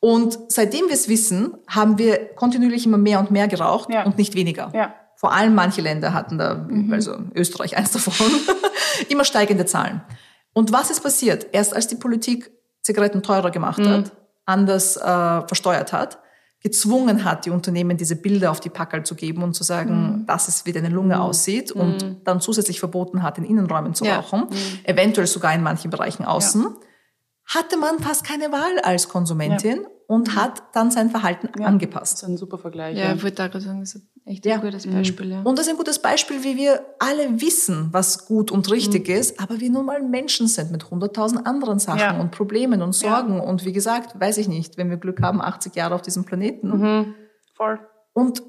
Und 0.00 0.38
seitdem 0.48 0.86
wir 0.86 0.94
es 0.94 1.08
wissen, 1.08 1.54
haben 1.68 1.98
wir 1.98 2.26
kontinuierlich 2.34 2.84
immer 2.86 2.98
mehr 2.98 3.18
und 3.18 3.30
mehr 3.30 3.48
geraucht 3.48 3.90
Ja. 3.90 4.04
und 4.04 4.18
nicht 4.18 4.34
weniger. 4.34 4.70
Ja. 4.74 4.94
Vor 5.16 5.32
allem 5.32 5.54
manche 5.54 5.80
Länder 5.80 6.12
hatten 6.12 6.36
da, 6.38 6.68
also 6.90 7.16
Österreich 7.34 7.76
eins 7.78 7.92
davon, 7.92 8.14
immer 9.08 9.24
steigende 9.24 9.64
Zahlen. 9.64 10.02
Und 10.52 10.72
was 10.72 10.90
ist 10.90 11.02
passiert? 11.02 11.46
Erst 11.52 11.74
als 11.74 11.86
die 11.88 11.96
Politik 11.96 12.50
Zigaretten 12.82 13.22
teurer 13.22 13.50
gemacht 13.50 13.80
hat, 13.80 14.12
anders 14.44 14.96
äh, 14.96 15.02
versteuert 15.48 15.92
hat, 15.92 16.18
gezwungen 16.66 17.22
hat, 17.22 17.46
die 17.46 17.50
Unternehmen 17.50 17.96
diese 17.96 18.16
Bilder 18.16 18.50
auf 18.50 18.58
die 18.58 18.70
Packerl 18.70 19.04
zu 19.04 19.14
geben 19.14 19.44
und 19.44 19.54
zu 19.54 19.62
sagen, 19.62 20.24
dass 20.26 20.48
es 20.48 20.66
wie 20.66 20.72
deine 20.72 20.88
Lunge 20.88 21.20
aussieht 21.20 21.70
und 21.70 22.16
dann 22.24 22.40
zusätzlich 22.40 22.80
verboten 22.80 23.22
hat, 23.22 23.38
in 23.38 23.44
Innenräumen 23.44 23.94
zu 23.94 24.04
Ja. 24.04 24.16
rauchen, 24.16 24.48
eventuell 24.82 25.28
sogar 25.28 25.54
in 25.54 25.62
manchen 25.62 25.92
Bereichen 25.92 26.24
außen, 26.24 26.66
hatte 27.46 27.76
man 27.76 27.98
fast 28.00 28.24
keine 28.24 28.50
Wahl 28.52 28.78
als 28.82 29.08
Konsumentin 29.08 29.86
und 30.08 30.36
hat 30.36 30.62
dann 30.72 30.90
sein 30.90 31.10
Verhalten 31.10 31.48
Das 31.56 31.66
angepasst. 31.66 32.14
ist 32.18 32.24
ein 32.24 32.36
super 32.36 32.58
Vergleich. 32.58 32.96
Ja, 32.96 33.12
ich 33.14 33.22
wollte 33.22 33.36
da 33.36 33.48
gerade 33.48 33.64
sagen, 33.64 33.80
das 33.80 33.94
ist 33.96 34.06
echt 34.24 34.44
ein 34.46 34.50
Ja. 34.50 34.56
gutes 34.58 34.86
Beispiel. 34.86 35.30
Ja. 35.30 35.42
Und 35.42 35.58
das 35.58 35.66
ist 35.66 35.72
ein 35.72 35.76
gutes 35.76 36.00
Beispiel, 36.00 36.42
wie 36.44 36.56
wir 36.56 36.84
alle 36.98 37.40
wissen, 37.40 37.88
was 37.92 38.26
gut 38.26 38.50
und 38.50 38.70
richtig 38.70 39.08
ist, 39.08 39.40
aber 39.40 39.60
wir 39.60 39.70
nun 39.70 39.86
mal 39.86 40.02
Menschen 40.02 40.46
sind 40.48 40.70
mit 40.72 40.90
hunderttausend 40.90 41.46
anderen 41.46 41.78
Sachen 41.78 41.98
Ja. 42.00 42.20
und 42.20 42.30
Problemen 42.30 42.82
und 42.82 42.92
Sorgen. 42.94 43.40
Und 43.40 43.64
wie 43.64 43.72
gesagt, 43.72 44.20
weiß 44.20 44.38
ich 44.38 44.48
nicht, 44.48 44.76
wenn 44.76 44.90
wir 44.90 44.96
Glück 44.96 45.22
haben, 45.22 45.40
80 45.40 45.74
Jahre 45.76 45.94
auf 45.94 46.02
diesem 46.02 46.24
Planeten. 46.24 47.14
Voll. 47.56 47.78
Und 48.12 48.42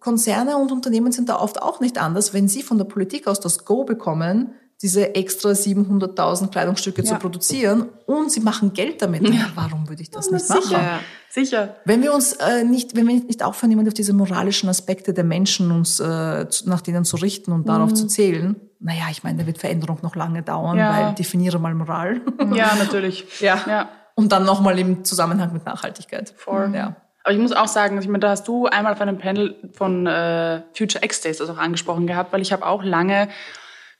Konzerne 0.00 0.58
und 0.58 0.70
Unternehmen 0.70 1.12
sind 1.12 1.28
da 1.28 1.40
oft 1.40 1.62
auch 1.62 1.80
nicht 1.80 1.96
anders, 1.98 2.34
wenn 2.34 2.46
sie 2.48 2.62
von 2.62 2.76
der 2.78 2.84
Politik 2.84 3.26
aus 3.26 3.40
das 3.40 3.64
Go 3.64 3.84
bekommen, 3.84 4.52
diese 4.82 5.14
extra 5.14 5.50
700.000 5.50 6.50
Kleidungsstücke 6.50 7.02
zu 7.04 7.14
Ja. 7.14 7.18
produzieren 7.18 7.88
und 8.06 8.30
sie 8.30 8.40
machen 8.40 8.72
Geld 8.72 9.00
damit. 9.02 9.22
Warum 9.54 9.88
würde 9.88 10.02
ich 10.02 10.10
das 10.10 10.30
nicht 10.30 10.48
machen? 10.48 10.62
Sicher. 10.62 10.82
Ja. 10.82 11.00
Sicher. 11.30 11.76
Wenn 11.84 12.02
wir 12.02 12.14
uns 12.14 12.34
äh, 12.34 12.64
nicht, 12.64 12.94
wenn 12.96 13.08
wir 13.08 13.14
nicht 13.14 13.42
aufhören, 13.42 13.70
jemand 13.70 13.88
auf 13.88 13.94
diese 13.94 14.12
moralischen 14.12 14.68
Aspekte 14.68 15.12
der 15.14 15.24
Menschen 15.24 15.70
uns 15.72 15.98
äh, 16.00 16.48
zu- 16.48 16.68
nach 16.68 16.80
denen 16.80 17.04
zu 17.04 17.16
richten 17.16 17.50
und 17.52 17.68
darauf 17.68 17.92
zu 17.94 18.06
zählen, 18.06 18.56
naja, 18.78 19.04
ich 19.10 19.24
meine, 19.24 19.38
da 19.40 19.46
wird 19.46 19.58
Veränderung 19.58 19.98
noch 20.02 20.14
lange 20.16 20.42
dauern, 20.42 20.76
Ja. 20.76 20.92
weil 21.08 21.14
definiere 21.14 21.58
mal 21.58 21.74
Moral. 21.74 22.20
Ja, 22.54 22.74
natürlich. 22.78 23.40
ja. 23.40 23.58
Ja. 23.66 23.88
Und 24.14 24.30
dann 24.30 24.44
nochmal 24.44 24.78
im 24.78 25.04
Zusammenhang 25.04 25.52
mit 25.52 25.64
Nachhaltigkeit. 25.64 26.34
Voll. 26.36 26.70
Ja. 26.74 26.96
Aber 27.24 27.32
ich 27.34 27.40
muss 27.40 27.52
auch 27.52 27.66
sagen, 27.68 27.98
ich 27.98 28.06
meine, 28.06 28.18
da 28.20 28.30
hast 28.30 28.46
du 28.46 28.66
einmal 28.66 28.92
auf 28.92 29.00
einem 29.00 29.18
Panel 29.18 29.56
von 29.72 30.06
äh, 30.06 30.60
Future 30.76 31.02
X 31.04 31.22
Days 31.22 31.38
das 31.38 31.48
auch 31.48 31.56
angesprochen 31.58 32.06
gehabt, 32.06 32.32
weil 32.32 32.42
ich 32.42 32.52
habe 32.52 32.66
auch 32.66 32.84
lange, 32.84 33.28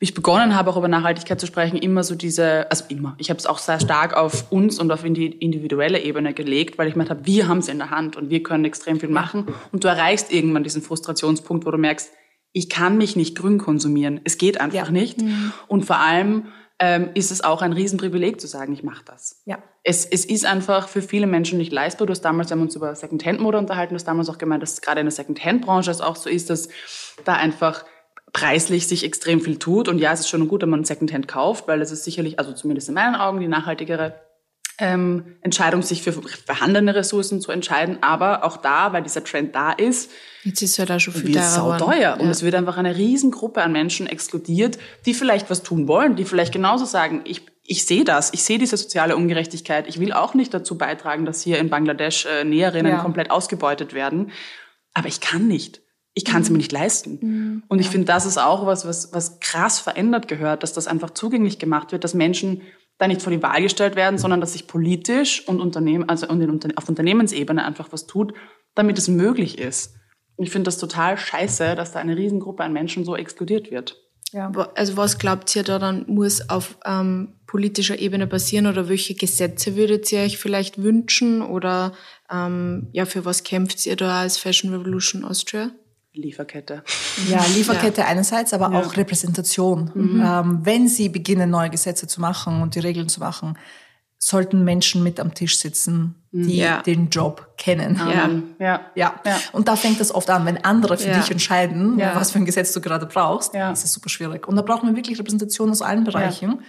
wie 0.05 0.09
ich 0.11 0.14
begonnen 0.14 0.55
habe, 0.55 0.68
auch 0.68 0.76
über 0.76 0.86
Nachhaltigkeit 0.86 1.40
zu 1.40 1.46
sprechen, 1.46 1.78
immer 1.78 2.05
so 2.05 2.14
diese, 2.14 2.70
also 2.70 2.84
immer, 2.88 3.14
ich 3.16 3.30
habe 3.30 3.38
es 3.38 3.46
auch 3.46 3.57
sehr 3.57 3.80
stark 3.80 4.12
auf 4.14 4.52
uns 4.52 4.78
und 4.78 4.92
auf 4.92 5.02
die 5.02 5.28
individuelle 5.28 5.98
Ebene 5.98 6.34
gelegt, 6.34 6.76
weil 6.76 6.88
ich 6.88 6.94
mir 6.94 7.09
habe, 7.09 7.24
wir 7.24 7.48
haben 7.48 7.57
es 7.57 7.68
in 7.68 7.78
der 7.78 7.88
Hand 7.88 8.14
und 8.16 8.28
wir 8.28 8.42
können 8.42 8.66
extrem 8.66 9.00
viel 9.00 9.09
machen. 9.09 9.46
Und 9.72 9.82
du 9.82 9.88
erreichst 9.88 10.30
irgendwann 10.30 10.62
diesen 10.62 10.82
Frustrationspunkt, 10.82 11.64
wo 11.64 11.70
du 11.70 11.78
merkst, 11.78 12.11
ich 12.52 12.68
kann 12.68 12.98
mich 12.98 13.16
nicht 13.16 13.34
grün 13.34 13.57
konsumieren. 13.57 14.20
Es 14.24 14.36
geht 14.36 14.61
einfach 14.61 14.88
Ja. 14.88 14.90
nicht. 14.90 15.24
Und 15.68 15.86
vor 15.86 15.96
allem 15.96 16.48
ähm, 16.78 17.09
ist 17.14 17.30
es 17.30 17.42
auch 17.42 17.62
ein 17.62 17.72
Riesenprivileg 17.72 18.38
zu 18.38 18.46
sagen, 18.46 18.74
ich 18.74 18.82
mache 18.82 19.05
das. 19.07 19.40
Ja. 19.46 19.57
Es, 19.84 20.05
es 20.05 20.26
ist 20.26 20.44
einfach 20.44 20.88
für 20.88 21.00
viele 21.00 21.26
Menschen 21.26 21.57
nicht 21.57 21.72
leistbar. 21.72 22.07
Du 22.07 22.11
hast 22.11 22.20
damals, 22.20 22.50
wir 22.50 22.57
haben 22.57 22.62
uns 22.62 22.76
über 22.76 22.94
Second-Hand-Mode 22.94 23.57
unterhalten, 23.57 23.94
du 23.94 23.96
hast 23.96 24.05
damals 24.05 24.28
auch 24.28 24.36
gemeint, 24.36 24.62
dass 24.62 24.82
gerade 24.82 25.00
in 25.00 25.07
der 25.07 25.12
Second-Hand-Branche 25.12 25.90
es 25.90 26.02
auch 26.02 26.16
so 26.16 26.28
ist, 26.28 26.50
dass 26.50 26.68
da 27.24 27.32
einfach 27.36 27.86
preislich 28.35 28.87
sich 28.87 29.05
extrem 29.05 29.41
viel 29.41 29.59
tut. 29.59 29.89
Und 29.89 29.99
ja, 29.99 30.12
es 30.12 30.20
ist 30.20 30.28
schon 30.28 30.47
gut, 30.49 30.61
wenn 30.61 30.68
man 30.68 30.85
Second-Hand 30.85 31.26
kauft, 31.28 31.66
weil 31.66 31.80
es 31.80 31.91
ist 31.91 32.05
sicherlich, 32.05 32.39
also 32.39 32.53
zumindest 32.53 32.89
in 32.91 32.95
meinen 32.95 33.14
Augen, 33.14 33.41
die 33.41 33.49
nachhaltigere 33.49 34.20
ähm, 34.80 35.37
Entscheidung, 35.41 35.82
sich 35.82 36.03
für 36.03 36.12
vorhandene 36.12 36.97
Ressourcen 36.97 37.41
zu 37.41 37.53
entscheiden. 37.53 37.99
Aber 38.03 38.45
auch 38.45 38.57
da, 38.57 38.93
weil 38.93 39.05
dieser 39.05 39.22
Trend 39.24 39.55
da 39.55 39.70
ist, 39.72 40.11
Jetzt 40.43 40.61
ist 40.62 40.72
es 40.72 40.78
halt 40.80 40.91
auch 40.91 40.99
schon 40.99 41.14
viel 41.14 41.32
teurer. 41.32 41.45
sauteuer. 41.78 42.14
Und 42.18 42.26
Ja. 42.26 42.30
es 42.32 42.43
wird 42.43 42.57
einfach 42.57 42.76
eine 42.76 42.97
Riesengruppe 42.97 43.62
an 43.62 43.70
Menschen 43.72 44.07
exkludiert, 44.09 44.78
die 45.07 45.14
vielleicht 45.14 45.49
was 45.49 45.62
tun 45.62 45.87
wollen, 45.87 46.16
die 46.16 46.24
vielleicht 46.24 46.53
genauso 46.53 46.85
sagen, 46.87 47.22
ich, 47.24 47.43
ich 47.62 47.87
sehe 47.87 48.03
das, 48.05 48.35
ich 48.35 48.43
sehe 48.43 48.59
diese 48.59 48.76
soziale 48.76 49.14
Ungerechtigkeit, 49.16 49.87
ich 49.87 50.01
will 50.01 50.12
auch 50.12 50.35
nicht 50.35 50.53
dazu 50.53 50.76
beitragen, 50.76 51.24
dass 51.24 51.41
hier 51.41 51.59
in 51.59 51.70
Bangladesch 51.70 52.26
äh, 52.26 52.43
Näherinnen 52.43 52.93
Ja. 52.93 52.99
komplett 53.01 53.30
ausgebeutet 53.30 53.95
werden. 53.95 54.32
Aber 54.93 55.07
ich 55.07 55.20
kann 55.20 55.47
nicht. 55.47 55.82
Ich 56.14 56.24
kann 56.24 56.42
es 56.42 56.50
mir 56.50 56.58
nicht 56.58 56.72
leisten. 56.72 57.62
Und 57.68 57.80
ich 57.80 57.88
finde, 57.88 58.06
das 58.06 58.24
ist 58.24 58.38
auch 58.38 58.66
was, 58.66 58.86
was, 58.86 59.12
was 59.12 59.40
krass 59.40 59.80
verändert 59.80 60.28
gehört, 60.28 60.62
dass 60.62 60.72
das 60.72 60.86
einfach 60.86 61.10
zugänglich 61.10 61.58
gemacht 61.58 61.90
wird, 61.90 62.04
dass 62.04 62.14
Menschen 62.14 62.62
da 62.98 63.08
nicht 63.08 63.22
vor 63.22 63.32
die 63.32 63.42
Wahl 63.42 63.60
gestellt 63.60 63.96
werden, 63.96 64.18
sondern 64.18 64.40
dass 64.40 64.52
sich 64.52 64.66
politisch 64.66 65.46
und 65.48 65.60
Unternehmen, 65.60 66.08
also 66.08 66.28
auf 66.28 66.88
Unternehmensebene 66.88 67.64
einfach 67.64 67.88
was 67.90 68.06
tut, 68.06 68.32
damit 68.74 68.98
es 68.98 69.08
möglich 69.08 69.58
ist. 69.58 69.96
Ich 70.36 70.50
finde 70.50 70.68
das 70.68 70.78
total 70.78 71.16
scheiße, 71.16 71.74
dass 71.74 71.92
da 71.92 71.98
eine 71.98 72.16
Riesengruppe 72.16 72.62
an 72.62 72.72
Menschen 72.72 73.04
so 73.04 73.16
exkludiert 73.16 73.70
wird. 73.70 74.00
Ja. 74.32 74.50
Also 74.74 74.96
was 74.96 75.18
glaubt 75.18 75.54
ihr 75.54 75.62
da 75.62 75.78
dann 75.78 76.06
muss 76.08 76.48
auf 76.50 76.76
ähm, 76.84 77.34
politischer 77.46 78.00
Ebene 78.00 78.26
passieren 78.26 78.66
oder 78.66 78.88
welche 78.88 79.14
Gesetze 79.14 79.76
würdet 79.76 80.10
ihr 80.10 80.20
euch 80.20 80.38
vielleicht 80.38 80.82
wünschen 80.82 81.40
oder 81.40 81.92
ähm, 82.28 82.88
ja 82.92 83.04
für 83.04 83.24
was 83.24 83.44
kämpft 83.44 83.86
ihr 83.86 83.94
da 83.94 84.20
als 84.22 84.36
Fashion 84.36 84.74
Revolution 84.74 85.24
Austria? 85.24 85.70
Lieferkette. 86.14 86.82
Ja, 87.28 87.44
Lieferkette 87.54 88.04
einerseits, 88.06 88.52
aber 88.54 88.72
auch 88.78 88.96
Repräsentation. 88.96 89.90
Ähm, 90.24 90.60
wenn 90.62 90.86
Sie 90.88 91.08
beginnen, 91.08 91.50
neue 91.50 91.70
Gesetze 91.70 92.06
zu 92.06 92.20
machen 92.20 92.62
und 92.62 92.76
die 92.76 92.80
Regeln 92.80 93.08
zu 93.08 93.20
machen, 93.20 93.58
sollten 94.18 94.64
Menschen 94.64 95.02
mit 95.02 95.18
am 95.20 95.34
Tisch 95.34 95.58
sitzen, 95.58 96.14
die 96.30 96.56
Ja. 96.58 96.80
den 96.82 97.10
Job 97.10 97.54
kennen. 97.58 97.96
Ja. 97.96 98.30
Ja. 98.64 98.80
Ja. 98.94 99.20
Ja. 99.26 99.36
und 99.52 99.68
da 99.68 99.76
fängt 99.76 100.00
das 100.00 100.14
oft 100.14 100.30
an, 100.30 100.46
wenn 100.46 100.64
andere 100.64 100.96
für 100.96 101.08
Ja. 101.10 101.18
dich 101.18 101.30
entscheiden, 101.30 101.98
Ja. 101.98 102.14
was 102.14 102.30
für 102.30 102.38
ein 102.38 102.44
Gesetz 102.46 102.72
du 102.72 102.80
gerade 102.80 103.06
brauchst, 103.06 103.52
Ja. 103.52 103.70
ist 103.72 103.84
es 103.84 103.92
super 103.92 104.08
schwierig. 104.08 104.46
Und 104.48 104.56
da 104.56 104.62
brauchen 104.62 104.88
wir 104.88 104.96
wirklich 104.96 105.18
Repräsentation 105.18 105.68
aus 105.70 105.82
allen 105.82 106.04
Bereichen. 106.04 106.60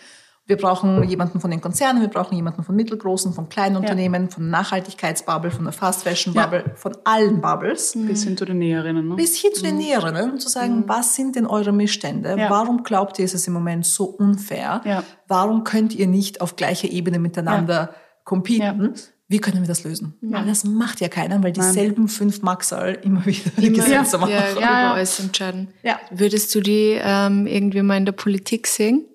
Wir 0.47 0.57
brauchen 0.57 1.03
jemanden 1.03 1.39
von 1.39 1.49
den 1.49 1.59
Konzernen, 1.59 2.01
wir 2.03 2.07
brauchen 2.07 2.35
jemanden 2.35 2.63
von 2.63 2.75
mittelgroßen, 2.75 3.33
von 3.33 3.49
kleinen 3.49 3.77
Unternehmen, 3.77 4.29
von 4.29 4.43
der 4.43 4.51
Nachhaltigkeitsbubble, 4.51 5.49
von 5.49 5.63
der 5.63 5.73
Fast 5.73 6.03
Fashion 6.03 6.35
Bubble, 6.35 6.63
von 6.75 6.95
allen 7.03 7.41
Bubbles 7.41 7.93
Bis 7.95 8.23
hin 8.23 8.37
zu 8.37 8.45
den 8.45 8.59
Näherinnen. 8.59 9.07
Ne? 9.07 9.15
bis 9.15 9.35
hin 9.37 9.51
zu 9.55 9.63
den 9.63 9.77
Näherinnen 9.77 10.31
und 10.31 10.41
zu 10.41 10.49
sagen, 10.49 10.83
was 10.85 11.15
sind 11.15 11.35
denn 11.35 11.47
eure 11.47 11.71
Missstände? 11.71 12.35
Ja. 12.37 12.51
Warum 12.51 12.83
glaubt 12.83 13.17
ihr, 13.17 13.25
ist 13.25 13.33
es 13.33 13.47
im 13.47 13.53
Moment 13.53 13.87
so 13.87 14.05
unfair? 14.05 14.81
Ja. 14.85 15.03
Warum 15.27 15.63
könnt 15.63 15.95
ihr 15.95 16.05
nicht 16.05 16.41
auf 16.41 16.55
gleicher 16.55 16.89
Ebene 16.89 17.17
miteinander 17.17 17.95
competen? 18.23 18.93
wie 19.27 19.39
können 19.39 19.61
wir 19.61 19.67
das 19.67 19.83
lösen? 19.83 20.13
Ja. 20.21 20.43
Das 20.43 20.63
macht 20.63 21.01
ja 21.01 21.07
keiner, 21.07 21.41
weil 21.41 21.51
dieselben 21.51 22.07
fünf 22.07 22.43
Maxal 22.43 22.99
immer 23.01 23.25
wieder 23.25 23.49
die 23.57 23.67
immer, 23.67 23.77
Gesetze 23.77 24.19
machen. 24.19 24.31
Ja, 24.31 24.49
ja, 24.49 24.49
ja. 24.49 24.57
über 24.57 24.93
alles 24.93 25.19
entscheiden. 25.19 25.69
Ja. 25.81 25.99
Würdest 26.11 26.53
du 26.53 26.61
die 26.61 26.99
ähm, 27.01 27.47
irgendwie 27.47 27.81
mal 27.81 27.97
in 27.97 28.05
der 28.05 28.11
Politik 28.11 28.67
sehen? 28.67 29.05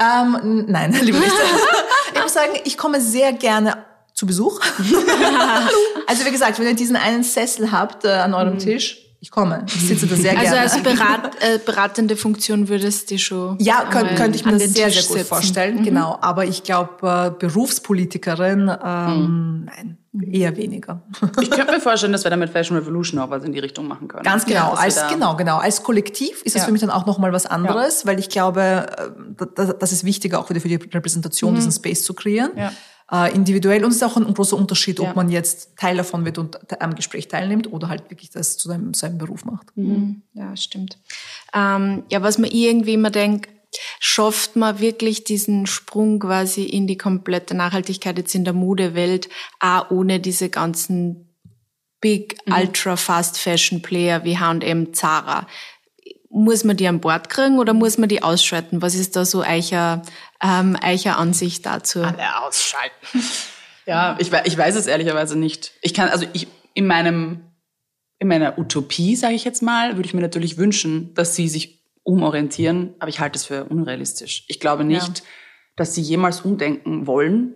Ähm, 0.00 0.64
nein, 0.68 0.92
lieber 1.02 1.18
nicht. 1.18 1.32
ich 2.14 2.22
muss 2.22 2.32
sagen, 2.32 2.52
ich 2.64 2.76
komme 2.76 3.00
sehr 3.00 3.32
gerne 3.32 3.84
zu 4.12 4.26
Besuch. 4.26 4.60
also 6.06 6.24
wie 6.24 6.30
gesagt, 6.30 6.58
wenn 6.58 6.66
ihr 6.66 6.74
diesen 6.74 6.96
einen 6.96 7.22
Sessel 7.22 7.70
habt 7.70 8.04
äh, 8.04 8.08
an 8.08 8.34
eurem 8.34 8.54
mhm. 8.54 8.58
Tisch, 8.58 9.02
ich 9.20 9.30
komme. 9.30 9.66
Ich 9.66 9.88
sitze 9.88 10.06
da 10.06 10.14
sehr 10.14 10.38
also 10.38 10.42
gerne. 10.42 10.60
Also 10.60 10.78
als 10.78 10.82
Berat, 10.82 11.42
äh, 11.42 11.58
beratende 11.58 12.16
Funktion 12.16 12.68
würdest 12.68 13.10
du 13.10 13.18
schon. 13.18 13.58
Ja, 13.58 13.84
könnt, 13.90 14.14
könnte 14.16 14.36
ich 14.36 14.44
mir 14.44 14.58
sehr, 14.58 14.90
sehr 14.90 15.02
gut 15.02 15.16
sitzen. 15.18 15.24
vorstellen. 15.24 15.80
Mhm. 15.80 15.84
Genau. 15.84 16.18
Aber 16.20 16.44
ich 16.44 16.62
glaube, 16.62 17.34
äh, 17.36 17.38
Berufspolitikerin, 17.38 18.70
ähm, 18.84 19.20
mhm. 19.20 19.64
nein. 19.64 19.98
Eher 20.22 20.56
weniger. 20.56 21.02
Ich 21.40 21.50
könnte 21.50 21.72
mir 21.72 21.80
vorstellen, 21.80 22.12
dass 22.12 22.24
wir 22.24 22.30
damit 22.30 22.50
Fashion 22.50 22.76
Revolution 22.76 23.20
auch 23.20 23.30
was 23.30 23.44
in 23.44 23.52
die 23.52 23.58
Richtung 23.58 23.86
machen 23.86 24.08
können. 24.08 24.22
Ganz 24.22 24.44
genau. 24.44 24.74
Ja, 24.74 24.80
als, 24.80 25.08
genau, 25.08 25.36
genau. 25.36 25.58
Als 25.58 25.82
Kollektiv 25.82 26.42
ist 26.42 26.54
es 26.54 26.62
ja. 26.62 26.64
für 26.64 26.72
mich 26.72 26.80
dann 26.80 26.90
auch 26.90 27.06
nochmal 27.06 27.32
was 27.32 27.46
anderes, 27.46 28.02
ja. 28.02 28.10
weil 28.10 28.18
ich 28.18 28.28
glaube, 28.28 28.86
äh, 29.38 29.74
das 29.78 29.92
ist 29.92 30.04
wichtiger 30.04 30.38
auch 30.38 30.48
wieder 30.50 30.60
für 30.60 30.68
die 30.68 30.76
Repräsentation, 30.76 31.52
mhm. 31.52 31.56
diesen 31.56 31.72
Space 31.72 32.04
zu 32.04 32.14
kreieren. 32.14 32.52
Ja 32.56 32.72
äh, 33.10 33.34
individuell. 33.34 33.84
Und 33.84 33.90
es 33.90 33.96
ist 33.96 34.02
auch 34.02 34.16
ein, 34.16 34.32
großer 34.32 34.56
Unterschied, 34.56 35.00
ob 35.00 35.06
ja. 35.06 35.12
man 35.14 35.28
jetzt 35.28 35.76
Teil 35.76 35.96
davon 35.96 36.24
wird 36.24 36.38
und 36.38 36.58
am 36.82 36.94
Gespräch 36.94 37.28
teilnimmt 37.28 37.72
oder 37.72 37.88
halt 37.88 38.10
wirklich 38.10 38.30
das 38.30 38.56
zu 38.56 38.68
seinem, 38.68 38.94
seinem 38.94 39.18
Beruf 39.18 39.44
macht. 39.44 39.76
Mhm. 39.76 40.22
Ja, 40.34 40.56
stimmt. 40.56 40.98
Ähm, 41.54 42.04
ja, 42.10 42.22
was 42.22 42.38
man 42.38 42.50
irgendwie 42.50 42.94
immer 42.94 43.10
denkt, 43.10 43.50
schafft 44.00 44.56
man 44.56 44.78
wirklich 44.80 45.24
diesen 45.24 45.66
Sprung 45.66 46.18
quasi 46.18 46.64
in 46.64 46.86
die 46.86 46.98
komplette 46.98 47.54
Nachhaltigkeit 47.54 48.18
jetzt 48.18 48.34
in 48.34 48.44
der 48.44 48.52
Modewelt, 48.52 49.28
auch 49.60 49.90
ohne 49.90 50.20
diese 50.20 50.48
ganzen 50.48 51.26
Big, 52.00 52.36
mhm. 52.46 52.54
Ultra 52.54 52.96
Fast 52.96 53.38
Fashion 53.38 53.82
Player 53.82 54.24
wie 54.24 54.38
H&M, 54.38 54.92
Zara. 54.94 55.46
Muss 56.28 56.64
man 56.64 56.76
die 56.76 56.86
an 56.86 57.00
Bord 57.00 57.30
kriegen 57.30 57.58
oder 57.58 57.72
muss 57.72 57.98
man 57.98 58.08
die 58.08 58.22
ausschalten? 58.22 58.82
Was 58.82 58.94
ist 58.94 59.16
da 59.16 59.24
so 59.24 59.42
eicher, 59.42 60.02
ähm, 60.42 60.76
eicher 60.80 61.18
Ansicht 61.18 61.64
dazu? 61.64 62.02
Alle 62.02 62.44
ausschalten. 62.44 63.22
ja, 63.86 64.16
ich, 64.18 64.30
ich 64.44 64.58
weiß 64.58 64.76
es 64.76 64.86
ehrlicherweise 64.86 65.38
nicht. 65.38 65.72
Ich 65.80 65.94
kann, 65.94 66.08
also 66.08 66.26
ich, 66.32 66.46
in 66.74 66.86
meinem, 66.86 67.40
in 68.18 68.28
meiner 68.28 68.58
Utopie, 68.58 69.16
sage 69.16 69.34
ich 69.34 69.44
jetzt 69.44 69.62
mal, 69.62 69.96
würde 69.96 70.06
ich 70.06 70.14
mir 70.14 70.20
natürlich 70.20 70.58
wünschen, 70.58 71.14
dass 71.14 71.34
sie 71.34 71.48
sich 71.48 71.75
umorientieren, 72.06 72.94
aber 73.00 73.08
ich 73.08 73.18
halte 73.18 73.36
es 73.36 73.44
für 73.44 73.64
unrealistisch. 73.64 74.44
Ich 74.46 74.60
glaube 74.60 74.84
nicht, 74.84 75.18
ja. 75.18 75.24
dass 75.74 75.94
sie 75.94 76.00
jemals 76.00 76.42
umdenken 76.42 77.06
wollen. 77.06 77.54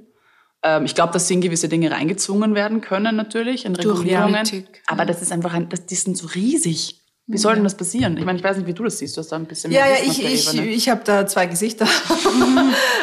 Ähm, 0.63 0.85
ich 0.85 0.97
glaube, 0.97 1.13
dass 1.13 1.29
sie 1.29 1.35
in 1.35 1.41
gewisse 1.41 1.69
Dinge 1.69 1.93
reingezwungen 1.93 2.55
werden 2.57 2.81
können, 2.81 3.15
natürlich, 3.15 3.65
in 3.65 3.77
Regulierungen. 3.77 4.45
Aber 4.89 5.07
das 5.07 5.23
ist 5.23 5.31
einfach 5.31 5.55
ein, 5.55 5.69
das, 5.69 5.87
die 5.87 5.95
sind 5.95 6.17
so 6.17 6.27
riesig. 6.27 7.00
Wie 7.33 7.39
soll 7.39 7.55
denn 7.55 7.65
das 7.65 7.77
passieren? 7.77 8.17
Ich 8.17 8.25
meine, 8.25 8.39
ich 8.39 8.45
weiß 8.45 8.57
nicht, 8.57 8.67
wie 8.67 8.73
du 8.73 8.83
das 8.83 8.99
siehst. 8.99 9.17
Du 9.17 9.21
hast 9.21 9.29
da 9.29 9.37
ein 9.37 9.47
bisschen 9.47 9.71
mehr 9.71 9.87
Ja, 9.87 9.95
ja, 9.95 10.03
ich, 10.05 10.25
ich, 10.25 10.59
ich 10.59 10.89
habe 10.89 11.03
da 11.05 11.27
zwei 11.27 11.47
Gesichter. 11.47 11.87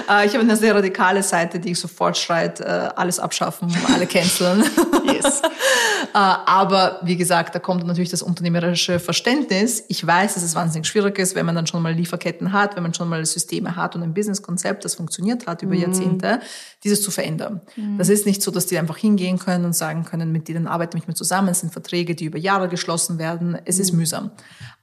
Äh, 0.09 0.25
ich 0.25 0.33
habe 0.33 0.43
eine 0.43 0.55
sehr 0.55 0.73
radikale 0.73 1.21
Seite, 1.21 1.59
die 1.59 1.71
ich 1.71 1.79
sofort 1.79 2.17
schreit, 2.17 2.61
äh, 2.61 2.63
alles 2.63 3.19
abschaffen, 3.19 3.75
alle 3.93 4.07
canceln. 4.07 4.63
yes. 5.05 5.41
Äh, 6.13 6.19
aber 6.19 6.99
wie 7.03 7.17
gesagt, 7.17 7.53
da 7.53 7.59
kommt 7.59 7.85
natürlich 7.85 8.09
das 8.09 8.21
unternehmerische 8.21 8.99
Verständnis. 8.99 9.83
Ich 9.87 10.05
weiß, 10.05 10.35
dass 10.35 10.43
es 10.43 10.55
wahnsinnig 10.55 10.87
schwierig 10.87 11.19
ist, 11.19 11.35
wenn 11.35 11.45
man 11.45 11.55
dann 11.55 11.67
schon 11.67 11.81
mal 11.81 11.93
Lieferketten 11.93 12.53
hat, 12.53 12.75
wenn 12.75 12.83
man 12.83 12.93
schon 12.93 13.09
mal 13.09 13.25
Systeme 13.25 13.75
hat 13.75 13.95
und 13.95 14.03
ein 14.03 14.13
Businesskonzept, 14.13 14.85
das 14.85 14.95
funktioniert 14.95 15.47
hat 15.47 15.63
über 15.63 15.75
mhm. 15.75 15.81
Jahrzehnte, 15.81 16.39
dieses 16.83 17.01
zu 17.01 17.11
verändern. 17.11 17.61
Mhm. 17.75 17.97
Das 17.97 18.09
ist 18.09 18.25
nicht 18.25 18.41
so, 18.41 18.51
dass 18.51 18.67
die 18.67 18.77
einfach 18.77 18.97
hingehen 18.97 19.37
können 19.37 19.65
und 19.65 19.73
sagen 19.73 20.05
können, 20.05 20.31
mit 20.31 20.47
denen 20.47 20.67
arbeiten 20.67 20.93
wir 20.93 20.97
nicht 20.97 21.07
mehr 21.07 21.15
zusammen. 21.15 21.49
Es 21.49 21.59
sind 21.59 21.73
Verträge, 21.73 22.15
die 22.15 22.25
über 22.25 22.37
Jahre 22.37 22.69
geschlossen 22.69 23.19
werden. 23.19 23.57
Es 23.65 23.75
mhm. 23.75 23.81
ist 23.81 23.91
mühsam. 23.93 24.16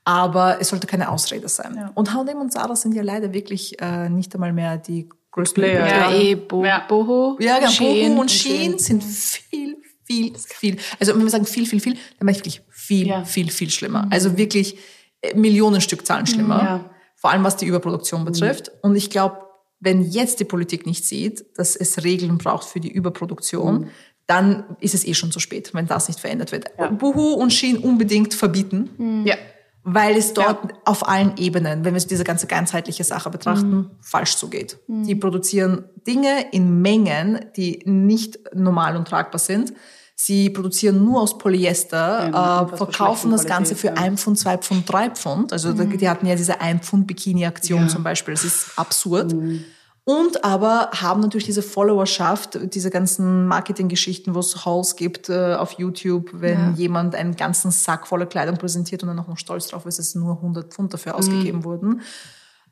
Aber 0.05 0.61
es 0.61 0.69
sollte 0.69 0.87
keine 0.87 1.09
Ausrede 1.09 1.49
sein. 1.49 1.75
Ja. 1.77 1.91
Und 1.95 2.13
H&M 2.13 2.39
und 2.39 2.53
Zara 2.53 2.77
sind 2.77 2.95
ja 2.95 3.03
leider 3.03 3.33
wirklich 3.33 3.81
äh, 3.81 4.09
nicht 4.11 4.35
einmal 4.35 4.53
mehr 4.53 4.77
die 4.77 5.09
größten 5.31 5.63
Player. 5.63 5.87
Ja, 5.87 6.13
eh, 6.13 6.35
Bo 6.35 6.65
ja. 6.65 6.85
Boho, 6.87 7.37
ja, 7.41 7.59
genau, 7.59 7.71
Shein. 7.71 8.11
Boho 8.11 8.21
und 8.21 8.31
Shein 8.31 8.79
sind 8.79 9.03
viel, 9.03 9.77
viel, 10.05 10.35
viel. 10.37 10.77
Also 11.01 11.15
wenn 11.15 11.23
wir 11.23 11.31
sagen 11.31 11.47
viel, 11.47 11.67
viel, 11.67 11.81
viel, 11.81 11.95
dann 11.95 12.27
meine 12.27 12.33
ich 12.33 12.39
wirklich 12.39 12.63
viel, 12.71 13.07
ja. 13.09 13.25
viel, 13.25 13.51
viel 13.51 13.71
schlimmer. 13.71 14.07
Mhm. 14.07 14.13
Also 14.13 14.37
wirklich 14.37 14.77
äh, 15.23 15.35
Millionen 15.35 15.81
Stückzahlen 15.81 16.27
schlimmer. 16.27 16.63
Ja. 16.63 16.91
Vor 17.17 17.31
allem 17.31 17.43
was 17.45 17.57
die 17.57 17.67
Überproduktion 17.67 18.21
mhm. 18.21 18.27
betrifft. 18.27 18.69
Mhm. 18.69 18.91
Und 18.91 18.97
ich 18.97 19.09
glaube, 19.09 19.39
wenn 19.81 20.03
jetzt 20.03 20.41
die 20.41 20.45
Politik 20.45 20.87
nicht 20.87 21.05
sieht, 21.05 21.45
dass 21.57 21.77
es 21.77 22.05
Regeln 22.05 22.39
braucht 22.39 22.67
für 22.67 22.81
die 22.81 22.93
Überproduktion, 22.93 23.81
mhm. 23.81 23.91
Dann 24.27 24.65
ist 24.81 24.95
es 24.95 25.07
eh 25.07 25.15
schon 25.15 25.31
zu 25.31 25.41
spät, 25.41 25.75
wenn 25.75 25.87
das 25.87 26.09
nicht 26.09 26.21
verändert 26.21 26.53
wird. 26.53 26.67
Ja. 26.79 26.89
Boohoo 26.89 27.35
und 27.35 27.53
Shein 27.53 27.79
unbedingt 27.79 28.35
verbieten. 28.35 28.91
Mhm. 28.97 29.27
Ja 29.27 29.37
weil 29.85 30.17
es 30.17 30.33
dort 30.33 30.65
ja. 30.65 30.79
auf 30.87 31.07
allen 31.07 31.37
Ebenen, 31.37 31.85
wenn 31.85 31.95
wir 31.95 32.01
diese 32.01 32.25
ganze 32.25 32.47
ganzheitliche 32.47 33.05
Sache 33.05 33.29
betrachten, 33.29 33.71
mhm. 33.71 33.91
falsch 34.01 34.37
zugeht. 34.37 34.79
Mhm. 34.87 35.07
Die 35.07 35.15
produzieren 35.15 35.85
Dinge 36.07 36.47
in 36.53 36.81
Mengen, 36.81 37.45
die 37.55 37.83
nicht 37.85 38.39
normal 38.55 38.97
und 38.97 39.07
tragbar 39.07 39.39
sind. 39.39 39.75
Sie 40.17 40.49
produzieren 40.49 41.05
nur 41.05 41.21
aus 41.21 41.37
Polyester, 41.37 42.31
ja, 42.33 42.63
äh, 42.63 42.77
verkaufen 42.77 43.31
das 43.31 43.45
Ganze 43.45 43.75
für 43.75 43.89
ja. 43.89 43.95
ein 43.95 44.17
Pfund, 44.17 44.39
zwei 44.39 44.57
Pfund, 44.57 44.91
drei 44.91 45.11
Pfund. 45.11 45.53
Also 45.53 45.75
mhm. 45.75 45.99
die 45.99 46.09
hatten 46.09 46.27
ja 46.27 46.35
diese 46.35 46.61
ein 46.61 46.81
Pfund 46.81 47.07
Bikini-Aktion 47.07 47.83
ja. 47.83 47.89
zum 47.89 48.03
Beispiel. 48.03 48.33
Das 48.33 48.45
ist 48.45 48.79
absurd. 48.79 49.35
Mhm. 49.35 49.65
Und 50.07 50.45
aber 50.45 50.91
haben 50.93 51.21
natürlich 51.21 51.47
diese 51.47 51.63
Followerschaft, 51.63 52.59
diese 52.75 52.91
ganzen 52.91 53.47
Marketinggeschichten, 53.47 54.35
wo 54.35 54.41
es 54.41 54.67
Hauls 54.67 54.97
gibt 54.97 55.31
äh, 55.31 55.55
auf 55.55 55.73
YouTube, 55.73 56.31
wenn 56.35 56.59
ja. 56.59 56.73
jemand 56.77 57.15
einen 57.15 57.37
ganzen 57.37 57.71
Sack 57.71 58.07
voller 58.07 58.27
Kleidung 58.27 58.59
präsentiert 58.59 59.03
und 59.03 59.09
dann 59.09 59.19
auch 59.19 59.29
noch 59.29 59.39
stolz 59.39 59.69
drauf 59.69 59.87
ist, 59.87 59.99
dass 59.99 60.15
nur 60.15 60.37
100 60.37 60.75
Pfund 60.75 60.93
dafür 60.93 61.13
mhm. 61.13 61.19
ausgegeben 61.19 61.65
wurden. 61.65 62.03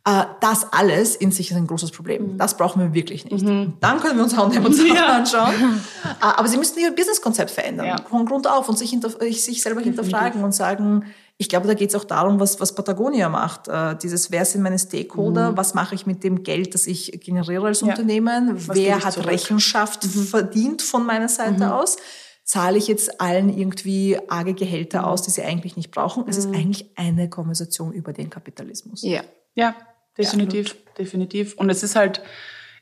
Äh, 0.05 0.25
das 0.41 0.73
alles 0.73 1.17
in 1.17 1.31
sich 1.31 1.51
ist 1.51 1.57
ein 1.57 1.67
großes 1.67 1.93
Problem. 1.93 2.35
Mhm. 2.35 2.39
Das 2.39 2.57
brauchen 2.57 2.83
wir 2.83 2.93
wirklich 2.93 3.25
nicht. 3.25 3.45
Mhm. 3.45 3.75
Dann 3.81 4.01
können 4.01 4.17
wir 4.17 4.25
uns 4.25 4.35
und 4.35 4.89
ja. 4.89 5.07
anschauen. 5.07 5.55
Äh, 6.21 6.25
aber 6.25 6.49
sie 6.49 6.57
müssen 6.57 6.79
ihr 6.81 6.91
Businesskonzept 6.95 7.51
verändern, 7.51 7.87
ja. 7.87 7.97
von 8.09 8.27
Grund 8.27 8.47
auf 8.47 8.69
und 8.69 8.77
sich, 8.77 8.91
hinter, 8.91 9.11
sich 9.11 9.63
selber 9.63 9.81
hinterfragen 9.81 10.45
und 10.45 10.53
sagen, 10.53 11.05
ich 11.39 11.49
glaube, 11.49 11.67
da 11.67 11.75
geht 11.75 11.91
es 11.91 11.95
auch 11.95 12.05
darum, 12.05 12.39
was, 12.39 12.61
was 12.61 12.75
Patagonia 12.75 13.29
macht. 13.29 13.69
Äh, 13.69 13.97
dieses, 13.97 14.31
wer 14.31 14.45
sind 14.45 14.63
meine 14.63 14.79
Stakeholder? 14.79 15.53
Mhm. 15.53 15.57
Was 15.57 15.75
mache 15.75 15.95
ich 15.95 16.07
mit 16.07 16.23
dem 16.23 16.43
Geld, 16.43 16.75
das 16.75 16.87
ich 16.87 17.21
generiere 17.21 17.67
als 17.67 17.81
ja. 17.81 17.89
Unternehmen? 17.89 18.55
Was 18.69 18.77
wer 18.77 19.03
hat 19.03 19.15
zurück? 19.15 19.29
Rechenschaft 19.29 20.05
mhm. 20.05 20.25
verdient 20.25 20.83
von 20.83 21.05
meiner 21.05 21.29
Seite 21.29 21.65
mhm. 21.65 21.73
aus? 21.73 21.97
Zahle 22.45 22.79
ich 22.79 22.87
jetzt 22.87 23.21
allen 23.21 23.57
irgendwie 23.57 24.19
arge 24.29 24.55
Gehälter 24.55 25.01
mhm. 25.01 25.05
aus, 25.07 25.23
die 25.23 25.31
sie 25.31 25.43
eigentlich 25.43 25.77
nicht 25.77 25.91
brauchen? 25.91 26.25
Es 26.29 26.37
ist 26.37 26.49
mhm. 26.49 26.57
eigentlich 26.57 26.91
eine 26.97 27.29
Konversation 27.29 27.93
über 27.93 28.13
den 28.13 28.31
Kapitalismus. 28.31 29.03
Ja, 29.03 29.23
ja, 29.55 29.75
definitiv, 30.17 30.69
ja. 30.69 30.93
definitiv. 30.99 31.55
Und 31.57 31.71
es 31.71 31.83
ist 31.83 31.97
halt, 31.97 32.23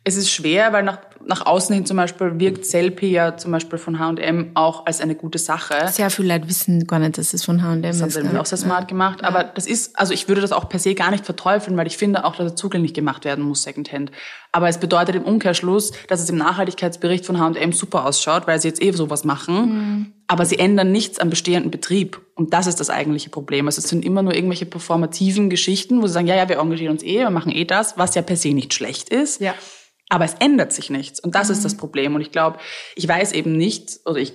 es 0.02 0.16
ist 0.16 0.30
schwer, 0.30 0.72
weil 0.72 0.82
nach, 0.82 0.98
nach 1.26 1.44
außen 1.44 1.74
hin 1.74 1.84
zum 1.84 1.98
Beispiel 1.98 2.40
wirkt 2.40 2.64
Selfie 2.64 3.10
ja 3.10 3.36
zum 3.36 3.52
Beispiel 3.52 3.78
von 3.78 3.98
H&M 3.98 4.52
auch 4.54 4.86
als 4.86 5.02
eine 5.02 5.14
gute 5.14 5.38
Sache. 5.38 5.74
Sehr 5.88 6.08
viele 6.08 6.34
Leute 6.34 6.48
wissen 6.48 6.86
gar 6.86 6.98
nicht, 6.98 7.18
dass 7.18 7.34
es 7.34 7.44
von 7.44 7.62
H&M 7.62 7.84
ist. 7.84 8.00
Das 8.00 8.16
haben 8.16 8.30
sie 8.30 8.38
auch 8.38 8.46
sehr 8.46 8.56
smart 8.56 8.88
gemacht. 8.88 9.22
Aber 9.22 9.44
das 9.44 9.66
ist, 9.66 9.98
also 9.98 10.14
ich 10.14 10.26
würde 10.26 10.40
das 10.40 10.52
auch 10.52 10.70
per 10.70 10.78
se 10.78 10.94
gar 10.94 11.10
nicht 11.10 11.26
verteufeln, 11.26 11.76
weil 11.76 11.86
ich 11.86 11.98
finde 11.98 12.24
auch, 12.24 12.34
dass 12.34 12.52
es 12.52 12.54
zugänglich 12.54 12.94
gemacht 12.94 13.26
werden 13.26 13.44
muss, 13.44 13.62
Secondhand. 13.62 14.10
Aber 14.52 14.70
es 14.70 14.78
bedeutet 14.78 15.16
im 15.16 15.24
Umkehrschluss, 15.24 15.92
dass 16.08 16.22
es 16.22 16.30
im 16.30 16.36
Nachhaltigkeitsbericht 16.36 17.26
von 17.26 17.38
H&M 17.38 17.72
super 17.72 18.06
ausschaut, 18.06 18.46
weil 18.46 18.58
sie 18.58 18.68
jetzt 18.68 18.82
eh 18.82 18.92
sowas 18.92 19.24
machen. 19.24 19.54
Mhm. 19.54 20.12
Aber 20.28 20.46
sie 20.46 20.58
ändern 20.58 20.92
nichts 20.92 21.18
am 21.18 21.28
bestehenden 21.28 21.70
Betrieb. 21.70 22.22
Und 22.36 22.54
das 22.54 22.66
ist 22.66 22.80
das 22.80 22.88
eigentliche 22.88 23.28
Problem. 23.28 23.66
Also 23.66 23.80
es 23.80 23.88
sind 23.88 24.02
immer 24.02 24.22
nur 24.22 24.34
irgendwelche 24.34 24.64
performativen 24.64 25.50
Geschichten, 25.50 26.00
wo 26.00 26.06
sie 26.06 26.14
sagen, 26.14 26.26
ja, 26.26 26.36
ja, 26.36 26.48
wir 26.48 26.58
engagieren 26.58 26.92
uns 26.92 27.02
eh, 27.02 27.18
wir 27.18 27.30
machen 27.30 27.52
eh 27.52 27.66
das, 27.66 27.98
was 27.98 28.14
ja 28.14 28.22
per 28.22 28.36
se 28.36 28.54
nicht 28.54 28.72
schlecht 28.72 29.10
ist. 29.10 29.42
Ja. 29.42 29.54
Aber 30.10 30.24
es 30.24 30.34
ändert 30.34 30.72
sich 30.72 30.90
nichts. 30.90 31.20
Und 31.20 31.34
das 31.34 31.48
mhm. 31.48 31.54
ist 31.54 31.64
das 31.64 31.76
Problem. 31.76 32.14
Und 32.14 32.20
ich 32.20 32.32
glaube, 32.32 32.58
ich 32.96 33.08
weiß 33.08 33.32
eben 33.32 33.52
nicht, 33.52 34.00
oder 34.04 34.18
ich 34.18 34.34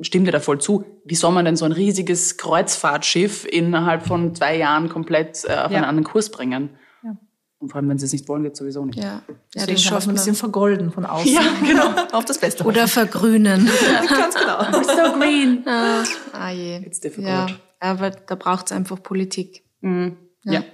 stimme 0.00 0.24
dir 0.24 0.32
da 0.32 0.40
voll 0.40 0.60
zu, 0.60 0.84
wie 1.04 1.14
soll 1.14 1.32
man 1.32 1.44
denn 1.44 1.54
so 1.54 1.64
ein 1.64 1.72
riesiges 1.72 2.38
Kreuzfahrtschiff 2.38 3.46
innerhalb 3.46 4.06
von 4.06 4.34
zwei 4.34 4.56
Jahren 4.56 4.88
komplett 4.88 5.44
äh, 5.44 5.52
auf 5.52 5.70
ja. 5.70 5.78
einen 5.78 5.84
anderen 5.84 6.04
Kurs 6.04 6.30
bringen? 6.30 6.70
Ja. 7.04 7.16
Und 7.58 7.68
vor 7.68 7.76
allem, 7.76 7.90
wenn 7.90 7.98
sie 7.98 8.06
es 8.06 8.12
nicht 8.12 8.26
wollen, 8.26 8.42
geht 8.42 8.56
sowieso 8.56 8.86
nicht. 8.86 8.98
Ja, 8.98 9.22
ja 9.54 9.66
das 9.66 9.82
schaffen 9.82 10.10
ein 10.10 10.14
bisschen 10.14 10.34
vergolden 10.34 10.90
von 10.90 11.04
außen. 11.04 11.30
Ja, 11.30 11.42
genau. 11.60 11.90
auf 12.12 12.24
das 12.24 12.38
Beste. 12.38 12.64
Oder 12.64 12.88
vergrünen. 12.88 13.68
Ganz 14.08 14.34
genau. 14.34 14.58
We're 14.60 14.84
so 14.84 15.18
green. 15.18 15.62
Ah, 15.66 16.02
ah 16.32 16.50
je. 16.50 16.78
It's 16.78 17.00
difficult. 17.00 17.28
Ja, 17.28 17.46
aber 17.80 18.10
da 18.10 18.34
braucht 18.34 18.66
es 18.66 18.72
einfach 18.72 19.02
Politik. 19.02 19.62
Mhm. 19.82 20.16
ja. 20.44 20.64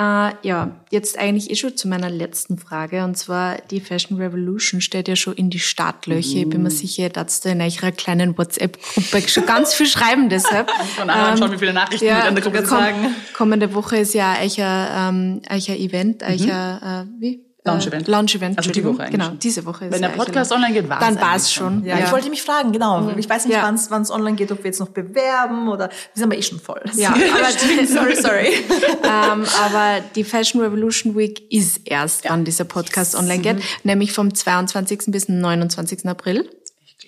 Äh, 0.00 0.32
ja, 0.42 0.70
jetzt 0.90 1.18
eigentlich 1.18 1.50
eh 1.50 1.56
schon 1.56 1.76
zu 1.76 1.86
meiner 1.86 2.08
letzten 2.08 2.56
Frage. 2.56 3.04
Und 3.04 3.18
zwar, 3.18 3.58
die 3.70 3.80
Fashion 3.80 4.16
Revolution 4.16 4.80
steht 4.80 5.08
ja 5.08 5.16
schon 5.16 5.34
in 5.34 5.50
die 5.50 5.58
Startlöcher. 5.58 6.36
Mm. 6.36 6.42
Ich 6.42 6.48
bin 6.48 6.62
mir 6.62 6.70
mm. 6.70 6.72
sicher, 6.72 7.08
dass 7.10 7.42
da 7.42 7.50
in 7.50 7.60
eurer 7.60 7.92
kleinen 7.92 8.38
WhatsApp-Gruppe 8.38 9.28
schon 9.28 9.44
ganz 9.44 9.74
viel 9.74 9.86
schreiben 9.86 10.30
deshalb. 10.30 10.70
Von 10.96 11.10
ähm, 11.10 11.36
schauen, 11.36 11.52
wie 11.52 11.58
viele 11.58 11.74
Nachrichten 11.74 12.06
ja, 12.06 12.26
in 12.26 12.34
der 12.34 12.42
Gruppe 12.42 12.60
komm, 12.60 12.66
sagen. 12.66 13.14
Kommende 13.34 13.74
Woche 13.74 13.98
ist 13.98 14.14
ja 14.14 14.36
euer, 14.40 14.88
ähm, 14.96 15.42
euer 15.50 15.76
Event, 15.76 16.22
mhm. 16.22 16.48
euer, 16.48 16.80
äh, 16.82 17.20
wie? 17.20 17.49
Äh, 17.70 17.74
Launch-Event. 17.74 18.08
Launch-Event, 18.08 18.58
Also 18.58 18.70
die 18.70 18.84
Woche 18.84 19.02
eigentlich 19.04 19.12
Genau, 19.12 19.30
diese 19.30 19.64
Woche 19.64 19.86
ist 19.86 19.92
Wenn 19.92 20.02
der 20.02 20.10
ja 20.10 20.16
Podcast 20.16 20.52
online 20.52 20.74
geht, 20.74 20.88
war's 20.88 21.00
Dann 21.00 21.20
war 21.20 21.36
es 21.36 21.52
schon. 21.52 21.84
Ja, 21.84 21.98
ich 21.98 22.10
wollte 22.12 22.28
mich 22.30 22.42
fragen, 22.42 22.72
genau. 22.72 23.10
Ich 23.16 23.28
weiß 23.28 23.46
nicht, 23.46 23.54
Ja. 23.56 23.62
wann 23.88 24.02
es 24.02 24.10
online 24.10 24.36
geht, 24.36 24.50
ob 24.52 24.58
wir 24.58 24.66
jetzt 24.66 24.80
noch 24.80 24.88
bewerben 24.90 25.68
oder 25.68 25.88
wir 25.88 25.94
sind 26.14 26.24
aber 26.24 26.36
eh 26.38 26.42
schon 26.42 26.60
voll. 26.60 26.82
Ja, 26.94 27.08
aber 27.10 27.18
die, 27.20 27.86
sorry, 27.86 28.16
sorry. 28.16 28.46
ähm, 29.02 29.44
aber 29.64 30.00
die 30.14 30.24
Fashion 30.24 30.60
Revolution 30.60 31.16
Week 31.16 31.42
ist 31.52 31.80
erst, 31.84 32.24
wann 32.28 32.44
dieser 32.44 32.64
Podcast 32.64 33.14
online 33.14 33.40
geht, 33.42 33.56
nämlich 33.84 34.12
vom 34.12 34.34
22. 34.34 35.04
bis 35.08 35.28
29. 35.28 36.06
April. 36.06 36.48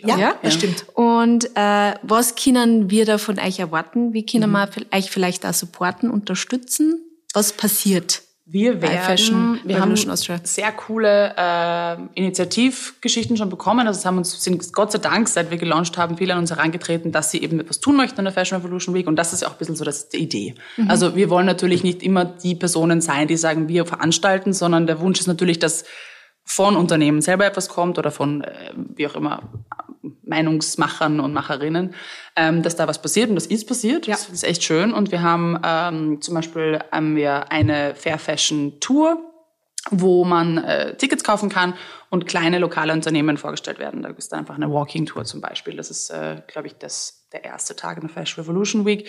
Ja, 0.04 0.18
Ja? 0.18 0.34
das 0.42 0.54
stimmt. 0.54 0.84
Und 0.94 1.50
äh, 1.54 1.94
was 2.02 2.34
können 2.34 2.90
wir 2.90 3.04
da 3.06 3.18
von 3.18 3.38
euch 3.38 3.60
erwarten? 3.60 4.12
Wie 4.12 4.26
können 4.26 4.50
Mhm. 4.50 4.54
wir 4.54 4.68
euch 4.98 5.10
vielleicht 5.12 5.46
auch 5.46 5.54
supporten, 5.54 6.10
unterstützen? 6.10 7.00
Was 7.34 7.52
passiert? 7.52 8.22
Wir 8.52 8.82
werden, 8.82 9.60
wir 9.64 9.80
haben 9.80 9.92
Austria. 10.10 10.38
sehr 10.42 10.72
coole 10.72 11.34
äh, 11.38 11.96
Initiativgeschichten 12.20 13.38
schon 13.38 13.48
bekommen. 13.48 13.86
Also 13.86 13.98
es 13.98 14.04
haben 14.04 14.18
uns, 14.18 14.44
sind 14.44 14.74
Gott 14.74 14.92
sei 14.92 14.98
Dank, 14.98 15.26
seit 15.28 15.50
wir 15.50 15.56
gelauncht 15.56 15.96
haben, 15.96 16.18
viele 16.18 16.34
an 16.34 16.40
uns 16.40 16.50
herangetreten, 16.50 17.12
dass 17.12 17.30
sie 17.30 17.42
eben 17.42 17.60
etwas 17.60 17.80
tun 17.80 17.96
möchten 17.96 18.18
in 18.18 18.24
der 18.26 18.34
Fashion 18.34 18.58
Revolution 18.58 18.94
Week. 18.94 19.06
Und 19.06 19.16
das 19.16 19.32
ist 19.32 19.40
ja 19.40 19.48
auch 19.48 19.52
ein 19.52 19.58
bisschen 19.58 19.76
so 19.76 19.86
das, 19.86 20.10
die 20.10 20.18
Idee. 20.18 20.54
Mhm. 20.76 20.90
Also 20.90 21.16
wir 21.16 21.30
wollen 21.30 21.46
natürlich 21.46 21.82
nicht 21.82 22.02
immer 22.02 22.26
die 22.26 22.54
Personen 22.54 23.00
sein, 23.00 23.26
die 23.26 23.38
sagen, 23.38 23.68
wir 23.68 23.86
veranstalten, 23.86 24.52
sondern 24.52 24.86
der 24.86 25.00
Wunsch 25.00 25.18
ist 25.18 25.28
natürlich, 25.28 25.58
dass 25.58 25.84
von 26.44 26.76
Unternehmen 26.76 27.22
selber 27.22 27.46
etwas 27.46 27.70
kommt 27.70 27.98
oder 27.98 28.10
von, 28.10 28.42
äh, 28.42 28.72
wie 28.76 29.06
auch 29.06 29.14
immer, 29.14 29.61
Meinungsmachern 30.24 31.20
und 31.20 31.32
Macherinnen, 31.32 31.94
ähm, 32.36 32.62
dass 32.62 32.76
da 32.76 32.88
was 32.88 33.02
passiert 33.02 33.28
und 33.28 33.34
das 33.34 33.46
ist 33.46 33.66
passiert. 33.66 34.08
Das 34.08 34.28
ist 34.28 34.44
echt 34.44 34.62
schön. 34.62 34.92
Und 34.92 35.10
wir 35.10 35.22
haben 35.22 35.60
ähm, 35.64 36.20
zum 36.20 36.34
Beispiel 36.34 36.78
haben 36.90 37.16
wir 37.16 37.50
eine 37.50 37.94
Fair 37.94 38.18
Fashion 38.18 38.80
Tour, 38.80 39.18
wo 39.90 40.24
man 40.24 40.58
äh, 40.58 40.96
Tickets 40.96 41.24
kaufen 41.24 41.48
kann 41.48 41.74
und 42.10 42.26
kleine 42.26 42.58
lokale 42.58 42.92
Unternehmen 42.92 43.36
vorgestellt 43.36 43.78
werden. 43.78 44.02
Da 44.02 44.10
ist 44.10 44.32
dann 44.32 44.40
einfach 44.40 44.54
eine 44.54 44.70
Walking 44.70 45.06
Tour 45.06 45.24
zum 45.24 45.40
Beispiel. 45.40 45.76
Das 45.76 45.90
ist, 45.90 46.10
äh, 46.10 46.40
glaube 46.46 46.68
ich, 46.68 46.74
das, 46.74 47.28
der 47.32 47.44
erste 47.44 47.74
Tag 47.74 47.96
in 47.96 48.02
der 48.02 48.10
Fashion 48.10 48.44
Revolution 48.44 48.86
Week. 48.86 49.08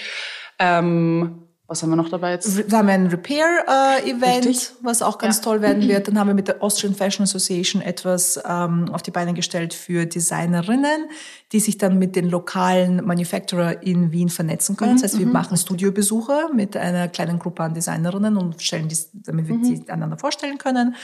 Ähm, 0.57 1.47
was 1.73 1.81
haben 1.81 1.89
wir 1.89 1.95
noch 1.95 2.09
dabei 2.09 2.31
jetzt? 2.31 2.71
Da 2.71 2.77
haben 2.77 2.87
wir 2.87 2.93
ein 2.93 3.07
Repair-Event, 3.07 4.45
Richtig. 4.45 4.71
was 4.81 5.01
auch 5.01 5.17
ganz 5.17 5.37
Ja. 5.37 5.43
toll 5.43 5.61
werden 5.61 5.87
wird. 5.87 6.07
Dann 6.07 6.19
haben 6.19 6.27
wir 6.27 6.33
mit 6.35 6.47
der 6.47 6.61
Austrian 6.61 6.93
Fashion 6.93 7.23
Association 7.23 7.81
etwas 7.81 8.39
ähm, 8.47 8.89
auf 8.93 9.01
die 9.01 9.09
Beine 9.09 9.33
gestellt 9.33 9.73
für 9.73 10.05
Designerinnen, 10.05 11.09
die 11.51 11.59
sich 11.59 11.79
dann 11.79 11.97
mit 11.97 12.15
den 12.15 12.29
lokalen 12.29 13.03
Manufacturer 13.03 13.81
in 13.81 14.11
Wien 14.11 14.29
vernetzen 14.29 14.77
können. 14.77 14.93
Das 14.93 15.03
heißt, 15.03 15.19
wir 15.19 15.25
machen 15.25 15.57
Studiobesuche 15.57 16.49
mit 16.53 16.77
einer 16.77 17.07
kleinen 17.07 17.39
Gruppe 17.39 17.63
an 17.63 17.73
Designerinnen 17.73 18.37
und 18.37 18.61
stellen 18.61 18.87
die, 18.87 18.97
damit 19.13 19.47
wir 19.47 19.57
die 19.57 19.89
einander 19.89 20.17
vorstellen 20.17 20.59
können. 20.59 20.95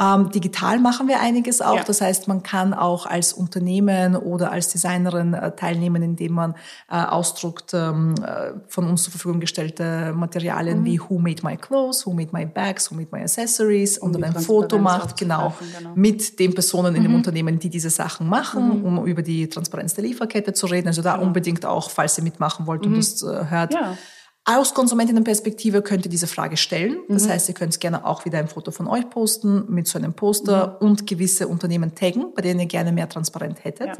Ähm, 0.00 0.30
digital 0.30 0.78
machen 0.78 1.06
wir 1.06 1.20
einiges 1.20 1.60
auch. 1.60 1.76
Ja. 1.76 1.84
Das 1.84 2.00
heißt, 2.00 2.26
man 2.26 2.42
kann 2.42 2.72
auch 2.72 3.04
als 3.04 3.34
Unternehmen 3.34 4.16
oder 4.16 4.50
als 4.50 4.68
Designerin 4.68 5.34
äh, 5.34 5.54
teilnehmen, 5.54 6.02
indem 6.02 6.32
man 6.32 6.54
äh, 6.90 6.96
ausdruckt 6.96 7.74
ähm, 7.74 8.14
äh, 8.24 8.52
von 8.68 8.88
uns 8.88 9.02
zur 9.02 9.10
Verfügung 9.12 9.38
gestellte 9.40 10.14
Materialien 10.14 10.80
Mhm. 10.80 10.84
wie 10.86 10.98
Who 11.00 11.18
made 11.18 11.42
my 11.44 11.56
clothes, 11.58 12.06
Who 12.06 12.14
made 12.14 12.30
my 12.32 12.46
bags, 12.46 12.90
Who 12.90 12.94
made 12.94 13.08
my 13.12 13.20
accessories 13.20 13.98
und 13.98 14.16
Um 14.16 14.22
dann 14.22 14.34
ein 14.34 14.42
Foto 14.42 14.78
macht, 14.78 15.18
genau, 15.18 15.52
genau. 15.76 15.90
mit 15.94 16.38
den 16.38 16.54
Personen 16.54 16.92
Mhm. 16.92 16.96
in 16.96 17.02
dem 17.02 17.14
Unternehmen, 17.14 17.58
die 17.58 17.68
diese 17.68 17.90
Sachen 17.90 18.28
machen, 18.28 18.82
um 18.82 19.04
über 19.04 19.20
die 19.20 19.46
Transparenz 19.48 19.92
der 19.92 20.04
Lieferkette 20.04 20.54
zu 20.54 20.66
reden. 20.66 20.88
Also 20.88 21.02
da 21.02 21.16
unbedingt 21.16 21.66
auch, 21.66 21.90
falls 21.90 22.16
ihr 22.16 22.24
mitmachen 22.24 22.66
wollt 22.66 22.86
und 22.86 22.96
das 22.96 23.22
äh, 23.22 23.44
hört. 23.50 23.72
Mhm. 23.74 23.78
Ja. 23.78 23.98
Aus 24.44 24.74
Konsumentinnenperspektive 24.74 25.82
könnt 25.82 26.04
ihr 26.04 26.10
diese 26.10 26.26
Frage 26.26 26.56
stellen. 26.56 26.98
Mhm. 27.06 27.14
Das 27.14 27.28
heißt, 27.28 27.48
ihr 27.48 27.54
könnt 27.54 27.78
gerne 27.78 28.04
auch 28.04 28.24
wieder 28.24 28.38
ein 28.38 28.48
Foto 28.48 28.72
von 28.72 28.88
euch 28.88 29.08
posten 29.08 29.64
mit 29.68 29.86
so 29.86 29.98
einem 29.98 30.14
Poster 30.14 30.78
Mhm. 30.80 30.86
und 30.88 31.06
gewisse 31.06 31.46
Unternehmen 31.46 31.94
taggen, 31.94 32.32
bei 32.34 32.42
denen 32.42 32.58
ihr 32.60 32.66
gerne 32.66 32.90
mehr 32.92 33.08
Transparenz 33.08 33.58
hättet. 33.62 33.90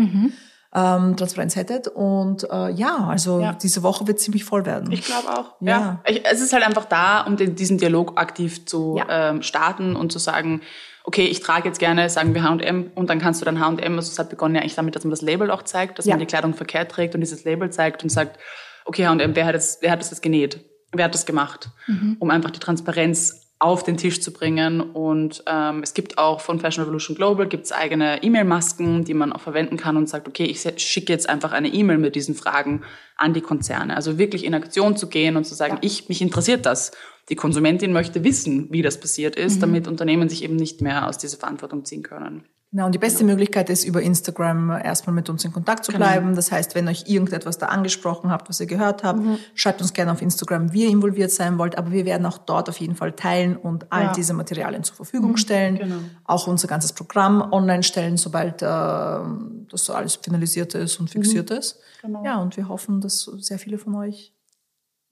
Ähm, 0.75 1.17
Transparenz 1.19 1.55
hättet. 1.55 1.87
Und 1.87 2.45
äh, 2.51 2.71
ja, 2.71 3.07
also 3.09 3.41
Ja. 3.41 3.53
diese 3.53 3.83
Woche 3.83 4.07
wird 4.09 4.19
ziemlich 4.19 4.43
voll 4.45 4.65
werden. 4.67 4.91
Ich 4.91 5.03
glaube 5.03 5.29
auch. 5.29 5.55
Ja. 5.61 5.79
Ja. 5.79 6.01
Ich, 6.07 6.25
es 6.25 6.41
ist 6.41 6.53
halt 6.53 6.67
einfach 6.67 6.87
da, 6.87 7.21
um 7.21 7.37
den, 7.37 7.55
diesen 7.55 7.79
Dialog 7.79 8.19
aktiv 8.19 8.65
zu 8.67 8.97
Ja. 8.99 9.31
ähm, 9.31 9.43
starten 9.43 9.95
und 9.95 10.11
zu 10.11 10.19
sagen, 10.19 10.63
okay, 11.05 11.25
ich 11.27 11.41
trage 11.41 11.69
jetzt 11.69 11.79
gerne, 11.79 12.09
sagen 12.09 12.35
wir 12.35 12.43
H&M 12.43 12.91
und 12.95 13.11
dann 13.11 13.19
kannst 13.21 13.41
du 13.41 13.45
dann 13.45 13.61
H&M, 13.61 13.97
also 13.97 14.11
es 14.11 14.19
hat 14.19 14.31
begonnen 14.31 14.55
ja 14.55 14.61
eigentlich 14.63 14.75
damit, 14.77 14.97
dass 14.97 15.05
man 15.05 15.11
das 15.11 15.21
Label 15.21 15.51
auch 15.51 15.63
zeigt, 15.63 15.99
dass 15.99 16.07
Ja. 16.07 16.13
man 16.13 16.21
die 16.21 16.27
Kleidung 16.27 16.55
verkehrt 16.55 16.91
trägt 16.91 17.15
und 17.15 17.21
dieses 17.21 17.45
Label 17.45 17.71
zeigt 17.71 18.03
und 18.03 18.09
sagt, 18.09 18.39
okay, 18.85 19.07
H&M, 19.07 19.37
wer 19.37 19.47
hat 19.47 19.55
das, 19.55 19.79
wer 19.81 19.91
hat 19.91 20.01
das 20.01 20.11
jetzt 20.11 20.23
genäht? 20.23 20.61
Wer 20.93 21.07
hat 21.07 21.15
das 21.15 21.27
gemacht? 21.27 21.71
Um 22.19 22.31
einfach 22.31 22.51
die 22.51 22.61
Transparenz 22.61 23.43
auf 23.63 23.85
den 23.85 23.97
Tisch 23.97 24.21
zu 24.21 24.33
bringen. 24.33 24.81
Und 24.81 25.45
ähm, 25.47 25.83
es 25.85 25.95
gibt 25.95 26.19
auch 26.19 26.41
von 26.41 26.59
Fashion 26.59 26.83
Revolution 26.83 27.17
Global 27.17 27.47
gibt's 27.47 27.71
eigene 27.71 28.21
E-Mail-Masken, 28.21 29.05
die 29.05 29.15
man 29.15 29.33
auch 29.33 29.41
verwenden 29.41 29.77
kann 29.77 29.97
und 29.97 30.09
sagt, 30.09 30.27
okay, 30.27 30.45
ich 30.45 30.61
schicke 30.79 31.13
jetzt 31.13 31.29
einfach 31.29 31.53
eine 31.53 31.69
E-Mail 31.69 31.99
mit 31.99 32.17
diesen 32.17 32.35
Fragen 32.35 32.83
an 33.17 33.35
die 33.35 33.41
Konzerne. 33.41 33.95
Also 33.95 34.19
wirklich 34.19 34.45
in 34.45 34.55
Aktion 34.55 34.97
zu 34.97 35.09
gehen 35.09 35.37
und 35.37 35.45
zu 35.45 35.55
sagen, 35.55 35.79
ich, 35.81 36.09
mich 36.09 36.21
interessiert 36.21 36.67
das. 36.67 36.91
Die 37.29 37.37
Konsumentin 37.37 37.93
möchte 37.93 38.25
wissen, 38.25 38.67
wie 38.73 38.83
das 38.83 38.99
passiert 38.99 39.37
ist, 39.37 39.63
damit 39.63 39.87
Unternehmen 39.87 40.29
sich 40.29 40.43
eben 40.43 40.57
nicht 40.57 40.81
mehr 40.81 41.09
aus 41.09 41.19
dieser 41.19 41.39
Verantwortung 41.39 41.85
ziehen 41.85 42.03
können. 42.03 42.45
Genau, 42.73 42.87
und 42.87 42.95
die 42.95 42.99
beste 42.99 43.23
Möglichkeit 43.23 43.69
ist, 43.69 43.85
über 43.85 44.01
Instagram 44.01 44.71
erstmal 44.71 45.15
mit 45.15 45.29
uns 45.29 45.45
in 45.45 45.53
Kontakt 45.53 45.85
zu 45.85 45.93
bleiben. 45.93 46.35
Das 46.35 46.51
heißt, 46.51 46.75
wenn 46.75 46.89
euch 46.89 47.05
irgendetwas 47.07 47.59
da 47.59 47.67
angesprochen 47.67 48.31
habt, 48.31 48.49
was 48.49 48.61
ihr 48.61 48.67
gehört 48.67 49.05
habt, 49.05 49.21
schreibt 49.55 49.83
uns 49.83 49.93
gerne 49.93 50.11
auf 50.11 50.23
Instagram, 50.23 50.73
wie 50.73 50.85
ihr 50.85 50.89
involviert 50.89 51.31
sein 51.31 51.59
wollt. 51.59 51.77
Aber 51.77 51.93
wir 51.93 52.07
werden 52.07 52.25
auch 52.25 52.39
dort 52.39 52.71
auf 52.71 52.79
jeden 52.81 52.97
Fall 52.97 53.13
teilen 53.13 53.57
und 53.59 53.93
all 53.93 54.05
Ja. 54.05 54.13
diese 54.13 54.33
Materialien 54.33 54.85
zur 54.85 54.97
Verfügung 54.97 55.37
stellen. 55.37 55.77
genau. 55.77 55.97
Auch 56.25 56.47
unser 56.47 56.67
ganzes 56.67 56.95
Programm 56.95 57.53
online 57.53 57.83
stellen, 57.83 58.17
sobald 58.17 58.63
äh, 58.63 58.67
das 58.67 59.91
alles 59.91 60.17
finalisiert 60.17 60.75
ist 60.75 60.99
und 60.99 61.11
fixiert 61.11 61.51
ist. 61.51 61.79
Genau. 62.01 62.25
Ja, 62.25 62.41
und 62.41 62.57
wir 62.57 62.69
hoffen, 62.71 63.03
dass 63.03 63.25
sehr 63.41 63.59
viele 63.59 63.77
von 63.77 63.95
euch 63.97 64.33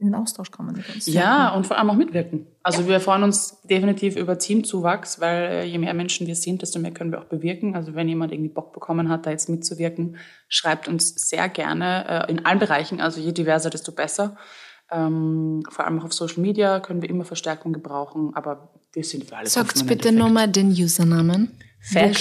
in 0.01 0.07
den 0.07 0.15
Austausch 0.15 0.51
kommen 0.51 0.77
mit 0.77 0.95
uns. 0.95 1.07
Ja, 1.07 1.55
und 1.55 1.67
vor 1.67 1.79
allem 1.79 1.91
auch 1.91 1.95
mitwirken. 1.95 2.47
Also 2.63 2.89
wir 2.89 3.01
freuen 3.01 3.23
uns 3.23 3.61
definitiv 3.63 4.17
über 4.17 4.39
Teamzuwachs, 4.39 5.21
weil 5.21 5.43
äh, 5.43 5.65
je 5.65 5.79
mehr 5.79 5.95
Menschen 5.95 6.27
wir 6.27 6.37
sind, 6.37 6.63
desto 6.63 6.79
mehr 6.79 6.91
können 6.91 7.13
wir 7.13 7.21
auch 7.21 7.27
bewirken. 7.27 7.75
Also 7.75 7.95
wenn 7.95 8.09
jemand 8.09 8.33
irgendwie 8.33 8.51
Bock 8.51 8.73
bekommen 8.73 9.09
hat, 9.09 9.27
da 9.27 9.31
jetzt 9.31 9.49
mitzuwirken, 9.49 10.17
schreibt 10.49 10.89
uns 10.89 11.29
sehr 11.29 11.49
gerne 11.49 12.27
äh, 12.29 12.31
in 12.31 12.45
allen 12.47 12.59
Bereichen. 12.59 13.01
Also 13.01 13.21
je 13.21 13.33
diverser, 13.33 13.69
desto 13.69 13.93
besser. 13.93 14.37
Ähm, 14.91 15.63
vor 15.69 15.85
allem 15.85 16.01
auch 16.01 16.05
auf 16.05 16.13
Social 16.13 16.41
Media 16.41 16.81
können 16.81 17.03
wir 17.03 17.11
immer 17.11 17.25
Verstärkung 17.25 17.73
gebrauchen, 17.73 18.33
aber 18.35 18.73
wir 18.93 19.05
sind 19.05 19.25
für 19.29 19.37
alles 19.37 19.53
Sagt 19.53 19.87
bitte 19.87 20.13
nochmal 20.13 20.49
den 20.49 20.71
Usernamen. 20.71 21.57
Können 21.93 22.15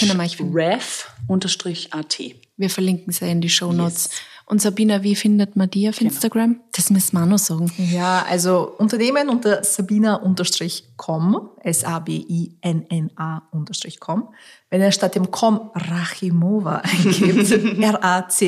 wir 2.60 2.70
verlinken 2.70 3.14
sie 3.14 3.30
in 3.30 3.42
die 3.42 3.50
Show 3.50 3.72
Notes. 3.72 4.10
Und 4.46 4.62
Sabina, 4.62 5.04
wie 5.04 5.16
findet 5.16 5.56
man 5.56 5.70
die 5.70 5.88
auf 5.88 6.02
Instagram? 6.02 6.60
Das 6.80 6.90
müssen 6.92 7.18
wir 7.18 7.24
auch 7.24 7.28
noch 7.28 7.38
sagen. 7.38 7.70
Ja, 7.76 8.26
also 8.30 8.74
Unternehmen 8.78 9.28
unter 9.28 9.66
sabina-com, 9.66 11.50
S-A-B-I-N-N-A-com. 11.62 12.30
Wenn 14.70 14.82
ihr 14.82 14.94
statt 14.94 15.16
dem 15.16 15.30
com 15.30 15.72
Rachimova 15.76 16.76
eingibt, 16.84 17.52
R-A-C-H-I-M-O-V-A, 17.82 18.46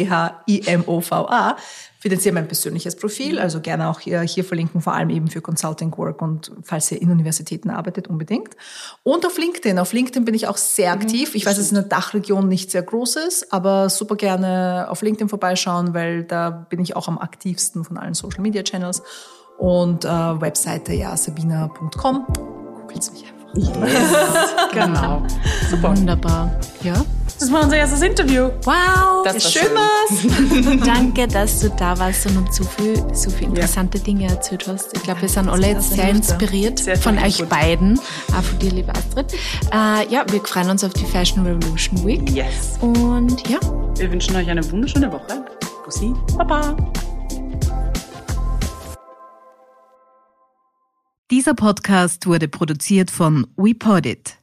findet 2.02 2.26
ihr 2.26 2.34
mein 2.34 2.48
persönliches 2.48 2.96
Profil. 2.96 3.38
Also 3.38 3.62
gerne 3.62 3.88
auch 3.90 4.00
hier, 4.00 4.22
hier 4.22 4.44
verlinken, 4.44 4.82
vor 4.82 4.94
allem 4.94 5.12
eben 5.12 5.28
für 5.28 5.42
Consulting 5.42 5.96
Work 5.98 6.22
und 6.24 6.52
falls 6.64 6.92
ihr 6.92 7.00
in 7.00 7.12
Universitäten 7.12 7.70
arbeitet, 7.70 8.08
unbedingt. 8.08 8.56
Und 9.04 9.24
auf 9.24 9.38
LinkedIn. 9.38 9.78
Auf 9.78 9.94
LinkedIn 9.94 10.26
bin 10.26 10.34
ich 10.34 10.48
auch 10.48 10.58
sehr 10.58 10.94
aktiv. 10.94 11.36
Ich 11.36 11.46
weiß, 11.46 11.58
dass 11.58 11.66
es 11.66 11.72
in 11.72 11.76
der 11.76 11.84
Dachregion 11.84 12.48
nicht 12.48 12.72
sehr 12.72 12.82
groß 12.82 13.18
ist, 13.18 13.54
aber 13.54 13.90
super 13.90 14.16
gerne 14.16 14.88
auf 14.90 15.04
LinkedIn 15.04 15.30
vorbeischauen, 15.30 15.94
weil 15.94 16.24
da 16.24 16.50
bin 16.50 16.80
ich 16.80 16.96
auch 16.96 17.08
am 17.08 17.20
aktivsten 17.20 17.84
von 17.84 18.00
allen 18.00 18.16
Social 18.22 18.42
Media 18.42 18.64
Channels. 18.64 19.02
Und 19.58 20.06
äh, 20.06 20.08
Webseite 20.10 20.94
ja 20.94 21.16
sabina.com. 21.16 22.26
Googelt 22.34 23.12
mich 23.14 23.24
einfach. 23.26 23.42
Genau. 24.74 25.22
Super. 25.70 25.90
Wunderbar. 25.98 26.50
Ja. 26.84 26.94
Das 27.38 27.52
war 27.52 27.64
unser 27.64 27.76
erstes 27.76 28.02
Interview. 28.02 28.44
Wow. 28.64 29.26
Das 29.26 29.34
war 29.34 29.42
Schön 29.42 29.62
schön. 29.64 30.80
was. 30.80 30.86
Danke, 30.88 31.28
dass 31.28 31.60
du 31.60 31.70
da 31.72 31.98
warst 32.00 32.26
und 32.28 32.38
uns 32.38 32.56
so 32.56 32.64
viel, 32.64 32.96
so 33.14 33.30
viel 33.30 33.50
interessante 33.50 34.00
Dinge 34.00 34.28
erzählt 34.30 34.66
hast. 34.68 34.96
Ich 34.96 35.04
glaube, 35.04 35.22
wir 35.24 35.30
sind 35.30 35.50
alle 35.50 35.68
jetzt 35.68 35.92
sehr 35.92 36.10
inspiriert 36.10 36.80
Sehr 36.80 36.96
von 36.98 37.18
euch 37.18 37.40
Input. 37.40 37.50
beiden, 37.50 38.00
auch 38.38 38.42
von 38.44 38.60
dir, 38.60 38.72
liebe 38.72 38.94
Astrid. 38.94 39.34
Äh, 39.34 40.08
ja, 40.10 40.24
wir 40.30 40.42
freuen 40.46 40.70
uns 40.70 40.84
auf 40.86 40.94
die 40.94 41.06
Fashion 41.06 41.46
Revolution 41.46 42.06
Week. 42.06 42.30
Yes. 42.32 42.78
Und 42.80 43.48
ja, 43.50 43.60
Wir 43.98 44.10
wünschen 44.12 44.34
euch 44.38 44.50
eine 44.50 44.64
wunderschöne 44.72 45.12
Woche. 45.12 45.44
Bussi. 45.84 46.14
Baba. 46.38 46.76
Dieser 51.32 51.54
Podcast 51.54 52.28
wurde 52.28 52.50
produziert 52.50 53.10
von 53.10 53.48
WePodit. 53.56 54.41